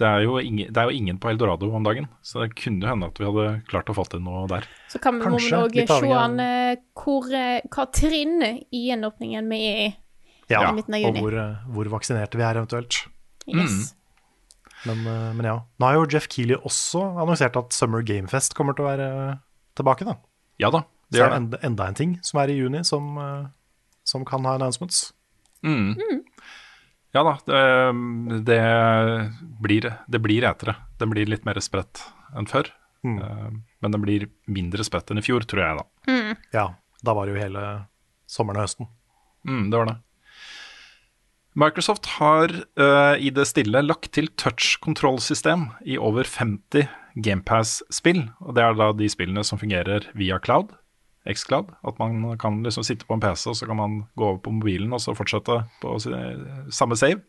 det, 0.00 0.06
er 0.08 0.24
jo 0.24 0.38
ingen, 0.42 0.72
det 0.74 0.80
er 0.80 0.88
jo 0.90 0.94
ingen 0.98 1.18
på 1.22 1.30
Eldorado 1.30 1.68
om 1.74 1.84
dagen, 1.86 2.08
så 2.26 2.42
det 2.42 2.54
kunne 2.58 2.82
jo 2.82 2.90
hende 2.90 3.06
at 3.12 3.18
vi 3.20 3.26
hadde 3.28 3.44
klart 3.70 3.90
å 3.92 3.94
få 3.94 4.04
til 4.10 4.22
noe 4.24 4.46
der. 4.50 4.66
Så 4.90 4.98
kan 5.02 5.20
vi 5.20 5.28
må 5.30 5.38
vi 5.38 5.52
òg 5.54 5.76
se 5.86 6.10
an 6.18 6.38
hvor, 6.98 7.28
eh, 7.30 7.60
hva 7.70 7.84
trinn 7.94 8.42
i 8.42 8.80
gjenåpningen 8.88 9.52
vi 9.54 9.60
er 9.68 9.78
i. 9.84 9.90
ja, 10.50 10.64
i 10.68 10.72
midten 10.76 10.96
av 10.98 11.00
og 11.00 11.06
juni. 11.06 11.22
hvor, 11.22 11.36
eh, 11.40 11.62
hvor 11.76 11.92
vaksinerte 11.94 12.40
vi 12.40 12.42
er 12.46 12.58
eventuelt. 12.60 12.98
Yes. 13.46 13.94
Men, 14.84 15.06
eh, 15.06 15.32
men 15.38 15.46
ja. 15.46 15.54
Nå 15.78 15.86
har 15.86 15.94
jo 15.94 16.06
Jeff 16.10 16.26
Keeley 16.28 16.56
også 16.58 17.04
annonsert 17.22 17.56
at 17.56 17.72
Summer 17.72 18.02
Gamefest 18.02 18.54
kommer 18.58 18.74
til 18.74 18.84
å 18.84 18.90
være 18.90 19.08
tilbake. 19.76 20.04
da. 20.04 20.16
Ja 20.58 20.70
da, 20.70 20.84
det 21.10 21.18
det 21.18 21.18
Så 21.20 21.24
er 21.24 21.30
det. 21.30 21.36
enda, 21.36 21.58
enda 21.62 21.86
en 21.86 21.94
ting 21.94 22.18
som 22.22 22.40
er 22.40 22.50
i 22.50 22.58
juni, 22.58 22.82
som, 22.84 23.14
som 24.04 24.24
kan 24.24 24.44
ha 24.44 24.54
announcements. 24.58 25.12
Mm. 25.62 25.94
Ja 27.14 27.22
da, 27.22 27.34
det, 27.46 27.60
det, 28.48 28.60
blir, 29.62 29.90
det 30.10 30.20
blir 30.22 30.46
etere. 30.48 30.74
Det 30.98 31.06
blir 31.10 31.30
litt 31.30 31.44
mer 31.46 31.60
spredt 31.62 32.02
enn 32.34 32.48
før. 32.50 32.72
Mm. 33.06 33.18
Eh, 33.22 33.50
Men 33.84 33.94
det 33.94 34.00
blir 34.02 34.26
mindre 34.50 34.86
spredt 34.86 35.12
enn 35.12 35.20
i 35.20 35.24
fjor, 35.24 35.46
tror 35.46 35.62
jeg 35.62 35.78
da. 35.78 35.84
Ja, 36.56 36.66
da 37.04 37.14
var 37.14 37.28
det 37.28 37.36
jo 37.36 37.42
hele 37.44 37.62
sommeren 38.26 38.58
og 38.58 38.66
høsten. 38.66 38.90
Mm, 39.46 39.68
det 39.70 39.78
var 39.78 39.90
det. 39.92 39.96
Microsoft 41.54 42.08
har 42.16 42.50
uh, 42.80 43.14
i 43.14 43.30
det 43.30 43.44
stille 43.46 43.84
lagt 43.84 44.10
til 44.16 44.26
touch-kontrollsystem 44.40 45.68
i 45.86 45.94
over 46.00 46.26
50 46.26 46.88
GamePass-spill. 47.14 48.24
Og 48.42 48.56
det 48.56 48.64
er 48.64 48.74
da 48.80 48.88
de 48.96 49.06
spillene 49.12 49.44
som 49.46 49.60
fungerer 49.60 50.08
via 50.18 50.40
cloud, 50.42 50.72
Xcloud. 51.28 51.72
At 51.86 51.98
man 52.00 52.36
kan 52.40 52.62
liksom 52.64 52.84
sitte 52.86 53.06
på 53.08 53.16
en 53.16 53.22
PC, 53.22 53.48
og 53.50 53.58
så 53.58 53.68
kan 53.68 53.78
man 53.80 54.00
gå 54.18 54.26
over 54.28 54.40
på 54.44 54.52
mobilen 54.54 54.92
og 54.92 55.02
så 55.02 55.16
fortsette 55.16 55.62
på 55.82 55.96
samme 56.72 56.98
save. 57.00 57.22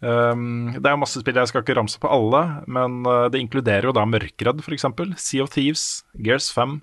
Um, 0.00 0.72
det 0.78 0.86
er 0.88 0.94
jo 0.94 1.02
masse 1.02 1.20
spill, 1.20 1.36
jeg 1.36 1.50
skal 1.50 1.60
ikke 1.60 1.76
ramse 1.76 2.00
på 2.00 2.08
alle, 2.08 2.40
men 2.72 3.02
eh, 3.04 3.26
det 3.28 3.42
inkluderer 3.42 3.84
jo 3.84 3.92
da 3.92 4.06
Mørkredd 4.08 4.62
f.eks., 4.64 4.86
Sea 5.20 5.44
of 5.44 5.52
Thieves, 5.52 6.06
Gears 6.16 6.48
5, 6.56 6.78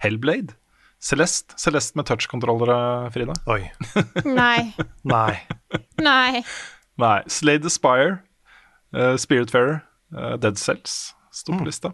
Hellblade, 0.00 0.56
Celeste. 1.02 1.52
Celeste 1.60 1.98
med 1.98 2.08
touch-kontrollere, 2.08 3.10
Frida. 3.12 3.36
Oi. 3.52 3.66
Nei. 4.40 4.72
Nei. 5.04 5.34
Nei. 6.00 6.42
Nei. 6.96 7.16
Slade 7.28 7.66
the 7.66 7.74
Spire, 7.74 8.22
uh, 8.96 9.18
Spiritfarer, 9.20 9.82
uh, 10.16 10.38
Dead 10.40 10.56
Cells 10.56 11.12
sto 11.32 11.58
på 11.58 11.66
lista. 11.68 11.92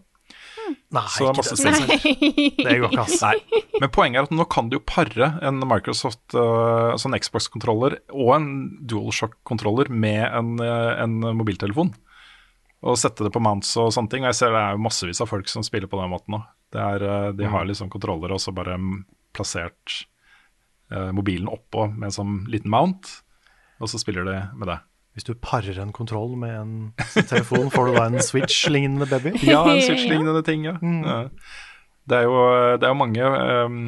Nei, 0.95 1.05
Så 1.13 1.25
det 1.25 1.29
er 1.29 1.33
ikke 1.33 1.43
masse 1.43 1.57
det. 1.59 2.65
Det 2.65 2.75
går 2.83 2.93
ikke, 2.93 3.05
ass. 3.05 3.23
Nei. 3.25 3.63
Men 3.83 3.93
poenget 3.95 4.21
er 4.21 4.29
at 4.29 4.35
nå 4.35 4.47
kan 4.51 4.71
du 4.71 4.79
jo 4.79 4.83
pare 4.89 5.31
en 5.45 5.63
Microsoft 5.69 6.37
uh, 6.37 6.97
sånn 7.01 7.17
Xbox-kontroller 7.19 7.99
og 8.15 8.33
en 8.37 8.51
DualShock-kontroller 8.89 9.93
med 9.93 10.23
en, 10.27 10.55
uh, 10.63 10.95
en 11.03 11.19
mobiltelefon. 11.39 11.93
Og 12.87 12.99
sette 13.01 13.27
det 13.27 13.33
på 13.35 13.43
mounts 13.43 13.73
og 13.81 13.93
sånne 13.95 14.13
ting. 14.13 14.25
Og 14.25 14.33
jeg 14.33 14.41
ser 14.41 14.55
det 14.55 14.63
er 14.63 14.77
jo 14.77 14.85
massevis 14.87 15.23
av 15.25 15.31
folk 15.31 15.51
som 15.51 15.67
spiller 15.67 15.91
på 15.91 16.01
den 16.01 16.13
måten 16.13 16.39
òg. 16.41 16.49
Er, 16.79 17.05
uh, 17.05 17.31
de 17.37 17.49
har 17.49 17.69
liksom 17.69 17.93
kontroller 17.93 18.35
og 18.35 18.43
så 18.43 18.53
bare 18.57 18.77
mm, 18.81 19.01
plassert 19.37 20.03
uh, 20.93 21.11
mobilen 21.17 21.51
oppå 21.51 21.89
med 21.95 22.11
en 22.11 22.19
sånn 22.19 22.37
liten 22.51 22.73
mount, 22.73 23.11
og 23.79 23.91
så 23.91 24.01
spiller 24.01 24.27
de 24.27 24.39
med 24.59 24.73
det. 24.73 24.79
Hvis 25.19 25.27
du 25.27 25.33
parer 25.35 25.81
en 25.83 25.89
kontroll 25.91 26.37
med 26.39 26.53
en 26.55 26.75
telefon, 27.27 27.73
får 27.75 27.89
du 27.89 27.97
da 27.97 28.05
en 28.07 28.21
Switch-lignende 28.23 29.09
baby? 29.11 29.33
Ja, 29.51 29.65
en 29.67 29.81
Switch-lignende 29.83 30.45
ting, 30.47 30.63
ja. 30.69 30.77
ja. 30.79 31.17
Det 32.09 32.21
er 32.21 32.29
jo, 32.29 32.37
det 32.79 32.87
er 32.87 32.93
jo 32.93 32.99
mange 33.01 33.31
um, 33.67 33.81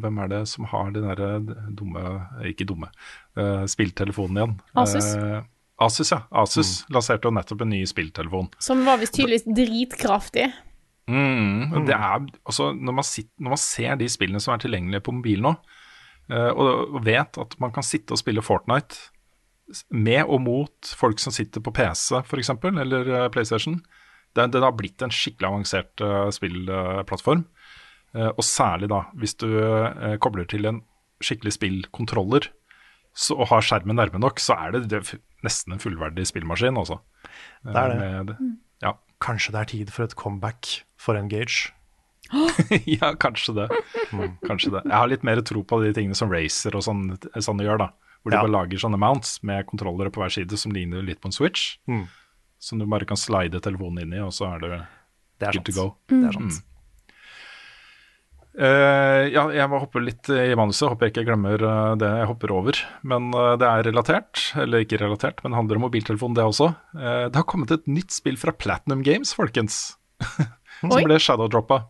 Hvem 0.00 0.20
er 0.22 0.30
det 0.30 0.38
som 0.48 0.68
har 0.70 0.92
de 0.94 1.02
derre 1.02 1.32
dumme 1.74 2.04
Ikke 2.46 2.64
dumme. 2.70 2.92
Uh, 3.34 3.66
spilltelefonen 3.66 4.38
igjen. 4.38 4.54
Asus. 4.78 5.10
Uh, 5.18 5.42
Asus, 5.82 6.12
ja. 6.14 6.20
Asus 6.30 6.70
lanserte 6.94 7.26
jo 7.26 7.34
nettopp 7.34 7.64
en 7.66 7.74
ny 7.74 7.82
spilltelefon. 7.90 8.52
Som 8.62 8.86
var 8.86 9.02
visst 9.02 9.18
tydeligvis 9.18 9.48
dritkraftig. 9.50 10.52
Mm, 11.10 11.72
mm. 11.72 11.80
det 11.88 11.96
er, 11.96 12.28
altså, 12.46 12.70
når, 12.70 12.94
man 13.00 13.08
sitter, 13.10 13.34
når 13.42 13.56
man 13.56 13.60
ser 13.64 13.98
de 13.98 14.06
spillene 14.14 14.40
som 14.40 14.54
er 14.54 14.62
tilgjengelige 14.62 15.02
på 15.02 15.16
mobil 15.18 15.42
nå, 15.42 15.56
uh, 16.30 16.52
og, 16.54 17.00
vet 17.02 17.42
at 17.42 17.58
man 17.58 17.74
kan 17.74 17.82
sitte 17.82 18.14
og 18.14 18.22
spille 18.22 18.46
Fortnite 18.46 19.10
med 19.90 20.24
og 20.26 20.40
mot 20.44 20.92
folk 20.98 21.20
som 21.22 21.34
sitter 21.34 21.62
på 21.64 21.72
PC 21.74 22.20
f.eks., 22.22 22.52
eller 22.72 23.08
eh, 23.08 23.28
PlayStation, 23.32 23.80
den, 24.36 24.52
den 24.54 24.64
har 24.64 24.74
blitt 24.76 25.02
en 25.04 25.12
skikkelig 25.12 25.48
avansert 25.50 26.02
uh, 26.04 26.30
spillplattform. 26.32 27.44
Uh, 28.16 28.30
og 28.30 28.44
særlig 28.44 28.88
da, 28.92 29.02
hvis 29.20 29.36
du 29.40 29.48
uh, 29.48 30.16
kobler 30.24 30.48
til 30.48 30.68
en 30.68 30.80
skikkelig 31.22 31.54
spillkontroller 31.58 32.48
så, 33.12 33.36
og 33.36 33.50
har 33.50 33.64
skjermen 33.64 33.98
nærme 34.00 34.20
nok, 34.22 34.40
så 34.40 34.56
er 34.56 34.72
det, 34.76 34.86
det 34.92 35.02
f- 35.04 35.20
nesten 35.44 35.76
en 35.76 35.82
fullverdig 35.82 36.24
spillmaskin. 36.30 36.80
Også. 36.80 36.96
Det 37.68 37.76
er 37.76 37.92
det. 37.92 37.98
Med, 38.00 38.34
ja. 38.84 38.94
Kanskje 39.22 39.52
det 39.54 39.60
er 39.60 39.70
tid 39.74 39.92
for 39.92 40.06
et 40.06 40.16
comeback 40.16 40.70
for 41.00 41.18
Engage? 41.20 41.74
ja, 42.88 43.12
kanskje 43.20 43.54
det. 43.60 43.68
Kanskje 44.48 44.72
det. 44.78 44.86
Jeg 44.86 44.96
har 44.96 45.10
litt 45.12 45.26
mer 45.28 45.42
tro 45.44 45.60
på 45.68 45.82
de 45.84 45.92
tingene 45.92 46.16
som 46.16 46.32
Racer 46.32 46.76
og 46.78 46.86
sånn, 46.88 47.04
sånn 47.36 47.60
gjør, 47.60 47.84
da. 47.84 48.11
Hvor 48.22 48.30
de 48.30 48.36
Ja. 48.38 48.42
bare 48.46 48.54
lager 48.54 48.78
sånne 48.78 48.98
mounts 48.98 49.42
med 49.42 49.66
kontrollere 49.66 50.10
på 50.14 50.22
hver 50.22 50.30
side 50.30 50.56
som 50.58 50.72
ligner 50.72 51.02
litt 51.02 51.20
på 51.20 51.26
en 51.26 51.32
Switch. 51.34 51.76
Mm. 51.90 52.06
Som 52.62 52.78
du 52.78 52.86
bare 52.86 53.04
kan 53.04 53.16
slide 53.18 53.58
telefonen 53.60 54.02
inn 54.04 54.12
i, 54.14 54.20
og 54.22 54.30
så 54.32 54.54
er 54.54 54.60
det 54.62 54.86
Det 55.40 55.48
er 55.48 55.52
good 55.58 55.64
to 55.66 55.72
go. 55.72 55.88
go. 55.88 55.96
Det 56.22 56.28
er 56.28 56.32
sant. 56.38 56.62
Uh, 58.52 59.32
ja, 59.32 59.46
jeg 59.56 59.64
må 59.72 59.78
hoppe 59.80 60.00
litt 60.04 60.28
i 60.28 60.52
manuset. 60.58 60.84
Håper 60.92 61.08
jeg 61.08 61.14
ikke 61.14 61.24
glemmer 61.30 61.62
uh, 61.64 61.94
det 61.96 62.10
jeg 62.20 62.28
hopper 62.28 62.52
over. 62.52 62.76
Men 63.02 63.30
uh, 63.32 63.54
det 63.56 63.64
er 63.68 63.86
relatert, 63.88 64.42
eller 64.60 64.84
ikke 64.84 65.00
relatert, 65.00 65.40
men 65.42 65.56
handler 65.56 65.80
om 65.80 65.86
mobiltelefon, 65.86 66.34
det 66.36 66.44
også. 66.44 66.68
Det 66.92 67.38
har 67.38 67.46
kommet 67.48 67.72
et 67.72 67.88
nytt 67.88 68.12
spill 68.12 68.36
fra 68.36 68.52
Platinum 68.52 69.02
Games, 69.06 69.32
folkens. 69.34 69.96
som 70.82 70.92
Oi. 70.92 71.00
ble 71.06 71.16
shadowdroppa 71.18 71.80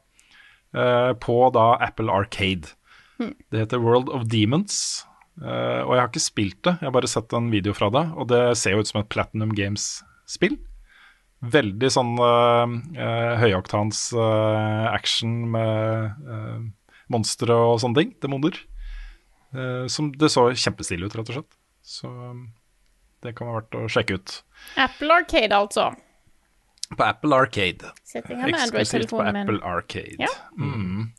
på 1.21 1.35
da 1.53 1.65
Apple 1.85 2.09
Arcade. 2.09 2.71
Det 3.21 3.59
heter 3.67 3.83
World 3.83 4.09
of 4.09 4.23
Demons. 4.33 5.03
Eh, 5.41 5.81
og 5.85 5.95
jeg 5.95 6.03
har 6.03 6.11
ikke 6.11 6.25
spilt 6.27 6.61
det, 6.67 6.77
jeg 6.81 6.89
har 6.89 6.97
bare 6.99 7.11
sett 7.11 7.33
en 7.37 7.49
video 7.53 7.73
fra 7.77 7.89
det. 7.95 8.05
Og 8.17 8.29
det 8.33 8.43
ser 8.61 8.77
jo 8.77 8.83
ut 8.85 8.91
som 8.91 9.01
et 9.01 9.11
Platinum 9.13 9.55
Games-spill. 9.57 10.59
Veldig 11.43 11.89
sånn 11.91 12.13
uh, 12.23 12.69
høyoktans 13.41 14.13
eh, 14.15 14.85
action 14.93 15.41
med 15.51 16.21
uh, 16.29 16.61
monstre 17.11 17.57
og 17.57 17.81
sånne 17.83 17.99
ting. 17.99 18.13
Demoner. 18.23 18.61
Eh, 19.53 19.87
som 19.87 20.13
det 20.17 20.31
så 20.33 20.49
kjempestilig 20.55 21.09
ut, 21.09 21.17
rett 21.19 21.33
og 21.33 21.39
slett. 21.39 21.59
Så 21.85 22.09
um, 22.09 22.47
det 23.25 23.35
kan 23.37 23.51
være 23.51 23.61
verdt 23.61 23.77
å 23.77 23.89
sjekke 23.93 24.19
ut. 24.19 24.37
Apple 24.81 25.19
Arcade, 25.19 25.59
altså. 25.59 25.91
På 26.93 27.05
Apple 27.05 27.37
Arcade. 27.37 27.93
Eksklusivt 28.15 29.13
på. 29.13 29.21
Apple 29.25 29.61
Arcade. 29.67 30.17
Ja. 30.21 30.33
Mm. 30.57 31.13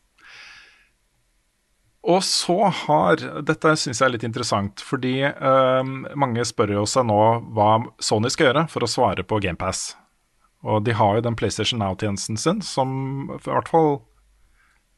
Og 2.04 2.20
så 2.28 2.58
har 2.84 3.22
Dette 3.48 3.76
syns 3.80 4.02
jeg 4.02 4.08
er 4.10 4.14
litt 4.18 4.26
interessant, 4.28 4.82
fordi 4.84 5.22
eh, 5.24 5.92
mange 6.20 6.44
spør 6.48 6.76
jo 6.80 6.86
seg 6.90 7.08
nå 7.08 7.20
hva 7.56 7.78
Sony 8.04 8.32
skal 8.34 8.50
gjøre 8.50 8.66
for 8.72 8.84
å 8.84 8.90
svare 8.92 9.24
på 9.28 9.40
GamePass. 9.44 9.94
Og 10.68 10.84
de 10.84 10.96
har 10.96 11.18
jo 11.18 11.24
den 11.24 11.38
PlayStation 11.40 11.80
Now-tjenesten 11.80 12.40
sin, 12.40 12.60
som 12.64 13.30
i 13.36 13.40
hvert 13.46 13.72
fall 13.72 13.94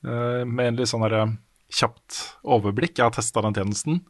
eh, 0.06 0.41
med 0.45 0.72
en 0.72 0.80
litt 0.80 0.89
sånn 0.89 1.06
derre 1.06 1.28
kjapt 1.76 2.20
overblikk 2.45 2.99
Jeg 2.99 3.08
har 3.08 3.14
testa 3.14 3.41
den 3.41 3.56
tjenesten, 3.58 4.01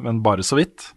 men 0.00 0.22
bare 0.24 0.44
så 0.44 0.58
vidt. 0.58 0.90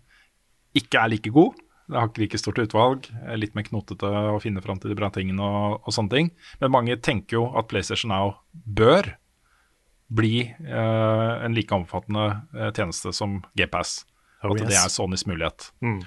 Ikke 0.76 1.00
er 1.00 1.12
like 1.12 1.32
god. 1.32 1.56
Det 1.88 1.96
har 1.96 2.10
ikke 2.10 2.24
like 2.26 2.40
stort 2.42 2.60
utvalg. 2.60 3.08
Litt 3.40 3.56
mer 3.56 3.68
knotete 3.68 4.10
å 4.34 4.40
finne 4.44 4.64
fram 4.64 4.80
til 4.84 4.92
de 4.92 4.98
bra 5.00 5.08
tingene 5.14 5.44
og, 5.44 5.78
og 5.88 5.96
sånne 5.96 6.12
ting. 6.12 6.32
Men 6.60 6.74
mange 6.76 7.00
tenker 7.00 7.40
jo 7.40 7.46
at 7.56 7.70
PlayStation 7.72 8.12
Now 8.12 8.36
bør 8.52 9.14
bli 10.08 10.42
eh, 10.48 11.46
en 11.46 11.56
like 11.56 11.76
omfattende 11.76 12.42
eh, 12.56 12.72
tjeneste 12.72 13.14
som 13.14 13.42
GPS. 13.60 14.02
Oh, 14.44 14.54
at 14.54 14.64
det 14.70 14.78
er 14.78 14.92
Sonys 14.92 15.26
mulighet. 15.28 15.72
Mm. 15.84 16.00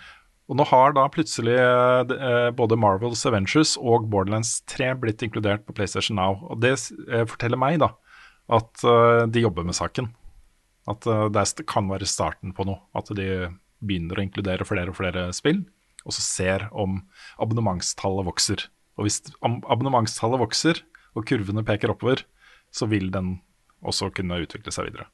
Og 0.50 0.58
nå 0.58 0.66
har 0.70 0.94
da 0.96 1.06
plutselig 1.12 1.56
eh, 1.60 2.50
både 2.56 2.78
Marvels 2.80 3.22
Avengers 3.28 3.76
og 3.78 4.08
Borderlands 4.10 4.60
3 4.70 4.94
blitt 5.02 5.22
inkludert 5.26 5.66
på 5.66 5.74
PlayStation 5.76 6.18
Now. 6.18 6.40
Og 6.50 6.62
det 6.64 6.76
forteller 7.30 7.60
meg 7.60 7.80
da 7.82 7.92
at 8.50 8.82
de 9.30 9.42
jobber 9.44 9.62
med 9.62 9.76
saken. 9.78 10.08
At 10.90 11.06
det 11.06 11.66
kan 11.70 11.86
være 11.86 12.08
starten 12.08 12.50
på 12.56 12.64
noe. 12.66 12.80
At 12.98 13.12
de 13.14 13.46
begynner 13.78 14.18
å 14.18 14.24
inkludere 14.24 14.66
flere 14.66 14.90
og 14.90 14.98
flere 14.98 15.28
spill, 15.36 15.60
og 16.02 16.16
så 16.16 16.24
ser 16.24 16.64
om 16.74 16.96
abonnementstallet 17.38 18.26
vokser. 18.26 18.64
Og 18.98 19.06
hvis 19.06 19.20
abonnementstallet 19.38 20.42
vokser, 20.42 20.82
og 21.14 21.28
kurvene 21.30 21.62
peker 21.66 21.94
oppover, 21.94 22.24
så 22.74 22.90
vil 22.90 23.08
den 23.14 23.36
også 23.80 24.10
kunne 24.14 24.42
utvikle 24.44 24.74
seg 24.74 24.90
videre. 24.90 25.08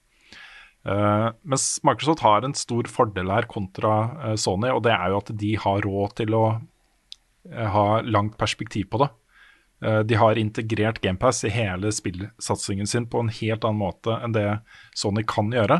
Uh, 0.86 1.32
mens 1.42 1.80
Microsoft 1.86 2.22
har 2.22 2.44
en 2.46 2.54
stor 2.54 2.86
fordel 2.86 3.32
her 3.32 3.48
kontra 3.50 3.94
uh, 4.22 4.34
Sony, 4.38 4.70
og 4.70 4.84
det 4.86 4.94
er 4.94 5.10
jo 5.10 5.20
at 5.22 5.32
de 5.42 5.52
har 5.58 5.86
råd 5.86 6.14
til 6.22 6.36
å 6.38 6.44
uh, 6.54 7.68
ha 7.74 7.86
langt 8.06 8.36
perspektiv 8.40 8.90
på 8.92 9.04
det. 9.04 9.12
De 10.08 10.16
har 10.16 10.38
integrert 10.40 11.02
GamePass 11.04 11.42
i 11.44 11.50
hele 11.52 11.90
spillsatsingen 11.92 12.88
sin 12.88 13.04
på 13.12 13.20
en 13.20 13.28
helt 13.28 13.60
annen 13.60 13.82
måte 13.82 14.14
enn 14.24 14.32
det 14.32 14.46
Sony 14.96 15.20
kan 15.28 15.50
gjøre, 15.52 15.76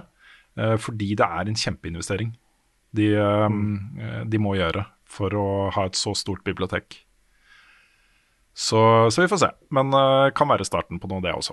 fordi 0.85 1.15
det 1.17 1.25
er 1.25 1.49
en 1.49 1.57
kjempeinvestering 1.57 2.35
de, 2.97 3.09
eh, 3.15 4.23
de 4.27 4.41
må 4.43 4.57
gjøre 4.59 4.87
for 5.07 5.35
å 5.37 5.49
ha 5.75 5.87
et 5.87 5.99
så 5.99 6.15
stort 6.19 6.45
bibliotek. 6.47 7.03
Så, 8.57 8.81
så 9.13 9.23
vi 9.23 9.29
får 9.29 9.41
se. 9.43 9.49
Men 9.77 9.93
uh, 9.93 10.33
kan 10.33 10.49
være 10.49 10.65
starten 10.65 10.97
på 10.97 11.11
noe, 11.11 11.21
det 11.21 11.35
også. 11.37 11.53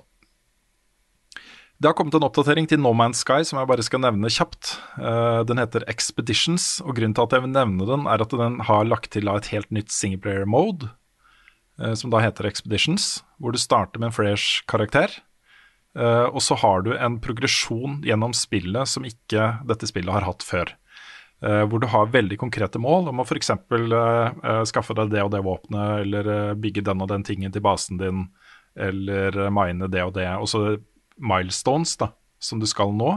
Det 1.84 1.90
har 1.90 1.96
kommet 1.98 2.14
en 2.16 2.24
oppdatering 2.24 2.64
til 2.64 2.78
No 2.80 2.94
Man's 2.96 3.18
Sky 3.20 3.42
som 3.44 3.58
jeg 3.60 3.68
bare 3.68 3.84
skal 3.84 4.00
nevne 4.00 4.30
kjapt. 4.32 4.70
Eh, 4.96 5.40
den 5.44 5.58
heter 5.60 5.82
Expeditions, 5.92 6.78
og 6.80 6.94
grunnen 6.96 7.12
til 7.12 7.26
at 7.26 7.34
jeg 7.36 7.44
vil 7.44 7.50
nevne 7.52 7.84
den, 7.84 8.06
er 8.08 8.22
at 8.24 8.30
den 8.32 8.54
har 8.64 8.86
lagt 8.88 9.10
til 9.12 9.28
et 9.28 9.50
helt 9.52 9.68
nytt 9.68 9.92
singleplayer 9.92 10.48
mode, 10.48 10.88
eh, 11.76 11.92
som 11.92 12.08
da 12.08 12.22
heter 12.24 12.48
Expeditions, 12.48 13.18
hvor 13.36 13.52
du 13.52 13.60
starter 13.60 14.00
med 14.00 14.08
en 14.08 14.16
fresh 14.16 14.62
karakter. 14.64 15.12
eh, 15.92 16.24
og 16.32 16.40
så 16.40 16.56
har 16.56 16.80
du 16.88 16.96
en 16.96 17.20
progresjon 17.20 18.00
gjennom 18.00 18.32
spillet 18.32 18.88
som 18.88 19.04
ikke 19.04 19.60
dette 19.68 19.84
spillet 19.84 20.14
har 20.16 20.24
hatt 20.24 20.40
før. 20.42 20.72
Hvor 21.44 21.78
du 21.82 21.86
har 21.92 22.08
veldig 22.08 22.38
konkrete 22.40 22.80
mål 22.80 23.10
om 23.10 23.20
å 23.20 23.24
f.eks. 23.28 23.50
Skaffe 24.64 24.94
deg 24.96 25.10
det 25.12 25.20
og 25.20 25.30
det 25.34 25.42
våpenet, 25.44 26.00
eller 26.00 26.54
bygge 26.56 26.80
den 26.80 27.02
og 27.04 27.10
den 27.10 27.22
tingen 27.22 27.52
til 27.52 27.60
basen 27.60 28.00
din, 28.00 28.30
eller 28.72 29.50
mine 29.52 29.90
det 29.92 30.06
og 30.06 30.14
det. 30.16 30.30
Og 30.40 30.48
så 30.48 30.62
milestones 31.20 31.96
da, 32.00 32.12
som 32.42 32.60
du 32.62 32.66
skal 32.70 32.94
nå, 32.96 33.16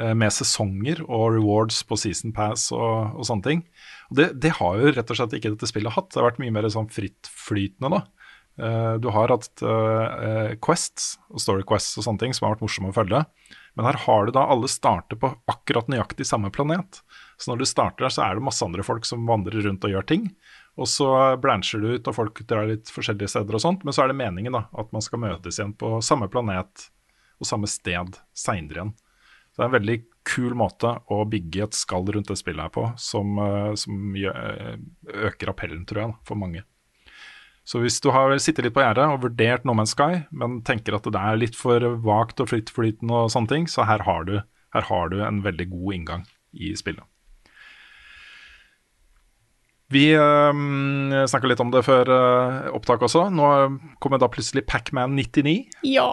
eh, 0.00 0.14
med 0.18 0.34
sesonger 0.34 1.02
og 1.06 1.38
rewards 1.38 1.80
på 1.86 1.98
season 2.00 2.34
pass 2.36 2.68
og, 2.74 3.18
og 3.18 3.28
sånne 3.28 3.46
ting. 3.46 3.64
Og 4.10 4.20
det, 4.20 4.30
det 4.42 4.56
har 4.58 4.78
jo 4.80 4.94
rett 4.94 5.10
og 5.12 5.20
slett 5.20 5.38
ikke 5.38 5.54
dette 5.54 5.70
spillet 5.70 5.94
hatt. 5.94 6.10
Det 6.12 6.22
har 6.22 6.30
vært 6.30 6.42
mye 6.42 6.54
mer 6.54 6.68
sånn 6.72 6.90
frittflytende, 6.92 7.98
da. 7.98 8.04
Eh, 8.58 8.94
du 8.98 9.08
har 9.14 9.30
hatt 9.30 9.62
uh, 9.62 10.50
quests 10.64 11.12
og 11.30 11.38
story 11.42 11.62
quests 11.66 12.00
og 12.00 12.08
sånne 12.08 12.24
ting 12.24 12.32
som 12.34 12.48
har 12.48 12.56
vært 12.56 12.64
morsomme 12.66 12.90
å 12.90 12.96
følge. 12.96 13.22
Men 13.78 13.86
her 13.86 14.00
har 14.02 14.26
du 14.26 14.32
da 14.34 14.48
alle 14.50 14.70
starter 14.70 15.20
på 15.20 15.30
akkurat 15.50 15.86
nøyaktig 15.90 16.26
samme 16.26 16.50
planet. 16.50 16.98
Så 17.38 17.52
når 17.52 17.60
du 17.60 17.68
starter 17.70 18.08
der, 18.08 18.14
så 18.14 18.24
er 18.24 18.34
det 18.34 18.46
masse 18.48 18.64
andre 18.66 18.82
folk 18.82 19.06
som 19.06 19.28
vandrer 19.28 19.62
rundt 19.62 19.86
og 19.86 19.94
gjør 19.94 20.08
ting. 20.10 20.26
Og 20.78 20.90
så 20.90 21.06
blancher 21.38 21.82
du 21.82 21.92
ut, 21.94 22.10
og 22.10 22.16
folk 22.16 22.42
drar 22.50 22.66
litt 22.70 22.90
forskjellige 22.90 23.30
steder 23.30 23.54
og 23.54 23.62
sånt. 23.62 23.86
Men 23.86 23.94
så 23.94 24.02
er 24.02 24.10
det 24.10 24.18
meningen 24.18 24.58
da, 24.58 24.64
at 24.78 24.90
man 24.94 25.04
skal 25.06 25.22
møtes 25.22 25.60
igjen 25.60 25.76
på 25.78 26.00
samme 26.02 26.26
planet 26.32 26.88
og 27.38 27.48
samme 27.48 27.70
sted 27.70 28.18
seinere 28.36 28.82
igjen. 28.82 28.96
Så 29.52 29.60
det 29.60 29.64
er 29.64 29.70
en 29.70 29.78
veldig 29.78 29.98
kul 30.28 30.56
måte 30.58 30.90
å 31.10 31.22
bygge 31.26 31.64
et 31.64 31.76
skall 31.76 32.06
rundt 32.14 32.28
det 32.30 32.38
spillet 32.38 32.68
her 32.68 32.74
på, 32.74 32.84
som, 33.00 33.38
eh, 33.42 33.72
som 33.80 34.14
eh, 34.14 34.76
øker 35.28 35.50
appellen, 35.50 35.86
tror 35.88 36.04
jeg, 36.04 36.16
for 36.28 36.38
mange. 36.38 36.64
Så 37.68 37.82
hvis 37.82 37.98
du 38.00 38.08
har 38.14 38.32
sittet 38.40 38.64
litt 38.64 38.76
på 38.76 38.80
gjerdet 38.80 39.04
og 39.10 39.26
vurdert 39.26 39.66
No 39.68 39.74
Man's 39.76 39.92
Sky, 39.92 40.22
men 40.32 40.60
tenker 40.64 40.96
at 40.96 41.04
det 41.04 41.20
er 41.20 41.40
litt 41.40 41.58
for 41.58 41.84
vagt 42.04 42.40
og 42.40 42.48
frittflytende 42.52 43.26
og 43.26 43.32
sånne 43.34 43.50
ting, 43.50 43.68
så 43.68 43.84
her 43.88 44.06
har 44.06 44.24
du, 44.28 44.38
her 44.76 44.86
har 44.88 45.12
du 45.12 45.18
en 45.26 45.42
veldig 45.44 45.68
god 45.74 45.98
inngang 45.98 46.24
i 46.56 46.72
spillet. 46.78 47.04
Vi 49.92 50.06
øh, 50.12 51.24
snakka 51.28 51.48
litt 51.48 51.60
om 51.64 51.70
det 51.72 51.82
før 51.86 52.08
øh, 52.12 52.72
opptak 52.76 53.04
også. 53.04 53.26
Nå 53.32 53.52
kommer 54.00 54.20
da 54.20 54.28
plutselig 54.32 54.66
Pacman 54.68 55.16
99. 55.16 55.62
Ja. 55.88 56.10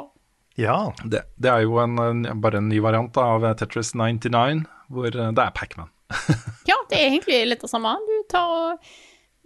Ja. 0.56 0.94
Det, 1.04 1.26
det 1.36 1.52
er 1.52 1.66
jo 1.66 1.80
en, 1.84 1.98
bare 2.42 2.62
en 2.62 2.70
ny 2.72 2.80
variant 2.84 3.18
av 3.20 3.44
Tetris 3.60 3.94
99, 3.96 4.64
hvor 4.94 5.12
eh, 5.12 5.34
det 5.36 5.44
er 5.44 5.56
Pacman. 5.56 5.92
ja, 6.70 6.78
det 6.90 7.00
er 7.00 7.10
egentlig 7.10 7.42
litt 7.50 7.66
det 7.66 7.72
samme. 7.72 7.96
Du 8.08 8.16
tar 8.32 8.56
og 8.56 8.90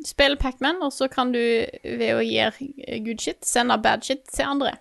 spiller 0.05 0.39
Pacman, 0.39 0.81
og 0.85 0.93
så 0.95 1.09
kan 1.11 1.33
du 1.35 1.41
ved 1.83 2.15
å 2.15 2.23
gjøre 2.23 2.99
good 3.05 3.19
shit, 3.21 3.41
sende 3.47 3.77
bad 3.83 4.05
shit 4.05 4.23
til 4.31 4.47
andre. 4.47 4.77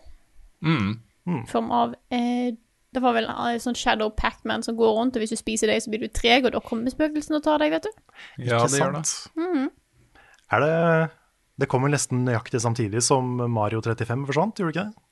Mm. 0.63 0.99
Mm. 1.29 1.43
form 1.47 1.69
av 1.71 1.93
eh, 2.11 2.55
Det 2.91 3.03
var 3.05 3.13
vel 3.15 3.27
en 3.29 3.61
sånn 3.61 3.77
Shadow 3.77 4.09
Pacman 4.17 4.65
som 4.65 4.79
går 4.79 4.95
rundt, 4.97 5.17
og 5.17 5.23
hvis 5.23 5.35
du 5.35 5.39
spiser 5.39 5.71
deg, 5.71 5.83
så 5.85 5.93
blir 5.93 6.07
du 6.07 6.09
treg, 6.13 6.47
og 6.49 6.55
da 6.55 6.63
kommer 6.65 6.93
spøkelsen 6.93 7.37
og 7.37 7.45
tar 7.45 7.61
deg, 7.63 7.75
vet 7.77 7.89
du. 7.89 7.93
Ja, 8.41 8.63
Ikke 8.63 8.71
det 8.73 8.81
gjør 8.81 8.97
det. 8.97 9.05
Mm. 9.37 9.67
Er 10.57 10.65
det 10.65 10.77
Det 11.59 11.69
kommer 11.69 11.91
nesten 11.91 12.23
nøyaktig 12.25 12.61
samtidig 12.63 13.03
som 13.03 13.37
Mario 13.51 13.83
35 13.83 14.27
forsvant, 14.31 14.61
gjorde 14.63 14.73
det 14.73 14.79
ikke 14.79 14.89
det? 14.89 15.08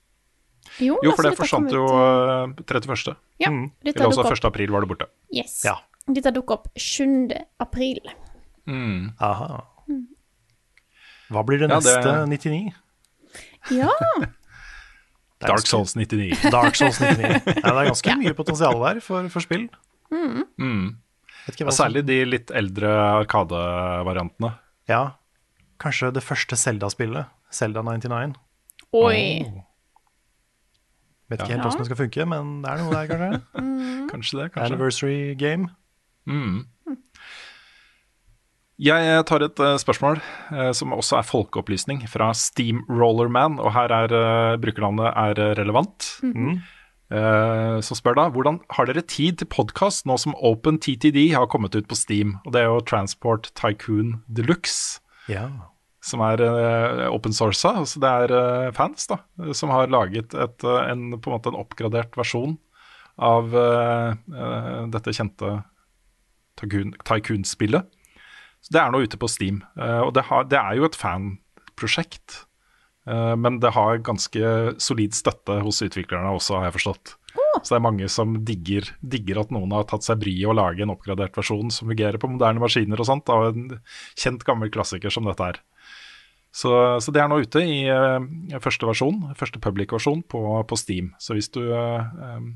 Jo, 0.81 0.99
Jo, 1.03 1.11
altså, 1.11 1.17
for 1.17 1.23
det 1.31 1.37
forsvant 1.39 1.71
jo 1.73 1.85
eh, 1.87 2.65
31. 2.67 3.17
Ja, 3.41 3.51
Mm. 3.51 3.71
Eller 3.85 4.07
også 4.09 4.25
1. 4.33 4.45
april 4.49 4.71
var 4.73 4.81
det 4.85 4.89
borte. 4.91 5.07
Yes. 5.35 5.63
Ja. 5.65 5.77
Dette 6.09 6.31
dukker 6.33 6.55
opp 6.61 6.69
7. 6.77 7.31
april. 7.61 8.01
Mm. 8.67 9.13
Aha. 9.21 9.65
Hva 11.31 11.43
blir 11.47 11.59
det 11.59 11.71
Ja, 11.71 11.81
det- 11.81 11.97
neste 12.05 12.27
99? 12.29 12.75
Ja. 13.71 13.91
Dark 15.41 15.67
Souls 15.67 15.95
99. 15.97 16.39
Dark 16.55 16.75
Souls 16.79 16.99
99. 17.01 17.21
Ja, 17.21 17.73
det 17.73 17.81
er 17.83 17.91
ganske 17.91 18.17
mye 18.21 18.35
potensial 18.35 18.79
der 18.85 19.01
for, 19.05 19.29
for 19.29 19.41
spill. 19.45 19.67
Mm. 20.11 20.97
Vet 21.47 21.57
ikke 21.59 21.67
hva 21.69 21.75
særlig 21.77 22.05
de 22.07 22.21
litt 22.25 22.51
eldre 22.51 22.89
Arkade-variantene. 23.23 24.55
Ja. 24.89 25.03
Kanskje 25.83 26.13
det 26.15 26.23
første 26.25 26.57
Zelda-spillet. 26.57 27.27
Zelda 27.53 27.83
99. 27.85 28.35
Oi. 28.97 29.45
Vet 31.31 31.41
ikke 31.41 31.51
Ja. 31.51 31.57
helt 31.57 31.67
hvordan 31.67 31.83
det 31.83 31.89
skal 31.91 32.01
funke, 32.05 32.27
men 32.31 32.63
det 32.63 32.71
er 32.71 32.83
noe 32.83 32.93
der, 32.95 33.07
kanskje. 33.11 33.43
Kanskje 34.13 34.39
det, 34.43 34.53
kanskje. 34.55 34.67
Anniversary 34.71 35.35
game. 35.35 35.69
Mm. 36.27 36.67
Jeg 38.79 39.25
tar 39.27 39.43
et 39.43 39.61
uh, 39.65 39.75
spørsmål 39.81 40.21
uh, 40.53 40.71
som 40.77 40.93
også 40.93 41.17
er 41.19 41.27
folkeopplysning, 41.27 42.03
fra 42.13 42.31
Steamrollerman. 42.37 43.59
Og 43.59 43.73
her 43.73 43.93
er 43.97 44.13
uh, 44.13 44.57
brukernavnet 44.61 45.11
er 45.17 45.57
relevant. 45.59 46.11
Mm. 46.23 46.59
Eh, 47.07 47.77
så 47.87 47.95
spør 47.95 48.17
da 48.19 48.25
hvordan 48.35 48.57
har 48.75 48.89
dere 48.89 49.05
tid 49.07 49.37
til 49.39 49.47
podkast 49.47 50.09
nå 50.11 50.17
som 50.19 50.35
Open 50.43 50.81
TTD 50.83 51.29
har 51.37 51.47
kommet 51.47 51.77
ut 51.79 51.87
på 51.87 51.95
Steam? 51.95 52.33
Og 52.45 52.51
det 52.55 52.65
er 52.65 52.67
jo 52.67 52.81
Transport 52.83 53.53
Tycoon 53.55 54.25
Deluxe. 54.27 54.99
Ja. 55.31 55.47
Som 56.07 56.23
er 56.23 56.43
uh, 56.43 57.07
open 57.11 57.35
sourca. 57.35 57.75
Altså 57.83 58.03
det 58.03 58.13
er 58.23 58.35
uh, 58.35 58.75
fans 58.77 59.09
da, 59.11 59.19
som 59.57 59.73
har 59.75 59.91
laget 59.93 60.35
et, 60.35 60.65
eh, 60.67 60.91
en, 60.93 61.19
på 61.19 61.31
en 61.31 61.37
måte 61.37 61.53
en 61.53 61.59
oppgradert 61.59 62.17
versjon 62.19 62.57
av 63.17 63.49
dette 64.93 65.13
kjente 65.17 65.55
Tycoon- 66.61 66.93
Tycoon-spillet. 67.01 67.87
Så 68.61 68.75
Det 68.75 68.81
er 68.83 68.91
nå 68.93 69.01
ute 69.07 69.17
på 69.17 69.31
Steam. 69.33 69.63
og 69.81 70.13
det, 70.13 70.27
har, 70.29 70.45
det 70.45 70.59
er 70.61 70.77
jo 70.77 70.85
et 70.85 70.99
fanprosjekt. 71.01 72.43
men 73.07 73.57
det 73.65 73.73
har 73.73 74.05
ganske 74.05 74.77
solid 74.77 75.17
støtte 75.17 75.63
hos 75.65 75.81
utviklerne 75.81 76.29
også, 76.37 76.59
har 76.59 76.69
jeg 76.69 76.77
forstått. 76.77 77.15
Så 77.63 77.73
det 77.73 77.79
er 77.79 77.87
mange 77.87 78.09
som 78.13 78.37
digger, 78.45 78.91
digger 79.01 79.41
at 79.41 79.53
noen 79.55 79.73
har 79.73 79.87
tatt 79.89 80.05
seg 80.05 80.21
bryet 80.21 80.51
å 80.51 80.57
lage 80.57 80.85
en 80.85 80.93
oppgradert 80.93 81.37
versjon 81.39 81.73
som 81.73 81.89
fungerer 81.89 82.21
på 82.21 82.29
moderne 82.31 82.61
maskiner 82.63 83.01
og 83.01 83.09
sånt, 83.09 83.33
av 83.33 83.49
en 83.49 83.79
kjent 84.13 84.45
gammel 84.47 84.73
klassiker 84.75 85.13
som 85.13 85.25
dette 85.29 85.55
er. 85.55 85.61
Så, 86.57 86.71
så 87.05 87.13
det 87.13 87.21
er 87.21 87.29
nå 87.29 87.43
ute 87.45 87.61
i 87.61 87.83
eh, 87.93 88.61
første 88.65 88.89
versjon, 88.89 89.27
første 89.37 89.61
public-versjon 89.61 90.23
på, 90.31 90.41
på 90.65 90.79
Steam. 90.81 91.11
Så 91.21 91.37
hvis 91.37 91.51
du 91.53 91.61
eh, 91.67 92.07
eh, 92.07 92.47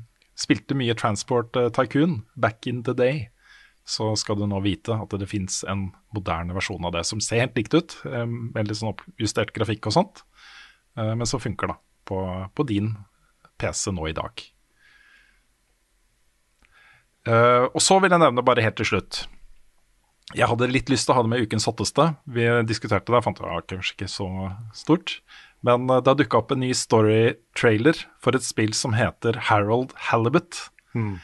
spilte 0.41 0.77
mye 0.77 0.95
Transport 0.97 1.57
eh, 1.59 1.69
Tycoon 1.75 2.23
back 2.33 2.65
in 2.69 2.81
the 2.87 2.95
day, 2.97 3.27
så 3.85 4.11
skal 4.17 4.39
du 4.39 4.47
nå 4.49 4.61
vite 4.65 4.95
at 4.95 5.13
det 5.21 5.27
fins 5.29 5.61
en 5.69 5.89
moderne 6.15 6.55
versjon 6.57 6.85
av 6.87 6.95
det 6.95 7.03
som 7.09 7.21
ser 7.21 7.43
helt 7.43 7.59
likt 7.59 7.75
ut, 7.77 7.97
eh, 8.09 8.25
veldig 8.57 8.77
sånn 8.79 8.93
oppjustert 8.95 9.53
grafikk 9.53 9.91
og 9.91 9.97
sånt, 9.99 10.23
eh, 10.97 11.13
men 11.13 11.29
så 11.29 11.41
funker 11.41 11.69
det 11.69 11.77
på, 12.09 12.23
på 12.57 12.65
din 12.69 12.95
PC 13.61 13.93
nå 13.93 14.09
i 14.09 14.17
dag. 14.17 14.47
Og 17.21 17.77
så 17.77 17.99
vil 18.01 18.09
jeg 18.09 18.17
nevne 18.17 18.41
bare 18.41 18.63
helt 18.65 18.79
til 18.79 18.87
slutt 18.89 19.19
jeg 20.37 20.47
hadde 20.51 20.71
litt 20.71 20.89
lyst 20.91 21.07
til 21.07 21.13
å 21.13 21.19
ha 21.19 21.23
det 21.25 21.31
med 21.33 21.45
ukens 21.45 21.67
hotteste. 21.69 22.11
Vi 22.29 22.47
diskuterte 22.69 23.09
det, 23.09 23.19
jeg 23.19 23.25
fant 23.27 23.39
det 23.39 23.47
var 23.47 23.65
kanskje 23.69 23.95
ikke 23.97 24.11
så 24.11 24.27
stort. 24.77 25.19
Men 25.65 25.89
eh, 25.89 26.01
det 26.01 26.11
har 26.11 26.19
dukka 26.19 26.41
opp 26.41 26.53
en 26.53 26.63
ny 26.63 26.71
story-trailer 26.77 28.05
for 28.21 28.37
et 28.37 28.45
spill 28.45 28.73
som 28.77 28.95
heter 28.97 29.39
Harold 29.49 29.95
Halibut. 30.09 30.63
Mm. 30.97 31.15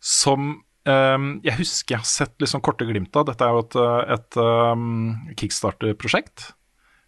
Som 0.00 0.52
um, 0.86 1.30
jeg 1.44 1.58
husker 1.60 1.96
jeg 1.96 2.04
har 2.04 2.10
sett 2.10 2.36
litt 2.40 2.52
sånn 2.52 2.64
korte 2.64 2.86
glimt 2.88 3.16
av. 3.18 3.28
Dette 3.30 3.46
er 3.46 3.56
jo 3.56 3.64
et, 3.64 3.78
eh, 3.82 4.14
et 4.16 4.40
um, 4.40 4.86
kickstarter-prosjekt. 5.34 6.52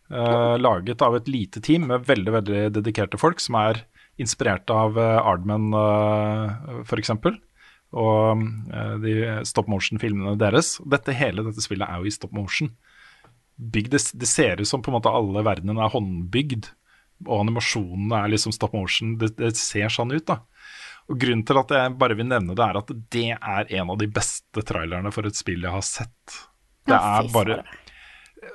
Uh, 0.08 0.56
laget 0.56 1.02
av 1.04 1.18
et 1.18 1.26
lite 1.28 1.60
team 1.60 1.90
med 1.90 2.06
veldig 2.08 2.32
veldig 2.38 2.60
dedikerte 2.78 3.20
folk, 3.20 3.42
som 3.44 3.58
er 3.60 3.82
inspirert 4.18 4.70
av 4.72 4.96
uh, 4.98 5.20
Ardman, 5.20 5.68
uh, 5.76 6.80
f.eks 6.80 7.12
og 7.96 8.42
eh, 8.74 8.94
de 9.02 9.14
stop 9.48 9.68
motion-filmene 9.70 10.36
deres. 10.40 10.76
Dette 10.84 11.14
Hele 11.16 11.44
dette 11.46 11.64
spillet 11.64 11.88
er 11.88 12.02
jo 12.02 12.10
i 12.10 12.14
stop 12.14 12.34
motion. 12.36 12.72
Bygd, 13.58 13.94
det, 13.94 14.02
det 14.20 14.28
ser 14.30 14.60
ut 14.60 14.68
som 14.70 14.84
på 14.84 14.92
en 14.92 14.98
måte 14.98 15.12
alle 15.12 15.42
verdenene 15.46 15.82
er 15.82 15.94
håndbygd, 15.94 16.70
og 17.26 17.40
animasjonene 17.40 18.20
er 18.22 18.34
liksom 18.34 18.54
stop 18.54 18.76
motion. 18.76 19.16
Det, 19.18 19.32
det 19.40 19.56
ser 19.58 19.90
sånn 19.92 20.14
ut, 20.14 20.26
da. 20.28 20.42
Og 21.08 21.16
Grunnen 21.18 21.44
til 21.48 21.56
at 21.56 21.72
jeg 21.72 21.96
bare 21.98 22.16
vil 22.18 22.28
nevne 22.28 22.54
det, 22.54 22.64
er 22.64 22.78
at 22.82 22.92
det 23.16 23.28
er 23.34 23.74
en 23.80 23.92
av 23.94 23.98
de 24.00 24.10
beste 24.12 24.64
trailerne 24.68 25.12
for 25.14 25.26
et 25.26 25.38
spill 25.38 25.64
jeg 25.64 25.72
har 25.72 25.86
sett. 25.86 26.40
Det 26.88 26.96
er 26.96 27.30
bare 27.32 27.62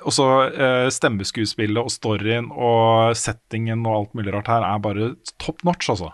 også 0.04 0.26
eh, 0.52 0.86
stemmeskuespillet 0.92 1.80
og 1.80 1.92
storyen 1.92 2.50
og 2.52 3.14
settingen 3.18 3.84
og 3.86 3.96
alt 3.96 4.16
mulig 4.18 4.34
rart 4.34 4.50
her 4.52 4.64
er 4.66 4.80
bare 4.84 5.10
top 5.42 5.64
notch, 5.66 5.90
altså. 5.92 6.12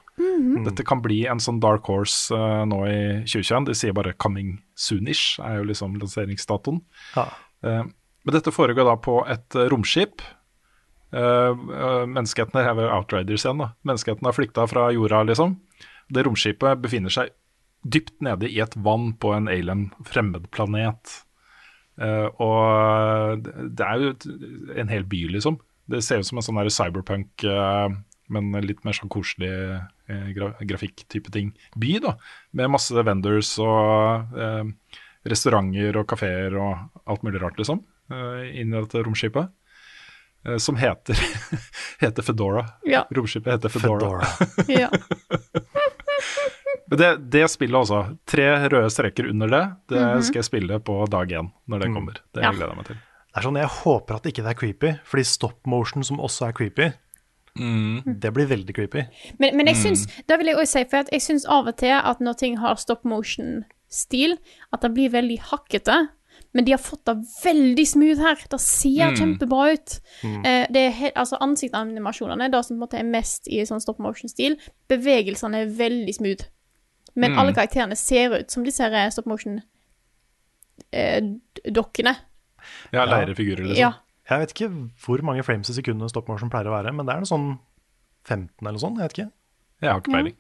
Dette 0.66 0.84
kan 0.86 1.02
bli 1.05 1.22
en 1.30 1.40
sånn 1.42 1.60
dark 1.62 1.88
horse 1.90 2.34
eh, 2.34 2.64
nå 2.68 2.80
i 2.88 3.01
2021. 3.24 3.68
De 3.70 3.78
sier 3.78 3.97
bare 3.97 4.14
'coming 4.14 4.59
soonish', 4.74 5.38
er 5.44 5.60
jo 5.60 5.70
liksom 5.70 5.97
lanseringsdatoen. 6.01 6.82
Ja. 7.16 7.28
Eh, 7.64 7.84
men 8.24 8.36
dette 8.36 8.52
foregår 8.52 8.84
da 8.88 8.97
på 9.01 9.20
et 9.30 9.56
eh, 9.56 9.68
romskip. 9.72 10.22
Eh, 11.12 11.51
eh, 11.51 12.05
menneskeheten 12.06 12.60
er 12.60 12.74
vel 12.76 12.90
Outriders 12.92 13.47
igjen, 13.47 13.62
da. 13.62 13.72
Menneskeheten 13.86 14.28
har 14.28 14.36
flykta 14.36 14.66
fra 14.70 14.90
jorda, 14.94 15.24
liksom. 15.30 15.56
Det 16.10 16.26
romskipet 16.26 16.82
befinner 16.82 17.12
seg 17.12 17.32
dypt 17.80 18.18
nede 18.20 18.51
i 18.51 18.60
et 18.60 18.76
vann 18.76 19.14
på 19.16 19.32
en 19.32 19.48
alien 19.48 19.88
fremmedplanet. 20.05 21.01
Uh, 21.01 21.30
og 21.99 23.43
det- 23.43 23.87
er 23.87 23.99
jo 24.01 24.15
en 24.77 24.89
hel 24.89 25.05
by, 25.05 25.25
liksom. 25.35 25.59
Det 25.91 26.03
ser 26.05 26.19
ut 26.21 26.27
som 26.27 26.39
en 26.39 26.43
sånn 26.47 26.57
der 26.62 26.71
cyberpunk, 26.71 27.45
eh, 27.45 27.89
men 28.31 28.53
litt 28.62 28.85
mer 28.85 28.93
sånn 28.95 29.11
koselig 29.11 29.51
eh, 30.09 30.33
gra 30.37 30.53
grafikk-type 30.62 31.31
ting. 31.35 31.53
By, 31.77 31.99
da. 31.99 32.15
Med 32.55 32.71
masse 32.71 32.91
vendors 33.05 33.59
og 33.59 34.39
eh, 34.39 34.65
restauranter 35.27 35.97
og 36.01 36.07
kafeer 36.09 36.55
og 36.57 37.01
alt 37.07 37.23
mulig 37.27 37.41
rart, 37.43 37.59
liksom. 37.59 37.83
Uh, 38.11 38.43
inni 38.59 38.75
dette 38.75 39.03
romskipet. 39.07 39.51
eh, 40.47 40.57
som 40.59 40.75
heter, 40.77 41.15
heter 42.01 42.23
Fedora. 42.27 42.65
Ja. 42.87 43.05
Romskipet 43.15 43.53
heter 43.53 43.69
Fedora. 43.69 44.25
Fedora. 44.25 44.65
Ja. 44.81 44.89
Men 46.91 46.99
det, 46.99 47.11
det 47.31 47.45
spillet 47.51 47.79
også, 47.79 48.01
tre 48.27 48.47
røde 48.69 48.91
streker 48.91 49.29
under 49.31 49.47
det, 49.49 49.62
det 49.89 50.01
Mhm. 50.01 50.23
skal 50.27 50.41
jeg 50.43 50.45
spille 50.45 50.81
på 50.83 50.97
dag 51.11 51.29
én 51.29 51.51
når 51.69 51.79
det 51.85 51.89
kommer. 51.95 52.12
Det 52.35 52.43
Ja. 52.43 52.51
gleder 52.51 52.69
jeg 52.75 52.77
meg 52.77 52.87
til. 52.87 52.97
Det 52.97 53.37
er 53.37 53.43
sånn, 53.47 53.59
Jeg 53.61 53.69
håper 53.69 54.15
at 54.17 54.23
ikke 54.27 54.43
det 54.43 54.51
er 54.51 54.55
creepy, 54.59 54.99
fordi 55.05 55.25
stop 55.25 55.67
motion, 55.67 56.03
som 56.03 56.19
også 56.19 56.49
er 56.49 56.53
creepy, 56.53 56.93
det 58.21 58.33
blir 58.35 58.47
veldig 58.47 58.75
creepy. 58.75 59.05
Men, 59.39 59.57
men 59.57 59.67
jeg 59.67 59.77
syns, 59.77 60.07
da 60.27 60.37
vil 60.37 60.47
jeg 60.47 60.57
også 60.57 60.79
si, 60.81 60.85
for 60.91 61.05
jeg 61.12 61.21
syns 61.25 61.47
av 61.49 61.67
og 61.69 61.77
til 61.77 61.93
at 61.95 62.19
når 62.21 62.39
ting 62.39 62.57
har 62.59 62.75
stop 62.77 63.05
motion-stil, 63.05 64.37
at 64.73 64.81
det 64.83 64.93
blir 64.95 65.11
veldig 65.11 65.39
hakkete. 65.51 66.09
Men 66.55 66.65
de 66.67 66.73
har 66.73 66.79
fått 66.83 67.05
det 67.07 67.17
veldig 67.45 67.87
smooth 67.87 68.19
her. 68.19 68.35
Det 68.51 68.59
ser 68.61 69.12
kjempebra 69.15 69.73
ut. 69.77 70.01
Eh, 70.25 70.67
det 70.73 70.83
er 71.05 71.12
altså 71.15 71.39
Ansiktsanimasjonene, 71.41 72.51
det 72.51 72.65
som 72.65 72.77
på 72.77 72.81
en 72.83 72.89
måte 72.89 72.99
er 72.99 73.05
mest 73.07 73.47
i 73.49 73.61
sånn 73.69 73.81
stop 73.83 73.99
motion-stil, 74.03 74.57
bevegelsene 74.89 75.55
er 75.62 75.67
veldig 75.79 76.15
smooth. 76.17 76.49
Men 77.20 77.36
alle 77.38 77.52
karakterene 77.56 77.97
ser 77.98 78.28
ut 78.40 78.51
som 78.51 78.64
disse 78.66 78.82
her 78.90 79.10
stop 79.14 79.26
motion-dokkene. 79.30 82.14
Ja, 82.92 83.05
leirefigurer, 83.09 83.64
liksom. 83.64 83.80
ja. 83.80 83.92
Jeg 84.30 84.38
vet 84.44 84.52
ikke 84.55 84.68
hvor 85.05 85.18
mange 85.26 85.42
frames 85.42 85.70
i 85.72 85.74
sekundet 85.74 86.10
stop 86.12 86.28
motion 86.30 86.51
pleier 86.52 86.68
å 86.70 86.74
være, 86.76 86.92
men 86.94 87.06
det 87.09 87.12
er 87.16 87.20
noe 87.24 87.30
sånn 87.30 87.48
15 88.28 88.66
eller 88.68 88.78
sånn, 88.78 88.97
jeg 89.01 89.05
vet 89.09 89.14
ikke. 89.18 89.30
Jeg 89.82 89.90
har 89.90 89.98
ikke 90.02 90.12
peiling. 90.14 90.36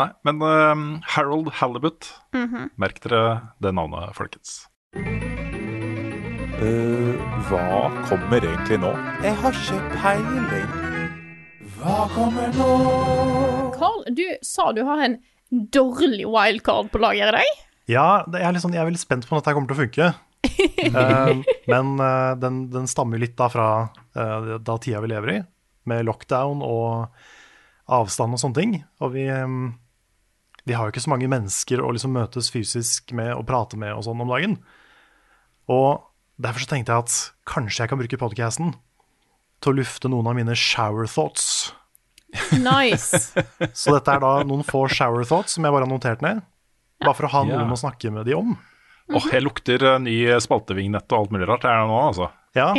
Nei, 0.00 0.08
men 0.24 0.34
uh, 0.40 0.76
Harold 1.16 1.48
Halibut, 1.60 2.02
Mhm. 2.32 2.70
merk 2.80 2.96
dere 3.04 3.20
det 3.60 3.72
navnet, 3.76 4.14
folkens. 4.16 4.50
Uh, 6.60 7.16
hva 7.48 7.64
kommer 8.08 8.40
egentlig 8.40 8.78
nå? 8.80 8.92
Jeg 9.24 9.34
har 9.42 9.52
ikke 9.52 9.80
peiling. 10.00 10.70
Hva 11.80 12.04
kommer 12.12 12.50
nå? 12.52 12.72
Carl, 13.72 14.02
du 14.12 14.26
sa 14.44 14.66
du 14.76 14.82
har 14.84 15.00
en 15.00 15.14
dårlig 15.48 16.26
wildcard 16.28 16.90
på 16.92 17.00
lager 17.00 17.30
i 17.30 17.38
dag. 17.38 17.62
Ja, 17.88 18.08
jeg 18.28 18.44
er 18.44 18.58
sånn, 18.60 18.74
jeg 18.76 18.82
er 18.82 18.90
veldig 18.90 19.00
spent 19.00 19.24
på 19.24 19.32
om 19.32 19.40
dette 19.40 19.54
kommer 19.56 19.70
til 19.70 19.78
å 19.78 19.80
funke. 19.80 20.10
uh, 20.92 21.40
men 21.72 21.94
uh, 21.96 22.36
den, 22.36 22.66
den 22.72 22.90
stammer 22.90 23.22
litt 23.22 23.32
da 23.38 23.48
fra 23.52 23.68
uh, 23.88 24.58
da 24.60 24.76
tida 24.76 25.00
vi 25.00 25.10
lever 25.14 25.32
i, 25.32 25.38
med 25.88 26.04
lockdown 26.04 26.60
og 26.66 27.16
avstand 27.90 28.36
og 28.36 28.44
sånne 28.44 28.60
ting. 28.60 28.76
Og 29.00 29.16
vi, 29.16 29.24
um, 29.32 29.72
vi 30.68 30.76
har 30.76 30.84
jo 30.84 30.92
ikke 30.92 31.06
så 31.06 31.14
mange 31.14 31.32
mennesker 31.32 31.80
å 31.80 31.94
liksom 31.96 32.12
møtes 32.18 32.52
fysisk 32.52 33.16
med 33.16 33.32
og 33.38 33.46
prate 33.48 33.80
med 33.80 33.96
og 33.96 34.04
sånn 34.04 34.20
om 34.20 34.36
dagen. 34.36 34.60
Og 35.72 36.04
derfor 36.36 36.60
så 36.60 36.74
tenkte 36.74 36.92
jeg 36.92 37.08
at 37.08 37.18
kanskje 37.48 37.86
jeg 37.86 37.94
kan 37.94 38.04
bruke 38.04 38.20
podcasten 38.20 38.76
til 39.60 39.72
å 39.72 39.78
lufte 39.80 40.10
noen 40.10 40.28
av 40.30 40.36
mine 40.38 40.56
shower 40.56 41.08
thoughts. 41.10 41.72
Nice. 42.56 43.34
Så 43.80 43.94
dette 43.96 44.14
er 44.14 44.22
da 44.22 44.32
noen 44.46 44.64
få 44.66 44.86
shower 44.92 45.26
thoughts 45.26 45.56
som 45.56 45.66
jeg 45.66 45.74
bare 45.74 45.86
har 45.86 45.92
notert 45.92 46.24
ned. 46.24 46.42
Bare 47.00 47.16
for 47.16 47.28
å 47.28 47.32
ha 47.32 47.44
noen 47.48 47.64
Ja. 47.66 47.72
å 47.74 47.80
snakke 47.80 48.12
med 48.14 48.28
de 48.28 48.36
om. 48.38 48.54
Åh, 49.10 49.26
jeg 49.32 49.42
lukter 49.42 49.82
eh, 49.82 49.98
ny 50.02 50.16
spaltevignett 50.38 51.10
og 51.10 51.18
alt 51.18 51.32
mulig 51.34 51.48
rart. 51.48 51.64
her 51.66 51.80
er 51.80 51.82
det 51.82 51.90
nå, 51.90 51.98
altså. 51.98 52.30
Ja, 52.54 52.74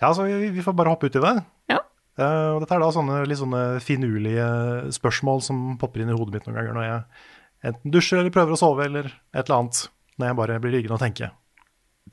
ja 0.00 0.10
så 0.16 0.24
vi, 0.24 0.50
vi 0.52 0.64
får 0.64 0.76
bare 0.76 0.92
hoppe 0.92 1.08
ut 1.08 1.16
i 1.16 1.22
det. 1.24 1.34
Ja. 1.72 1.80
Uh, 2.20 2.56
og 2.56 2.62
dette 2.62 2.76
er 2.76 2.82
da 2.82 2.90
sånne 2.92 3.22
litt 3.28 3.40
sånne 3.40 3.62
finurlige 3.84 4.46
spørsmål 4.92 5.40
som 5.44 5.60
popper 5.80 6.02
inn 6.02 6.12
i 6.12 6.16
hodet 6.16 6.34
mitt 6.36 6.48
noen 6.48 6.58
ganger 6.58 6.76
når 6.76 6.86
jeg 6.86 7.70
enten 7.70 7.94
dusjer 7.94 8.20
eller 8.20 8.34
prøver 8.34 8.56
å 8.56 8.60
sove 8.60 8.84
eller 8.88 9.08
et 9.08 9.44
eller 9.44 9.56
annet. 9.62 9.84
Når 10.20 10.28
jeg 10.28 10.38
bare 10.42 10.58
blir 10.60 10.74
liggende 10.74 10.98
og 10.98 11.04
tenke. 11.04 11.30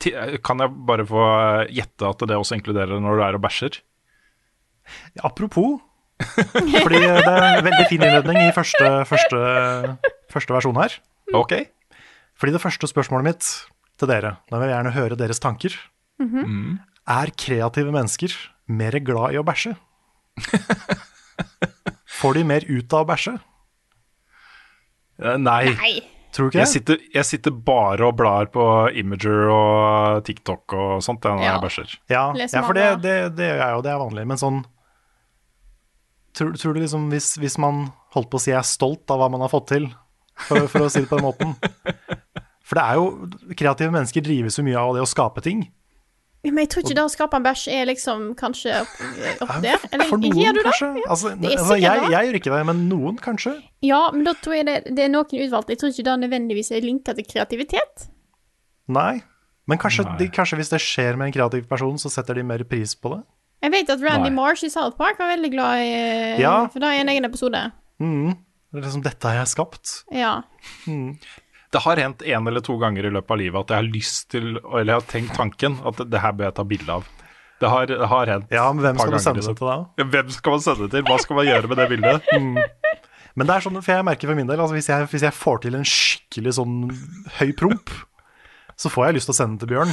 Eh, 0.08 0.38
Kan 0.46 0.60
jeg 0.62 0.74
bare 0.88 1.06
få 1.10 1.22
eh, 1.26 1.72
gjette 1.80 2.06
at 2.10 2.26
det 2.30 2.38
også 2.38 2.58
inkluderer 2.60 3.00
når 3.02 3.18
du 3.18 3.24
er 3.26 3.38
og 3.40 3.44
bæsjer? 3.48 3.80
Apropos, 5.28 5.80
fordi 6.24 7.00
det 7.02 7.10
er 7.28 7.58
en 7.58 7.66
veldig 7.66 7.88
fin 7.90 8.02
innledning 8.06 8.38
i 8.46 8.54
første, 8.56 8.92
første, 9.10 9.40
første 10.32 10.56
versjon 10.56 10.80
her. 10.80 10.96
Ok. 11.36 11.58
Fordi 12.40 12.54
det 12.56 12.62
første 12.64 12.88
spørsmålet 12.88 13.28
mitt 13.28 13.50
til 14.00 14.08
dere, 14.12 14.36
da 14.48 14.60
vil 14.62 14.70
jeg 14.70 14.76
gjerne 14.78 14.96
høre 14.96 15.18
deres 15.20 15.42
tanker. 15.44 15.76
Er 17.08 17.34
kreative 17.40 17.92
mennesker 17.94 18.34
mer 18.68 18.96
glad 19.04 19.36
i 19.36 19.42
å 19.42 19.46
bæsje? 19.48 19.76
Får 22.18 22.38
de 22.40 22.44
mer 22.48 22.66
ut 22.70 22.94
av 22.98 23.04
å 23.04 23.10
bæsje? 23.12 23.36
Eh, 25.22 25.38
Nei. 25.42 25.64
Nei. 25.76 25.96
Tror 26.36 26.48
du 26.48 26.52
ikke 26.52 26.60
Jeg 26.60 26.68
det? 26.68 26.74
sitter, 26.74 26.98
jeg 27.16 27.26
sitter 27.26 27.52
bare 27.52 28.08
og 28.08 28.16
blar 28.20 28.50
på 28.54 28.64
Imager 29.00 29.48
og 29.50 30.24
TikTok 30.28 30.74
og 30.78 30.98
sånt 31.06 31.24
når 31.24 31.40
Ja. 31.42 31.54
jeg 31.56 31.62
bæsjer. 31.64 31.94
Ja, 32.12 32.24
ja 32.36 32.62
for 32.68 32.74
det, 32.78 32.88
det, 33.02 33.16
det 33.38 33.48
gjør 33.52 33.62
jeg 33.64 33.76
jo, 33.78 33.82
det 33.86 33.92
er 33.94 34.02
vanlig. 34.04 34.28
Men 34.28 34.38
sånn 34.38 34.66
Tror, 36.38 36.52
tror 36.54 36.76
du 36.76 36.82
liksom 36.84 37.08
hvis, 37.10 37.32
hvis 37.42 37.56
man 37.58 37.88
holdt 38.14 38.30
på 38.30 38.38
å 38.38 38.42
si 38.44 38.52
er 38.54 38.62
stolt 38.68 39.10
av 39.10 39.18
hva 39.24 39.30
man 39.34 39.42
har 39.42 39.50
fått 39.50 39.72
til, 39.72 39.88
for, 40.46 40.68
for 40.70 40.86
å 40.86 40.90
si 40.94 41.02
det 41.02 41.10
på 41.10 41.18
den 41.18 41.26
måten 41.26 41.56
For 42.68 42.78
det 42.78 42.84
er 42.84 43.00
jo 43.00 43.54
Kreative 43.58 43.94
mennesker 43.96 44.22
drives 44.22 44.60
jo 44.60 44.66
mye 44.68 44.78
av 44.78 44.92
det 44.98 45.02
å 45.02 45.08
skape 45.10 45.42
ting. 45.42 45.64
Men 46.46 46.62
jeg 46.64 46.70
tror 46.72 46.84
ikke 46.86 46.96
det 46.96 47.04
å 47.04 47.10
skape 47.12 47.36
en 47.40 47.44
bæsj 47.44 47.64
er 47.76 47.88
liksom 47.90 48.28
kanskje 48.40 48.76
opp, 48.84 48.92
opp 49.44 49.56
der. 49.64 49.82
Eller 49.92 50.08
For 50.08 50.22
noen, 50.22 50.38
gjør 50.38 50.54
du 50.56 50.60
det? 50.62 50.66
kanskje. 50.70 50.90
Altså, 51.10 51.32
Det 51.36 51.56
altså, 51.58 51.78
jeg, 51.82 52.04
jeg 52.14 52.28
gjør 52.30 52.38
ikke 52.40 52.54
det, 52.54 52.60
men 52.70 52.84
noen 52.88 53.18
kanskje. 53.24 53.56
Ja, 53.84 54.02
men 54.14 54.24
da 54.28 54.34
tror 54.38 54.56
jeg 54.56 54.68
det, 54.70 54.76
det 54.96 55.04
er 55.08 55.10
noen 55.12 55.26
utvalgte. 55.48 55.74
Jeg 55.76 55.82
tror 55.82 55.92
ikke 55.92 56.06
det 56.08 56.14
nødvendigvis 56.24 56.72
er 56.72 56.86
linka 56.86 57.16
til 57.18 57.28
kreativitet. 57.28 58.08
Nei. 58.88 59.18
Men 59.68 59.82
kanskje, 59.82 60.06
Nei. 60.08 60.16
De, 60.22 60.30
kanskje 60.32 60.62
hvis 60.62 60.72
det 60.72 60.80
skjer 60.80 61.18
med 61.20 61.28
en 61.32 61.36
kreativ 61.36 61.66
person, 61.68 61.98
så 62.00 62.12
setter 62.14 62.40
de 62.40 62.46
mer 62.48 62.64
pris 62.70 62.94
på 62.96 63.12
det. 63.18 63.24
Jeg 63.66 63.74
vet 63.74 63.90
at 63.90 64.04
Randy 64.06 64.30
Nei. 64.30 64.36
Marsh 64.38 64.64
i 64.64 64.70
South 64.72 64.96
Park 64.96 65.20
var 65.20 65.34
veldig 65.34 65.50
glad 65.52 65.82
i 65.84 65.90
Ja. 66.40 66.54
For 66.72 66.80
det 66.80 66.94
er 66.94 67.02
en 67.02 67.12
egen 67.12 67.26
episode. 67.28 67.66
Mm. 68.00 68.38
Det 68.72 68.80
er 68.80 68.86
liksom, 68.86 69.04
dette 69.04 69.28
har 69.28 69.42
jeg 69.42 69.52
skapt. 69.58 69.98
Ja. 70.14 70.38
Det 71.78 71.84
har 71.84 72.00
hendt 72.02 72.24
en 72.26 72.50
eller 72.50 72.64
to 72.66 72.74
ganger 72.82 73.06
i 73.06 73.10
løpet 73.14 73.36
av 73.36 73.38
livet 73.38 73.62
at 73.62 73.70
jeg 73.70 73.78
har 73.84 73.88
lyst 73.94 74.24
til, 74.34 74.46
eller 74.58 74.90
jeg 74.90 74.98
har 74.98 75.10
tenkt 75.12 75.36
tanken, 75.38 75.76
at 75.86 76.00
det, 76.00 76.08
det 76.10 76.22
her 76.24 76.32
bør 76.34 76.48
jeg 76.48 76.56
ta 76.58 76.64
bilde 76.66 76.96
av. 76.96 77.12
Det 77.62 77.70
har, 77.70 77.86
det 77.90 78.08
har 78.10 78.32
hendt. 78.34 78.50
Ja, 78.54 78.64
men 78.74 78.82
hvem 78.82 78.98
skal 78.98 79.14
man 79.14 79.22
sende 79.22 79.44
det 79.46 79.54
til 79.60 79.70
da? 79.70 80.08
Hvem 80.16 80.32
skal 80.34 80.56
man 80.56 80.64
sende 80.66 80.88
det 80.88 80.96
til? 80.96 81.06
Hva 81.06 81.18
skal 81.22 81.38
man 81.38 81.46
gjøre 81.46 81.70
med 81.70 81.82
det 81.82 81.88
bildet? 81.92 82.32
Men 83.38 83.46
det 83.46 83.54
er 83.54 83.66
sånn, 83.68 83.78
for 83.86 83.94
jeg 83.94 84.06
merker 84.08 84.32
for 84.32 84.40
min 84.40 84.48
del, 84.50 84.62
altså 84.64 84.74
hvis 84.74 84.88
jeg, 84.90 85.08
hvis 85.12 85.24
jeg 85.28 85.38
får 85.38 85.60
til 85.62 85.78
en 85.78 85.86
skikkelig 85.86 86.56
sånn 86.58 86.78
høy 87.38 87.52
promp, 87.60 87.92
så 88.82 88.90
får 88.90 89.06
jeg 89.06 89.18
lyst 89.20 89.30
til 89.30 89.36
å 89.36 89.38
sende 89.38 89.54
den 89.54 89.62
til 89.62 89.76
Bjørn. 89.76 89.92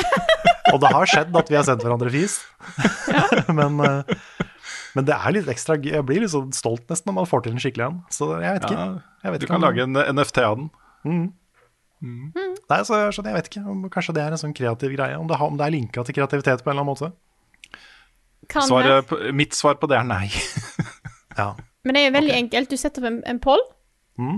Og 0.74 0.80
det 0.82 0.90
har 0.90 1.12
skjedd 1.12 1.38
at 1.38 1.52
vi 1.52 1.58
har 1.60 1.66
sendt 1.68 1.86
hverandre 1.86 2.10
fis. 2.10 2.40
men, 3.60 3.78
eh, 3.78 4.16
men 4.98 5.06
det 5.06 5.14
er 5.14 5.36
litt 5.38 5.52
ekstra 5.54 5.78
gøy. 5.78 5.92
Jeg 6.00 6.06
blir 6.08 6.24
litt 6.24 6.34
sånn 6.34 6.50
stolt 6.56 6.90
nesten 6.90 7.12
når 7.12 7.20
man 7.20 7.30
får 7.30 7.46
til 7.46 7.54
en 7.54 7.62
skikkelig 7.62 7.86
en. 7.86 8.00
Så 8.10 8.32
jeg 8.42 8.58
vet 8.58 8.66
ikke. 8.66 8.88
Jeg 9.22 9.36
vet 9.36 9.44
du 9.44 9.46
ikke 9.46 9.54
kan 9.54 9.66
lage 9.68 9.86
en 9.86 10.02
NFT 10.18 10.42
av 10.42 10.58
den. 10.58 10.72
Nei, 11.04 12.80
så, 12.84 12.98
så 13.12 13.22
jeg 13.24 13.34
vet 13.36 13.46
ikke 13.48 13.62
om 13.70 13.84
kanskje 13.92 14.14
det 14.16 14.22
er 14.24 14.34
en 14.34 14.40
sånn 14.40 14.54
kreativ 14.56 14.92
greie. 14.96 15.16
Om 15.16 15.28
det, 15.30 15.38
om 15.40 15.56
det 15.60 15.66
er 15.66 15.72
linka 15.72 16.04
til 16.04 16.16
kreativitet 16.18 16.64
på 16.64 16.70
en 16.70 16.74
eller 16.76 16.84
annen 16.84 16.92
måte. 16.92 17.12
Svaret, 18.52 19.12
mitt 19.34 19.54
svar 19.56 19.78
på 19.80 19.88
det 19.90 19.98
er 20.00 20.08
nei. 20.08 20.26
Ja. 21.34 21.48
Men 21.82 21.96
det 21.96 22.02
er 22.06 22.12
veldig 22.14 22.34
enkelt. 22.36 22.68
Du 22.70 22.76
setter 22.78 23.02
opp 23.02 23.08
en, 23.08 23.16
en 23.26 23.38
poll. 23.42 23.58
Mm. 24.22 24.36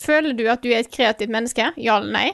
Føler 0.00 0.32
du 0.38 0.46
at 0.48 0.62
du 0.64 0.70
er 0.72 0.78
et 0.80 0.88
kreativt 0.88 1.28
menneske? 1.34 1.66
Ja 1.76 1.98
eller 2.00 2.14
nei? 2.14 2.30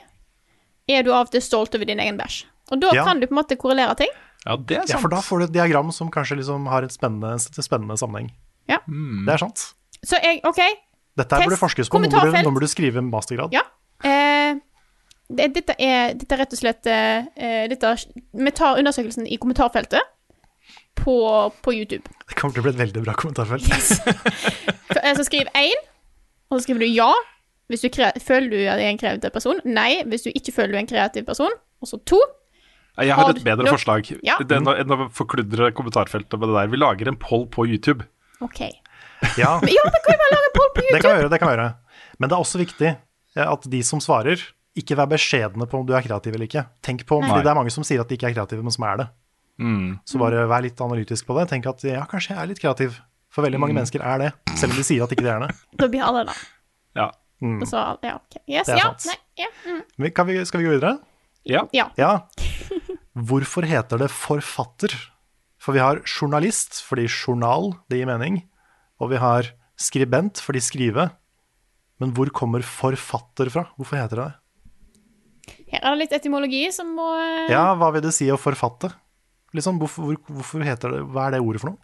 Er 0.87 1.03
du 1.03 1.11
av 1.11 1.25
og 1.27 1.33
til 1.35 1.43
stolt 1.43 1.75
over 1.75 1.89
din 1.89 1.99
egen 1.99 2.21
bæsj? 2.21 2.45
Og 2.71 2.79
da 2.85 2.93
Ja. 2.95 3.03
kan 3.09 3.19
du 3.19 3.27
på 3.27 3.35
en 3.35 3.41
måte 3.41 3.57
korrelere 3.59 3.97
ting. 3.99 4.13
Ja, 4.45 4.55
det 4.55 4.77
er 4.77 4.85
sant. 4.87 4.93
ja, 4.95 5.01
for 5.03 5.11
da 5.11 5.19
får 5.27 5.43
du 5.43 5.45
et 5.49 5.57
diagram 5.57 5.91
som 5.91 6.07
kanskje 6.15 6.39
liksom 6.39 6.69
har 6.71 6.87
et 6.87 6.95
spennende, 6.95 7.33
en 7.35 7.67
spennende 7.67 7.99
sammenheng. 7.99 8.31
Ja. 8.71 8.79
Det 8.87 9.35
er 9.35 9.43
sant. 9.43 9.65
Så 10.07 10.23
jeg 10.23 10.39
OK. 10.47 10.63
Dette 11.19 11.39
her 11.41 11.49
burde 11.49 11.59
forskes 11.61 11.91
på. 11.91 12.01
Nå 12.01 12.11
burde, 12.13 12.43
nå 12.47 12.53
burde 12.55 12.69
du 12.69 12.73
skrive 12.73 13.01
en 13.03 13.11
mastergrad. 13.13 13.53
Ja. 13.57 13.65
Eh, 14.07 14.59
det, 15.29 15.49
dette, 15.59 15.75
er, 15.83 16.15
dette 16.17 16.33
er 16.37 16.41
rett 16.45 16.55
og 16.57 16.61
slett 16.63 16.87
eh, 16.89 17.67
dette, 17.69 17.91
Vi 18.33 18.53
tar 18.57 18.79
undersøkelsen 18.81 19.27
i 19.29 19.37
kommentarfeltet 19.43 20.01
på, 20.99 21.17
på 21.63 21.75
YouTube. 21.75 22.09
Det 22.29 22.37
kommer 22.39 22.55
til 22.57 22.63
å 22.63 22.67
bli 22.69 22.73
et 22.75 22.81
veldig 22.81 23.03
bra 23.05 23.15
kommentarfelt. 23.19 23.67
For- 24.89 25.03
eh, 25.03 25.15
Så 25.19 25.27
skriv 25.29 25.51
én, 25.59 25.85
og 26.51 26.59
så 26.59 26.65
skriver 26.67 26.87
du 26.87 26.91
ja 26.93 27.11
hvis 27.69 27.83
du 27.85 27.91
kre 27.93 28.09
føler 28.25 28.49
du 28.49 28.57
er 28.65 28.81
en 28.87 28.97
kreativ 29.01 29.29
person. 29.35 29.59
Nei 29.69 30.03
hvis 30.09 30.25
du 30.25 30.31
ikke 30.33 30.55
føler 30.57 30.73
du 30.73 30.79
er 30.79 30.85
en 30.87 30.89
kreativ 30.95 31.27
person. 31.29 31.53
Og 31.85 31.91
så 31.91 31.99
to. 32.09 32.19
Jeg 32.99 33.15
har 33.15 33.29
et 33.31 33.43
bedre 33.47 33.69
forslag 33.71 34.09
Ja. 34.27 34.39
Enn 34.43 34.67
å- 34.67 35.11
forkludre 35.15 35.69
kommentarfeltet 35.77 36.35
med 36.41 36.49
det 36.49 36.57
der. 36.57 36.71
Vi 36.73 36.81
lager 36.81 37.11
en 37.13 37.19
poll 37.21 37.45
på 37.47 37.67
YouTube. 37.69 38.07
OK. 38.41 38.65
Ja, 39.39 39.57
Ja, 39.77 39.85
det 39.91 40.01
kan 40.05 40.13
vi 40.15 40.19
bare 40.21 40.33
lage 40.35 40.49
en 40.51 40.55
poll 40.57 40.71
på 40.75 40.85
det 40.85 41.01
kan 41.03 41.11
vi 41.15 41.23
gjøre. 41.23 41.31
det 41.33 41.39
kan 41.43 41.51
vi 41.51 41.55
gjøre. 41.57 41.69
Men 42.19 42.31
det 42.31 42.37
er 42.37 42.45
også 42.45 42.61
viktig 42.61 42.89
eh, 42.93 43.47
at 43.47 43.69
de 43.71 43.83
som 43.87 44.01
svarer, 44.03 44.43
ikke 44.79 44.95
vær 44.99 45.09
beskjedne 45.11 45.67
på 45.67 45.81
om 45.81 45.87
du 45.87 45.95
er 45.97 46.05
kreativ 46.07 46.35
eller 46.37 46.47
ikke. 46.47 46.63
Tenk 46.87 47.03
på, 47.09 47.19
Nei. 47.21 47.29
fordi 47.33 47.47
Det 47.47 47.51
er 47.51 47.59
mange 47.59 47.73
som 47.75 47.87
sier 47.87 48.03
at 48.03 48.09
de 48.11 48.15
ikke 48.19 48.31
er 48.31 48.37
kreative, 48.37 48.63
men 48.63 48.75
som 48.75 48.85
er 48.87 49.01
det. 49.03 49.09
Mm. 49.59 49.99
Så 50.07 50.21
bare 50.23 50.45
vær 50.47 50.63
litt 50.63 50.79
analytisk 50.81 51.27
på 51.27 51.35
det. 51.41 51.49
Tenk 51.51 51.67
at 51.67 51.83
ja, 51.83 52.05
kanskje 52.07 52.35
jeg 52.37 52.43
er 52.43 52.51
litt 52.53 52.61
kreativ. 52.63 53.01
For 53.35 53.45
veldig 53.45 53.59
mange 53.61 53.75
mennesker 53.77 54.01
er 54.07 54.23
det, 54.23 54.29
selv 54.57 54.73
om 54.73 54.79
de 54.79 54.85
sier 54.87 55.03
at 55.05 55.11
ikke 55.13 55.27
de 55.27 55.33
er 55.35 55.43
det. 55.45 55.51
Da 55.83 55.89
blir 55.91 56.05
alle 56.07 56.23
det. 56.31 56.37
Ja. 56.97 57.11
Mm. 57.45 57.59
Så, 57.69 57.83
ja, 58.07 58.15
okay. 58.17 58.41
Yes, 58.51 58.67
Det 58.67 58.75
er 58.75 58.81
ja. 58.81 58.87
sant. 58.89 59.11
Nei, 59.11 59.45
ja. 59.45 59.51
Mm. 59.67 60.09
Kan 60.17 60.27
vi, 60.31 60.39
skal 60.49 60.63
vi 60.63 60.67
gå 60.69 60.77
videre? 60.79 60.95
Ja. 61.47 61.67
ja. 61.77 61.89
Ja. 61.99 62.13
Hvorfor 63.29 63.67
heter 63.69 64.01
det 64.01 64.09
forfatter? 64.15 64.95
For 65.59 65.75
vi 65.77 65.83
har 65.83 66.01
journalist 66.07 66.81
fordi 66.87 67.09
journal, 67.11 67.73
det 67.91 68.01
gir 68.01 68.09
mening. 68.09 68.41
Og 68.99 69.13
vi 69.13 69.21
har 69.23 69.53
skribent 69.79 70.43
fordi 70.43 70.63
skrive. 70.65 71.09
Men 72.03 72.13
hvor 72.15 72.31
kommer 72.35 72.63
forfatter 72.67 73.51
fra? 73.53 73.67
Hvorfor 73.79 73.99
heter 73.99 74.21
det 74.21 74.29
det? 74.29 74.37
Her 75.73 75.83
er 75.83 75.95
det 75.95 76.03
litt 76.03 76.17
etymologi 76.17 76.63
som 76.75 76.91
må 76.97 77.09
eh, 77.17 77.51
Ja, 77.53 77.73
hva 77.79 77.91
vil 77.95 78.05
det 78.05 78.15
si 78.17 78.29
å 78.31 78.39
forfatte? 78.41 78.91
Liksom, 79.57 79.79
hvorfor, 79.81 80.11
hvor, 80.11 80.19
hvorfor 80.39 80.65
heter 80.65 80.93
det 80.93 81.03
Hva 81.09 81.27
er 81.27 81.37
det 81.37 81.45
ordet 81.45 81.63
for 81.63 81.73
noe? 81.73 81.81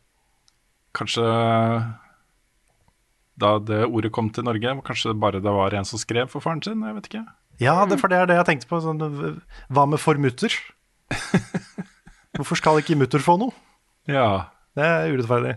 Kanskje 0.94 1.24
da 3.40 3.56
det 3.58 3.80
ordet 3.88 4.12
kom 4.14 4.28
til 4.30 4.46
Norge, 4.46 4.76
kanskje 4.86 5.14
bare 5.18 5.40
det 5.42 5.50
var 5.50 5.74
en 5.74 5.86
som 5.88 5.98
skrev 5.98 6.28
for 6.30 6.44
faren 6.44 6.62
sin? 6.62 6.84
Jeg 6.86 6.94
vet 7.00 7.08
ikke. 7.10 7.24
Ja, 7.58 7.74
det, 7.90 7.98
for 7.98 8.10
det 8.12 8.20
er 8.20 8.28
det 8.30 8.36
jeg 8.38 8.46
tenkte 8.46 8.68
på. 8.70 8.78
Sånn, 8.82 9.02
hva 9.74 9.86
med 9.90 9.98
for 10.02 10.18
mutter? 10.22 10.54
Hvorfor 12.38 12.58
skal 12.58 12.78
ikke 12.78 12.98
mutter 12.98 13.22
få 13.22 13.34
noe? 13.42 13.54
Ja. 14.10 14.52
Det 14.74 14.86
er 14.86 15.10
urettferdig. 15.10 15.56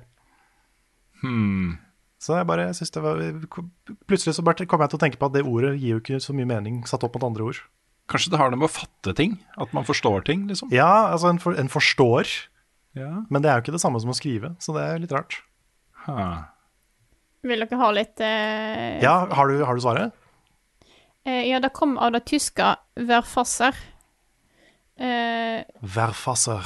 Hmm. 1.21 1.77
Så 2.19 2.33
jeg 2.37 2.47
bare 2.49 2.73
synes 2.73 2.91
det 2.95 3.01
var 3.03 3.19
Plutselig 4.09 4.33
så 4.35 4.43
bare 4.45 4.65
kom 4.65 4.81
jeg 4.81 4.89
til 4.89 4.97
å 4.97 5.01
tenke 5.03 5.19
på 5.21 5.27
at 5.29 5.33
det 5.35 5.43
ordet 5.45 5.75
gir 5.79 5.95
jo 5.95 5.99
ikke 6.01 6.19
så 6.23 6.33
mye 6.33 6.47
mening 6.49 6.79
satt 6.89 7.03
opp 7.05 7.13
mot 7.17 7.27
andre 7.29 7.43
ord. 7.51 7.59
Kanskje 8.09 8.31
det 8.33 8.39
har 8.39 8.49
det 8.49 8.57
med 8.57 8.69
å 8.69 8.73
fatte 8.73 9.13
ting? 9.17 9.35
At 9.59 9.73
man 9.75 9.83
forstår 9.85 10.23
ting, 10.25 10.47
liksom? 10.49 10.69
Ja, 10.73 11.11
altså 11.11 11.29
en, 11.29 11.39
for, 11.43 11.53
en 11.59 11.69
forstår, 11.69 12.25
Ja. 12.97 13.23
men 13.29 13.41
det 13.43 13.49
er 13.51 13.59
jo 13.59 13.65
ikke 13.67 13.75
det 13.75 13.81
samme 13.83 13.99
som 14.01 14.09
å 14.09 14.15
skrive, 14.17 14.55
så 14.63 14.73
det 14.73 14.85
er 14.87 15.01
litt 15.03 15.11
rart. 15.13 15.41
Ha. 16.07 16.47
Vil 17.43 17.59
dere 17.61 17.77
ha 17.81 17.89
litt 17.93 18.19
eh, 18.23 18.97
Ja, 19.03 19.27
har 19.29 19.47
du, 19.51 19.59
har 19.67 19.75
du 19.77 19.81
svaret? 19.83 20.15
eh, 21.27 21.43
Ja, 21.51 21.59
det 21.59 21.73
kom 21.75 21.97
av 22.01 22.13
det 22.15 22.23
tyske 22.25 22.75
'verfasser'. 22.97 23.75
Eh, 24.97 25.61
Verfasser. 25.83 26.63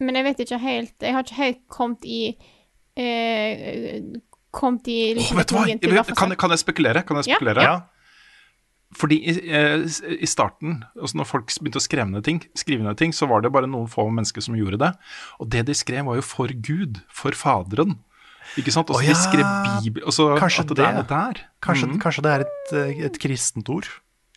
men 0.00 0.14
jeg 0.16 0.24
vet 0.24 0.40
ikke 0.44 0.58
helt 0.60 0.94
Jeg 1.00 1.14
har 1.14 1.22
ikke 1.24 1.34
helt 1.38 1.62
kommet 1.72 2.04
i 2.04 2.36
eh, 2.98 4.02
Kommet 4.50 4.88
i 4.90 5.14
oh, 5.14 5.36
vet 5.38 5.46
du 5.46 5.54
hva? 5.54 5.62
Jeg 5.70 6.16
kan, 6.18 6.32
kan 6.34 6.50
jeg 6.50 6.62
spekulere? 6.64 7.04
Kan 7.06 7.20
jeg 7.20 7.28
spekulere? 7.28 7.62
Ja. 7.62 7.74
Fordi 8.98 9.20
i, 9.22 9.34
eh, 9.46 9.84
i 10.18 10.26
starten, 10.26 10.80
altså 10.98 11.20
når 11.20 11.28
folk 11.30 11.52
begynte 11.60 11.78
å 11.78 11.84
skrive 11.84 12.08
ned, 12.10 12.24
ting, 12.26 12.40
skrive 12.58 12.82
ned 12.82 12.98
ting, 12.98 13.14
så 13.14 13.28
var 13.30 13.44
det 13.44 13.52
bare 13.54 13.70
noen 13.70 13.86
få 13.90 14.08
mennesker 14.10 14.42
som 14.42 14.56
gjorde 14.58 14.80
det. 14.82 14.90
Og 15.38 15.52
det 15.54 15.62
de 15.68 15.76
skrev, 15.78 16.02
var 16.08 16.18
jo 16.18 16.26
for 16.26 16.50
Gud, 16.50 16.98
for 17.14 17.36
Faderen. 17.38 18.00
Ikke 18.58 18.74
sant? 18.74 18.90
Og 18.90 18.98
oh, 18.98 19.04
ja. 19.04 19.14
de 19.14 19.20
skrev 19.20 19.46
Bibel 19.84 20.02
altså, 20.02 20.32
kanskje 20.40 20.64
at 20.64 20.72
det, 20.72 20.78
det. 20.80 20.88
er 20.88 20.98
det 20.98 21.06
der. 21.12 21.42
Kanskje, 21.62 21.92
mm. 21.92 21.96
kanskje 22.02 22.26
det 22.26 22.32
er 22.32 22.44
et, 22.48 22.74
eh, 22.80 23.02
et 23.06 23.22
kristent 23.22 23.70
ord? 23.70 23.86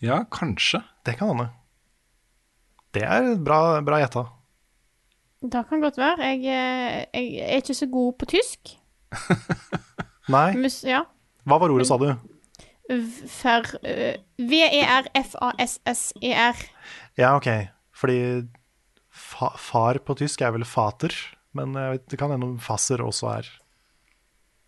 Ja, 0.04 0.22
kanskje. 0.30 0.84
Det 1.08 1.18
kan 1.18 1.34
hende. 1.34 1.50
Det 2.94 3.02
er 3.10 3.34
bra, 3.42 3.82
bra 3.82 4.04
gjetta. 4.04 4.28
Det 5.44 5.66
kan 5.68 5.82
godt 5.84 5.98
være. 6.00 6.24
Jeg, 6.24 6.40
eh, 6.48 7.06
jeg 7.14 7.44
er 7.44 7.56
ikke 7.60 7.74
så 7.76 7.88
god 7.92 8.14
på 8.20 8.26
tysk. 8.32 8.60
Nei, 10.34 10.56
Mus, 10.56 10.84
ja. 10.88 11.04
hva 11.44 11.58
var 11.60 11.70
ordet, 11.74 11.88
sa 11.90 11.98
du? 12.00 12.16
Ver, 12.88 13.64
eh, 13.84 14.16
V-E-R-F-A-S-S-E-R. 14.40 15.76
Ja, 17.20 17.36
ok. 17.36 17.48
Fordi 17.94 18.48
fa 19.14 19.52
far 19.60 20.00
på 20.02 20.16
tysk 20.18 20.42
er 20.42 20.52
vel 20.56 20.66
fater, 20.66 21.14
men 21.54 21.76
jeg 21.78 21.92
vet, 21.98 22.06
det 22.10 22.20
kan 22.22 22.32
hende 22.34 22.60
fasser 22.64 23.04
også 23.04 23.28
er 23.38 23.46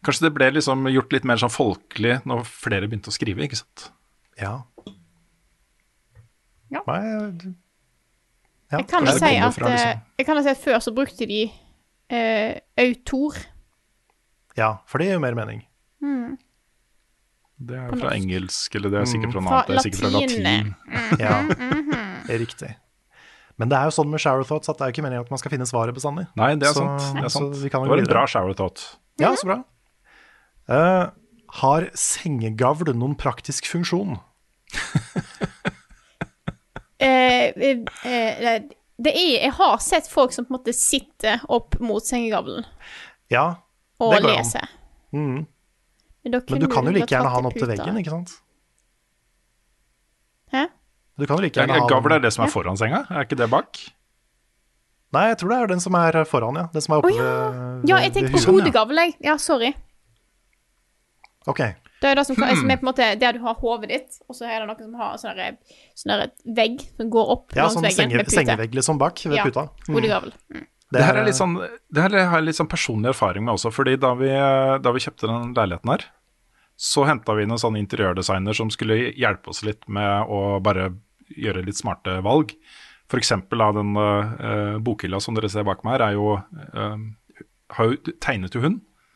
Kanskje 0.06 0.28
det 0.28 0.36
ble 0.36 0.48
liksom 0.54 0.86
gjort 0.92 1.14
litt 1.16 1.24
mer 1.26 1.40
sånn 1.42 1.50
folkelig 1.50 2.20
når 2.30 2.44
flere 2.46 2.86
begynte 2.86 3.10
å 3.10 3.16
skrive, 3.16 3.42
ikke 3.42 3.58
sant? 3.58 3.88
Ja. 4.38 4.52
Ja. 6.70 6.82
Nei, 6.86 7.02
ja. 8.76 8.82
Jeg 8.84 8.90
kan 8.92 9.08
jo 9.08 9.16
si 9.18 9.32
at, 9.40 9.56
fra, 9.56 9.72
liksom. 9.72 9.90
eh, 9.90 10.04
jeg 10.20 10.28
kan 10.28 10.40
jo 10.40 10.44
si 10.46 10.54
at 10.54 10.64
før 10.66 10.80
så 10.84 10.94
brukte 10.96 11.28
de 11.32 11.42
eh, 12.12 12.60
autor. 12.86 13.40
ja, 14.60 14.74
for 14.88 15.00
det 15.02 15.08
gir 15.10 15.18
jo 15.18 15.24
mer 15.24 15.38
mening. 15.38 15.64
Det 17.56 17.76
er 17.80 17.88
På 17.88 17.96
fra 18.02 18.10
engelsk, 18.18 18.74
eller 18.76 18.92
det 18.92 18.98
er 19.00 19.06
sikkert 19.08 19.32
fra 19.32 19.42
noe 19.42 19.48
Fra 19.48 19.60
annet. 19.64 19.70
Det 19.70 19.76
er 19.80 19.86
sikkert 19.86 20.02
fra 20.02 20.10
latin. 20.12 20.42
latin. 20.44 20.74
Ja, 21.24 21.36
det 22.28 22.34
er 22.36 22.42
riktig. 22.42 22.72
Men 23.56 23.70
det 23.72 23.78
er 23.80 23.88
jo 23.88 23.94
sånn 23.96 24.10
med 24.12 24.20
shower 24.20 24.44
thoughts 24.44 24.68
at 24.68 24.76
det 24.76 24.84
er 24.84 24.90
jo 24.92 24.96
ikke 24.98 25.06
meningen 25.06 25.24
at 25.24 25.32
man 25.32 25.40
skal 25.40 25.54
finne 25.54 25.68
svaret 25.70 25.96
bestandig. 25.96 26.26
Nei, 26.36 26.50
det 26.60 26.68
er 26.68 26.74
Så- 26.76 26.84
sant. 26.84 27.06
Det, 27.16 27.24
er 27.24 27.32
sant. 27.32 27.56
vi 27.64 27.70
kan 27.72 27.86
jo 27.86 27.88
det 27.88 27.94
var 27.96 28.04
en 28.04 28.10
bra 28.12 28.26
shower 28.28 28.58
thought. 28.60 28.84
Ja, 29.24 29.32
så 29.40 29.48
bra. 29.48 29.58
Uh, 30.68 31.06
har 31.62 31.88
sengegavl 31.96 32.92
noen 32.92 33.16
praktisk 33.16 33.72
funksjon? 33.72 34.18
Eh, 37.06 37.52
eh, 37.56 37.82
eh, 38.06 38.62
det 38.98 39.12
er 39.12 39.32
Jeg 39.44 39.52
har 39.58 39.78
sett 39.84 40.08
folk 40.10 40.34
som 40.34 40.48
på 40.48 40.54
en 40.54 40.58
måte 40.58 40.74
sitter 40.74 41.44
opp 41.52 41.78
mot 41.84 42.04
sengegavlen 42.04 42.66
Ja, 43.30 43.62
og 44.00 44.14
Det 44.14 44.22
går 44.24 44.30
an. 44.30 44.38
leser. 44.38 44.72
Mhm. 45.14 45.46
Men, 46.26 46.32
da 46.32 46.40
men 46.50 46.60
du 46.60 46.68
kan 46.68 46.86
jo 46.86 46.92
like 46.92 47.12
gjerne 47.12 47.30
ha 47.30 47.38
den 47.38 47.46
opp 47.52 47.54
til 47.54 47.70
veggen, 47.70 47.98
ikke 48.02 48.10
sant? 48.10 48.32
Hæ? 50.52 50.66
Du 51.20 51.26
kan 51.28 51.38
jo 51.38 51.44
like 51.46 51.60
gjerne 51.60 51.78
ha 51.78 51.88
Gavl 51.88 52.16
er 52.16 52.24
det 52.24 52.34
som 52.34 52.46
er 52.48 52.50
foran 52.50 52.80
senga, 52.82 53.06
er 53.10 53.28
ikke 53.28 53.38
det 53.38 53.50
bak? 53.52 53.78
Nei, 55.14 55.28
jeg 55.30 55.38
tror 55.40 55.54
det 55.54 55.58
er 55.62 55.68
den 55.68 55.84
som 55.84 55.96
er 55.96 56.24
foran, 56.28 56.58
ja. 56.60 56.66
Den 56.74 56.82
som 56.82 56.96
er 56.96 57.04
oppe 57.04 57.12
oh, 57.14 57.16
ja. 57.16 57.24
ved, 57.24 57.90
Ja, 57.92 58.00
jeg 58.04 58.14
tenkte 58.16 58.34
på 58.34 58.56
hodegavl, 58.58 58.98
jeg. 58.98 59.14
Ja, 59.24 59.38
sorry. 59.38 59.72
Ok, 61.46 61.62
Det 62.02 62.10
er 62.12 62.16
det 62.20 62.26
som, 62.28 62.36
Hmm. 62.36 62.56
som 62.60 62.70
er 62.72 62.78
på 62.78 62.86
en 62.86 62.90
måte 62.94 63.06
der 63.20 63.34
du 63.34 63.40
har 63.40 63.56
hodet 63.56 63.90
ditt, 63.90 64.20
og 64.30 64.36
så 64.36 64.46
er 64.46 64.60
det 64.60 64.68
noen 64.68 64.84
som 64.84 64.94
har 65.00 65.16
sånn 65.18 65.58
sånn 65.96 66.56
vegg 66.56 66.82
som 66.98 67.10
går 67.10 67.30
opp 67.36 67.56
ja, 67.56 67.64
langs 67.64 67.74
sånn 67.78 67.84
veggen 67.88 67.96
senge, 67.96 68.16
med 68.18 68.26
pute. 68.26 68.36
sengevegg 68.36 68.76
liksom 68.76 68.98
bak 69.00 69.22
ved 69.26 69.38
Ja, 69.38 69.44
puta. 69.48 69.70
Mm. 69.88 69.96
hodegavl. 69.96 70.32
Det 70.92 71.02
her 71.04 71.16
er 71.18 71.26
litt 71.26 71.36
sånn, 71.36 71.56
det 71.92 72.02
her 72.02 72.10
har 72.30 72.38
jeg 72.40 72.46
litt 72.46 72.56
sånn 72.60 72.70
personlig 72.70 73.10
erfaring 73.10 73.44
med 73.44 73.56
også. 73.56 73.72
fordi 73.74 73.96
da 74.00 74.14
vi, 74.14 74.28
da 74.30 74.92
vi 74.92 75.00
kjøpte 75.00 75.28
den 75.28 75.54
leiligheten 75.56 75.90
her, 75.90 76.06
så 76.78 77.06
henta 77.08 77.34
vi 77.36 77.44
inn 77.44 77.52
en 77.52 77.58
sånn 77.58 77.78
interiørdesigner 77.80 78.54
som 78.54 78.70
skulle 78.70 79.14
hjelpe 79.16 79.48
oss 79.50 79.64
litt 79.64 79.88
med 79.88 80.28
å 80.30 80.60
bare 80.62 80.94
gjøre 81.36 81.66
litt 81.66 81.78
smarte 81.80 82.22
valg. 82.22 82.52
For 83.08 83.18
eksempel 83.18 83.62
den 83.74 83.96
uh, 83.98 84.78
bokhylla 84.80 85.20
som 85.22 85.36
dere 85.36 85.50
ser 85.50 85.64
bak 85.64 85.84
meg 85.84 86.00
her, 86.00 86.10
er 86.10 86.14
jo 86.14 86.36
uh, 86.36 86.98
har 87.76 87.86
jo 87.86 87.98
tegnet 88.20 88.54
jo 88.54 88.62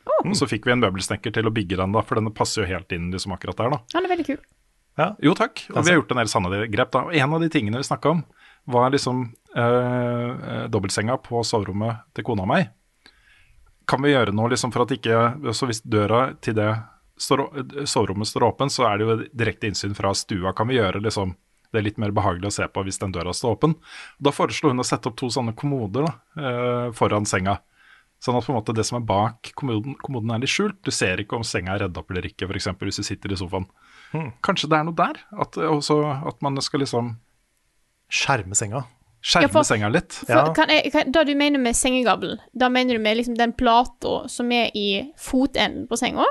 hun. 0.06 0.32
Og 0.32 0.38
så 0.38 0.48
fikk 0.50 0.66
vi 0.68 0.74
en 0.74 0.82
møbelsnekker 0.82 1.34
til 1.34 1.48
å 1.48 1.52
bygge 1.54 1.78
den, 1.80 1.94
da, 1.96 2.02
for 2.06 2.20
den 2.20 2.32
passer 2.36 2.64
jo 2.64 2.70
helt 2.70 2.92
inn 2.96 3.10
liksom 3.12 3.34
akkurat 3.36 3.58
der. 3.60 3.76
da. 3.76 3.80
Den 3.94 4.08
er 4.08 4.14
veldig 4.14 4.26
kul. 4.28 4.40
Ja. 4.98 5.08
Jo 5.22 5.32
takk, 5.38 5.62
og 5.70 5.84
vi 5.84 5.92
har 5.92 6.00
gjort 6.00 6.12
en 6.12 6.20
del 6.20 6.30
sanne 6.32 6.62
grep. 6.72 6.92
da. 6.92 7.04
Og 7.08 7.14
En 7.16 7.34
av 7.36 7.40
de 7.40 7.48
tingene 7.52 7.80
vi 7.80 7.88
snakka 7.88 8.14
om, 8.16 8.24
var 8.70 8.90
liksom 8.92 9.22
eh, 9.56 9.64
eh, 9.64 10.64
dobbeltsenga 10.68 11.16
på 11.24 11.42
soverommet 11.46 12.04
til 12.14 12.26
kona 12.26 12.44
og 12.44 12.50
meg. 12.50 12.72
Kan 13.88 14.04
vi 14.04 14.12
gjøre 14.12 14.34
noe 14.36 14.52
liksom 14.52 14.70
for 14.70 14.84
at 14.84 14.92
ikke 14.94 15.52
Så 15.56 15.66
hvis 15.66 15.80
døra 15.82 16.34
til 16.44 16.54
det 16.54 16.68
står, 17.18 17.40
soverommet 17.88 18.28
står 18.28 18.46
åpen, 18.46 18.70
så 18.70 18.86
er 18.90 18.98
det 18.98 19.06
jo 19.08 19.16
direkte 19.32 19.70
innsyn 19.70 19.96
fra 19.96 20.12
stua. 20.14 20.52
Kan 20.56 20.68
vi 20.70 20.78
gjøre 20.78 21.02
liksom 21.02 21.34
det 21.70 21.78
er 21.78 21.86
litt 21.86 22.00
mer 22.02 22.10
behagelig 22.10 22.48
å 22.48 22.54
se 22.54 22.66
på 22.66 22.82
hvis 22.82 22.98
den 22.98 23.12
døra 23.14 23.30
står 23.34 23.54
åpen. 23.54 23.76
Da 24.18 24.32
foreslo 24.34 24.72
hun 24.72 24.82
å 24.82 24.86
sette 24.86 25.06
opp 25.06 25.18
to 25.20 25.28
sånne 25.30 25.54
kommoder 25.54 26.08
da, 26.08 26.14
eh, 26.42 26.86
foran 26.98 27.28
senga. 27.30 27.60
Sånn 28.20 28.36
at 28.36 28.44
på 28.44 28.52
en 28.52 28.58
måte 28.58 28.74
det 28.76 28.84
som 28.84 28.98
er 29.00 29.06
bak 29.08 29.52
kommoden, 29.56 29.94
kommoden 29.96 30.30
er 30.34 30.42
litt 30.42 30.52
skjult. 30.52 30.76
Du 30.84 30.90
ser 30.92 31.16
ikke 31.22 31.38
om 31.38 31.42
senga 31.46 31.72
er 31.74 31.86
redd 31.86 31.96
opp 31.96 32.10
eller 32.12 32.26
ikke, 32.28 32.44
f.eks. 32.50 32.66
hvis 32.82 33.00
du 33.00 33.02
sitter 33.06 33.32
i 33.32 33.38
sofaen. 33.40 33.64
Kanskje 34.44 34.68
det 34.68 34.76
er 34.76 34.84
noe 34.84 34.96
der? 34.98 35.20
At, 35.40 35.56
også, 35.56 35.96
at 36.28 36.42
man 36.42 36.60
skal 36.60 36.80
liksom 36.84 37.14
Skjerme 38.10 38.56
senga. 38.58 38.82
skjerme 39.22 39.42
Ja, 39.46 39.48
for- 39.54 39.62
senga 39.64 39.88
litt. 39.88 40.12
For, 40.12 40.32
Ja. 40.32 40.52
kan 40.52 40.68
jeg, 40.68 40.90
kan, 40.92 41.12
da 41.12 41.22
du 41.24 41.34
mener 41.34 41.58
med 41.60 41.74
sengegavl, 41.76 42.38
da 42.56 42.68
mener 42.68 42.94
du 42.96 42.98
med 43.00 43.16
liksom 43.18 43.36
den 43.36 43.52
plata 43.52 44.28
som 44.28 44.50
er 44.52 44.70
i 44.74 45.12
fotenden 45.16 45.86
på 45.88 45.96
senga? 45.96 46.24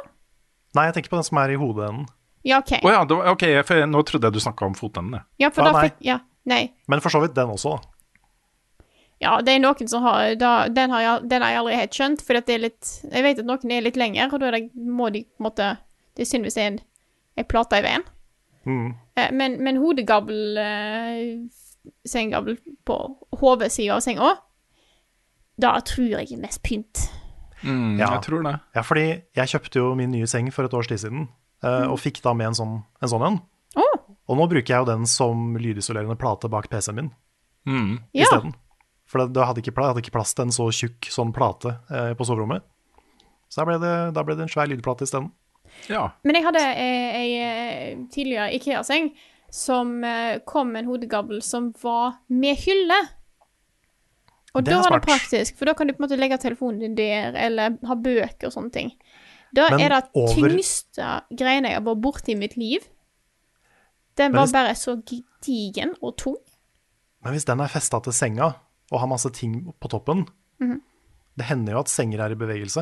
Nei, 0.75 0.85
jeg 0.85 0.93
tenker 0.95 1.09
på 1.09 1.17
den 1.17 1.23
som 1.23 1.37
er 1.37 1.49
i 1.51 1.55
hodeenden. 1.55 2.07
Ja, 2.43 2.59
OK. 2.59 2.79
Oh, 2.83 2.91
ja, 2.91 3.03
det 3.05 3.15
var, 3.17 3.27
ok, 3.33 3.45
for 3.65 3.75
jeg, 3.75 3.87
nå 3.89 4.03
trodde 4.05 4.23
jeg 4.27 4.33
du 4.33 4.39
snakka 4.39 4.65
om 4.65 4.73
fotenden. 4.75 5.11
jeg. 5.13 5.23
Ja, 5.39 5.49
for 5.49 5.61
Ah, 5.61 5.65
da 5.65 5.71
nei. 5.71 5.89
fikk 5.89 5.95
Ja, 6.01 6.19
nei. 6.45 6.73
Men 6.87 6.99
for 6.99 7.09
så 7.09 7.21
vidt 7.21 7.33
den 7.33 7.47
også, 7.49 7.79
da. 7.79 7.88
Ja, 9.19 9.33
det 9.43 9.51
er 9.51 9.59
noen 9.59 9.89
som 9.91 10.03
har 10.05 10.35
da, 10.39 10.51
den, 10.71 10.93
har 10.95 11.01
jeg, 11.03 11.27
den 11.27 11.43
har 11.43 11.51
jeg 11.51 11.59
aldri 11.59 11.75
helt 11.75 11.97
skjønt, 11.97 12.21
for 12.23 12.37
det 12.39 12.53
er 12.55 12.61
litt 12.63 12.91
Jeg 13.11 13.23
vet 13.25 13.41
at 13.41 13.47
noen 13.49 13.71
er 13.75 13.81
litt 13.83 13.97
lenger, 13.99 14.31
og 14.31 14.39
da 14.39 14.47
er 14.47 14.55
det, 14.55 14.61
må 14.75 15.09
de 15.11 15.25
på 15.27 15.41
en 15.43 15.47
måte 15.49 15.65
Det 16.15 16.23
er 16.23 16.29
synd 16.29 16.47
hvis 16.47 16.55
det 16.55 16.63
er 16.63 16.69
en, 16.71 16.79
en 17.41 17.47
plate 17.51 17.81
i 17.81 17.83
veien. 17.83 18.05
Mm. 18.63 18.93
Eh, 19.19 19.31
men, 19.35 19.57
men 19.63 19.79
hodegavl 19.81 20.57
eh, 20.63 21.19
Senggabel 22.07 22.57
på 22.87 22.97
hovedsida 23.41 23.97
av 23.97 24.03
senga, 24.05 24.33
da 25.59 25.73
tror 25.83 26.13
jeg 26.13 26.31
er 26.31 26.41
mest 26.41 26.61
pynt. 26.63 27.05
Mm, 27.63 27.97
Ja. 27.99 28.13
Jeg 28.15 28.23
tror 28.23 28.43
det. 28.45 28.55
Ja, 28.75 28.83
fordi 28.87 29.05
jeg 29.35 29.51
kjøpte 29.51 29.81
jo 29.81 29.93
min 29.99 30.11
nye 30.15 30.27
seng 30.31 30.51
for 30.55 30.67
et 30.67 30.75
års 30.75 30.87
tid 30.87 31.01
siden, 31.01 31.27
eh, 31.63 31.87
og 31.91 31.99
fikk 31.99 32.21
da 32.23 32.31
med 32.37 32.51
en 32.53 32.59
sånn 32.59 32.75
en. 33.01 33.09
Sånn 33.11 33.25
en. 33.27 33.39
Oh. 33.79 33.97
Og 34.29 34.39
nå 34.39 34.47
bruker 34.51 34.75
jeg 34.75 34.83
jo 34.85 34.89
den 34.91 35.07
som 35.09 35.57
lydisolerende 35.59 36.15
plate 36.19 36.51
bak 36.51 36.69
PC-en 36.71 36.95
min 37.01 37.11
Mm. 37.67 37.99
Ja. 38.15 38.29
For 39.09 39.23
det, 39.23 39.33
det 39.33 39.45
hadde 39.49 39.61
ikke, 39.63 39.73
jeg 39.73 39.89
hadde 39.89 40.01
ikke 40.03 40.13
plass 40.13 40.35
til 40.37 40.45
en 40.45 40.53
så 40.53 40.67
tjukk 40.75 41.07
sånn 41.09 41.31
plate 41.33 41.71
eh, 41.89 42.11
på 42.13 42.27
soverommet. 42.29 42.61
Så 43.49 43.61
da 43.61 43.65
ble 43.65 43.79
det, 43.81 43.93
da 44.13 44.21
ble 44.23 44.35
det 44.37 44.45
en 44.45 44.51
svær 44.53 44.69
lydplate 44.69 45.07
isteden. 45.07 45.31
Ja. 45.89 46.03
Men 46.23 46.37
jeg 46.37 46.45
hadde 46.45 46.61
ei 46.77 47.29
eh, 47.41 48.03
tidligere 48.13 48.51
Ikea-seng 48.59 49.09
som 49.49 49.95
eh, 50.05 50.37
kom 50.45 50.69
med 50.75 50.83
en 50.83 50.91
hodegabel 50.91 51.41
som 51.41 51.71
var 51.81 52.19
med 52.29 52.57
hylle. 52.61 52.99
Og 54.53 54.63
Det 54.65 54.73
da 54.73 54.79
var 54.81 54.97
det 54.99 55.05
praktisk, 55.05 55.57
for 55.57 55.69
da 55.69 55.73
kan 55.77 55.87
du 55.89 55.93
på 55.93 56.01
en 56.03 56.07
måte 56.07 56.17
legge 56.19 56.37
telefonen 56.41 56.79
din 56.81 56.95
der, 56.97 57.33
eller 57.37 57.75
ha 57.85 57.95
bøker 57.97 58.49
og 58.49 58.53
sånne 58.55 58.73
ting. 58.73 58.93
Da 59.53 59.67
Men 59.73 59.81
er 59.87 59.89
det 59.95 60.03
over- 60.13 60.35
tyngste 60.53 61.09
greiene 61.33 61.69
jeg 61.73 61.77
har 61.81 61.85
vært 61.85 62.01
borti 62.05 62.33
i 62.33 62.37
mitt 62.37 62.55
liv. 62.57 62.85
Den 64.17 64.31
Men 64.31 64.39
var 64.39 64.45
hvis- 64.45 64.53
bare 64.53 64.75
så 64.77 64.95
gedigen 65.01 65.95
og 66.01 66.17
tung. 66.17 66.37
Men 67.23 67.33
hvis 67.33 67.45
den 67.45 67.59
er 67.61 67.67
festa 67.67 67.99
til 68.01 68.13
senga 68.13 68.53
og 68.91 68.99
har 69.03 69.07
masse 69.11 69.29
ting 69.35 69.61
på 69.79 69.91
toppen 69.91 70.25
Mhm. 70.59 70.81
Det 71.39 71.45
hender 71.47 71.71
jo 71.71 71.79
at 71.79 71.87
senger 71.87 72.19
er 72.19 72.33
i 72.33 72.35
bevegelse. 72.35 72.81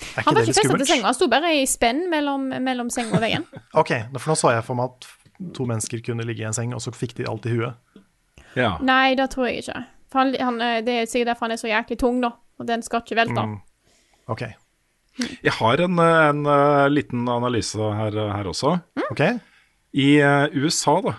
Er 0.00 0.22
Han 0.22 0.22
ikke 0.22 0.26
var 0.30 0.34
det 0.34 0.42
ikke 0.42 0.46
litt 0.46 0.56
festa 0.56 0.60
til 0.62 0.68
skummelt? 0.70 0.88
senga, 0.90 1.04
han 1.08 1.16
sto 1.16 1.26
bare 1.32 1.48
i 1.58 1.64
spenn 1.66 2.04
mellom, 2.12 2.44
mellom 2.62 2.90
senga 2.94 3.16
og 3.18 3.24
veggen. 3.24 3.46
Ok, 3.80 3.90
for 4.18 4.30
nå 4.30 4.36
så 4.38 4.52
jeg 4.54 4.64
for 4.68 4.78
meg 4.78 4.92
at 4.94 5.08
to 5.56 5.66
mennesker 5.66 6.02
kunne 6.06 6.24
ligge 6.28 6.44
i 6.44 6.46
en 6.46 6.54
seng, 6.56 6.72
og 6.76 6.80
så 6.84 6.92
fikk 6.94 7.16
de 7.18 7.26
alt 7.26 7.48
i 7.50 7.56
huet. 7.56 7.74
ja. 8.54 8.76
Nei, 8.86 9.16
det 9.18 9.26
tror 9.34 9.48
jeg 9.50 9.64
ikke. 9.64 9.82
For 10.12 10.22
han, 10.22 10.32
han, 10.40 10.60
eh, 10.62 10.78
det 10.86 10.94
er 11.00 11.10
sikkert 11.10 11.32
derfor 11.32 11.48
han 11.48 11.56
er 11.56 11.60
så 11.64 11.68
jæklig 11.72 11.98
tung, 11.98 12.20
da. 12.22 12.32
Og 12.60 12.66
den 12.70 12.82
skal 12.86 13.02
ikke 13.02 13.18
velte. 13.18 13.42
Mm. 13.42 13.58
Ok. 14.30 14.42
Jeg 15.42 15.52
har 15.58 15.80
en, 15.84 15.98
en, 15.98 16.46
en 16.46 16.54
eh, 16.54 16.88
liten 16.94 17.26
analyse 17.28 17.76
her, 17.98 18.14
her 18.36 18.44
også. 18.54 18.76
ok. 19.10 19.24
I 19.92 20.08
uh, 20.22 20.46
USA 20.54 21.00
da, 21.02 21.16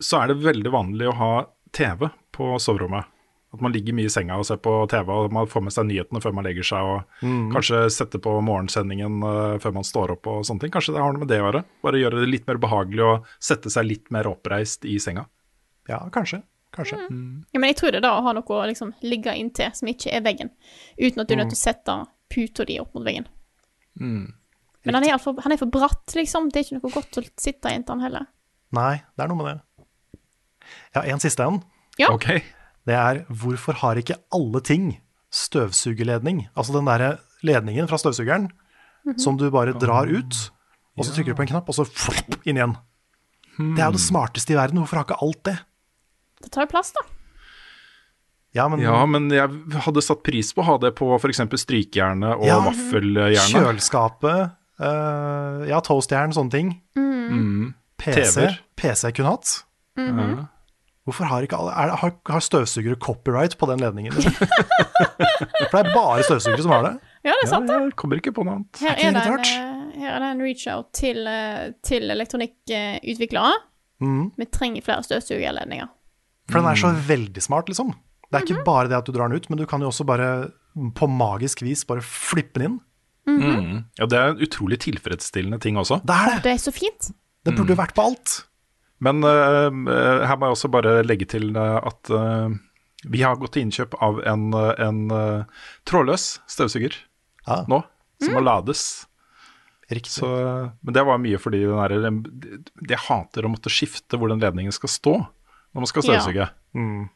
så 0.00 0.22
er 0.22 0.32
det 0.32 0.40
veldig 0.40 0.72
vanlig 0.72 1.10
å 1.10 1.16
ha 1.20 1.32
TV 1.76 2.08
på 2.36 2.52
soverommet. 2.62 3.08
At 3.54 3.62
man 3.62 3.72
ligger 3.72 3.94
mye 3.96 4.08
i 4.10 4.12
senga 4.12 4.36
og 4.36 4.44
ser 4.44 4.58
på 4.60 4.72
TV, 4.90 5.08
og 5.14 5.32
man 5.32 5.46
får 5.48 5.62
med 5.64 5.72
seg 5.72 5.86
nyhetene 5.88 6.20
før 6.20 6.34
man 6.36 6.44
legger 6.44 6.66
seg, 6.66 6.82
og 6.82 7.22
Mm. 7.24 7.52
kanskje 7.54 7.78
setter 7.94 8.18
på 8.20 8.32
morgensendingen 8.44 9.22
eh, 9.24 9.58
før 9.62 9.72
man 9.78 9.86
står 9.86 10.12
opp 10.16 10.26
og 10.32 10.42
sånne 10.44 10.60
ting. 10.66 10.72
Kanskje 10.74 10.92
det 10.96 11.00
har 11.04 11.14
noe 11.14 11.22
med 11.22 11.30
det 11.30 11.38
å 11.40 11.46
gjøre? 11.46 11.62
Bare 11.86 12.00
gjøre 12.02 12.20
det 12.20 12.28
litt 12.34 12.46
mer 12.50 12.58
behagelig 12.60 13.04
å 13.06 13.14
sette 13.40 13.70
seg 13.72 13.86
litt 13.86 14.10
mer 14.12 14.28
oppreist 14.28 14.84
i 14.84 14.98
senga. 15.00 15.24
Ja, 15.88 16.02
kanskje. 16.12 16.42
Kanskje. 16.76 16.98
Ja, 17.54 17.60
men 17.62 17.70
jeg 17.70 17.76
tror 17.78 17.94
det 17.94 18.02
er 18.02 18.08
da 18.08 18.16
å 18.18 18.24
ha 18.26 18.32
noe 18.36 18.42
å 18.58 18.66
liksom 18.68 18.90
ligge 19.06 19.32
inntil 19.38 19.70
som 19.78 19.88
ikke 19.88 20.12
er 20.12 20.20
veggen, 20.26 20.50
uten 20.98 21.22
at 21.22 21.28
du 21.30 21.32
er 21.34 21.38
nødt 21.40 21.54
til 21.54 21.56
å 21.56 21.62
sette 21.62 21.94
puta 22.28 22.66
di 22.68 22.76
opp 22.82 22.92
mot 22.98 23.06
veggen. 23.06 23.24
Men 23.96 24.94
han 24.94 25.04
er, 25.06 25.16
for, 25.22 25.38
han 25.42 25.52
er 25.54 25.56
for 25.62 25.70
bratt, 25.72 26.12
liksom. 26.14 26.50
Det 26.52 26.60
er 26.60 26.66
ikke 26.66 26.80
noe 26.82 26.92
godt 26.98 27.16
å 27.18 27.24
sitte 27.40 27.72
inntil 27.72 27.96
han 27.96 28.04
heller. 28.04 28.26
Nei, 28.76 28.98
det 29.16 29.24
er 29.24 29.30
noe 29.32 29.38
med 29.40 29.48
det. 29.48 29.86
Ja, 30.98 31.02
en 31.06 31.22
siste 31.22 31.46
en. 31.46 31.62
Ja. 31.98 32.10
Okay. 32.12 32.42
Det 32.86 32.94
er 32.94 33.22
hvorfor 33.32 33.78
har 33.82 33.98
ikke 34.00 34.18
alle 34.34 34.60
ting 34.62 34.90
støvsugerledning? 35.32 36.46
Altså 36.56 36.76
den 36.76 36.86
derre 36.88 37.16
ledningen 37.46 37.88
fra 37.90 37.98
støvsugeren 38.00 38.50
som 39.22 39.36
du 39.38 39.46
bare 39.54 39.74
drar 39.78 40.08
ut, 40.10 40.34
og 40.98 41.04
så 41.06 41.12
trykker 41.14 41.30
du 41.34 41.38
på 41.38 41.44
en 41.44 41.50
knapp, 41.52 41.68
og 41.70 41.76
så 41.76 41.84
flopp, 41.86 42.40
inn 42.48 42.58
igjen. 42.58 42.72
Det 43.56 43.78
er 43.80 43.86
jo 43.92 43.96
det 43.96 44.02
smarteste 44.02 44.52
i 44.52 44.56
verden. 44.58 44.80
Hvorfor 44.82 44.98
har 44.98 45.06
ikke 45.06 45.18
alt 45.22 45.42
det? 45.46 45.54
Det 46.42 46.50
tar 46.52 46.66
jo 46.66 46.72
plass, 46.72 46.90
da. 46.96 47.04
Ja, 48.56 48.66
men 48.72 48.80
Ja, 48.80 48.96
men 49.06 49.28
jeg 49.30 49.48
hadde 49.84 50.02
satt 50.04 50.22
pris 50.26 50.50
på 50.56 50.64
å 50.64 50.66
ha 50.70 50.76
det 50.82 50.94
på 50.98 51.08
f.eks. 51.20 51.42
strykejernet 51.62 52.34
og 52.40 52.46
Ja. 52.48 52.58
vaffeljernet. 52.64 53.52
kjøleskapet, 53.52 54.56
uh, 54.80 55.64
ja, 55.68 55.80
toastjern, 55.80 56.32
sånne 56.34 56.50
ting. 56.50 56.74
Mm. 56.96 57.74
PC, 58.00 58.16
TV-er. 58.34 58.58
PC 58.76 59.12
kunne 59.12 59.34
hatt. 59.36 59.54
Ja. 59.96 60.48
Hvorfor 61.06 61.28
har 61.30 61.44
ikke 61.46 61.54
alle 61.58 61.70
er, 61.78 61.86
det- 61.92 61.98
har, 62.02 62.12
har 62.34 62.40
støvsugere 62.42 62.96
copyright 62.98 63.54
på 63.58 63.66
den 63.70 63.78
ledningen? 63.84 64.12
liksom? 64.16 64.32
For 65.70 65.76
det 65.76 65.82
er 65.86 65.92
bare 65.94 66.24
støvsugere 66.26 66.62
som 66.64 66.72
har 66.74 66.82
det. 66.88 66.94
Ja, 67.26 67.30
det 67.34 67.44
er 67.46 67.50
sant, 67.50 67.68
det. 67.70 67.76
Jeg 67.84 67.94
kommer 68.00 68.18
ikke 68.20 68.32
på 68.34 68.44
noe 68.46 68.56
annet. 68.58 68.80
Her 68.82 68.94
er 68.96 69.14
det 69.14 69.22
en, 69.26 69.38
eh, 69.44 70.00
her 70.02 70.16
er 70.16 70.24
det 70.24 70.30
en 70.34 70.42
reach-out 70.42 70.90
til, 70.96 71.20
eh, 71.30 71.68
til 71.86 72.10
elektronikkutviklere. 72.14 73.52
Mm. 74.02 74.24
Vi 74.36 74.46
trenger 74.52 74.84
flere 74.86 75.02
støvsugerledninger. 75.06 75.88
For 76.50 76.60
den 76.60 76.68
er 76.70 76.74
så 76.78 76.90
Mm. 76.92 77.00
veldig 77.08 77.42
smart, 77.42 77.66
liksom. 77.68 77.94
Det 78.30 78.40
er 78.40 78.44
ikke 78.46 78.64
bare 78.64 78.88
det 78.88 78.96
at 78.98 79.04
du 79.06 79.12
drar 79.12 79.28
den 79.28 79.36
ut, 79.38 79.48
men 79.50 79.58
du 79.58 79.66
kan 79.66 79.80
jo 79.80 79.88
også 79.88 80.04
bare 80.06 80.50
på 80.94 81.06
magisk 81.08 81.62
vis 81.62 81.84
bare 81.84 82.00
flippe 82.02 82.58
den 82.60 82.64
inn. 82.66 82.80
Mm. 83.28 83.84
Ja, 83.98 84.06
det 84.06 84.18
er 84.18 84.28
en 84.34 84.38
utrolig 84.42 84.78
tilfredsstillende 84.78 85.60
ting 85.60 85.76
også. 85.76 86.00
Det 86.04 86.14
er 86.14 86.34
det! 86.34 86.42
Det 86.44 86.52
er 86.52 86.58
så 86.62 86.72
fint. 86.74 87.10
Det 87.44 87.54
burde 87.56 87.74
jo 87.74 87.78
vært 87.78 87.94
på 87.94 88.02
alt. 88.04 88.44
Men 89.04 89.24
eh, 89.24 90.24
her 90.26 90.38
må 90.38 90.48
jeg 90.48 90.56
også 90.56 90.70
bare 90.72 91.00
legge 91.04 91.28
til 91.28 91.50
eh, 91.56 91.76
at 91.90 92.12
eh, 92.12 92.54
vi 93.12 93.20
har 93.22 93.36
gått 93.40 93.56
til 93.56 93.66
innkjøp 93.66 93.98
av 94.02 94.22
en, 94.26 94.48
en 94.56 95.02
trådløs 95.86 96.24
støvsuger 96.50 96.96
ah. 97.46 97.62
nå, 97.70 97.82
som 98.24 98.34
må 98.34 98.42
lades. 98.42 98.80
Riktig. 99.92 100.16
Så, 100.16 100.26
men 100.82 100.96
det 100.96 101.04
var 101.06 101.20
mye 101.22 101.38
fordi 101.38 101.60
den 102.02 102.22
jeg 102.88 103.02
hater 103.04 103.46
å 103.46 103.52
måtte 103.52 103.70
skifte 103.70 104.18
hvor 104.18 104.32
den 104.32 104.42
ledningen 104.42 104.74
skal 104.74 104.90
stå 104.90 105.14
når 105.20 105.84
man 105.84 105.90
skal 105.92 106.08
Ja. 106.08 106.48
Mm. 106.74 107.06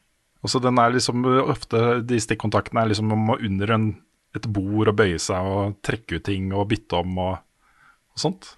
Og 0.41 0.53
så 0.53 0.61
den 0.63 0.79
er 0.79 0.93
liksom 0.93 1.25
ofte 1.43 1.99
De 2.07 2.17
stikkontaktene 2.21 2.85
er 2.85 2.93
liksom 2.93 3.11
man 3.11 3.25
må 3.27 3.35
under 3.41 3.75
en, 3.75 3.89
et 4.37 4.47
bord 4.47 4.93
og 4.93 4.97
bøye 5.01 5.19
seg 5.19 5.49
og 5.49 5.75
trekke 5.83 6.21
ut 6.21 6.27
ting 6.29 6.53
og 6.55 6.69
bytte 6.71 7.01
om 7.01 7.19
og, 7.25 7.35
og 8.15 8.23
sånt. 8.23 8.53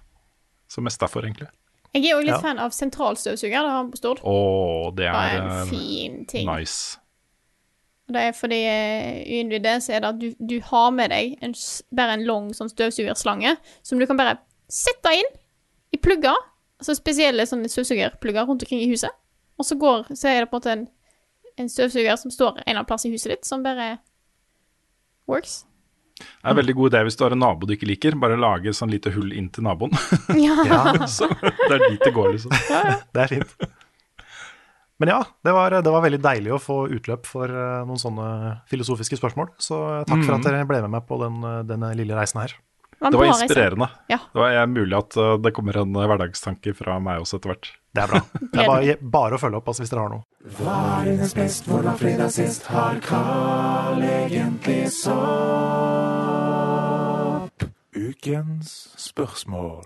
Så 0.70 0.84
mest 0.84 1.02
derfor, 1.02 1.26
egentlig. 1.26 1.50
Jeg 1.94 2.10
er 2.10 2.16
òg 2.18 2.24
litt 2.26 2.34
Ja. 2.34 2.40
fan 2.42 2.58
av 2.58 2.70
sentralstøvsuger. 2.74 3.50
Det 3.54 3.70
har 3.70 3.76
han 3.76 3.90
på 3.92 3.96
Stord. 4.00 4.20
Oh, 4.24 4.90
det 4.90 5.04
Det 5.06 5.14
er 5.14 5.40
en 5.40 5.50
eh, 5.50 5.64
fin 5.70 6.26
ting. 6.26 6.48
nice. 6.50 6.98
Det 8.08 8.20
er 8.20 8.32
fordi 8.36 8.58
eh, 8.68 9.22
uinnvidd 9.30 9.62
det, 9.64 9.76
så 9.82 9.92
er 9.94 10.00
det 10.00 10.08
at 10.08 10.18
du, 10.20 10.34
du 10.46 10.60
har 10.60 10.90
med 10.90 11.08
deg 11.10 11.38
en, 11.42 11.54
bare 11.96 12.12
en 12.18 12.24
lang 12.26 12.50
sånn 12.54 12.68
støvsugerslange 12.68 13.56
som 13.82 13.98
du 13.98 14.04
kan 14.06 14.16
bare 14.18 14.34
sette 14.68 15.12
inn 15.14 15.30
i 15.94 15.96
plugger. 16.02 16.34
Altså 16.82 16.94
spesielle 16.98 17.46
sånne 17.46 17.68
støvsugerplugger 17.70 18.44
rundt 18.44 18.62
omkring 18.66 18.82
i 18.82 18.90
huset. 18.90 19.10
Og 19.58 19.64
så 19.64 19.76
går, 19.78 20.10
så 20.14 20.28
er 20.28 20.40
det 20.44 20.50
på 20.50 20.56
en 20.56 20.60
måte 20.60 20.72
en, 20.74 20.88
en 21.62 21.68
støvsuger 21.70 22.16
som 22.18 22.30
står 22.34 22.56
en 22.58 22.62
eller 22.66 22.80
annen 22.82 22.86
plass 22.90 23.06
i 23.06 23.10
huset 23.14 23.30
ditt, 23.30 23.46
som 23.46 23.62
bare 23.62 23.98
works. 25.28 25.64
Det 26.20 26.46
er 26.46 26.52
en 26.52 26.58
veldig 26.60 26.74
god 26.78 26.92
idé 26.92 27.00
hvis 27.08 27.16
du 27.18 27.24
har 27.26 27.34
en 27.34 27.40
nabo 27.42 27.66
du 27.66 27.74
ikke 27.74 27.88
liker. 27.90 28.16
Bare 28.22 28.36
lage 28.38 28.74
sånn 28.76 28.92
lite 28.94 29.10
hull 29.14 29.32
inn 29.34 29.48
til 29.54 29.66
naboen. 29.66 29.94
Ja. 30.46 30.58
Ja, 30.68 30.82
så 31.16 31.26
det 31.40 31.72
er 31.74 31.88
dit 31.88 32.04
det 32.04 32.12
går, 32.14 32.34
liksom. 32.36 32.54
det 33.14 33.24
er 33.24 33.32
fint. 33.32 33.56
Men 35.02 35.10
ja, 35.10 35.18
det 35.42 35.52
var, 35.56 35.74
det 35.82 35.90
var 35.90 36.04
veldig 36.04 36.20
deilig 36.22 36.52
å 36.54 36.60
få 36.62 36.76
utløp 36.94 37.26
for 37.26 37.50
eh, 37.50 37.80
noen 37.88 37.98
sånne 37.98 38.28
filosofiske 38.70 39.18
spørsmål. 39.18 39.50
Så 39.58 39.80
eh, 39.90 40.04
takk 40.06 40.22
for 40.22 40.36
at 40.36 40.46
dere 40.46 40.62
ble 40.70 40.78
med 40.84 40.94
meg 40.94 41.08
på 41.08 41.18
den, 41.18 41.40
eh, 41.42 41.62
denne 41.66 41.90
lille 41.98 42.14
reisen 42.14 42.44
her. 42.44 42.54
Det 43.00 43.18
var 43.18 43.26
inspirerende. 43.26 43.88
Ja. 44.08 44.18
Det 44.32 44.40
var 44.40 44.50
er 44.60 44.66
mulig 44.70 44.96
at 44.98 45.16
uh, 45.20 45.34
det 45.42 45.52
kommer 45.56 45.76
en 45.82 45.96
uh, 45.96 46.04
hverdagstanke 46.08 46.74
fra 46.78 46.98
meg 47.02 47.20
også 47.24 47.36
etter 47.40 47.48
hvert. 47.52 47.66
Det 47.94 48.02
er 48.02 48.08
bra. 48.10 48.20
Det 48.54 48.60
er 48.62 48.66
bare, 48.70 48.96
bare 49.18 49.34
å 49.36 49.38
følge 49.42 49.56
opp 49.60 49.68
altså, 49.70 49.82
hvis 49.84 49.92
dere 49.92 50.04
har 50.06 50.12
noe. 50.14 50.24
Hva 50.58 50.76
er 51.00 51.04
dines 51.10 51.34
best, 51.36 51.66
hvordan 51.70 51.98
fredag 52.00 52.30
sist 52.34 52.66
har 52.72 52.98
Carl 53.04 54.02
egentlig 54.04 54.80
sopp? 56.34 57.68
Ukens 57.94 58.72
spørsmål. 58.98 59.84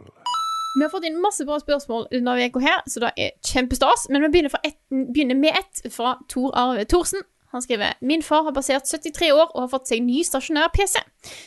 Vi 0.78 0.84
har 0.84 0.90
fått 0.92 1.04
inn 1.08 1.18
masse 1.20 1.44
bra 1.48 1.58
spørsmål 1.60 2.06
denne 2.12 2.36
uka 2.46 2.60
her, 2.62 2.80
så 2.88 3.00
det 3.02 3.10
er 3.18 3.30
kjempestas. 3.44 4.06
Men 4.12 4.22
vi 4.24 4.28
begynner, 4.36 4.52
fra 4.52 4.60
ett- 4.64 4.78
begynner 5.12 5.34
med 5.36 5.56
ett 5.58 5.92
fra 5.92 6.16
Tor 6.28 6.52
Arve 6.54 6.84
Thorsen. 6.84 7.20
Han 7.52 7.62
skriver 7.64 7.96
Min 8.00 8.22
far 8.22 8.44
har 8.44 8.52
passert 8.52 8.88
73 8.88 9.32
år 9.32 9.50
og 9.54 9.60
har 9.60 9.70
fått 9.72 9.90
seg 9.90 10.02
ny 10.04 10.22
stasjonær 10.26 10.72
PC. 10.74 11.00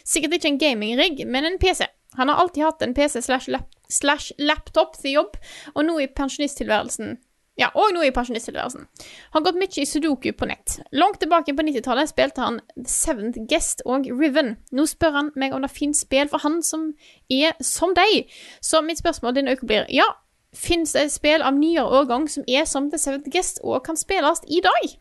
Sikkert 0.07 0.38
ikke 0.38 0.53
en 0.53 0.61
gaming-rigg, 0.61 1.26
men 1.28 1.45
en 1.45 1.60
PC. 1.61 1.86
Han 2.18 2.30
har 2.30 2.36
alltid 2.36 2.64
hatt 2.64 2.82
en 2.82 2.94
PC 2.94 3.22
slash 3.22 4.32
laptop 4.38 4.98
til 4.99 5.11
jobb, 5.11 5.38
og 5.76 5.86
nå 5.86 5.99
i 5.99 6.07
pensjonisttilværelsen 6.07 7.19
Ja, 7.60 7.68
og 7.76 7.91
nå 7.94 8.02
i 8.07 8.14
pensjonisttilværelsen. 8.15 8.88
Har 9.36 9.44
gått 9.45 9.57
mye 9.60 9.82
i 9.84 9.86
sudoku 9.86 10.32
på 10.34 10.48
nett. 10.49 10.80
Langt 10.95 11.19
tilbake 11.22 11.53
på 11.53 11.65
90-tallet 11.68 12.10
spilte 12.10 12.41
han 12.41 12.61
The 12.78 12.88
Seventh 12.90 13.44
Guest 13.52 13.84
og 13.86 14.07
Riven. 14.07 14.56
Nå 14.72 14.88
spør 14.90 15.18
han 15.18 15.32
meg 15.36 15.53
om 15.53 15.61
det 15.61 15.69
finnes 15.72 16.02
spill 16.02 16.32
for 16.32 16.41
han 16.41 16.61
som 16.64 16.94
er 17.30 17.53
som 17.61 17.94
deg. 17.94 18.32
Så 18.64 18.82
mitt 18.82 19.03
spørsmål 19.03 19.36
denne 19.36 19.53
uka 19.53 19.68
blir 19.68 19.91
ja, 19.94 20.07
finnes 20.56 20.95
det 20.95 21.11
spill 21.14 21.44
av 21.44 21.60
nyere 21.60 21.86
årgang 22.02 22.28
som 22.32 22.48
er 22.48 22.65
som 22.65 22.90
The 22.90 22.99
Seventh 22.99 23.30
Guest 23.32 23.61
og 23.64 23.84
kan 23.86 23.99
spilles 23.99 24.41
i 24.48 24.64
dag? 24.64 24.98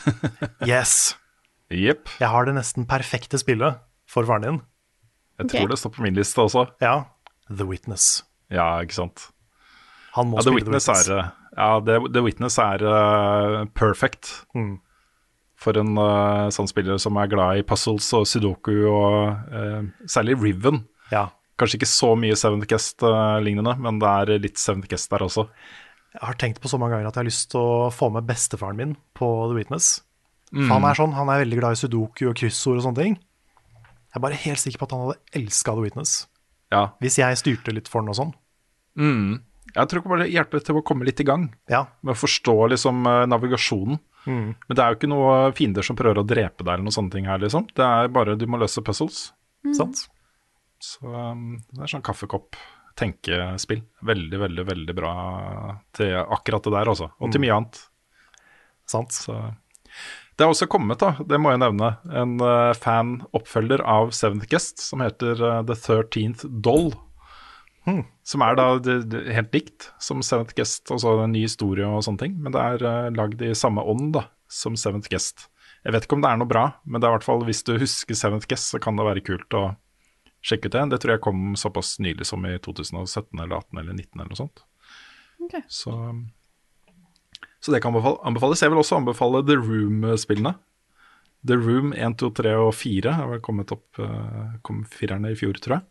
Yes. 0.68 1.14
Yep. 1.72 2.08
Jeg 2.20 2.28
har 2.28 2.44
det 2.48 2.54
nesten 2.58 2.86
perfekte 2.88 3.38
spillet 3.40 3.78
for 4.10 4.26
faren 4.28 4.44
din. 4.44 4.60
Jeg 5.40 5.48
tror 5.48 5.62
tror 5.64 5.72
det 5.72 5.78
står 5.80 5.92
på 5.96 6.02
min 6.04 6.14
liste 6.18 6.42
også. 6.42 6.66
Ja, 6.84 6.96
The 7.48 7.64
Witness. 7.66 8.22
Ja, 8.52 8.66
ikke 8.84 8.94
sant. 8.98 9.28
Han 10.16 10.28
må 10.28 10.36
Ja, 10.38 10.44
The 10.44 10.50
spille 10.52 10.58
Witness 10.68 10.88
er, 10.92 11.12
eh, 11.18 11.30
ja, 11.56 11.68
The, 11.80 11.98
The 12.12 12.22
Witness 12.26 12.58
er 12.60 12.84
uh, 12.84 13.64
perfect 13.74 14.32
Mm. 14.54 14.74
for 15.56 15.78
en 15.78 15.96
uh, 15.96 16.50
sånn 16.52 16.68
spiller 16.68 16.98
som 17.00 17.16
er 17.16 17.30
glad 17.32 17.56
i 17.60 17.62
puzzles 17.62 18.08
og 18.18 18.26
sudoku 18.28 18.74
og 18.90 19.54
uh, 19.54 19.82
særlig 20.10 20.36
Riven. 20.42 20.82
Ja. 21.12 21.28
Kanskje 21.58 21.78
ikke 21.80 21.88
så 21.88 22.12
mye 22.18 22.36
Seventh 22.36 22.66
Guest-lignende, 22.68 23.76
men 23.78 23.98
det 24.02 24.08
er 24.10 24.38
litt 24.42 24.58
Seventh 24.58 24.88
Guest 24.90 25.10
der 25.12 25.22
også. 25.24 25.46
Jeg 26.12 26.22
har 26.26 26.36
tenkt 26.40 26.60
på 26.60 26.68
så 26.68 26.78
mange 26.80 26.96
ganger 26.96 27.08
at 27.08 27.16
jeg 27.16 27.22
har 27.24 27.28
lyst 27.30 27.50
til 27.54 27.60
å 27.62 27.90
få 27.94 28.10
med 28.12 28.26
bestefaren 28.28 28.76
min 28.76 28.96
på 29.16 29.28
The 29.48 29.56
Witness. 29.56 30.02
For 30.52 30.68
han 30.68 30.84
er 30.84 30.98
sånn, 30.98 31.14
han 31.16 31.30
er 31.32 31.40
veldig 31.46 31.58
glad 31.62 31.72
i 31.72 31.80
sudoku 31.80 32.26
og 32.28 32.34
kryssord 32.36 32.76
og 32.76 32.84
sånne 32.84 33.00
ting. 33.00 33.14
Jeg 33.16 34.18
er 34.20 34.24
bare 34.26 34.36
helt 34.42 34.60
sikker 34.60 34.82
på 34.82 34.84
at 34.84 34.92
han 34.92 35.06
hadde 35.06 35.38
elska 35.40 35.72
The 35.72 35.84
Witness. 35.86 36.12
Ja. 36.72 36.82
Hvis 37.00 37.16
jeg 37.20 37.38
styrte 37.40 37.72
litt 37.72 37.88
for 37.88 38.04
den 38.04 38.12
og 38.12 38.18
sånn. 38.18 38.34
Mm. 39.00 39.40
Jeg 39.72 39.88
tror 39.88 40.02
det 40.04 40.12
bare 40.12 40.28
hjelpe 40.28 40.60
til 40.60 40.76
å 40.76 40.82
komme 40.84 41.06
litt 41.08 41.20
i 41.22 41.24
gang 41.24 41.46
Ja. 41.72 41.86
med 42.04 42.12
å 42.12 42.20
forstå 42.20 42.56
liksom 42.74 43.06
eh, 43.08 43.22
navigasjonen. 43.32 43.96
Mm. 44.28 44.50
Men 44.68 44.76
det 44.76 44.84
er 44.84 44.92
jo 44.92 44.98
ikke 45.00 45.10
noe 45.10 45.38
fiender 45.56 45.86
som 45.86 45.96
prøver 45.96 46.20
å 46.20 46.26
drepe 46.28 46.60
deg 46.60 46.74
eller 46.74 46.84
noen 46.84 46.94
sånne 46.98 47.14
ting 47.16 47.24
her, 47.30 47.40
liksom. 47.40 47.64
Det 47.72 47.86
er 47.88 48.12
bare 48.12 48.36
du 48.36 48.44
må 48.46 48.60
løse 48.60 48.84
puzzles. 48.84 49.30
Sant? 49.72 50.04
Så 50.82 51.06
um, 51.08 51.56
det 51.72 51.86
er 51.86 51.92
sånn 51.94 52.04
kaffekopp-tenkespill. 52.92 53.82
Veldig, 54.00 54.38
veldig, 54.38 54.64
veldig 54.64 54.94
bra 54.94 55.14
til 55.92 56.14
akkurat 56.16 56.64
det 56.64 56.72
der, 56.72 56.88
altså. 56.88 57.10
Og 57.20 57.32
til 57.32 57.40
mye 57.40 57.54
annet. 57.56 57.80
Sant. 58.86 59.12
Så 59.12 59.36
det 60.36 60.44
er 60.44 60.50
også 60.50 60.66
kommet, 60.66 60.98
da, 60.98 61.14
det 61.28 61.38
må 61.38 61.50
jeg 61.52 61.60
nevne, 61.60 61.96
en 62.08 62.40
uh, 62.40 62.72
fan-oppfølger 62.74 63.82
av 63.84 64.10
Seventh 64.16 64.48
Guest 64.48 64.80
som 64.80 65.02
heter 65.04 65.36
uh, 65.42 65.62
The 65.62 65.76
Thirteenth 65.76 66.46
Doll. 66.48 66.92
Som 68.24 68.42
er 68.46 68.54
da 68.54 68.78
det, 68.78 69.10
det, 69.10 69.24
helt 69.34 69.54
likt 69.54 69.90
som 69.98 70.22
Seventh 70.22 70.54
Guest, 70.54 70.86
altså 70.90 71.16
en 71.24 71.32
ny 71.34 71.42
historie 71.42 71.86
og 71.86 72.04
sånne 72.06 72.22
ting. 72.22 72.36
Men 72.40 72.54
det 72.54 72.62
er 72.62 72.86
uh, 72.86 73.10
lagd 73.14 73.42
i 73.42 73.52
samme 73.58 73.84
ånd 73.84 74.14
da, 74.16 74.26
som 74.48 74.78
Seventh 74.78 75.10
Guest. 75.12 75.48
Jeg 75.82 75.94
vet 75.94 76.06
ikke 76.06 76.14
om 76.14 76.22
det 76.22 76.30
er 76.30 76.38
noe 76.38 76.50
bra, 76.50 76.68
men 76.86 77.02
det 77.02 77.08
er 77.08 77.12
i 77.12 77.16
hvert 77.18 77.26
fall 77.26 77.42
hvis 77.46 77.64
du 77.66 77.74
husker 77.74 78.16
Seventh 78.16 78.48
Guest, 78.50 78.70
så 78.70 78.80
kan 78.82 78.98
det 78.98 79.06
være 79.06 79.24
kult 79.26 79.58
å 79.58 79.64
sjekke 80.42 80.68
ut 80.68 80.76
det. 80.76 80.84
Det 80.92 81.00
tror 81.02 81.14
jeg 81.16 81.24
kom 81.24 81.54
såpass 81.58 81.96
nylig 82.02 82.26
som 82.28 82.44
i 82.46 82.56
2017 82.62 83.40
eller 83.40 83.56
18 83.62 83.78
eller 83.82 83.96
19 83.96 84.20
eller 84.20 84.32
noe 84.32 84.40
sånt. 84.42 84.64
Okay. 85.42 85.62
Så, 85.70 85.94
så 87.62 87.74
det 87.74 87.82
kan 87.82 87.94
anbefal- 87.94 88.20
anbefales. 88.26 88.62
Jeg 88.62 88.72
vil 88.74 88.82
også 88.82 89.00
anbefale 89.00 89.42
The 89.46 89.58
Room-spillene. 89.58 90.54
The 91.46 91.58
Room 91.58 91.90
1, 91.92 92.18
2, 92.22 92.30
3 92.38 92.54
og 92.54 92.74
4 92.78 93.16
har 93.18 93.30
vel 93.32 93.40
kommet 93.42 93.72
opp 93.74 93.98
eh, 93.98 94.58
kom 94.62 94.84
firerne 94.86 95.32
i 95.32 95.38
fjor, 95.38 95.58
tror 95.58 95.80
jeg. 95.80 95.86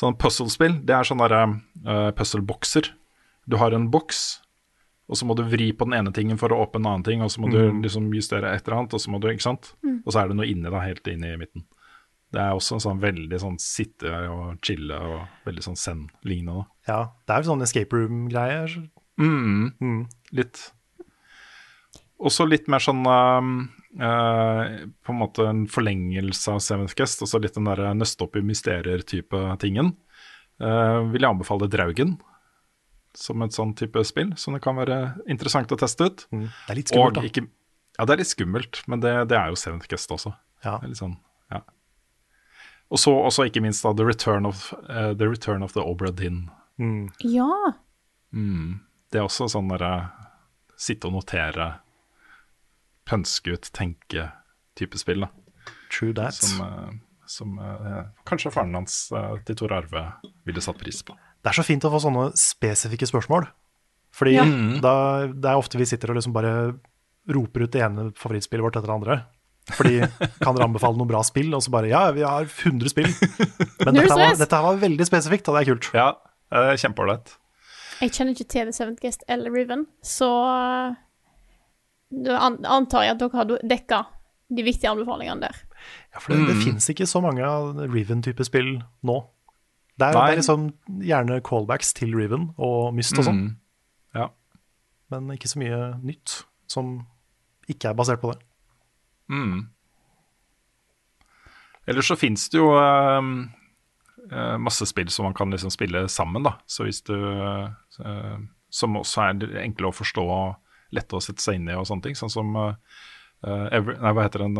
Sånn 0.00 0.16
puzzle-spill, 0.18 0.80
det 0.86 0.94
er 0.96 1.06
sånne 1.06 1.28
uh, 1.84 2.10
puzzle-bokser. 2.16 2.88
Du 3.50 3.56
har 3.60 3.74
en 3.74 3.88
boks, 3.92 4.40
og 5.10 5.18
så 5.18 5.26
må 5.26 5.34
du 5.36 5.42
vri 5.50 5.72
på 5.76 5.84
den 5.86 5.96
ene 5.98 6.12
tingen 6.14 6.38
for 6.40 6.54
å 6.54 6.60
åpne 6.64 6.80
en 6.80 6.88
annen 6.92 7.06
ting, 7.06 7.22
og 7.22 7.30
så 7.34 7.42
må 7.42 7.50
du 7.50 7.58
liksom 7.82 8.06
justere 8.14 8.52
et 8.54 8.64
eller 8.64 8.78
annet, 8.78 8.94
og 8.96 9.02
så 9.02 9.10
må 9.12 9.18
du, 9.20 9.26
ikke 9.28 9.44
sant? 9.44 9.72
Og 10.06 10.14
så 10.14 10.22
er 10.22 10.30
det 10.30 10.38
noe 10.38 10.46
inni 10.48 10.70
da, 10.70 10.80
helt 10.86 11.10
inne 11.10 11.34
i 11.34 11.40
midten. 11.40 11.66
Det 12.30 12.38
er 12.40 12.52
også 12.54 12.76
en 12.76 12.84
sånn 12.84 13.00
veldig 13.02 13.40
sånn 13.42 13.56
sitte 13.58 14.10
og 14.30 14.60
chille 14.62 14.94
og 14.94 15.24
veldig 15.48 15.64
sånn 15.66 15.78
zen-lignende. 15.80 16.66
Ja. 16.86 17.00
Det 17.26 17.34
er 17.34 17.42
jo 17.42 17.50
sånn 17.50 17.62
escape 17.66 17.96
room-greier. 17.96 18.76
Mm, 19.18 19.72
Mm. 19.80 20.08
litt. 20.32 20.72
Også 22.20 22.46
litt 22.48 22.68
mer 22.68 22.78
sånn 22.84 23.04
Uh, 23.98 24.86
På 25.02 25.10
en 25.10 25.18
måte 25.18 25.48
en 25.50 25.64
forlengelse 25.66 26.52
av 26.52 26.60
Seventh 26.62 26.94
Guest. 26.94 27.22
Altså 27.24 27.40
litt 27.42 27.56
den 27.56 27.64
der 27.66 27.80
nøste 27.98 28.22
opp 28.22 28.36
i 28.38 28.42
mysterier-type 28.46 29.40
tingen. 29.58 29.96
Uh, 30.62 31.10
vil 31.10 31.24
jeg 31.24 31.30
anbefale 31.32 31.66
Draugen 31.66 32.12
som 33.18 33.42
et 33.42 33.50
sånn 33.50 33.72
type 33.74 33.98
spill, 34.06 34.30
som 34.38 34.54
det 34.54 34.60
kan 34.62 34.76
være 34.78 35.00
interessant 35.26 35.72
å 35.74 35.78
teste 35.80 36.06
ut. 36.06 36.22
Mm. 36.30 36.44
Det 36.46 36.70
er 36.70 36.78
litt 36.78 36.92
skummelt, 36.92 37.08
Og 37.08 37.14
da. 37.18 37.22
ikke, 37.26 37.42
ja, 37.98 38.04
det 38.06 38.14
er 38.14 38.20
litt 38.22 38.30
skummelt, 38.30 38.82
men 38.86 39.00
det, 39.02 39.14
det 39.32 39.36
er 39.40 39.50
jo 39.50 39.58
Seventh 39.58 39.88
Guest 39.90 40.14
også. 40.14 40.30
Ja. 40.62 40.76
Det 40.78 40.86
er 40.86 40.92
litt 40.92 41.00
sånn. 41.02 41.16
Og 42.90 42.98
så 42.98 43.12
også 43.14 43.46
ikke 43.46 43.62
minst 43.62 43.84
da 43.86 43.92
The 43.94 44.06
Return 44.08 44.46
of, 44.48 44.72
uh, 44.88 45.12
the, 45.14 45.28
Return 45.30 45.62
of 45.62 45.72
the 45.76 45.82
Obra 45.86 46.10
Dinn. 46.10 46.48
Mm. 46.80 47.10
Ja. 47.22 47.46
Mm. 48.34 48.80
Det 49.12 49.20
er 49.20 49.26
også 49.28 49.46
sånn 49.52 49.70
derre 49.70 50.10
sitte 50.80 51.06
og 51.10 51.14
notere, 51.18 51.68
pønske 53.06 53.54
ut, 53.54 53.70
tenke-type 53.76 54.98
spill. 54.98 55.26
da. 55.26 55.72
True 55.92 56.14
that. 56.18 56.34
Som, 56.34 56.60
uh, 56.64 56.90
som 57.30 57.58
eh, 57.62 58.04
kanskje 58.26 58.50
faren 58.50 58.74
hans 58.74 58.94
til 59.46 59.58
Tor 59.58 59.70
Arve 59.76 60.00
ville 60.48 60.62
satt 60.64 60.78
pris 60.80 61.02
på. 61.06 61.14
Det 61.14 61.52
er 61.52 61.58
så 61.60 61.62
fint 61.66 61.84
å 61.86 61.90
få 61.92 62.00
sånne 62.02 62.30
spesifikke 62.38 63.06
spørsmål. 63.06 63.46
Fordi 64.16 64.32
Ja. 64.34 64.44
da, 64.82 64.94
det 65.30 65.46
er 65.52 65.58
ofte 65.60 65.78
vi 65.78 65.86
sitter 65.86 66.10
og 66.10 66.18
liksom 66.18 66.34
bare 66.34 66.74
roper 67.30 67.62
ut 67.62 67.70
det 67.70 67.82
ene 67.86 68.08
favorittspillet 68.18 68.64
vårt 68.66 68.76
etter 68.80 68.90
det 68.90 68.96
andre. 68.96 69.18
Fordi 69.70 70.00
kan 70.42 70.56
dere 70.56 70.66
anbefale 70.66 70.96
noe 70.98 71.06
bra 71.10 71.20
spill? 71.26 71.52
Og 71.54 71.62
så 71.62 71.70
bare 71.70 71.90
ja, 71.92 72.06
vi 72.16 72.24
har 72.26 72.48
100 72.48 72.90
spill. 72.90 73.10
Men 73.84 73.94
dette 74.00 74.16
var, 74.16 74.34
dette 74.40 74.56
her 74.56 74.64
var 74.66 74.80
veldig 74.82 75.06
spesifikt, 75.06 75.48
og 75.50 75.56
det 75.58 75.62
er 75.62 75.70
kult. 75.74 75.90
Ja, 75.94 76.08
eh, 76.54 76.72
kjempeålreit. 76.80 77.36
Jeg 78.00 78.14
kjenner 78.16 78.32
ikke 78.34 78.48
til 78.48 78.70
The 78.70 78.72
Seventh 78.72 79.02
Guest 79.04 79.22
eller 79.28 79.52
Riven, 79.52 79.84
så 80.02 80.30
da 82.10 82.38
antar 82.48 83.04
jeg 83.06 83.14
at 83.14 83.20
dere 83.22 83.36
har 83.38 83.50
dekka 83.70 84.00
de 84.50 84.64
viktige 84.66 84.90
anbefalingene 84.90 85.44
der. 85.46 85.58
Ja, 86.10 86.18
for 86.18 86.34
det, 86.34 86.48
det 86.48 86.56
fins 86.64 86.88
ikke 86.90 87.06
så 87.06 87.20
mange 87.22 87.44
av 87.46 87.76
Riven-type 87.92 88.42
spill 88.48 88.72
nå. 89.06 89.18
Det 90.00 90.08
er, 90.08 90.16
det 90.16 90.22
er 90.32 90.38
liksom 90.40 90.64
gjerne 91.04 91.38
callbacks 91.44 91.92
til 91.94 92.14
Riven 92.16 92.48
og 92.58 92.90
Myst 92.96 93.18
og 93.20 93.26
sånn, 93.28 93.40
Mm. 93.44 93.56
Ja. 94.16 94.26
men 95.12 95.28
ikke 95.36 95.46
så 95.52 95.60
mye 95.60 95.78
nytt 96.02 96.40
som 96.70 97.04
ikke 97.70 97.92
er 97.92 97.94
basert 97.98 98.20
på 98.24 98.32
det. 98.32 98.40
Mm. 99.30 99.68
Ellers 101.88 102.08
så 102.10 102.16
fins 102.18 102.48
det 102.52 102.58
jo 102.60 102.68
eh, 102.76 103.28
eh, 104.30 104.56
masse 104.62 104.86
spill 104.90 105.10
som 105.10 105.26
man 105.28 105.34
kan 105.38 105.50
liksom 105.54 105.72
spille 105.74 106.04
sammen, 106.12 106.44
da. 106.46 106.56
Så 106.70 106.86
hvis 106.86 107.02
du 107.06 107.14
eh, 107.16 108.36
Som 108.70 108.94
også 109.00 109.24
er 109.28 109.62
enkle 109.64 109.88
å 109.90 109.94
forstå 109.96 110.22
og 110.30 110.94
lette 110.94 111.16
å 111.18 111.22
sette 111.22 111.42
seg 111.42 111.56
inn 111.58 111.70
i 111.70 111.74
og 111.78 111.86
sånne 111.88 112.04
ting. 112.08 112.14
Sånn 112.18 112.30
som 112.30 112.52
eh, 112.60 112.74
every, 113.74 113.96
nei, 114.02 114.12
hva 114.14 114.26
heter 114.28 114.44
den? 114.44 114.58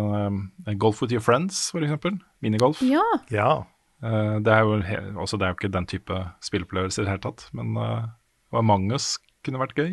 eh, 0.67 0.75
Golf 0.83 1.03
with 1.03 1.13
your 1.15 1.23
friends, 1.23 1.69
for 1.75 1.83
eksempel. 1.87 2.19
Minigolf. 2.43 2.83
Ja. 2.87 3.05
Ja, 3.31 3.51
Eh, 4.01 4.39
det, 4.41 4.49
er 4.49 4.63
jo, 4.65 4.79
he- 4.81 5.11
altså, 5.21 5.37
det 5.37 5.45
er 5.45 5.51
jo 5.53 5.57
ikke 5.59 5.69
den 5.75 5.85
type 5.85 6.19
spilleopplevelser 6.41 7.03
i 7.03 7.05
det 7.05 7.11
hele 7.13 7.21
tatt. 7.21 7.43
Men 7.53 7.75
uh, 7.77 8.07
Among 8.57 8.87
us 8.97 9.19
kunne 9.45 9.61
vært 9.61 9.75
gøy. 9.77 9.91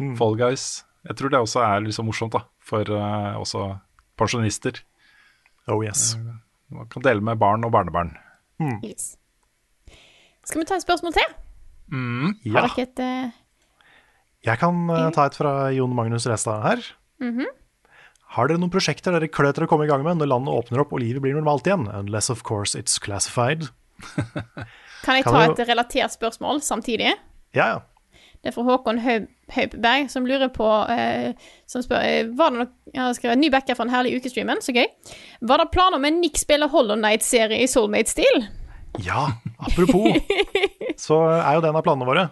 Mm. 0.00 0.14
Fall 0.16 0.38
Guys. 0.40 0.62
Jeg 1.04 1.18
tror 1.18 1.28
det 1.34 1.42
også 1.44 1.60
er 1.66 1.82
liksom 1.84 2.08
morsomt 2.08 2.32
da, 2.32 2.40
for 2.64 2.88
eh, 2.88 3.36
også 3.36 3.66
pensjonister. 4.20 4.80
oh 5.70 5.80
yes. 5.84 6.14
Man 6.70 6.86
kan 6.92 7.02
dele 7.02 7.20
med 7.24 7.38
barn 7.40 7.64
og 7.66 7.72
barnebarn. 7.74 8.12
Yes. 8.84 9.16
Skal 10.46 10.60
vi 10.62 10.66
ta 10.68 10.76
et 10.78 10.84
spørsmål 10.84 11.14
til? 11.16 11.30
Mm. 11.90 12.34
Ja. 12.46 12.60
Har 12.60 12.68
dere 12.76 12.86
et 12.86 13.00
uh... 13.02 13.38
Jeg 14.46 14.56
kan 14.60 14.84
uh, 14.88 15.08
ta 15.12 15.26
et 15.28 15.34
fra 15.36 15.50
Jon 15.74 15.92
Magnus 15.96 16.26
Restad 16.30 16.62
her. 16.64 16.84
Mhm. 17.20 17.48
Har 18.36 18.46
dere 18.46 18.60
noen 18.62 18.70
prosjekter 18.70 19.10
dere 19.16 19.26
klør 19.28 19.50
etter 19.50 19.64
å 19.66 19.68
komme 19.68 19.88
i 19.88 19.90
gang 19.90 20.04
med 20.06 20.20
når 20.20 20.28
landet 20.30 20.54
åpner 20.54 20.84
opp 20.84 20.92
og 20.94 21.00
livet 21.02 21.18
blir 21.24 21.34
normalt 21.34 21.66
igjen? 21.66 21.88
Unless 21.90 22.30
of 22.30 22.44
course 22.46 22.78
it's 22.78 22.94
classified. 23.02 23.66
Kan 25.02 25.16
jeg 25.18 25.24
Kan 25.26 25.34
ta 25.34 25.46
du- 25.48 25.52
et 25.56 25.64
relatert 25.68 26.14
spørsmål 26.14 26.62
samtidig? 26.62 27.10
Ja, 27.56 27.66
ja. 27.66 27.80
Det 28.40 28.48
er 28.48 28.54
fra 28.56 28.62
Håkon 28.64 28.98
Haupberg, 29.52 30.06
som 30.08 30.24
lurer 30.24 30.48
på 30.54 30.66
eh, 30.88 31.34
Som 31.68 31.82
spør 31.84 32.00
eh, 32.00 32.30
Var 32.38 32.54
det 32.54 32.62
nok 32.62 32.70
Jeg 32.94 33.02
har 33.02 33.16
skrevet 33.18 33.40
ny 33.42 33.50
backer 33.52 33.76
fra 33.76 33.84
den 33.84 33.92
herlige 33.92 34.20
ukestreamen, 34.22 34.62
så 34.64 34.72
gøy. 34.72 34.86
Var 35.44 35.60
det 35.60 35.66
planer 35.74 36.00
om 36.00 36.06
en 36.08 36.20
Nick 36.22 36.40
spiller 36.40 36.70
Hollow 36.72 36.96
Night-serie 36.96 37.60
i 37.60 37.68
Soulmate-stil? 37.68 38.46
Ja, 39.04 39.26
apropos, 39.60 40.16
så 41.06 41.20
er 41.36 41.54
jo 41.54 41.60
det 41.62 41.68
en 41.70 41.78
av 41.78 41.84
planene 41.86 42.08
våre. 42.08 42.24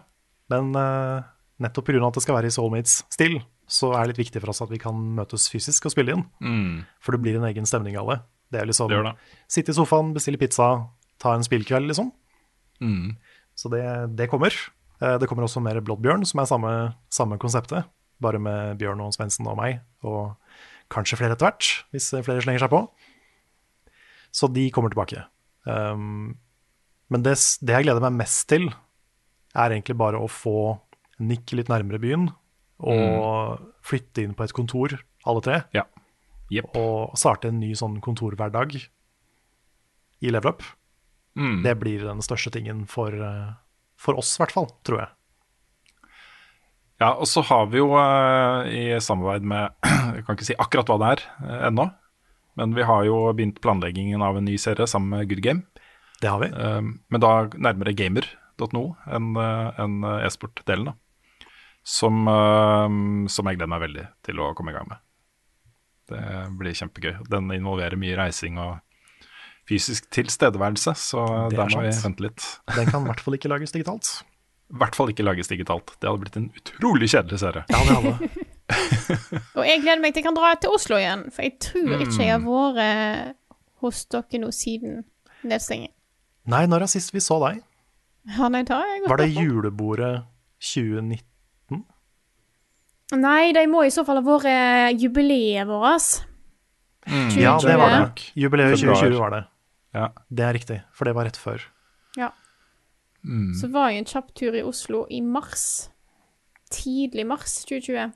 Men 0.51 0.73
eh, 0.75 1.29
nettopp 1.63 1.87
pga. 1.91 2.01
at 2.09 2.17
det 2.19 2.25
skal 2.25 2.39
være 2.39 2.51
i 2.51 2.57
Soulmates-stil, 2.57 3.37
så 3.69 3.93
er 3.93 4.01
det 4.09 4.15
litt 4.15 4.25
viktig 4.25 4.43
for 4.43 4.55
oss 4.55 4.65
at 4.65 4.73
vi 4.73 4.81
kan 4.83 4.97
møtes 5.21 5.47
fysisk 5.53 5.87
og 5.87 5.95
spille 5.95 6.17
inn. 6.17 6.25
Mm. 6.41 6.87
For 7.05 7.15
det 7.15 7.23
blir 7.23 7.39
en 7.39 7.47
egen 7.51 7.69
stemning 7.69 8.01
av 8.01 8.11
det. 8.11 8.19
Det 8.49 8.63
er 8.63 8.71
liksom 8.71 8.89
Det 8.91 8.97
gjør 8.97 9.11
det. 9.11 9.15
sitte 9.53 9.75
i 9.75 9.77
sofaen, 9.77 10.15
bestille 10.17 10.41
pizza, 10.41 10.71
ta 11.21 11.37
en 11.37 11.45
spillkveld, 11.45 11.93
liksom. 11.93 12.11
Mm. 12.81 13.15
Så 13.59 13.69
det, 13.71 13.85
det 14.17 14.31
kommer. 14.33 14.57
Eh, 15.03 15.19
Det 15.19 15.29
kommer 15.29 15.45
også 15.47 15.63
mer 15.63 15.81
Bloodbjørn, 15.81 16.25
som 16.27 16.41
er 16.43 16.49
samme, 16.51 16.73
samme 17.11 17.39
konseptet. 17.39 17.85
Bare 18.21 18.39
med 18.43 18.79
Bjørn 18.81 19.01
og 19.05 19.13
Svendsen 19.15 19.47
og 19.47 19.57
meg, 19.61 19.81
og 20.03 20.35
kanskje 20.91 21.19
flere 21.21 21.37
etter 21.37 21.47
hvert, 21.51 21.69
hvis 21.93 22.11
flere 22.25 22.43
slenger 22.43 22.65
seg 22.65 22.71
på. 22.73 22.81
Så 24.35 24.49
de 24.53 24.71
kommer 24.75 24.91
tilbake. 24.91 25.23
Um, 25.69 26.37
men 27.11 27.23
det, 27.25 27.37
det 27.63 27.77
jeg 27.77 27.87
gleder 27.87 28.03
meg 28.05 28.17
mest 28.19 28.49
til, 28.51 28.69
er 29.55 29.71
egentlig 29.73 29.97
bare 30.01 30.19
å 30.21 30.29
få 30.29 30.79
Nick 31.21 31.53
litt 31.57 31.71
nærmere 31.71 31.99
byen, 32.03 32.29
og 32.79 33.63
flytte 33.83 34.23
inn 34.23 34.35
på 34.39 34.45
et 34.47 34.53
kontor, 34.55 34.99
alle 35.27 35.43
tre, 35.43 35.63
Ja. 35.75 35.83
Yep. 36.51 36.77
og 36.81 37.17
starte 37.19 37.51
en 37.51 37.59
ny 37.61 37.75
sånn 37.77 37.99
kontorhverdag 38.01 38.77
i 40.23 40.31
Level 40.33 40.55
Up. 40.55 40.63
Mm. 41.37 41.63
Det 41.67 41.75
blir 41.81 42.05
den 42.07 42.23
største 42.25 42.51
tingen 42.55 42.87
for, 42.89 43.13
eh, 43.13 43.53
for 43.99 44.19
oss, 44.19 44.37
i 44.37 44.43
hvert 44.43 44.55
fall, 44.55 44.69
tror 44.87 45.03
jeg. 45.03 45.15
Ja, 46.99 47.13
og 47.15 47.29
så 47.31 47.45
har 47.47 47.69
vi 47.71 47.79
jo 47.79 47.93
eh, 47.95 48.69
i 48.75 48.85
samarbeid 49.03 49.47
med 49.47 49.75
Jeg 50.17 50.25
kan 50.27 50.35
ikke 50.35 50.49
si 50.49 50.57
akkurat 50.59 50.91
hva 50.91 50.99
det 50.99 51.11
er 51.13 51.25
eh, 51.47 51.67
ennå, 51.71 51.87
men 52.59 52.75
vi 52.75 52.87
har 52.87 53.05
jo 53.07 53.21
begynt 53.39 53.61
planleggingen 53.63 54.23
av 54.25 54.39
en 54.39 54.49
ny 54.49 54.57
serie 54.59 54.89
sammen 54.91 55.15
med 55.15 55.29
Good 55.31 55.45
Game. 55.45 55.85
Det 56.19 56.31
har 56.31 56.43
vi. 56.43 56.51
Eh, 56.51 56.81
men 56.83 57.23
da 57.23 57.35
nærmere 57.55 57.95
gamer.no 57.95 58.85
enn 59.07 59.39
eh, 59.39 60.25
e-sport-delen, 60.27 60.91
da. 60.91 60.99
Som, 61.89 62.27
som 63.33 63.49
jeg 63.49 63.57
gleder 63.57 63.71
meg 63.73 63.81
veldig 63.81 64.03
til 64.27 64.41
å 64.45 64.51
komme 64.53 64.75
i 64.75 64.77
gang 64.77 64.91
med. 64.91 64.99
Det 66.11 66.25
blir 66.61 66.77
kjempegøy. 66.77 67.15
Den 67.33 67.49
involverer 67.55 67.97
mye 67.97 68.19
reising 68.19 68.59
og 68.61 68.75
fysisk 69.69 70.09
tilstedeværelse, 70.15 70.95
så 70.97 71.25
Det 71.53 71.59
er 71.59 71.63
der 71.69 71.77
må 71.77 71.83
vi 71.85 71.93
vente 72.03 72.25
litt. 72.25 72.45
Den 72.75 72.87
kan 72.89 73.03
i 73.05 73.11
hvert 73.11 73.21
fall 73.25 73.37
ikke 73.39 73.51
lages 73.53 73.75
digitalt. 73.75 74.11
I 74.73 74.77
hvert 74.83 74.97
fall 74.99 75.09
ikke 75.13 75.25
lages 75.25 75.49
digitalt. 75.49 75.95
Det 76.01 76.09
hadde 76.11 76.21
blitt 76.25 76.37
en 76.37 76.49
utrolig 76.57 77.09
kjedelig 77.13 77.39
serie. 77.41 77.65
Ja, 77.73 77.79
det 77.89 77.95
hadde. 77.97 78.47
Og 79.57 79.63
jeg 79.65 79.81
gleder 79.81 80.01
meg 80.03 80.13
til 80.13 80.21
jeg 80.21 80.27
kan 80.29 80.37
dra 80.37 80.51
til 80.61 80.75
Oslo 80.77 80.99
igjen, 81.01 81.23
for 81.33 81.47
jeg 81.47 81.55
tror 81.65 82.03
ikke 82.05 82.19
jeg 82.21 82.33
har 82.35 82.43
Mm. 82.43 82.51
vært 82.53 83.35
hos 83.81 84.03
dere 84.13 84.41
nå 84.43 84.51
siden 84.53 85.05
nedstengingen. 85.47 85.95
Nei, 86.49 86.67
når 86.69 86.85
er 86.85 86.91
sist 86.93 87.13
vi 87.15 87.21
så 87.25 87.39
deg? 87.47 87.63
Ja, 88.37 88.49
nei, 88.53 88.63
da 88.69 88.83
jeg 88.85 89.07
Var 89.09 89.17
det 89.23 89.29
julebordet 89.33 90.13
2019? 90.61 91.85
Nei, 93.17 93.53
det 93.57 93.65
må 93.73 93.87
i 93.87 93.93
så 93.95 94.05
fall 94.05 94.21
ha 94.21 94.25
vært 94.27 94.49
eh, 94.53 94.91
jubileet 95.01 95.65
vårt. 95.69 96.25
Ja, 97.39 97.55
det 97.57 97.77
var 97.81 97.89
det. 97.95 98.01
2020. 98.21 98.33
Jubileet 98.43 98.75
Februar. 98.75 99.01
2020 99.01 99.19
var 99.23 99.31
det. 99.33 99.43
Ja. 99.97 100.11
Det 100.29 100.45
er 100.45 100.53
riktig, 100.55 100.81
for 100.93 101.05
det 101.09 101.15
var 101.17 101.25
rett 101.29 101.37
før. 101.41 101.63
Ja. 102.17 102.31
Mm. 103.25 103.55
Så 103.59 103.71
var 103.73 103.91
jeg 103.91 103.99
en 104.03 104.09
kjapp 104.11 104.35
tur 104.37 104.55
i 104.55 104.63
Oslo 104.63 105.07
i 105.11 105.21
mars. 105.25 105.89
Tidlig 106.71 107.25
mars 107.27 107.63
2020. 107.65 108.13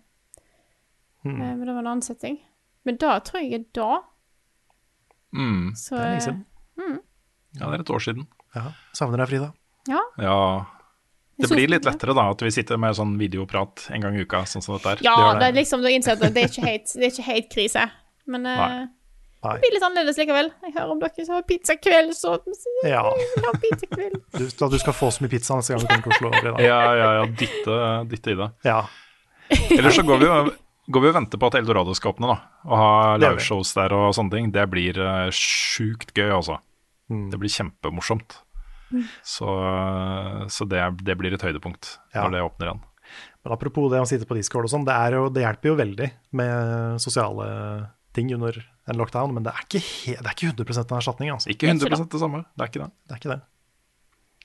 Mm. 1.24 1.40
Eh, 1.40 1.56
Men 1.56 1.60
det 1.66 1.72
var 1.72 1.80
en 1.82 1.86
annen 1.86 2.02
setting. 2.04 2.38
Men 2.84 2.96
da 3.00 3.18
tror 3.24 3.40
jeg 3.42 3.54
er 3.60 3.64
da. 3.76 4.02
Mm. 5.32 5.72
Så 5.78 5.96
Det 5.96 6.02
er 6.02 6.06
lenge 6.10 6.16
eh, 6.16 6.26
siden. 6.26 6.44
Ja, 7.60 7.66
det 7.68 7.74
er 7.78 7.82
et 7.84 7.90
år 7.92 8.00
siden. 8.04 8.26
Ja, 8.56 8.62
Savner 8.96 9.20
deg, 9.22 9.28
Frida. 9.32 9.52
ja. 9.88 10.00
Ja. 10.20 10.38
Det 11.42 11.48
blir 11.48 11.66
litt 11.72 11.84
lettere 11.88 12.12
da, 12.14 12.26
at 12.30 12.42
vi 12.44 12.50
sitter 12.54 12.76
med 12.78 12.94
sånn 12.94 13.16
videoprat 13.18 13.86
en 13.90 14.02
gang 14.04 14.14
i 14.14 14.20
uka, 14.22 14.42
sånn 14.46 14.62
som 14.62 14.76
dette 14.76 14.92
er. 14.92 15.00
Ja, 15.02 15.14
Det 15.16 15.32
det 15.32 15.38
det. 15.40 15.46
er 15.48 15.56
liksom 15.56 15.80
du 15.82 15.88
innser 15.90 16.12
at 16.12 16.20
det 16.36 16.42
er 16.42 16.48
ikke 16.52 16.62
helt, 16.68 16.92
det 16.92 17.02
er 17.08 17.10
ikke 17.10 17.24
helt 17.26 17.48
krise. 17.50 17.86
Men 18.30 18.46
eh, 18.46 18.86
Nei. 19.42 19.56
Det 19.58 19.64
blir 19.64 19.72
litt 19.74 19.84
annerledes 19.86 20.18
likevel. 20.20 20.48
Jeg 20.62 20.74
hører 20.76 20.90
om 20.94 21.00
dere 21.02 21.24
som 21.26 21.34
har 21.34 21.46
pizzakveld, 21.48 22.12
så 22.14 22.36
Ja, 22.86 23.02
pizzakveld. 23.58 24.20
du, 24.38 24.44
da 24.60 24.68
du 24.70 24.76
skal 24.78 24.94
få 24.94 25.10
så 25.10 25.24
mye 25.24 25.32
pizza 25.32 25.56
neste 25.58 25.74
gang 25.74 25.82
du 25.82 25.88
kommer 25.90 26.04
til 26.04 26.14
Oslo. 26.14 26.30
Frida. 26.36 26.52
Ja, 26.62 26.80
ja, 26.94 27.08
ja, 27.18 27.24
dytte, 27.40 27.78
dytte 28.12 28.34
i 28.34 28.38
det. 28.38 28.50
Ja, 28.68 28.82
Ellers 29.74 29.98
så 29.98 30.04
går 30.06 30.22
vi 30.22 30.28
går 30.92 31.02
vi 31.04 31.10
og 31.10 31.14
venter 31.16 31.38
på 31.38 31.48
at 31.50 31.56
Eldorado 31.58 31.92
skal 31.94 32.14
åpne, 32.14 32.30
da. 32.30 32.36
Og 32.70 32.78
ha 32.78 32.92
liveshows 33.20 33.74
der 33.76 33.92
og 33.96 34.14
sånne 34.16 34.34
ting. 34.36 34.48
Det 34.54 34.64
blir 34.70 34.98
uh, 34.98 35.28
sjukt 35.34 36.14
gøy, 36.16 36.30
altså. 36.38 36.56
Mm. 37.12 37.26
Det 37.34 37.40
blir 37.42 37.52
kjempemorsomt. 37.52 38.38
Så, 39.24 39.48
så 40.52 40.66
det, 40.68 40.82
det 41.06 41.14
blir 41.16 41.32
et 41.32 41.44
høydepunkt 41.44 41.94
Ja. 42.12 42.26
når 42.26 42.34
det 42.34 42.42
åpner 42.44 42.68
igjen. 42.70 42.82
Men 43.42 43.54
apropos 43.56 43.88
det 43.90 44.02
å 44.02 44.08
sitte 44.08 44.28
på 44.28 44.36
Discord 44.38 44.68
og 44.68 44.72
sånn, 44.72 44.84
det, 44.86 44.94
det 45.34 45.42
hjelper 45.46 45.72
jo 45.72 45.78
veldig 45.80 46.08
med 46.38 47.00
sosiale 47.02 47.46
ting 48.14 48.30
under 48.36 48.58
en 48.90 48.98
lockdown, 48.98 49.32
men 49.36 49.44
det 49.46 49.52
er 49.54 49.64
ikke, 49.66 49.80
he, 49.84 50.16
det 50.18 50.26
er 50.26 50.34
ikke 50.34 50.50
100% 50.64 50.90
en 50.90 50.98
erstatning, 50.98 51.30
altså. 51.30 51.50
Ikke 51.52 51.68
100 51.70 52.08
det 52.10 52.20
samme, 52.20 52.42
det 52.56 52.64
er 52.64 52.70
ikke 52.72 52.82
det. 52.82 52.90
Det 53.06 53.14
er 53.14 53.20
ikke 53.22 53.32
det. 53.36 53.40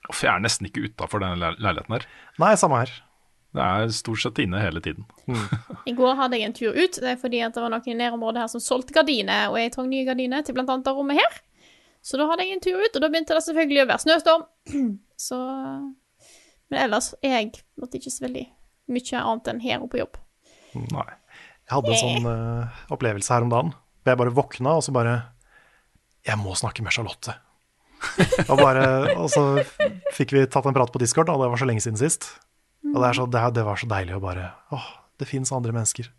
Uff, 0.08 0.22
jeg 0.24 0.30
er 0.32 0.44
nesten 0.44 0.70
ikke 0.70 0.86
utafor 0.88 1.24
le- 1.24 1.56
leiligheten 1.58 1.96
her. 1.98 2.06
Nei, 2.40 2.52
samme 2.60 2.84
her. 2.84 2.92
Det 3.58 3.64
er 3.66 3.90
stort 3.96 4.22
sett 4.22 4.40
inne 4.44 4.60
hele 4.62 4.82
tiden. 4.84 5.08
I 5.90 5.96
går 5.98 6.16
hadde 6.20 6.38
jeg 6.38 6.52
en 6.52 6.56
tur 6.56 6.76
ut. 6.78 7.00
Det 7.02 7.10
er 7.16 7.18
fordi 7.20 7.42
at 7.42 7.56
det 7.56 7.64
var 7.64 7.74
noen 7.74 7.90
i 7.90 7.98
nærområdet 7.98 8.44
her 8.44 8.52
som 8.52 8.62
solgte 8.64 8.94
gardiner, 8.96 9.48
og 9.50 9.58
jeg 9.58 9.74
trang 9.74 9.90
nye 9.90 10.06
gardiner 10.08 10.46
til 10.46 10.56
blant 10.58 10.70
annet 10.70 10.86
det 10.86 10.94
rommet 10.94 11.18
her. 11.18 11.40
Så 12.06 12.20
da 12.22 12.28
hadde 12.30 12.46
jeg 12.46 12.60
en 12.60 12.64
tur 12.64 12.78
ut, 12.78 12.94
og 12.94 13.04
da 13.04 13.10
begynte 13.10 13.36
det 13.36 13.44
selvfølgelig 13.48 13.82
å 13.84 13.88
være 13.90 14.04
snøstorm. 14.06 14.46
Så 15.28 15.40
Men 16.70 16.84
ellers 16.84 17.14
er 17.24 17.34
jeg 17.40 17.52
måtte 17.80 17.98
ikke 17.98 18.12
så 18.14 18.28
veldig 18.28 18.46
mye 18.94 19.20
annet 19.24 19.50
enn 19.52 19.62
her 19.64 19.82
og 19.84 19.90
på 19.92 20.00
jobb. 20.04 20.20
Nei. 20.94 21.08
Jeg 21.68 21.74
hadde 21.74 21.92
en 21.96 22.00
sånn 22.00 22.28
uh, 22.30 22.82
opplevelse 22.94 23.34
her 23.34 23.44
om 23.48 23.52
dagen. 23.52 23.74
Hvor 24.08 24.16
Jeg 24.16 24.22
bare 24.24 24.36
våkna, 24.38 24.78
og 24.80 24.84
så 24.88 24.94
bare 24.96 25.18
Jeg 26.26 26.38
må 26.40 26.56
snakke 26.56 26.84
med 26.84 26.92
Charlotte. 26.96 27.36
og, 28.48 28.58
bare, 28.60 29.16
og 29.18 29.28
så 29.34 29.44
fikk 30.14 30.34
vi 30.36 30.44
tatt 30.46 30.66
en 30.70 30.76
prat 30.76 30.92
på 30.94 31.00
Discord, 31.02 31.30
og 31.34 31.42
det 31.42 31.50
var 31.50 31.58
så 31.62 31.66
lenge 31.68 31.82
siden 31.84 31.98
sist. 32.00 32.28
Og 32.88 33.02
det, 33.02 33.08
er 33.10 33.18
så, 33.18 33.26
det, 33.28 33.42
det 33.58 33.64
var 33.66 33.76
så 33.82 33.88
deilig 33.90 34.16
å 34.16 34.22
bare 34.24 34.52
Åh, 34.76 34.86
det 35.20 35.28
fins 35.28 35.52
andre 35.56 35.74
mennesker. 35.76 36.10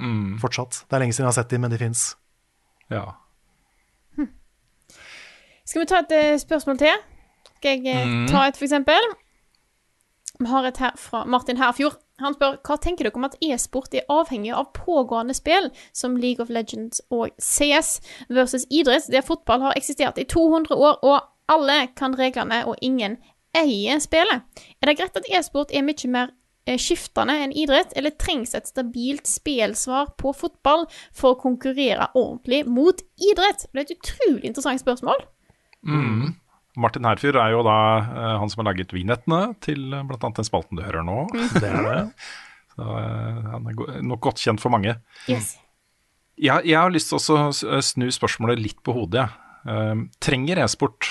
Mm, 0.00 0.38
Fortsatt. 0.42 0.82
Det 0.88 0.96
er 0.96 1.02
lenge 1.04 1.14
siden 1.16 1.24
jeg 1.26 1.32
har 1.32 1.38
sett 1.42 1.50
dem, 1.54 1.62
men 1.64 1.72
de 1.74 1.78
fins. 1.80 2.14
ja. 2.92 3.04
Skal 5.64 5.80
vi 5.80 5.86
ta 5.88 6.02
et 6.04 6.10
uh, 6.12 6.34
spørsmål 6.36 6.76
til? 6.82 6.96
Skal 7.56 7.80
jeg 7.86 8.04
Mm. 8.04 8.26
ta 8.28 8.42
et, 8.50 8.56
for 8.60 8.66
eksempel? 8.66 9.06
Vi 10.40 10.46
har 10.50 10.66
et 10.68 10.76
her 10.82 10.92
fra 11.00 11.22
Martin 11.24 11.56
Herfjord. 11.56 11.96
Han 12.22 12.36
spør 12.36 12.60
hva 12.62 12.76
tenker 12.78 13.08
dere 13.08 13.18
om 13.18 13.26
at 13.26 13.34
e-sport 13.42 13.94
er 13.96 14.06
avhengig 14.12 14.52
av 14.54 14.68
pågående 14.76 15.34
spill 15.34 15.70
som 15.96 16.14
League 16.20 16.42
of 16.42 16.52
Legends 16.52 17.02
og 17.10 17.32
CS 17.42 17.98
versus 18.28 18.68
idrett, 18.70 19.08
der 19.10 19.26
fotball 19.26 19.64
har 19.66 19.78
eksistert 19.78 20.20
i 20.22 20.26
200 20.30 20.76
år, 20.78 21.00
og 21.02 21.50
alle 21.50 21.88
kan 21.98 22.14
reglene, 22.18 22.62
og 22.70 22.78
ingen 22.80 23.18
eier 23.56 23.98
spillet. 24.02 24.46
Er 24.80 24.90
det 24.90 24.96
greit 25.00 25.18
at 25.18 25.26
e-sport 25.26 25.74
er 25.74 25.82
mye 25.86 26.10
mer 26.10 26.30
eh, 26.68 26.78
skiftende 26.78 27.34
enn 27.42 27.56
idrett, 27.64 27.92
eller 27.98 28.14
trengs 28.14 28.54
et 28.54 28.70
stabilt 28.70 29.26
spelsvar 29.30 30.14
på 30.20 30.32
fotball 30.38 30.86
for 31.10 31.34
å 31.34 31.40
konkurrere 31.42 32.12
ordentlig 32.14 32.62
mot 32.70 33.02
idrett? 33.18 33.66
Det 33.72 33.82
er 33.82 33.88
et 33.88 33.98
utrolig 33.98 34.46
interessant 34.46 34.82
spørsmål. 34.82 35.26
Mm. 35.84 36.34
Martin 36.80 37.06
Herfjord 37.06 37.38
er 37.38 37.52
jo 37.54 37.60
da 37.66 37.78
uh, 38.02 38.30
han 38.42 38.50
som 38.50 38.62
har 38.62 38.72
laget 38.72 38.94
vignettene 38.94 39.54
til 39.62 39.92
uh, 39.94 40.02
bl.a. 40.06 40.18
den 40.24 40.46
spalten 40.46 40.80
du 40.80 40.82
hører 40.86 41.06
nå. 41.06 41.24
Det 41.32 41.68
er 41.68 41.86
det. 41.86 42.00
Så, 42.74 42.86
uh, 42.86 43.52
han 43.52 43.68
er 43.70 43.76
go 43.78 43.86
nok 44.02 44.24
godt 44.26 44.42
kjent 44.42 44.62
for 44.62 44.74
mange. 44.74 44.96
Yes. 45.30 45.54
Jeg, 46.40 46.66
jeg 46.66 46.78
har 46.78 46.90
lyst 46.90 47.12
til 47.12 47.20
å 47.20 47.46
eh, 47.46 47.82
snu 47.84 48.08
spørsmålet 48.12 48.58
litt 48.58 48.80
på 48.84 48.94
hodet. 48.96 49.28
Eh, 49.70 49.94
trenger 50.22 50.64
e-sport 50.64 51.08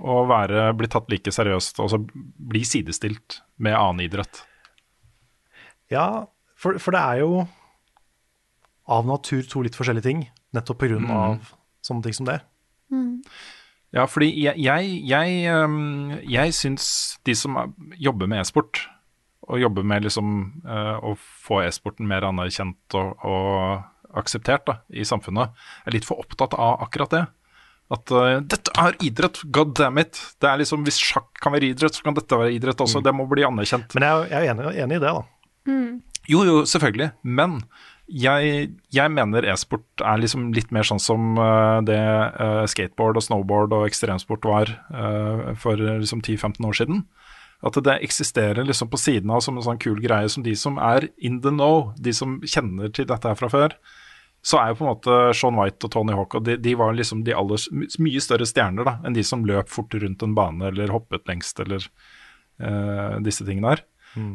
å 0.00 0.22
være, 0.28 0.70
bli 0.78 0.88
tatt 0.90 1.10
like 1.12 1.32
seriøst, 1.34 1.78
altså 1.84 2.00
bli 2.02 2.64
sidestilt 2.66 3.42
med 3.62 3.76
annen 3.76 4.06
idrett? 4.06 4.40
Ja, 5.92 6.26
for, 6.58 6.80
for 6.82 6.96
det 6.96 7.02
er 7.02 7.20
jo 7.22 7.44
av 8.90 9.06
natur 9.08 9.44
to 9.48 9.62
litt 9.64 9.76
forskjellige 9.78 10.08
ting, 10.08 10.24
nettopp 10.56 10.80
på 10.80 10.90
grunn 10.90 11.12
av 11.12 11.52
sånne 11.84 12.08
ting 12.08 12.16
som 12.16 12.26
det. 12.28 12.40
Ja, 13.94 14.04
fordi 14.10 14.32
jeg, 14.42 14.58
jeg, 14.58 14.88
jeg, 15.06 16.24
jeg 16.34 16.54
syns 16.56 16.86
de 17.28 17.34
som 17.38 17.56
er- 17.60 17.72
jobber 18.02 18.26
med 18.30 18.40
e-sport, 18.42 18.80
og 19.46 19.60
jobber 19.60 19.84
med 19.86 20.02
liksom 20.06 20.28
eh, 20.66 20.96
å 21.04 21.12
få 21.20 21.60
e-sporten 21.66 22.08
mer 22.10 22.24
anerkjent 22.26 22.96
og, 22.98 23.12
og 23.28 24.16
akseptert 24.18 24.64
da, 24.66 24.78
i 24.90 25.04
samfunnet, 25.06 25.52
er 25.86 25.94
litt 25.94 26.06
for 26.08 26.18
opptatt 26.22 26.56
av 26.58 26.80
akkurat 26.86 27.12
det. 27.14 27.22
At 27.92 28.10
uh, 28.16 28.38
dette 28.40 28.72
er 28.80 28.94
idrett, 29.04 29.42
god 29.52 29.74
damn 29.76 29.98
it. 30.00 30.16
Det 30.40 30.48
er 30.48 30.56
liksom, 30.62 30.86
Hvis 30.86 30.96
sjakk 31.04 31.28
kan 31.44 31.52
være 31.52 31.68
idrett, 31.74 31.92
så 31.98 32.06
kan 32.06 32.16
dette 32.16 32.38
være 32.40 32.54
idrett 32.56 32.80
også. 32.80 33.02
Det 33.04 33.12
må 33.14 33.26
bli 33.28 33.44
anerkjent. 33.44 33.92
Men 33.98 34.06
jeg, 34.08 34.14
er- 34.22 34.30
jeg 34.32 34.48
er 34.48 34.54
enig, 34.54 34.70
enig 34.86 34.96
i 34.96 35.02
det, 35.04 35.12
da. 35.12 35.24
Jo, 36.32 36.40
jo, 36.48 36.54
selvfølgelig. 36.64 37.10
Men 37.22 37.58
jeg, 38.04 38.68
jeg 38.92 39.12
mener 39.12 39.46
e-sport 39.48 40.02
er 40.04 40.20
liksom 40.20 40.50
litt 40.54 40.72
mer 40.74 40.84
sånn 40.84 41.00
som 41.00 41.38
eh, 41.40 41.80
det 41.88 41.96
eh, 41.96 42.64
skateboard 42.68 43.18
og 43.20 43.24
snowboard 43.24 43.72
og 43.76 43.86
ekstremsport 43.88 44.44
var 44.48 44.72
eh, 44.92 45.54
for 45.60 45.80
liksom 45.80 46.20
10-15 46.20 46.68
år 46.68 46.78
siden. 46.80 47.04
At 47.64 47.78
det 47.80 47.96
eksisterer 48.04 48.66
liksom 48.66 48.90
på 48.92 49.00
siden 49.00 49.32
av 49.32 49.40
som 49.44 49.56
en 49.56 49.64
sånn 49.64 49.80
kul 49.80 50.02
greie 50.04 50.28
som 50.28 50.44
de 50.44 50.52
som 50.58 50.76
er 50.76 51.08
in 51.16 51.40
the 51.40 51.52
know, 51.54 51.94
de 51.96 52.12
som 52.12 52.36
kjenner 52.44 52.92
til 52.92 53.08
dette 53.08 53.30
her 53.30 53.38
fra 53.40 53.48
før. 53.48 53.76
Så 54.44 54.58
er 54.60 54.72
jo 54.72 54.82
på 54.82 54.84
en 54.84 54.90
måte 54.90 55.14
Sean 55.32 55.56
White 55.56 55.88
og 55.88 55.94
Tony 55.94 56.12
Hawk 56.12 56.36
og 56.36 56.44
de, 56.44 56.58
de 56.60 56.74
var 56.76 56.92
liksom 56.92 57.22
de 57.24 57.32
aller, 57.32 57.62
mye 57.72 58.20
større 58.20 58.44
stjerner 58.44 58.84
da, 58.84 58.98
enn 59.00 59.16
de 59.16 59.24
som 59.24 59.46
løp 59.48 59.72
fort 59.72 59.96
rundt 59.96 60.26
en 60.26 60.36
bane 60.36 60.68
eller 60.68 60.92
hoppet 60.92 61.24
lengst 61.30 61.64
eller 61.64 61.86
uh, 62.60 63.16
disse 63.24 63.46
tingene 63.48 63.72
her. 63.72 63.84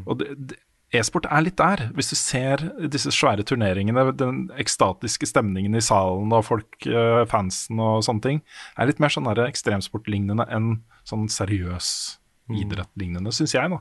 Og 0.10 0.18
det, 0.18 0.34
det, 0.50 0.58
e-sport 0.96 1.28
er 1.30 1.44
litt 1.46 1.58
der. 1.60 1.90
Hvis 1.94 2.10
du 2.12 2.16
ser 2.18 2.64
disse 2.90 3.12
svære 3.14 3.46
turneringene, 3.46 4.06
den 4.18 4.40
ekstatiske 4.60 5.30
stemningen 5.30 5.78
i 5.78 5.84
salen 5.86 6.34
og 6.34 6.46
folk, 6.48 6.80
eh, 6.88 7.26
fansen 7.30 7.80
og 7.84 8.04
sånne 8.08 8.26
ting, 8.26 8.42
er 8.78 8.90
litt 8.90 9.00
mer 9.00 9.14
sånn 9.14 9.30
der 9.30 9.46
ekstremsportlignende 9.46 10.48
enn 10.50 10.82
sånn 11.06 11.30
seriøs 11.30 12.18
idrettlignende, 12.50 13.32
syns 13.36 13.54
jeg, 13.54 13.70
da. 13.70 13.80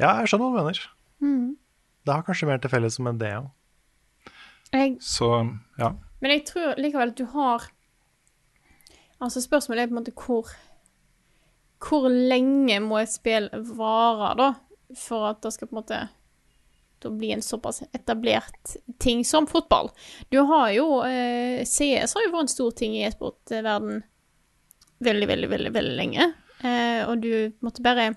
Ja, 0.00 0.10
jeg 0.20 0.32
skjønner 0.32 0.48
hva 0.48 0.56
du 0.56 0.64
mener. 0.64 0.80
Det 2.04 2.12
har 2.12 2.24
kanskje 2.26 2.48
mer 2.48 2.60
til 2.60 2.72
felles 2.72 2.98
med 3.00 3.20
det, 3.20 3.32
òg. 3.38 3.52
Jeg, 4.74 4.96
Så 5.00 5.28
ja. 5.78 5.92
men 6.20 6.32
jeg 6.32 6.46
tror 6.48 6.74
likevel 6.80 7.12
at 7.12 7.18
du 7.20 7.26
har 7.30 7.68
Altså, 9.22 9.38
spørsmålet 9.40 9.84
er 9.84 9.86
på 9.86 9.94
en 9.94 10.00
måte 10.00 10.14
hvor 10.18 10.48
Hvor 11.78 12.08
lenge 12.10 12.80
må 12.82 12.98
et 12.98 13.12
spill 13.12 13.46
vare, 13.76 14.32
da, 14.40 14.48
for 14.98 15.30
at 15.30 15.42
det 15.44 15.54
skal 15.54 15.68
på 15.70 15.76
en 15.76 15.82
måte 15.82 16.00
da 17.04 17.10
bli 17.12 17.32
en 17.34 17.42
såpass 17.44 17.82
etablert 17.92 18.76
ting 19.02 19.24
som 19.28 19.46
fotball. 19.46 19.90
Du 20.32 20.38
har 20.48 20.70
jo 20.72 21.02
eh, 21.04 21.64
CS 21.68 22.14
har 22.16 22.24
jo 22.24 22.32
vært 22.32 22.46
en 22.46 22.52
stor 22.54 22.70
ting 22.78 22.94
i 22.96 23.02
e-sportverden 23.04 24.02
veldig, 25.04 25.28
veldig, 25.28 25.50
veldig, 25.52 25.72
veldig 25.74 25.96
lenge. 25.98 26.30
Eh, 26.64 27.02
og 27.04 27.20
du 27.20 27.52
måtte 27.64 27.84
bare 27.84 28.14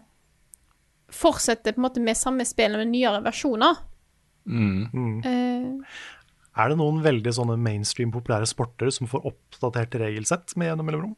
fortsette 1.11 1.73
på 1.73 1.81
en 1.81 1.88
måte 1.88 2.03
med 2.03 2.19
samme 2.19 2.45
spill 2.48 2.77
med 2.80 2.91
nyere 2.94 3.19
versjoner. 3.26 3.80
Mm. 4.48 5.19
Eh, 5.27 5.99
Er 6.57 6.72
det 6.72 6.80
noen 6.80 7.03
veldig 7.03 7.34
sånne 7.35 7.57
mainstream 7.60 8.14
populære 8.15 8.48
sporter 8.49 8.91
som 8.94 9.10
får 9.11 9.27
oppdatert 9.34 9.99
regelsett 9.99 10.56
med 10.56 10.72
gjennom 10.72 10.88
mellomrom? 10.88 11.18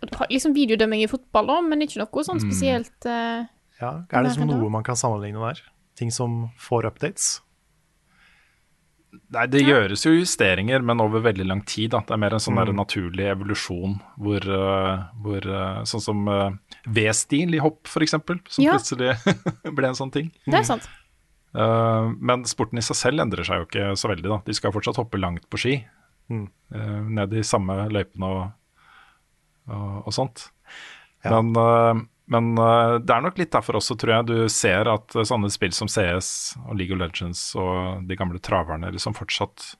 du 0.00 0.14
har 0.16 0.30
liksom 0.30 0.54
videodømming 0.56 1.02
i 1.04 1.08
fotball, 1.10 1.44
da, 1.50 1.56
men 1.60 1.82
ikke 1.84 2.00
noe 2.00 2.22
sånn 2.24 2.40
spesielt 2.40 3.04
eh, 3.04 3.42
Ja, 3.80 3.90
Er 4.12 4.22
det 4.22 4.30
liksom 4.30 4.48
noe 4.50 4.68
man 4.70 4.82
kan 4.84 4.96
sammenligne 4.96 5.40
der? 5.40 5.60
Ting 5.96 6.10
som 6.12 6.50
får 6.60 6.84
updates? 6.90 7.40
Nei, 9.34 9.42
det 9.50 9.64
gjøres 9.66 10.04
jo 10.06 10.12
justeringer, 10.14 10.82
men 10.86 11.00
over 11.02 11.22
veldig 11.24 11.44
lang 11.48 11.62
tid. 11.66 11.90
Da. 11.90 11.98
Det 12.06 12.14
er 12.14 12.20
mer 12.22 12.34
en 12.36 12.42
sånn 12.42 12.54
Mm. 12.54 12.66
der 12.66 12.76
naturlig 12.78 13.26
evolusjon 13.32 13.96
hvor, 14.18 14.38
eh, 14.38 15.04
hvor 15.22 15.46
eh, 15.46 15.82
Sånn 15.82 16.00
som 16.04 16.28
eh, 16.28 16.50
V-stil 16.86 17.54
i 17.54 17.58
hopp, 17.58 17.86
f.eks., 17.90 18.10
som 18.10 18.62
Ja. 18.64 18.76
plutselig 18.76 19.16
ble 19.74 19.88
en 19.88 19.94
sånn 19.98 20.12
ting. 20.12 20.30
Det 20.46 20.54
er 20.60 20.62
sant. 20.62 20.88
Uh, 21.52 22.14
men 22.20 22.44
sporten 22.46 22.78
i 22.78 22.80
seg 22.86 22.94
selv 22.94 23.18
endrer 23.24 23.42
seg 23.44 23.58
jo 23.58 23.66
ikke 23.66 23.96
så 23.98 24.06
veldig. 24.12 24.28
da. 24.28 24.38
De 24.46 24.52
skal 24.54 24.70
fortsatt 24.70 24.96
hoppe 25.02 25.18
langt 25.18 25.48
på 25.50 25.58
ski. 25.58 25.84
Mm. 26.30 26.46
Uh, 26.72 27.00
ned 27.10 27.32
i 27.34 27.42
samme 27.42 27.88
løypene 27.90 28.22
og, 28.22 28.52
og, 29.68 30.06
og 30.06 30.12
sånt. 30.14 30.50
Ja. 31.24 31.40
Men, 31.42 31.50
eh, 31.58 32.04
men 32.30 32.54
eh, 32.58 32.96
det 33.02 33.14
er 33.14 33.26
nok 33.26 33.38
litt 33.40 33.52
derfor 33.52 33.80
også, 33.80 33.96
tror 33.98 34.18
jeg, 34.18 34.28
du 34.30 34.48
ser 34.52 34.90
at 34.90 35.16
eh, 35.18 35.26
sånne 35.26 35.50
spill 35.52 35.74
som 35.74 35.90
CS 35.90 36.56
og 36.66 36.76
League 36.78 36.94
of 36.94 37.02
Legends 37.02 37.50
og 37.58 38.06
de 38.06 38.18
gamle 38.18 38.38
traverne 38.42 38.92
liksom 38.94 39.16
fortsatt 39.18 39.72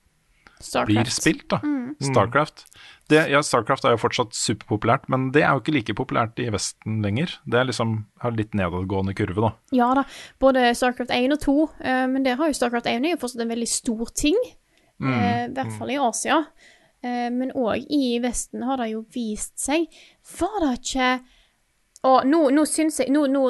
blir 0.85 1.09
spilt. 1.09 1.47
da. 1.49 1.61
Starcraft. 2.05 2.65
Det, 3.09 3.23
ja, 3.31 3.41
Starcraft 3.43 3.85
er 3.87 3.95
jo 3.95 4.01
fortsatt 4.01 4.35
superpopulært, 4.37 5.07
men 5.11 5.29
det 5.35 5.41
er 5.43 5.55
jo 5.55 5.63
ikke 5.63 5.73
like 5.75 5.95
populært 5.97 6.39
i 6.39 6.47
Vesten 6.53 7.01
lenger. 7.03 7.33
Det 7.49 7.59
er 7.59 7.67
liksom, 7.67 7.95
har 8.21 8.35
litt 8.37 8.53
nedadgående 8.57 9.15
kurve, 9.17 9.47
da. 9.47 9.51
Ja 9.75 9.89
da, 9.97 10.05
både 10.43 10.69
Starcraft 10.77 11.11
1 11.15 11.35
og 11.35 11.41
2, 11.43 11.57
uh, 11.81 12.05
men 12.11 12.27
der 12.27 12.37
har 12.39 12.51
jo 12.51 12.59
Starcraft 12.59 12.87
1 12.91 13.09
er 13.09 13.15
jo 13.15 13.21
fortsatt 13.23 13.43
en 13.43 13.51
veldig 13.55 13.71
stor 13.71 14.13
ting. 14.15 14.37
eh, 15.01 15.43
I 15.47 15.51
hvert 15.55 15.75
fall 15.79 15.91
i 15.91 15.99
Asia. 15.99 16.43
Uh, 17.01 17.27
men 17.33 17.51
òg 17.57 17.89
i 17.89 18.15
Vesten 18.23 18.63
har 18.69 18.79
det 18.79 18.91
jo 18.91 19.01
vist 19.09 19.55
seg 19.57 19.87
Var 20.37 20.59
det 20.61 20.73
ikke 20.77 21.07
Og 22.07 22.25
nå, 22.25 22.45
nå 22.49 22.63
syns 22.65 22.99
jeg 22.99 23.11
Nå, 23.13 23.27
nå, 23.29 23.41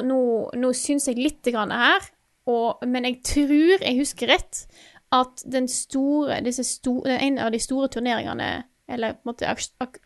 nå, 0.59 0.71
syns 0.75 1.07
jeg 1.07 1.19
litt 1.19 1.47
her, 1.47 2.09
og, 2.51 2.81
men 2.87 3.05
jeg 3.07 3.21
tror 3.23 3.83
jeg 3.85 3.99
husker 3.99 4.31
rett, 4.33 4.65
at 5.11 5.43
store, 5.71 6.39
disse 6.43 6.63
sto, 6.63 7.01
en 7.05 7.39
av 7.39 7.51
de 7.51 7.59
store 7.59 7.87
turneringene, 7.91 8.63
eller 8.91 9.15
på 9.19 9.23
en 9.23 9.31
måte 9.31 9.55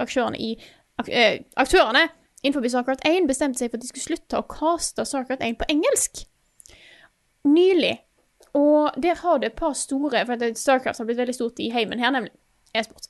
aktørene 0.02 0.38
i 0.38 0.56
ak 0.98 1.10
øh, 1.10 1.40
Aktørene 1.60 2.08
innenfor 2.46 2.68
Starcraft 2.70 3.06
1 3.08 3.28
bestemte 3.28 3.60
seg 3.60 3.72
for 3.72 3.80
at 3.80 3.84
de 3.84 3.90
skulle 3.90 4.06
slutte 4.06 4.40
å 4.40 4.48
caste 4.50 5.06
Starcraft 5.06 5.44
1 5.44 5.58
på 5.60 5.68
engelsk. 5.74 6.22
Nylig. 7.50 7.96
Og 8.56 8.96
der 9.02 9.18
har 9.20 9.40
du 9.42 9.48
et 9.48 9.58
par 9.58 9.74
store 9.76 10.26
For 10.26 10.46
Starcraft 10.56 11.02
har 11.02 11.08
blitt 11.10 11.20
veldig 11.20 11.36
stort 11.36 11.60
i 11.60 11.72
heimen 11.74 12.00
her, 12.00 12.14
nemlig 12.16 12.32
e-sport. 12.76 13.10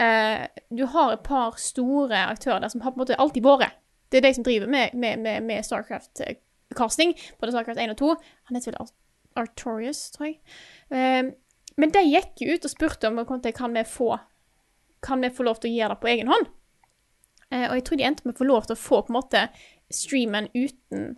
Uh, 0.00 0.46
du 0.72 0.86
har 0.86 1.12
et 1.12 1.22
par 1.26 1.58
store 1.60 2.24
aktører 2.30 2.62
der 2.62 2.72
som 2.72 2.80
har 2.80 2.94
på 2.94 3.00
en 3.00 3.04
måte 3.04 3.18
alltid 3.20 3.44
vært. 3.44 3.76
Det 4.10 4.18
er 4.18 4.26
de 4.26 4.34
som 4.34 4.46
driver 4.46 4.70
med, 4.70 4.94
med, 4.94 5.20
med, 5.22 5.44
med 5.46 5.66
Starcraft-casting, 5.66 7.14
både 7.40 7.54
Starcraft 7.54 7.80
1 7.80 7.94
og 7.94 8.00
2. 8.02 8.14
Han 8.50 8.58
heter 8.58 8.72
vel 8.72 8.80
Art- 8.82 8.96
Artorius, 9.38 10.10
tror 10.10 10.26
jeg. 10.26 10.40
Eh, 10.90 11.30
men 11.78 11.94
de 11.94 12.02
gikk 12.08 12.42
jo 12.42 12.56
ut 12.56 12.66
og 12.66 12.72
spurte 12.72 13.08
om 13.08 13.20
kan 13.24 13.76
vi 13.76 13.84
få 13.86 14.16
kan 15.00 15.22
vi 15.24 15.30
få 15.32 15.46
lov 15.46 15.60
til 15.60 15.70
å 15.70 15.76
gjøre 15.78 15.94
det 15.94 16.02
på 16.02 16.10
egen 16.12 16.28
hånd. 16.28 16.48
Eh, 17.50 17.66
og 17.70 17.78
jeg 17.78 17.84
tror 17.86 17.96
de 17.98 18.06
endte 18.06 18.26
med 18.26 18.34
å 18.34 18.40
få 18.40 18.48
lov 18.48 18.66
til 18.66 18.76
å 18.76 18.80
få 18.80 19.02
på 19.02 19.12
en 19.12 19.16
måte 19.16 19.44
streamen 19.90 20.50
uten 20.54 21.14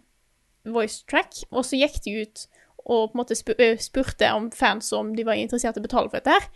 voice 0.65 1.03
track, 1.11 1.43
og 1.51 1.67
så 1.67 1.81
gikk 1.81 1.99
de 2.05 2.21
ut 2.23 2.45
og 2.83 3.13
på 3.13 3.15
en 3.15 3.21
måte 3.21 3.37
spurte 3.39 4.29
om 4.35 4.49
fans 4.55 4.89
om 4.97 5.13
de 5.15 5.27
var 5.27 5.39
interessert 5.39 5.77
i 5.79 5.83
å 5.83 5.85
betale 5.85 6.11
for 6.11 6.19
dette 6.19 6.35
her. 6.35 6.47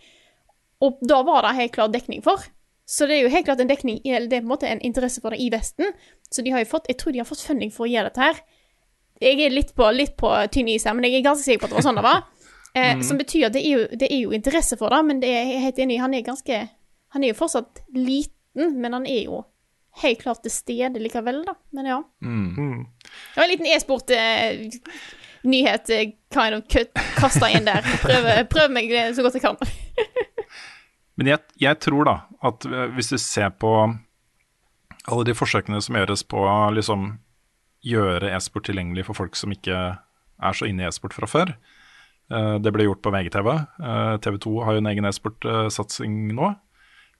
Og 0.83 0.99
da 1.07 1.21
var 1.25 1.45
det 1.45 1.55
helt 1.57 1.75
klar 1.75 1.91
dekning 1.91 2.23
for. 2.25 2.43
Så 2.87 3.03
det 3.07 3.13
er 3.17 3.21
jo 3.25 3.29
helt 3.33 3.45
klart 3.49 3.59
en 3.59 3.67
dekning, 3.67 3.97
eller 4.05 4.27
det 4.31 4.37
er 4.37 4.41
på 4.45 4.47
en 4.47 4.53
måte 4.53 4.67
en 4.71 4.79
interesse 4.85 5.19
for 5.23 5.29
det 5.35 5.41
i 5.43 5.49
Vesten. 5.51 5.85
Så 6.31 6.39
de 6.45 6.51
har 6.53 6.59
jo 6.63 6.69
fått, 6.71 6.87
jeg 6.87 6.97
tror 7.01 7.11
de 7.11 7.19
har 7.19 7.27
fått 7.27 7.43
funding 7.43 7.71
for 7.73 7.83
å 7.83 7.89
gjøre 7.91 8.07
dette 8.07 8.23
her. 8.23 8.35
Jeg 9.19 9.41
er 9.43 9.49
litt 9.51 9.73
på, 9.75 9.83
litt 9.91 10.15
på 10.19 10.29
tynn 10.53 10.69
is 10.71 10.85
her, 10.87 10.93
men 10.95 11.03
jeg 11.07 11.15
er 11.19 11.23
ganske 11.25 11.43
sikker 11.43 11.59
på 11.63 11.67
at 11.67 11.71
det 11.73 11.79
var 11.81 11.87
sånn 11.89 11.99
det 11.99 12.05
var. 12.05 12.19
Eh, 12.77 12.99
Som 13.03 13.17
betyr 13.19 13.45
at 13.49 13.53
det 13.57 13.63
er, 13.65 13.71
jo, 13.73 13.79
det 13.91 14.07
er 14.11 14.19
jo 14.21 14.31
interesse 14.37 14.77
for 14.79 14.87
det, 14.93 15.01
men 15.07 15.19
det 15.23 15.29
er, 15.33 15.43
jeg 15.51 15.63
helt 15.65 15.79
enig, 15.83 15.99
han 16.03 16.13
er 16.13 16.21
ganske 16.27 16.55
Han 17.15 17.23
er 17.23 17.29
jo 17.31 17.37
fortsatt 17.39 17.73
liten, 17.95 18.65
men 18.81 18.91
han 18.93 19.05
er 19.07 19.21
jo 19.25 19.37
helt 20.03 20.19
klart 20.21 20.41
til 20.43 20.51
stede 20.51 20.99
likevel, 21.01 21.39
da. 21.47 21.53
Men 21.73 21.85
ja. 21.87 22.01
Mm. 22.21 22.85
Det 23.07 23.37
var 23.39 23.43
en 23.47 23.49
liten 23.49 23.65
e-sport-nyhet 23.71 25.89
eh, 25.89 26.11
kind 26.33 26.53
of 26.59 26.63
kasta 27.17 27.49
inn 27.49 27.65
der. 27.65 27.81
Prøv, 28.03 28.23
prøv 28.51 28.69
meg 28.75 28.91
så 29.15 29.21
godt 29.25 29.35
jeg 29.39 29.45
kan. 29.47 29.57
Men 31.17 31.31
jeg, 31.33 31.43
jeg 31.61 31.79
tror 31.81 32.07
da 32.07 32.17
at 32.45 32.67
eh, 32.69 32.91
hvis 32.95 33.09
du 33.13 33.17
ser 33.21 33.49
på 33.57 33.71
alle 35.07 35.25
de 35.27 35.35
forsøkene 35.37 35.79
som 35.83 35.97
gjøres 35.97 36.23
på 36.29 36.43
å 36.45 36.69
liksom 36.75 37.09
gjøre 37.87 38.31
e-sport 38.35 38.67
tilgjengelig 38.67 39.07
for 39.07 39.17
folk 39.17 39.37
som 39.39 39.53
ikke 39.53 39.77
er 39.97 40.57
så 40.57 40.67
inne 40.67 40.83
i 40.83 40.89
e-sport 40.89 41.15
fra 41.15 41.29
før 41.29 41.53
eh, 41.53 42.55
Det 42.61 42.73
ble 42.73 42.85
gjort 42.85 43.01
på 43.05 43.13
VGTV. 43.15 43.49
Eh, 43.55 44.13
TV 44.21 44.39
2 44.45 44.55
har 44.67 44.77
jo 44.77 44.83
en 44.83 44.91
egen 44.93 45.09
e-sportsatsing 45.09 46.21
nå, 46.37 46.53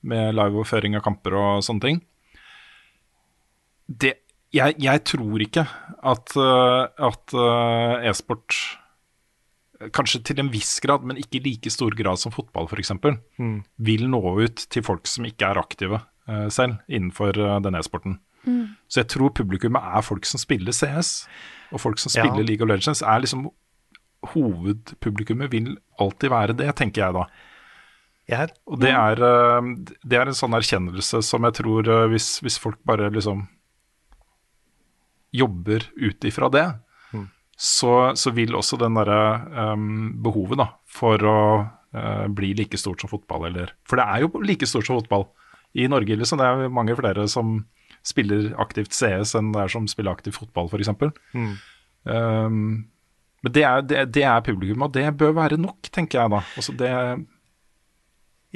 med 0.06 0.38
liveoverføring 0.38 0.94
av 0.94 1.02
kamper 1.06 1.34
og 1.34 1.64
sånne 1.66 1.82
ting. 1.82 2.02
Det, 3.88 4.14
jeg, 4.54 4.76
jeg 4.78 5.02
tror 5.08 5.42
ikke 5.42 5.64
at, 6.06 6.36
at 6.38 7.34
e-sport 8.06 8.54
Kanskje 9.94 10.22
til 10.26 10.40
en 10.42 10.48
viss 10.50 10.80
grad, 10.82 11.04
men 11.06 11.16
ikke 11.20 11.38
i 11.38 11.44
like 11.44 11.70
stor 11.70 11.94
grad 11.94 12.18
som 12.18 12.32
fotball 12.34 12.66
f.eks. 12.66 12.90
Mm. 13.38 13.60
Vil 13.78 14.08
nå 14.10 14.20
ut 14.42 14.64
til 14.74 14.82
folk 14.82 15.06
som 15.06 15.24
ikke 15.28 15.46
er 15.52 15.60
aktive 15.60 16.00
uh, 16.28 16.48
selv 16.50 16.80
innenfor 16.88 17.38
uh, 17.38 17.60
den 17.62 17.78
e-sporten. 17.78 18.18
Så 18.88 19.02
jeg 19.02 19.08
tror 19.12 19.30
publikummet 19.36 19.82
er 19.84 20.00
folk 20.06 20.24
som 20.24 20.40
spiller 20.40 20.72
CS, 20.72 21.26
og 21.74 21.82
folk 21.82 21.98
som 22.00 22.08
Ja. 22.14 22.24
spiller 22.24 22.46
League 22.46 22.64
of 22.64 22.70
Legends. 22.70 23.02
er 23.02 23.20
liksom 23.20 23.50
Hovedpublikummet 24.32 25.50
vil 25.52 25.76
alltid 26.00 26.30
være 26.32 26.56
det, 26.56 26.70
tenker 26.76 27.04
jeg 27.04 27.14
da. 27.14 27.26
Jeg, 28.28 28.50
Og 28.66 28.80
det 28.80 28.90
er, 28.90 29.20
eh, 29.22 29.68
det 30.04 30.18
er 30.18 30.26
en 30.26 30.34
sånn 30.36 30.56
erkjennelse 30.56 31.22
som 31.22 31.44
jeg 31.44 31.54
tror 31.60 31.86
eh, 31.88 32.08
hvis, 32.08 32.40
hvis 32.42 32.58
folk 32.58 32.78
bare 32.84 33.10
liksom 33.14 33.46
jobber 35.32 35.84
ut 35.96 36.24
ifra 36.24 36.48
det, 36.52 36.66
så, 37.58 37.94
så 38.18 38.32
vil 38.36 38.54
også 38.54 38.78
den 38.80 38.98
derre 38.98 39.22
um, 39.74 40.12
behovet 40.22 40.60
da, 40.60 40.68
for 40.86 41.24
å 41.26 41.40
uh, 41.64 42.26
bli 42.30 42.52
like 42.58 42.78
stort 42.78 43.02
som 43.02 43.10
fotball, 43.10 43.48
eller 43.50 43.74
For 43.88 44.00
det 44.00 44.06
er 44.06 44.24
jo 44.24 44.44
like 44.44 44.68
stort 44.70 44.86
som 44.86 45.00
fotball 45.00 45.26
i 45.78 45.88
Norge, 45.90 46.16
liksom. 46.16 46.40
Det 46.40 46.46
er 46.46 46.70
mange 46.72 46.94
flere 46.98 47.26
som 47.30 47.58
spiller 48.06 48.52
aktivt 48.62 48.94
CS 48.94 49.34
enn 49.36 49.50
det 49.52 49.64
er 49.64 49.72
som 49.74 49.88
spiller 49.90 50.14
aktivt 50.14 50.38
fotball, 50.38 50.70
f.eks. 50.70 50.94
Mm. 51.34 51.50
Um, 52.06 52.62
men 53.42 53.54
det 53.54 53.66
er, 53.66 53.82
det, 53.86 54.06
det 54.14 54.24
er 54.26 54.46
publikum, 54.46 54.86
og 54.86 54.94
det 54.94 55.10
bør 55.18 55.34
være 55.36 55.58
nok, 55.60 55.90
tenker 55.94 56.22
jeg 56.22 56.34
da. 56.36 56.40
Altså 56.56 56.78
det, 56.78 56.94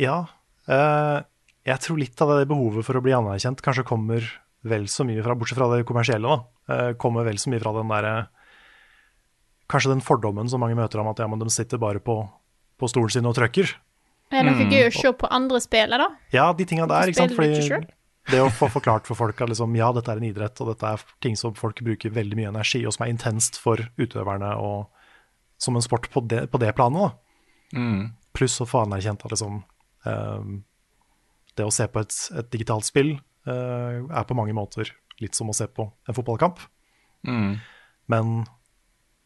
Ja. 0.01 0.23
Uh 0.71 1.27
jeg 1.63 1.83
tror 1.83 1.99
litt 2.01 2.23
av 2.23 2.33
det 2.35 2.49
behovet 2.51 2.87
for 2.87 2.99
å 2.99 3.03
bli 3.05 3.15
anerkjent 3.15 3.63
kanskje 3.63 3.87
kommer 3.87 4.25
vel 4.67 4.89
så 4.91 5.07
mye 5.07 5.23
fra, 5.23 5.35
bortsett 5.39 5.59
fra 5.59 5.69
det 5.73 5.87
kommersielle, 5.87 6.27
da, 6.27 6.75
eh, 6.75 6.93
kommer 6.99 7.27
vel 7.27 7.39
så 7.39 7.51
mye 7.51 7.63
fra 7.63 7.75
den 7.77 7.91
derre 7.91 8.15
Kanskje 9.73 9.95
den 9.95 10.05
fordommen 10.05 10.51
som 10.53 10.61
mange 10.61 10.77
møter 10.77 11.01
om 11.01 11.09
at 11.09 11.23
ja, 11.23 11.27
men 11.31 11.41
de 11.41 11.49
sitter 11.53 11.81
bare 11.81 12.03
på, 12.05 12.19
på 12.77 12.91
stolen 12.91 13.15
sin 13.15 13.29
og 13.29 13.37
trøkker. 13.39 13.73
Er 14.33 14.47
det 14.49 14.53
er 14.65 14.71
gøy 14.73 14.87
å 14.89 14.93
se 14.95 15.11
på 15.17 15.29
andre 15.33 15.61
spillere, 15.61 16.07
da? 16.07 16.29
Ja, 16.33 16.47
de 16.57 16.65
tinga 16.69 16.87
der, 16.89 17.11
ikke 17.11 17.21
sant. 17.21 17.35
Fordi? 17.37 17.81
Det 18.31 18.39
å 18.39 18.51
få 18.55 18.69
forklart 18.71 19.09
for 19.09 19.19
folk 19.19 19.41
at 19.43 19.51
liksom, 19.51 19.75
ja, 19.77 19.91
dette 19.97 20.13
er 20.13 20.21
en 20.21 20.29
idrett, 20.29 20.61
og 20.63 20.71
dette 20.71 20.93
er 20.95 21.05
ting 21.25 21.37
som 21.39 21.57
folk 21.59 21.83
bruker 21.85 22.13
veldig 22.15 22.39
mye 22.39 22.53
energi, 22.53 22.85
og 22.87 22.95
som 22.95 23.05
er 23.05 23.13
intenst 23.13 23.59
for 23.61 23.83
utøverne, 24.01 24.55
og 24.63 24.87
som 25.63 25.77
en 25.77 25.85
sport 25.85 26.09
på 26.13 26.23
det, 26.31 26.47
på 26.53 26.61
det 26.63 26.71
planet. 26.79 27.13
Da. 27.13 27.81
Mm. 27.83 28.05
Pluss 28.37 28.61
å 28.63 28.69
få 28.69 28.85
anerkjent 28.87 29.25
at 29.27 29.35
liksom, 29.35 29.61
eh, 30.09 30.53
det 31.59 31.67
å 31.67 31.75
se 31.75 31.89
på 31.91 32.01
et, 32.01 32.17
et 32.39 32.51
digitalt 32.55 32.89
spill 32.89 33.13
eh, 33.19 33.99
er 34.01 34.29
på 34.29 34.39
mange 34.39 34.55
måter 34.57 34.95
litt 35.23 35.37
som 35.37 35.51
å 35.53 35.57
se 35.57 35.69
på 35.69 35.87
en 35.91 36.17
fotballkamp. 36.17 36.63
Mm. 37.29 37.59
Men 38.11 38.33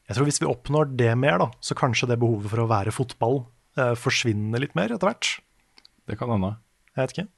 jeg 0.06 0.16
tror 0.16 0.28
hvis 0.28 0.40
vi 0.42 0.48
oppnår 0.48 0.92
det 0.98 1.12
mer, 1.18 1.40
da, 1.42 1.48
så 1.60 1.74
kanskje 1.78 2.08
det 2.12 2.20
behovet 2.22 2.50
for 2.52 2.62
å 2.62 2.68
være 2.70 2.94
fotball 2.94 3.40
eh, 3.78 3.94
forsvinner 3.98 4.62
litt 4.62 4.76
mer 4.78 4.94
etter 4.94 5.10
hvert. 5.10 5.32
Det 6.06 6.18
kan 6.20 6.30
hende. 6.30 6.54
Jeg 6.94 7.02
vet 7.02 7.14
ikke. 7.16 7.28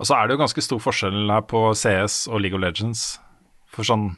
Og 0.00 0.08
så 0.08 0.16
er 0.16 0.26
det 0.26 0.34
jo 0.34 0.42
ganske 0.42 0.64
stor 0.64 0.80
forskjell 0.82 1.30
her 1.30 1.44
på 1.46 1.60
CS 1.78 2.24
og 2.32 2.40
League 2.42 2.56
of 2.56 2.64
Legends. 2.64 3.14
For 3.74 3.86
sånn 3.86 4.14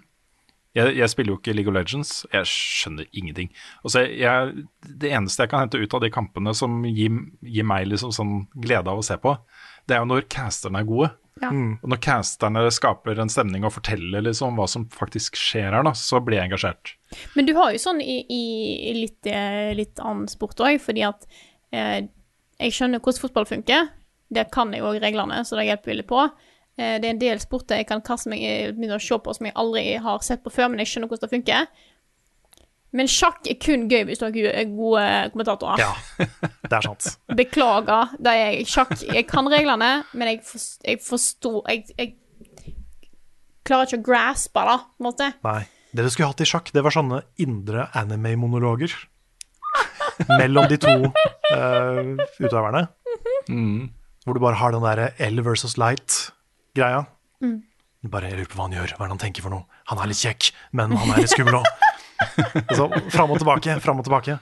Jeg, 0.76 0.92
jeg 0.92 1.08
spiller 1.08 1.32
jo 1.32 1.38
ikke 1.38 1.54
League 1.56 1.72
of 1.72 1.76
Legends, 1.76 2.10
jeg 2.28 2.48
skjønner 2.50 3.06
ingenting. 3.16 3.48
Og 3.80 3.94
så 3.94 4.02
jeg, 4.04 4.66
Det 4.84 5.08
eneste 5.08 5.46
jeg 5.46 5.50
kan 5.50 5.64
hente 5.64 5.80
ut 5.80 5.94
av 5.96 6.02
de 6.04 6.10
kampene 6.12 6.52
som 6.54 6.82
gir, 6.84 7.14
gir 7.40 7.64
meg 7.64 7.86
liksom 7.88 8.12
sånn 8.12 8.34
glede 8.52 8.92
av 8.92 9.00
å 9.00 9.06
se 9.06 9.16
på, 9.16 9.32
det 9.88 9.96
er 9.96 10.02
jo 10.02 10.10
når 10.10 10.26
casterne 10.28 10.82
er 10.82 10.88
gode. 10.88 11.08
Ja. 11.42 11.50
Og 11.52 11.90
når 11.92 12.00
casterne 12.00 12.62
skaper 12.72 13.18
en 13.20 13.30
stemning 13.32 13.66
og 13.66 13.74
forteller 13.74 14.24
liksom 14.24 14.56
hva 14.56 14.64
som 14.70 14.86
faktisk 14.92 15.36
skjer 15.36 15.74
her, 15.74 15.84
da, 15.84 15.92
så 15.92 16.20
blir 16.24 16.40
jeg 16.40 16.48
engasjert. 16.48 16.94
Men 17.36 17.48
du 17.48 17.52
har 17.58 17.74
jo 17.74 17.82
sånn 17.82 18.00
i, 18.00 18.22
i 18.32 18.94
litt, 18.96 19.28
eh, 19.28 19.74
litt 19.76 20.00
annen 20.00 20.30
sport 20.32 20.62
òg, 20.64 20.78
fordi 20.80 21.04
at 21.04 21.26
eh, 21.76 22.08
jeg 22.62 22.76
skjønner 22.76 23.04
hvordan 23.04 23.24
fotball 23.26 23.48
funker. 23.48 23.90
Det 24.32 24.46
kan 24.54 24.72
jeg 24.72 24.84
òg 24.86 25.02
reglene, 25.04 25.42
så 25.44 25.58
det 25.58 25.68
hjelper 25.68 25.92
veldig 25.92 26.06
på. 26.08 26.22
Eh, 26.80 26.96
det 27.02 27.04
er 27.04 27.12
en 27.12 27.20
del 27.20 27.42
sporter 27.44 27.82
jeg 27.82 27.90
kan 27.90 28.04
kaste 28.06 28.32
meg 28.32 28.72
begynne 28.72 28.96
å 28.96 29.04
se 29.04 29.20
på 29.20 29.36
som 29.36 29.50
jeg 29.50 29.58
aldri 29.60 29.84
har 30.08 30.24
sett 30.24 30.44
på 30.44 30.54
før, 30.56 30.72
men 30.72 30.80
jeg 30.80 30.94
skjønner 30.94 31.12
hvordan 31.12 31.28
det 31.28 31.36
funker. 31.36 31.84
Men 32.96 33.10
sjakk 33.10 33.46
er 33.50 33.58
kun 33.60 33.86
gøy 33.90 34.06
hvis 34.08 34.22
dere 34.22 34.52
er 34.56 34.68
gode, 34.70 34.76
gode 34.76 35.06
kommentatorer. 35.34 35.82
Ja, 35.82 36.26
det 36.70 36.78
er 36.78 36.86
sant. 36.86 37.08
Beklager, 37.36 38.14
det 38.22 38.36
er. 38.40 38.60
Sjakk 38.68 38.94
Jeg 39.02 39.26
kan 39.28 39.48
reglene, 39.52 39.90
men 40.16 40.32
jeg, 40.32 40.42
forst, 40.46 40.78
jeg 40.86 41.02
forstår 41.04 41.58
jeg, 41.72 41.84
jeg 41.96 42.14
klarer 43.66 43.90
ikke 43.90 44.00
å 44.00 44.06
graspe 44.06 44.64
det, 44.68 44.78
på 44.78 45.02
en 45.02 45.10
måte. 45.10 45.32
Nei. 45.46 45.62
Det 45.96 46.04
du 46.04 46.10
skulle 46.12 46.28
hatt 46.28 46.42
i 46.44 46.48
sjakk, 46.48 46.68
det 46.76 46.82
var 46.84 46.92
sånne 46.92 47.22
indre 47.40 47.86
anime-monologer. 47.96 48.92
Mellom 50.40 50.66
de 50.68 50.76
to 50.82 50.92
uh, 51.08 52.10
utøverne. 52.36 52.82
Mm. 53.48 53.86
Hvor 54.26 54.36
du 54.36 54.42
bare 54.42 54.58
har 54.60 54.74
den 54.74 54.84
derre 54.84 55.06
L 55.24 55.40
versus 55.46 55.78
light-greia. 55.80 57.06
Mm. 57.40 57.62
Bare 58.12 58.28
jeg 58.28 58.42
lurer 58.42 58.50
på 58.52 58.58
hva 58.58 58.68
han 58.68 58.76
gjør, 58.76 58.92
hva 58.92 59.06
er 59.06 59.08
det 59.08 59.14
han 59.16 59.22
tenker 59.24 59.46
for 59.46 59.56
noe. 59.56 59.80
Han 59.90 60.02
er 60.02 60.10
litt 60.10 60.20
kjekk, 60.20 60.50
men 60.76 60.92
han 60.98 61.14
er 61.14 61.22
litt 61.22 61.32
skummel 61.32 61.62
òg. 61.62 61.85
så 62.76 62.88
fram 63.12 63.32
og 63.34 63.40
tilbake, 63.40 63.78
fram 63.84 64.00
og 64.00 64.06
tilbake. 64.06 64.38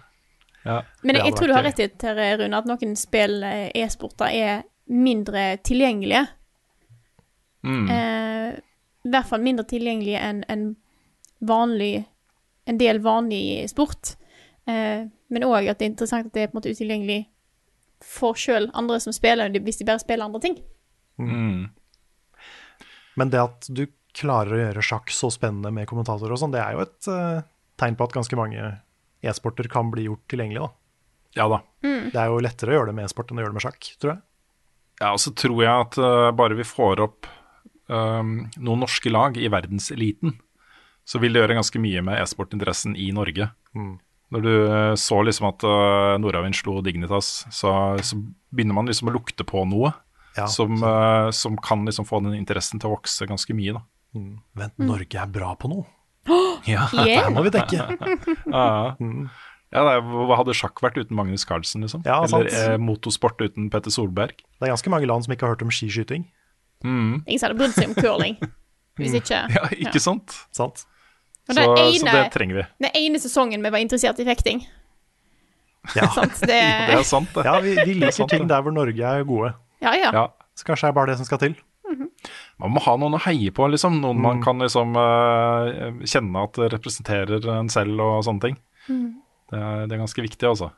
Men 0.64 1.18
jeg, 1.18 1.26
jeg 1.26 1.34
tror 1.36 1.50
du 1.50 1.54
har 1.54 1.66
rett 1.66 1.80
i 1.82 1.88
Rune, 2.40 2.56
at 2.56 2.68
noen 2.68 2.94
spill, 2.96 3.42
eh, 3.44 3.68
e-sporter, 3.84 4.32
er 4.32 4.62
mindre 4.88 5.56
tilgjengelige. 5.64 6.24
Mm. 7.64 7.84
Eh, 7.90 8.48
I 9.04 9.12
hvert 9.12 9.28
fall 9.28 9.44
mindre 9.44 9.66
tilgjengelige 9.68 10.20
enn 10.20 10.42
en 10.48 10.74
vanlig 11.40 12.04
En 12.64 12.78
del 12.80 12.96
vanlig 13.04 13.68
sport. 13.68 14.14
Eh, 14.64 15.04
men 15.04 15.44
òg 15.44 15.66
at 15.68 15.76
det 15.76 15.84
er 15.84 15.90
interessant 15.90 16.30
at 16.30 16.32
det 16.32 16.40
er 16.40 16.46
på 16.48 16.54
en 16.54 16.58
måte 16.62 16.70
utilgjengelig 16.72 17.18
for 18.00 18.38
sjøl 18.40 18.70
andre 18.72 18.96
som 19.04 19.12
spiller, 19.12 19.52
hvis 19.52 19.82
de 19.82 19.84
bare 19.84 20.00
spiller 20.00 20.24
andre 20.24 20.40
ting. 20.40 20.54
Mm. 21.20 21.66
Men 23.20 23.32
det 23.34 23.42
at 23.42 23.68
du 23.68 23.84
klarer 24.16 24.54
å 24.54 24.60
gjøre 24.62 24.86
sjakk 24.86 25.12
så 25.12 25.28
spennende 25.34 25.74
med 25.76 25.88
kommentatorer 25.90 26.32
og 26.32 26.40
sånn, 26.40 26.54
det 26.54 26.62
er 26.62 26.72
jo 26.76 26.86
et 26.86 27.10
eh, 27.12 27.44
tegn 27.80 27.96
på 27.98 28.06
at 28.06 28.16
ganske 28.16 28.38
mange 28.38 28.70
e-sporter 29.24 29.68
kan 29.72 29.90
bli 29.92 30.06
gjort 30.08 30.24
tilgjengelig, 30.30 30.66
da. 30.66 30.70
Ja 31.34 31.48
da. 31.50 31.60
Det 31.82 32.20
er 32.20 32.30
jo 32.30 32.42
lettere 32.44 32.72
å 32.72 32.78
gjøre 32.78 32.92
det 32.92 32.98
med 32.98 33.08
e-sport 33.08 33.32
enn 33.32 33.40
å 33.40 33.44
gjøre 33.44 33.54
det 33.54 33.58
med 33.58 33.66
sjakk, 33.66 33.90
tror 33.98 34.12
jeg. 34.14 34.22
Ja, 35.00 35.10
og 35.10 35.20
så 35.22 35.32
tror 35.34 35.58
jeg 35.64 35.72
at 35.72 35.98
uh, 35.98 36.30
bare 36.36 36.54
vi 36.54 36.66
får 36.66 37.02
opp 37.02 37.28
um, 37.90 38.44
noen 38.54 38.84
norske 38.84 39.10
lag 39.10 39.38
i 39.40 39.50
verdenseliten, 39.50 40.36
så 41.04 41.20
vil 41.20 41.34
det 41.34 41.42
gjøre 41.42 41.58
ganske 41.58 41.82
mye 41.82 42.04
med 42.06 42.20
e-sportinteressen 42.22 42.94
i 42.96 43.10
Norge. 43.16 43.50
Mm. 43.74 43.96
Når 44.34 44.44
du 44.44 44.52
uh, 44.70 44.94
så 44.98 45.20
liksom 45.26 45.50
at 45.50 45.66
uh, 45.66 46.14
Nordavind 46.22 46.56
slo 46.58 46.78
Dignitas, 46.84 47.44
så, 47.52 47.74
så 48.00 48.20
begynner 48.54 48.78
man 48.78 48.88
liksom 48.90 49.10
å 49.10 49.16
lukte 49.16 49.46
på 49.46 49.66
noe 49.68 49.92
Ja, 50.38 50.46
som, 50.50 50.78
uh, 50.82 51.30
som 51.34 51.58
kan 51.62 51.84
liksom 51.86 52.06
få 52.08 52.22
den 52.24 52.38
interessen 52.38 52.80
til 52.82 52.90
å 52.90 52.96
vokse 52.96 53.28
ganske 53.30 53.54
mye. 53.56 53.76
da. 53.76 53.84
Mm. 54.14 54.32
Vent, 54.62 54.80
Norge 54.82 55.20
er 55.20 55.30
bra 55.30 55.52
på 55.58 55.70
noe. 55.70 55.86
Ja, 56.74 56.86
Yeah. 56.94 57.26
Det 57.28 57.34
må 57.34 57.42
vi 57.44 57.50
dekke. 57.54 57.76
ja. 58.54 58.94
Mm. 59.00 59.28
ja 59.74 59.82
det 59.84 59.92
er, 59.98 60.00
Hva 60.30 60.36
hadde 60.40 60.54
sjakk 60.56 60.80
vært 60.84 60.96
uten 61.02 61.16
Magnus 61.18 61.44
Carlsen, 61.48 61.82
liksom? 61.84 62.02
Ja, 62.06 62.20
Eller 62.24 62.48
sant. 62.48 62.54
eh, 62.74 62.76
motorsport 62.80 63.40
uten 63.44 63.70
Petter 63.70 63.90
Solberg? 63.94 64.36
Det 64.38 64.68
er 64.68 64.72
ganske 64.72 64.90
mange 64.92 65.06
land 65.10 65.24
som 65.26 65.34
ikke 65.34 65.46
har 65.48 65.54
hørt 65.56 65.62
om 65.66 65.72
skiskyting. 65.74 66.28
Mm. 66.84 67.22
Ingen 67.26 67.38
som 67.40 67.48
hadde 67.50 67.58
brydd 67.60 67.74
seg 67.76 67.88
om 67.90 67.94
curling. 67.98 68.38
Hvis 69.00 69.14
ikke 69.20 69.42
Ja, 69.54 69.68
ikke 69.74 70.00
sant? 70.00 70.36
Sant? 70.54 70.84
Og 71.48 71.52
Så, 71.52 71.60
det 71.60 71.64
så 71.66 72.06
ene- 72.06 72.12
det 72.16 72.32
trenger 72.32 72.56
vi. 72.62 72.64
Den 72.86 72.94
ene 72.96 73.18
sesongen 73.20 73.60
vi 73.66 73.70
var 73.74 73.82
interessert 73.84 74.20
i 74.22 74.24
fekting. 74.24 74.62
Ja, 75.94 76.06
Sant? 76.08 76.38
Det, 76.40 76.48
Det 76.48 76.94
er 76.96 77.02
sant, 77.04 77.28
det. 77.34 77.42
ja 77.44 77.58
vi, 77.60 77.74
vi 77.74 77.80
er 77.82 77.98
liker 78.06 78.14
sant, 78.16 78.30
ting 78.32 78.46
der 78.48 78.62
hvor 78.64 78.72
Norge 78.72 79.04
er 79.04 79.24
gode. 79.28 79.50
ja, 79.84 79.92
ja. 79.92 80.10
Ja. 80.16 80.22
Så 80.56 80.64
kanskje 80.64 80.86
det 80.86 80.92
er 80.94 80.96
bare 80.96 81.10
det 81.10 81.16
som 81.18 81.26
skal 81.28 81.38
til. 81.42 81.56
Man 82.62 82.70
må 82.76 82.80
ha 82.84 82.94
noen 83.00 83.16
å 83.18 83.22
heie 83.24 83.50
på, 83.54 83.66
liksom. 83.72 83.96
Noen 84.02 84.20
man 84.22 84.38
Mm. 84.38 84.42
kan 84.44 84.58
liksom 84.62 84.94
uh, 84.94 86.00
kjenne 86.06 86.44
at 86.46 86.58
representerer 86.76 87.48
en 87.58 87.68
selv 87.72 87.98
og 88.00 88.22
sånne 88.26 88.40
ting. 88.44 88.56
Det, 89.50 89.58
er, 89.58 89.86
det 89.88 89.96
er 89.96 90.02
ganske 90.04 90.22
viktig, 90.22 90.46
altså. 90.48 90.70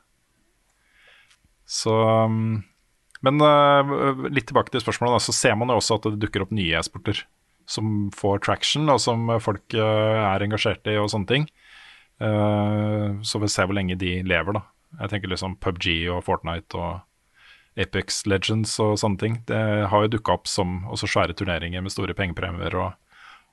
Så 1.67 1.91
um, 2.25 2.63
Men 3.25 3.41
uh, 3.41 4.27
litt 4.29 4.47
tilbake 4.49 4.71
til 4.73 4.81
spørsmålet, 4.83 5.17
da, 5.17 5.23
så 5.27 5.33
ser 5.35 5.55
man 5.59 5.69
jo 5.73 5.77
også 5.81 5.97
at 5.99 6.07
det 6.11 6.19
dukker 6.25 6.45
opp 6.45 6.53
nye 6.55 6.77
e-sporter 6.79 7.23
som 7.67 8.07
får 8.15 8.39
traction, 8.45 8.87
og 8.93 9.01
som 9.03 9.25
folk 9.43 9.73
uh, 9.75 10.21
er 10.33 10.45
engasjert 10.45 10.85
i, 10.87 10.95
og 11.01 11.09
sånne 11.11 11.27
ting. 11.27 11.47
Eh, 12.17 13.09
så 13.27 13.37
vi 13.43 13.47
ser 13.51 13.67
hvor 13.67 13.75
lenge 13.77 13.93
de 13.99 14.15
lever, 14.25 14.55
da. 14.55 14.63
Jeg 15.03 15.11
tenker 15.11 15.29
liksom 15.29 15.57
PubG 15.61 16.07
og 16.09 16.23
Fortnite 16.25 16.79
og 16.79 17.03
Apex 17.77 18.23
Legends 18.25 18.73
og 18.81 18.97
sånne 19.01 19.21
ting. 19.21 19.39
Det 19.49 19.61
har 19.91 20.05
jo 20.05 20.13
dukka 20.17 20.37
opp 20.39 20.49
som 20.49 20.81
også 20.89 21.09
svære 21.11 21.35
turneringer 21.37 21.83
med 21.85 21.93
store 21.93 22.15
pengepremier 22.17 22.73
og, 22.79 22.95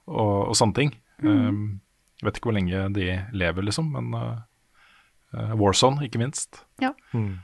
og, 0.08 0.50
og 0.50 0.58
sånne 0.58 0.78
ting. 0.78 0.94
Um, 1.22 1.80
jeg 2.20 2.28
vet 2.28 2.38
ikke 2.38 2.50
hvor 2.50 2.56
lenge 2.56 2.84
de 2.96 3.08
lever, 3.36 3.66
liksom, 3.68 3.90
men 3.94 4.14
uh, 4.16 5.52
Warzone, 5.60 6.06
ikke 6.06 6.22
minst. 6.22 6.62
Ja. 6.82 6.94
Mm. 7.12 7.42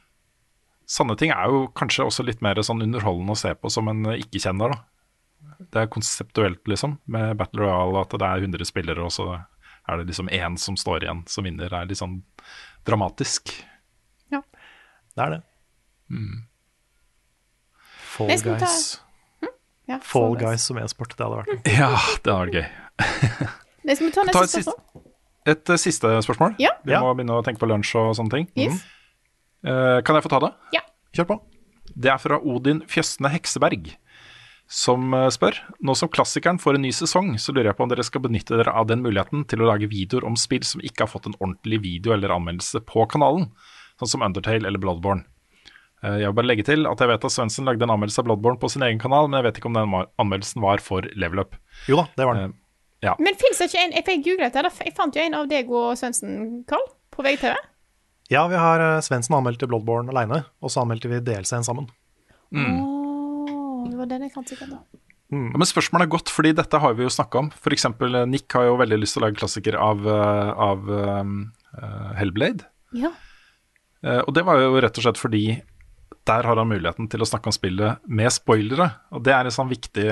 Sanne 0.90 1.14
ting 1.20 1.34
er 1.34 1.52
jo 1.52 1.66
kanskje 1.76 2.08
også 2.08 2.24
litt 2.26 2.40
mer 2.42 2.58
sånn 2.66 2.82
underholdende 2.82 3.36
å 3.36 3.38
se 3.38 3.52
på 3.54 3.70
som 3.70 3.90
en 3.92 4.14
ikke-kjenner, 4.16 4.72
da. 4.74 4.86
Det 5.70 5.82
er 5.82 5.92
konseptuelt, 5.92 6.62
liksom, 6.68 6.96
med 7.10 7.36
Battle 7.38 7.62
Royale, 7.62 8.02
at 8.02 8.14
det 8.16 8.26
er 8.26 8.46
100 8.48 8.68
spillere, 8.68 9.04
og 9.04 9.12
så 9.14 9.28
er 9.90 10.00
det 10.00 10.08
liksom 10.10 10.30
én 10.32 10.56
som 10.60 10.76
står 10.78 11.04
igjen 11.04 11.22
som 11.30 11.46
vinner. 11.46 11.70
Det 11.70 11.78
er 11.78 11.90
litt 11.90 12.00
sånn 12.00 12.20
dramatisk. 12.88 13.52
Ja, 14.32 14.42
Det 15.14 15.24
er 15.24 15.36
det. 15.36 15.40
Mm. 16.10 16.46
Fall 18.20 18.58
Guys. 18.60 19.00
ja 19.90 19.98
Fall 20.06 20.36
Guys 20.40 20.66
som 20.68 20.78
e-sport, 20.82 21.16
det 21.16 21.24
hadde 21.26 21.40
vært 21.40 21.52
noe. 21.54 21.62
Ja, 21.80 21.90
det 22.24 22.34
hadde 22.34 22.40
vært 22.44 22.58
gøy. 22.60 22.66
Men 23.88 23.96
skal 23.96 24.06
vi 24.06 24.12
ta 24.14 24.24
Ta 24.30 24.42
et 24.46 24.52
siste-? 24.54 24.76
Et 25.50 25.70
uh, 25.72 25.76
siste 25.80 26.08
spørsmål. 26.26 26.54
Ja. 26.60 26.74
Vi 26.84 26.92
Ja. 26.92 27.00
må 27.00 27.14
begynne 27.16 27.38
å 27.40 27.44
tenke 27.46 27.62
på 27.62 27.68
lunsj 27.70 27.94
og 27.96 28.12
sånne 28.18 28.34
ting. 28.34 28.50
Yes. 28.60 28.82
Uh, 29.64 30.00
kan 30.04 30.14
jeg 30.18 30.24
få 30.26 30.30
ta 30.34 30.40
det? 30.44 30.50
Ja. 30.76 30.82
Kjør 31.16 31.30
på. 31.32 31.38
Det 31.90 32.10
er 32.12 32.20
fra 32.22 32.36
Odin 32.38 32.82
Fjøsne 32.86 33.30
Hekseberg, 33.32 33.88
som 34.70 35.08
eh, 35.16 35.24
spør. 35.34 35.56
Nå 35.82 35.96
som 35.98 36.06
klassikeren 36.12 36.60
får 36.62 36.76
en 36.78 36.84
ny 36.86 36.92
sesong, 36.94 37.32
så 37.42 37.50
lurer 37.50 37.72
jeg 37.72 37.76
på 37.80 37.82
om 37.82 37.90
dere 37.90 38.04
skal 38.06 38.22
benytte 38.22 38.54
dere 38.60 38.70
av 38.78 38.86
den 38.86 39.02
muligheten 39.02 39.42
til 39.50 39.64
å 39.64 39.66
lage 39.72 39.88
videoer 39.90 40.22
om 40.28 40.36
spill 40.38 40.62
som 40.62 40.78
ikke 40.86 41.02
har 41.02 41.10
fått 41.10 41.26
en 41.26 41.34
ordentlig 41.40 41.80
video 41.82 42.14
eller 42.14 42.30
anmeldelse 42.36 42.78
på 42.86 43.08
kanalen, 43.10 43.48
sånn 43.98 44.12
som 44.12 44.22
Undertale 44.22 44.70
eller 44.70 44.78
Bloodborne. 44.78 45.26
Eh, 46.04 46.18
Jeg 46.22 46.30
vil 46.30 46.36
bare 46.38 46.50
legge 46.50 46.66
til 46.66 46.86
at 46.88 47.02
jeg 47.02 47.10
vet 47.12 47.26
at 47.28 47.34
Svendsen 47.34 47.68
lagde 47.68 47.84
en 47.86 47.92
anmeldelse 47.94 48.22
av 48.22 48.28
Bloodborne 48.28 48.60
på 48.60 48.70
sin 48.72 48.84
egen 48.86 49.00
kanal, 49.02 49.28
men 49.28 49.40
jeg 49.40 49.48
vet 49.50 49.60
ikke 49.60 49.70
om 49.70 49.78
den 49.78 49.96
anmeldelsen 50.20 50.64
var 50.64 50.82
for 50.84 51.06
level 51.14 51.44
up. 51.44 51.58
Jo 51.90 52.00
da, 52.00 52.06
det 52.16 52.28
var 52.28 52.38
den. 52.40 52.56
Ja. 53.04 53.14
Men 53.18 53.36
fins 53.40 53.60
det 53.60 53.70
ikke 53.70 53.84
en 53.86 53.94
Jeg 53.96 54.24
googlet 54.24 54.56
det. 54.56 54.72
Jeg 54.84 54.96
fant 54.96 55.16
jo 55.16 55.22
en 55.24 55.36
av 55.38 55.46
deg 55.48 55.70
og 55.72 55.94
Svendsen, 55.96 56.64
Karl, 56.68 56.84
på 57.10 57.24
VGTV. 57.24 57.56
Ja, 58.30 58.44
vi 58.46 58.58
har 58.60 58.78
uh, 58.78 59.00
Svendsen 59.02 59.34
anmeldte 59.34 59.66
Bloodborne 59.66 60.12
aleine, 60.12 60.44
og 60.60 60.70
så 60.70 60.84
anmeldte 60.84 61.08
vi 61.10 61.22
DLC-en 61.24 61.64
sammen. 61.66 61.88
Åh, 62.54 63.88
det 63.90 63.96
var 63.98 64.10
den 64.10 64.26
jeg 64.26 64.34
fant 64.34 64.50
sikkert 64.50 64.74
da. 64.76 64.82
Ja, 65.30 65.38
men 65.54 65.66
spørsmålet 65.68 66.08
er 66.08 66.10
godt, 66.10 66.30
fordi 66.34 66.50
dette 66.58 66.78
har 66.82 66.94
vi 66.98 67.04
jo 67.06 67.10
snakka 67.12 67.44
om. 67.44 67.50
F.eks. 67.54 67.86
Nick 68.26 68.50
har 68.56 68.66
jo 68.66 68.78
veldig 68.80 68.98
lyst 68.98 69.14
til 69.14 69.22
å 69.22 69.28
lage 69.28 69.38
klassiker 69.38 69.76
av, 69.78 70.02
eh, 70.10 70.50
av 70.66 70.88
eh, 70.90 71.34
eh, 71.78 72.08
Hellblade. 72.18 72.66
Ja. 72.98 73.12
Uh, 74.02 74.22
og 74.24 74.32
det 74.34 74.42
var 74.48 74.58
jo 74.58 74.80
rett 74.80 74.96
og 74.98 75.04
slett 75.04 75.20
fordi 75.20 75.44
der 76.28 76.44
har 76.44 76.58
han 76.60 76.68
muligheten 76.68 77.08
til 77.10 77.22
å 77.24 77.26
snakke 77.26 77.48
om 77.48 77.54
spillet 77.54 78.02
med 78.06 78.30
spoilere. 78.32 78.86
Og 79.16 79.22
det 79.24 79.32
er 79.34 79.48
et 79.48 79.54
sånn 79.56 79.70
viktig, 79.70 80.04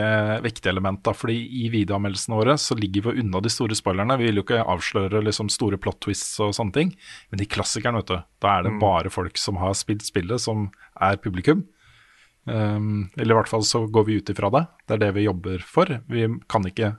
viktig 0.45 0.71
element, 0.71 1.03
da, 1.05 1.13
fordi 1.15 1.37
i 1.63 1.69
videoanmeldelsene 1.73 2.39
våre 2.39 2.55
så 2.59 2.77
ligger 2.79 3.11
vi 3.11 3.23
unna 3.23 3.43
de 3.45 3.53
store 3.53 3.77
spoilerne. 3.77 4.17
Vi 4.19 4.31
vil 4.31 4.41
jo 4.41 4.45
ikke 4.47 4.65
avsløre 4.65 5.21
liksom 5.27 5.51
store 5.53 5.79
plot 5.79 6.01
twists 6.07 6.39
og 6.45 6.55
sånne 6.57 6.75
ting, 6.75 6.95
men 7.31 7.45
i 7.45 7.49
klassikeren, 7.51 8.01
vet 8.01 8.09
du, 8.11 8.23
da 8.43 8.55
er 8.55 8.67
det 8.67 8.79
bare 8.81 9.13
folk 9.13 9.39
som 9.39 9.61
har 9.61 9.77
spilt 9.79 10.07
spillet, 10.07 10.41
som 10.43 10.71
er 10.97 11.21
publikum. 11.23 11.67
Um, 12.49 13.11
eller 13.19 13.35
i 13.35 13.39
hvert 13.43 13.51
fall 13.51 13.67
så 13.69 13.85
går 13.93 14.09
vi 14.09 14.19
ut 14.23 14.33
ifra 14.33 14.49
det. 14.55 14.65
Det 14.89 14.97
er 14.97 15.05
det 15.05 15.13
vi 15.19 15.27
jobber 15.27 15.61
for. 15.69 15.93
Vi 16.09 16.25
kan 16.49 16.65
ikke 16.65 16.95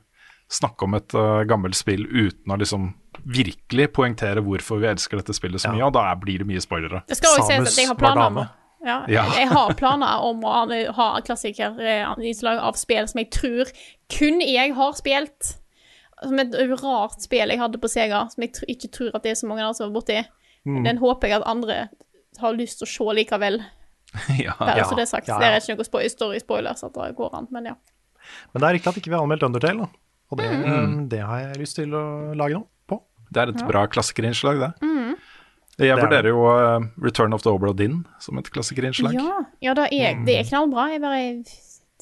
snakke 0.49 0.85
om 0.85 0.95
et 0.97 1.13
uh, 1.17 1.41
gammelt 1.49 1.77
spill 1.77 2.05
uten 2.05 2.53
å 2.53 2.57
liksom 2.61 2.91
virkelig 3.25 3.89
poengtere 3.97 4.41
hvorfor 4.45 4.79
vi 4.81 4.89
elsker 4.89 5.19
dette 5.19 5.33
spillet 5.33 5.61
så 5.61 5.69
Ja. 5.69 5.75
mye, 5.75 5.89
og 5.89 5.93
da 5.97 6.05
blir 6.15 6.41
det 6.41 6.47
mye 6.49 6.61
spoilere. 6.61 7.03
Det 7.09 7.17
skal 7.17 7.35
også 7.35 7.49
sies 7.49 7.73
at 7.73 7.81
jeg 7.81 7.89
har 7.89 7.97
planer 7.97 8.29
om 8.29 8.39
ja, 8.85 9.05
Ja. 9.11 9.23
Jeg 9.35 9.47
har 9.51 9.73
planer 9.79 10.21
om 10.23 10.41
å 10.43 10.93
ha- 10.95 11.21
klassikerinnslag 11.21 12.59
av 12.59 12.77
spill 12.79 13.07
som 13.07 13.19
jeg 13.19 13.29
tror 13.31 13.71
kun 14.09 14.41
jeg 14.41 14.73
har 14.75 14.93
spilt. 14.97 15.55
Som 16.23 16.39
et 16.39 16.53
rart 16.81 17.21
spill 17.23 17.49
jeg 17.53 17.59
hadde 17.61 17.79
på 17.79 17.87
Sega, 17.91 18.25
som 18.31 18.43
jeg 18.43 18.51
ikke 18.67 18.89
tror 18.91 19.11
at 19.15 19.23
det 19.23 19.31
er 19.31 19.39
så 19.39 19.47
mange 19.47 19.63
andre 19.63 19.75
som 19.77 19.87
var 19.93 20.01
borti. 20.01 20.17
Mm. 20.67 20.83
Den 20.83 20.97
håper 20.99 21.27
jeg 21.31 21.39
at 21.39 21.47
andre 21.47 21.77
har 22.39 22.53
lyst 22.57 22.79
til 22.81 22.87
å 22.87 22.91
se 22.91 23.15
likevel. 23.21 23.61
ja. 24.45 24.55
Bare 24.59 24.83
så 24.89 24.95
det 24.97 25.05
er 25.05 25.11
sagt. 25.13 25.27
ja, 25.29 25.37
ja. 25.37 25.39
Det 25.39 25.47
er 25.47 25.63
ikke 25.63 25.77
noe 25.79 25.87
spo 25.87 26.01
story-spoiler, 26.15 26.75
så 26.79 26.89
at 26.89 26.97
det 26.99 27.15
går 27.19 27.35
an, 27.39 27.47
men 27.55 27.71
ja. 27.71 27.75
Men 28.53 28.61
det 28.61 28.67
er 28.69 28.75
riktig 28.77 28.91
at 28.91 28.99
ikke 29.01 29.11
vi 29.13 29.15
har 29.17 29.23
anmeldt 29.23 29.45
Undertale, 29.47 29.85
da. 29.85 30.05
Og 30.29 30.37
det, 30.37 30.49
Mm. 30.51 30.97
det 31.09 31.19
har 31.25 31.39
jeg 31.39 31.57
lyst 31.63 31.75
til 31.79 31.95
å 31.97 32.03
lage 32.37 32.53
noe 32.59 32.67
på. 32.89 32.99
Det 33.31 33.41
er 33.41 33.49
et 33.53 33.63
bra 33.69 33.85
klassikerinnslag, 33.89 34.59
det. 34.61 34.71
Mm. 34.85 34.98
Jeg 35.87 35.95
er 35.95 36.01
vurderer 36.01 36.27
jo 36.33 36.43
uh, 36.43 36.85
Return 37.01 37.33
of 37.33 37.41
the 37.45 37.51
Obra 37.53 37.71
Din 37.73 38.01
som 38.19 38.37
et 38.41 38.49
klassikerinnslag. 38.51 39.13
Ja. 39.15 39.23
Ja, 39.23 39.39
ja 39.69 39.73
det, 39.77 39.87
er, 39.95 40.15
Mm. 40.15 40.25
det 40.27 40.35
er 40.39 40.47
knallbra. 40.49 40.89
Jeg 40.91 41.01
bare 41.01 41.19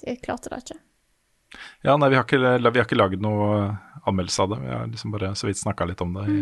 jeg 0.08 0.22
klarte 0.22 0.50
det 0.50 0.64
ikke. 0.64 0.80
nei, 1.98 2.10
vi 2.10 2.16
har 2.16 2.24
ikke, 2.26 2.40
vi 2.74 2.80
har 2.80 2.86
ikke 2.86 2.98
laget 3.00 3.22
noe 3.22 3.78
anmeldelse 4.08 4.42
av 4.44 4.50
det. 4.50 4.60
Vi 4.64 4.72
har 4.74 4.88
liksom 4.88 5.12
bare 5.14 5.30
så 5.36 5.48
vidt 5.48 5.58
snakka 5.62 5.88
litt 5.88 6.02
om 6.02 6.14
det 6.14 6.26
i 6.30 6.42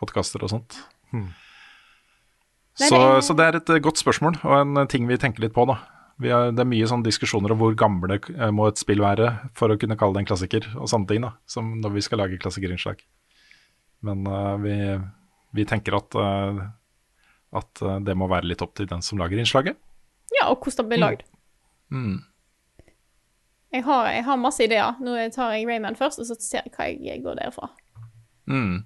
podkaster 0.00 0.42
og 0.44 0.50
sånt. 0.52 0.78
Mm. 1.12 1.28
Så, 2.74 2.90
det 2.90 3.00
er- 3.00 3.20
så 3.22 3.34
det 3.38 3.44
er 3.46 3.56
et 3.60 3.70
eh, 3.70 3.78
godt 3.78 4.00
spørsmål, 4.02 4.38
og 4.42 4.54
en 4.60 4.76
eh, 4.82 4.86
ting 4.90 5.06
vi 5.06 5.16
tenker 5.16 5.40
litt 5.44 5.54
på, 5.54 5.64
da. 5.66 5.76
Vi 6.18 6.30
har, 6.30 6.50
det 6.54 6.60
er 6.62 6.68
mye 6.70 6.86
sånne 6.86 7.04
diskusjoner 7.06 7.52
om 7.54 7.58
hvor 7.58 7.74
gamle 7.78 8.18
eh, 8.18 8.50
må 8.50 8.66
et 8.68 8.78
spill 8.78 9.00
være 9.02 9.50
for 9.54 9.68
å 9.70 9.78
kunne 9.78 9.96
kalle 9.96 10.14
det 10.14 10.24
en 10.24 10.26
klassiker, 10.32 10.66
og 10.76 10.88
sånne 10.90 11.06
ting, 11.06 11.22
da. 11.22 11.32
Som 11.46 11.80
når 11.80 11.94
vi 11.94 12.00
skal 12.06 12.18
lage 12.18 12.38
klassikerinnslag. 12.42 12.98
Men 14.02 14.26
uh, 14.26 14.56
vi, 14.60 14.74
vi 15.54 15.64
tenker 15.70 15.96
at, 15.96 16.14
eh, 16.18 16.62
at 17.60 17.82
eh, 17.82 17.98
det 18.06 18.16
må 18.18 18.26
være 18.30 18.48
litt 18.50 18.62
opp 18.64 18.74
til 18.78 18.88
den 18.90 19.02
som 19.06 19.20
lager 19.20 19.38
innslaget. 19.40 19.76
Ja, 20.34 20.48
og 20.50 20.60
hvordan 20.64 20.84
det 20.84 20.90
blir 20.90 21.02
lagd. 21.04 21.22
Mm. 21.94 22.16
Jeg, 23.74 23.84
har, 23.86 24.08
jeg 24.14 24.24
har 24.26 24.38
masse 24.40 24.64
ideer. 24.66 24.96
Nå 25.02 25.14
tar 25.34 25.54
jeg 25.56 25.66
Rayman 25.68 25.96
først, 25.98 26.20
og 26.22 26.26
så 26.28 26.36
ser 26.42 26.62
jeg 26.66 26.74
hva 26.76 26.88
jeg 26.90 27.22
går 27.24 27.38
derfra. 27.40 27.68
Mm. 28.50 28.82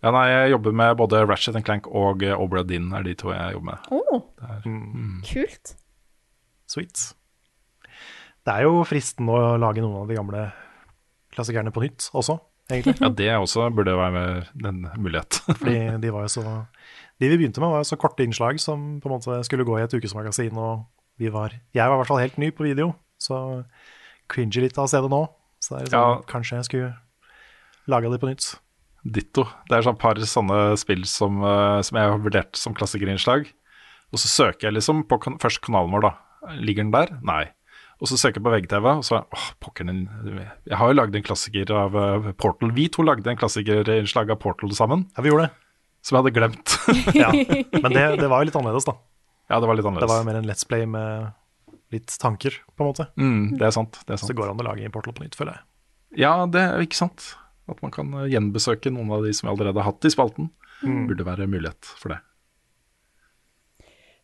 Ja, 0.00 0.10
nei, 0.16 0.26
jeg 0.32 0.52
jobber 0.54 0.72
med 0.80 0.96
både 0.96 1.18
Ratchet 1.28 1.58
Clank 1.66 1.86
og 1.92 2.22
eh, 2.24 2.32
Obra 2.40 2.62
Dinn, 2.64 2.88
er 2.96 3.04
de 3.04 3.12
to 3.20 3.32
jeg 3.34 3.56
jobber 3.58 3.74
med. 3.74 3.90
Oh, 3.92 4.22
Mm. 4.64 5.20
kult. 5.28 5.74
Sweet. 6.70 7.10
Det 8.46 8.54
er 8.54 8.64
jo 8.64 8.80
fristende 8.88 9.34
å 9.36 9.56
lage 9.60 9.82
noen 9.84 9.98
av 10.00 10.08
de 10.08 10.16
gamle 10.16 10.46
klassikerne 11.34 11.72
på 11.74 11.82
nytt 11.84 12.06
også, 12.16 12.38
egentlig. 12.72 12.96
Ja, 13.00 13.08
det 13.08 13.28
også 13.36 13.66
burde 13.74 13.96
være 13.98 14.24
en 14.68 14.80
mulighet. 14.96 15.40
Fordi 15.60 15.76
de 16.02 16.12
var 16.14 16.26
jo 16.26 16.32
så 16.36 16.44
De 17.20 17.28
vi 17.28 17.36
begynte 17.36 17.60
med, 17.60 17.68
var 17.68 17.82
jo 17.82 17.88
så 17.90 17.98
korte 18.00 18.24
innslag 18.24 18.60
som 18.62 19.00
på 19.02 19.08
en 19.10 19.16
måte 19.18 19.42
skulle 19.44 19.66
gå 19.68 19.76
i 19.78 19.82
et 19.84 19.92
ukesmagasin, 19.94 20.56
og 20.56 20.86
vi 21.20 21.28
var 21.28 21.52
Jeg 21.74 21.84
var 21.88 21.98
i 21.98 22.00
hvert 22.00 22.08
fall 22.08 22.22
helt 22.22 22.38
ny 22.40 22.50
på 22.56 22.64
video, 22.64 22.94
så 23.20 23.64
cringer 24.30 24.62
litt 24.64 24.78
av 24.78 24.86
å 24.86 24.90
se 24.92 25.00
det 25.04 25.10
nå. 25.12 25.22
Så 25.60 25.76
det 25.76 25.82
er 25.82 25.90
sånn, 25.92 26.16
Ja. 26.16 26.22
kanskje 26.30 26.56
jeg 26.56 26.64
skulle 26.64 26.94
laga 27.90 28.08
det 28.10 28.20
på 28.22 28.30
nytt. 28.30 28.54
Ditto. 29.04 29.44
Det 29.68 29.76
er 29.78 29.82
sånn 29.84 29.98
par 29.98 30.14
sånne 30.14 30.76
spill 30.80 31.04
som, 31.08 31.42
eh, 31.44 31.80
som 31.82 31.96
jeg 31.98 32.08
har 32.10 32.18
vurdert 32.18 32.56
som 32.56 32.74
klassikerinnslag. 32.74 33.46
Og 34.12 34.18
så 34.18 34.28
søker 34.28 34.68
jeg 34.68 34.74
liksom 34.78 35.04
på 35.08 35.20
kan 35.20 35.38
først 35.38 35.60
kanalen 35.60 35.92
vår, 35.92 36.00
da. 36.08 36.12
Ligger 36.56 36.84
den 36.84 36.90
der? 36.92 37.18
Nei. 37.22 37.50
Og 38.00 38.08
så 38.08 38.16
søker 38.16 38.40
jeg 38.40 38.44
på 38.46 38.52
VGTV, 38.54 38.86
og 38.96 39.02
så 39.04 39.18
åh, 39.20 39.48
pokker 39.60 39.84
den 39.84 40.06
Jeg 40.64 40.76
har 40.80 40.88
jo 40.88 40.96
lagd 40.96 41.16
en 41.18 41.24
klassiker 41.26 41.68
av 41.76 41.96
uh, 41.96 42.30
Portal. 42.40 42.70
Vi 42.76 42.86
to 42.92 43.04
lagde 43.04 43.28
en 43.28 43.36
klassikerinnslag 43.40 44.32
av 44.32 44.38
Portal 44.40 44.72
sammen, 44.76 45.04
Ja, 45.16 45.24
vi 45.26 45.28
gjorde 45.32 45.50
det. 45.50 45.52
som 46.02 46.16
jeg 46.16 46.24
hadde 46.24 46.32
glemt. 46.38 46.76
Ja. 47.20 47.28
Men 47.76 47.92
det, 47.92 48.04
det 48.22 48.30
var 48.32 48.40
jo 48.40 48.48
litt 48.48 48.56
annerledes, 48.56 48.88
da. 48.88 48.94
ja, 49.52 49.60
det 49.60 49.68
var 49.68 49.76
litt 49.76 49.84
annerledes. 49.90 50.08
Det 50.08 50.14
var 50.14 50.22
jo 50.24 50.28
mer 50.30 50.40
en 50.40 50.48
Let's 50.48 50.64
Play 50.68 50.86
med 50.88 51.28
litt 51.92 52.14
tanker, 52.22 52.56
på 52.72 52.84
en 52.86 52.88
måte. 52.92 53.08
Mm, 53.20 53.58
det 53.60 53.66
er 53.68 53.74
sant. 53.76 54.00
Det 54.06 54.14
er 54.14 54.20
sant. 54.22 54.30
Så 54.30 54.36
går 54.38 54.48
det 54.48 54.54
an 54.54 54.64
å 54.64 54.68
lage 54.70 54.90
Portal 54.94 55.12
på 55.16 55.26
nytt, 55.26 55.36
føler 55.36 55.58
jeg. 55.58 55.66
Ja, 56.24 56.32
det 56.48 56.62
er 56.62 56.84
ikke 56.86 56.98
sant. 57.02 57.34
At 57.70 57.82
man 57.84 57.92
kan 57.94 58.08
eh, 58.16 58.28
gjenbesøke 58.32 58.90
noen 58.94 59.10
av 59.14 59.26
de 59.26 59.34
som 59.36 59.46
vi 59.48 59.52
allerede 59.52 59.76
har 59.82 59.90
hatt 59.92 60.06
i 60.08 60.12
spalten. 60.14 60.48
Mm. 60.80 61.04
Burde 61.10 61.26
være 61.28 61.50
mulighet 61.50 61.92
for 62.00 62.14
det. 62.14 62.22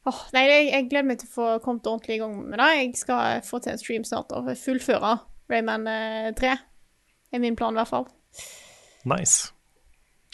Åh, 0.06 0.18
nei, 0.36 0.44
jeg, 0.46 0.66
jeg 0.70 0.86
gleder 0.90 1.08
meg 1.08 1.18
til 1.18 1.30
å 1.30 1.34
få 1.34 1.46
kommet 1.64 1.88
ordentlig 1.90 2.16
i 2.16 2.20
gang 2.22 2.36
med 2.38 2.60
det. 2.60 2.68
Jeg 2.78 2.92
skal 3.00 3.42
få 3.46 3.58
til 3.62 3.74
en 3.74 3.80
stream 3.80 4.04
snart 4.06 4.30
og 4.36 4.52
fullføre 4.60 5.16
Rayman 5.50 5.86
eh, 5.90 6.30
3. 6.38 6.52
er 7.32 7.42
min 7.42 7.56
plan, 7.58 7.74
i 7.74 7.80
hvert 7.80 7.90
fall. 7.90 8.06
Nice. 9.06 9.52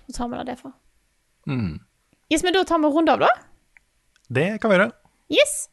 Så 0.07 0.16
tar 0.16 0.28
vi 0.28 0.40
det 0.40 0.47
derfra. 0.53 0.73
Mm. 1.49 1.81
Yes, 2.32 2.44
men 2.44 2.57
da 2.57 2.65
tar 2.69 2.81
vi 2.81 2.89
en 2.89 2.97
runde 2.97 3.12
av, 3.12 3.24
da. 3.24 3.32
Det 4.28 4.49
kan 4.61 4.73
vi 4.73 4.78
gjøre. 4.78 4.93
Yes! 5.32 5.69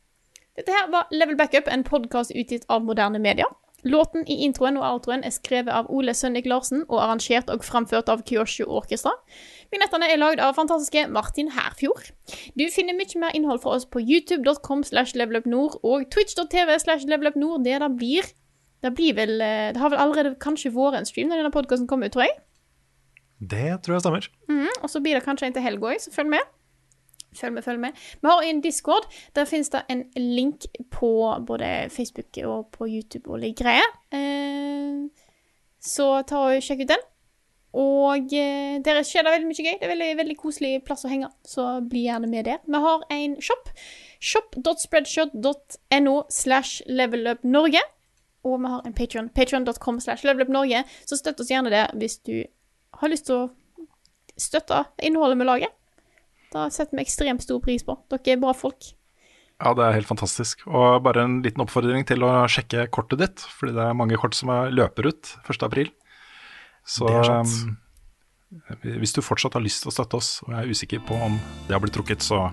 Dette 0.55 0.75
her 0.75 0.89
var 0.91 1.11
Level 1.11 1.37
Backup, 1.39 1.67
en 1.71 1.83
podkast 1.87 2.31
utgitt 2.35 2.65
av 2.67 2.83
moderne 2.83 3.19
medier. 3.19 3.47
Låten 3.87 4.25
i 4.27 4.41
introen 4.43 4.75
og 4.75 4.83
outroen 4.83 5.23
er 5.23 5.31
skrevet 5.31 5.71
av 5.71 5.87
Ole 5.87 6.11
Sønnik 6.11 6.47
Larsen 6.51 6.81
og 6.89 6.99
arrangert 6.99 7.47
og 7.51 7.63
framført 7.63 8.11
av 8.11 8.25
Kyosho 8.27 8.67
Orkestra. 8.67 9.13
Vignettene 9.69 10.07
er 10.09 10.17
lagd 10.17 10.41
av 10.41 10.55
fantastiske 10.57 11.05
Martin 11.13 11.51
Herfjord. 11.53 12.09
Du 12.57 12.65
finner 12.73 12.97
mye 12.97 13.21
mer 13.21 13.35
innhold 13.37 13.61
fra 13.61 13.75
oss 13.77 13.85
på 13.85 14.01
youtube.com 14.01 14.81
slash 14.87 15.13
levelupnord 15.19 15.77
og 15.85 16.07
twitch.tv 16.13 16.77
slash 16.81 17.05
levelupnord. 17.09 17.65
Det 17.67 17.79
det 17.83 17.91
blir 17.97 18.29
Det 18.81 18.93
blir 18.95 19.13
vel 19.13 19.41
eh, 19.43 19.73
Det 19.75 19.81
har 19.81 19.91
vel 19.91 19.99
allerede 19.99 20.37
kanskje 20.39 20.71
vært 20.71 20.95
en 20.97 21.05
stream 21.05 21.27
når 21.27 21.41
denne 21.41 21.51
podkasten 21.51 21.87
kommer 21.87 22.07
ut, 22.07 22.13
tror 22.15 22.25
jeg. 22.25 22.37
Det 23.39 23.81
tror 23.83 23.97
jeg 23.97 24.01
stemmer. 24.05 24.29
Mm, 24.47 24.71
og 24.81 24.89
så 24.89 25.01
blir 25.03 25.15
det 25.19 25.25
kanskje 25.25 25.47
en 25.47 25.53
til 25.53 25.63
helga 25.63 25.91
òg, 25.91 25.99
så 25.99 26.11
følg 26.15 26.31
med. 26.31 26.47
Følg 27.35 27.53
med, 27.53 27.63
følg 27.63 27.79
med. 27.79 27.99
Vi 28.21 28.27
har 28.27 28.43
en 28.43 28.61
Discord. 28.61 29.05
Der 29.35 29.45
finnes 29.45 29.69
det 29.69 29.83
en 29.89 30.05
link 30.15 30.65
på 30.91 31.11
både 31.47 31.89
Facebook 31.91 32.39
og 32.45 32.71
på 32.71 32.87
YouTube 32.87 33.29
og 33.29 33.43
litt 33.43 33.59
greier. 33.59 33.85
Eh, 34.15 35.05
så 35.79 36.23
ta 36.27 36.47
og 36.49 36.63
sjekk 36.63 36.87
ut 36.87 36.93
den. 36.95 37.05
Og 37.77 38.31
eh, 38.33 38.79
der 38.81 39.03
skjer 39.05 39.23
det 39.27 39.33
veldig 39.35 39.49
mye 39.51 39.65
gøy. 39.65 39.75
Det 39.77 39.85
er 39.85 39.91
veldig, 39.93 40.09
veldig 40.23 40.37
koselig 40.41 40.71
plass 40.87 41.05
å 41.05 41.11
henge, 41.11 41.29
så 41.45 41.67
bli 41.85 42.07
gjerne 42.07 42.29
med 42.31 42.47
der. 42.49 42.59
Vi 42.65 42.81
har 42.85 43.03
en 43.13 43.35
shop. 43.45 43.69
Shop.spreadshot.no 44.19 46.15
slash 46.33 46.81
levelupnorge. 46.89 47.81
Og 48.47 48.59
vi 48.63 48.71
har 48.71 48.85
en 48.87 48.95
Patreon. 48.95 49.29
Patreon.com 49.35 49.99
slash 50.01 50.23
levelupnorge. 50.25 50.83
Så 51.05 51.19
støtt 51.19 51.39
oss 51.43 51.51
gjerne 51.51 51.69
der 51.73 51.91
hvis 51.99 52.17
du 52.25 52.39
har 52.99 53.11
lyst 53.11 53.27
til 53.29 53.35
å 53.35 53.49
støtte 54.39 54.85
innholdet 55.05 55.37
vi 55.41 55.47
lager. 55.49 55.73
Da 56.53 56.69
setter 56.73 56.97
vi 56.97 57.03
ekstremt 57.05 57.43
stor 57.45 57.59
pris 57.61 57.83
på. 57.85 57.99
Dere 58.09 58.33
er 58.33 58.41
bra 58.41 58.55
folk. 58.57 58.95
Ja, 59.59 59.73
det 59.75 59.83
er 59.85 59.97
helt 59.97 60.07
fantastisk. 60.07 60.63
Og 60.71 61.01
bare 61.03 61.25
en 61.27 61.41
liten 61.43 61.61
oppfordring 61.65 62.05
til 62.07 62.23
å 62.23 62.31
sjekke 62.49 62.87
kortet 62.95 63.19
ditt, 63.19 63.43
fordi 63.59 63.75
det 63.75 63.83
er 63.89 63.97
mange 63.99 64.15
kort 64.17 64.33
som 64.37 64.49
er- 64.55 64.71
løper 64.71 65.09
ut 65.11 65.33
1. 65.43 65.91
Så 66.89 67.05
um, 67.05 67.75
hvis 68.81 69.13
du 69.13 69.21
fortsatt 69.21 69.53
har 69.57 69.61
lyst 69.61 69.83
til 69.83 69.91
å 69.91 69.93
støtte 69.93 70.17
oss, 70.17 70.29
og 70.47 70.55
jeg 70.55 70.63
er 70.63 70.71
usikker 70.73 71.03
på 71.05 71.17
om 71.21 71.35
det 71.67 71.75
har 71.75 71.83
blitt 71.83 71.93
trukket, 71.97 72.25
så 72.25 72.47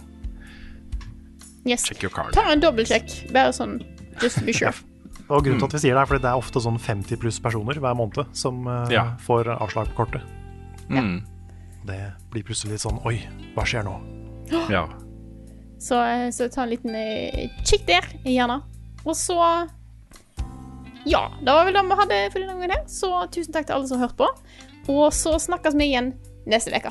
Yes. 1.66 1.82
check 1.88 2.02
your 2.04 2.12
card. 2.14 2.30
Ta 2.36 2.44
en 2.52 2.60
dobbeltsjekk, 2.62 3.32
bare 3.34 3.50
sånn 3.56 3.80
just 4.22 4.38
to 4.38 4.44
be 4.46 4.52
sure. 4.54 4.70
Og 5.32 5.42
grunnen 5.42 5.58
til 5.58 5.66
at 5.66 5.72
vi 5.74 5.80
sier 5.82 5.96
det, 5.96 6.02
er 6.04 6.06
fordi 6.06 6.22
det 6.22 6.30
er 6.30 6.38
ofte 6.38 6.60
sånn 6.62 6.76
50 6.78 7.18
pluss 7.18 7.40
personer 7.42 7.80
hver 7.82 7.96
måned 7.98 8.28
som 8.38 8.60
uh, 8.70 8.84
Ja. 8.94 9.16
får 9.26 9.48
avslag 9.56 9.88
på 9.90 10.04
kortet. 10.04 10.22
Mm. 10.86 11.16
Det 11.88 11.98
blir 12.30 12.44
plutselig 12.46 12.76
litt 12.76 12.84
sånn 12.84 13.00
Oi, 13.08 13.16
hva 13.56 13.64
skjer 13.66 13.82
nå? 13.88 13.96
Ja. 14.70 14.84
Så, 15.82 15.98
eh, 15.98 16.28
så 16.32 16.46
ta 16.48 16.62
en 16.62 16.70
liten 16.70 16.94
eh, 16.94 17.50
kikk 17.66 17.82
der, 17.88 18.06
gjerne. 18.24 18.60
Og 19.02 19.16
så 19.18 19.34
Ja, 21.06 21.28
det 21.38 21.52
var 21.52 21.68
vel 21.68 21.76
det 21.76 21.84
vi 21.86 21.98
hadde 22.00 22.22
for 22.32 22.42
denne 22.42 22.54
gangen. 22.56 22.72
her. 22.74 22.86
Så 22.90 23.10
tusen 23.30 23.54
takk 23.54 23.68
til 23.68 23.76
alle 23.76 23.86
som 23.86 24.00
har 24.00 24.08
hørt 24.08 24.18
på. 24.18 24.30
Og 24.90 25.12
så 25.14 25.36
snakkes 25.38 25.76
vi 25.78 25.92
igjen 25.92 26.14
neste 26.50 26.74
uke. 26.74 26.90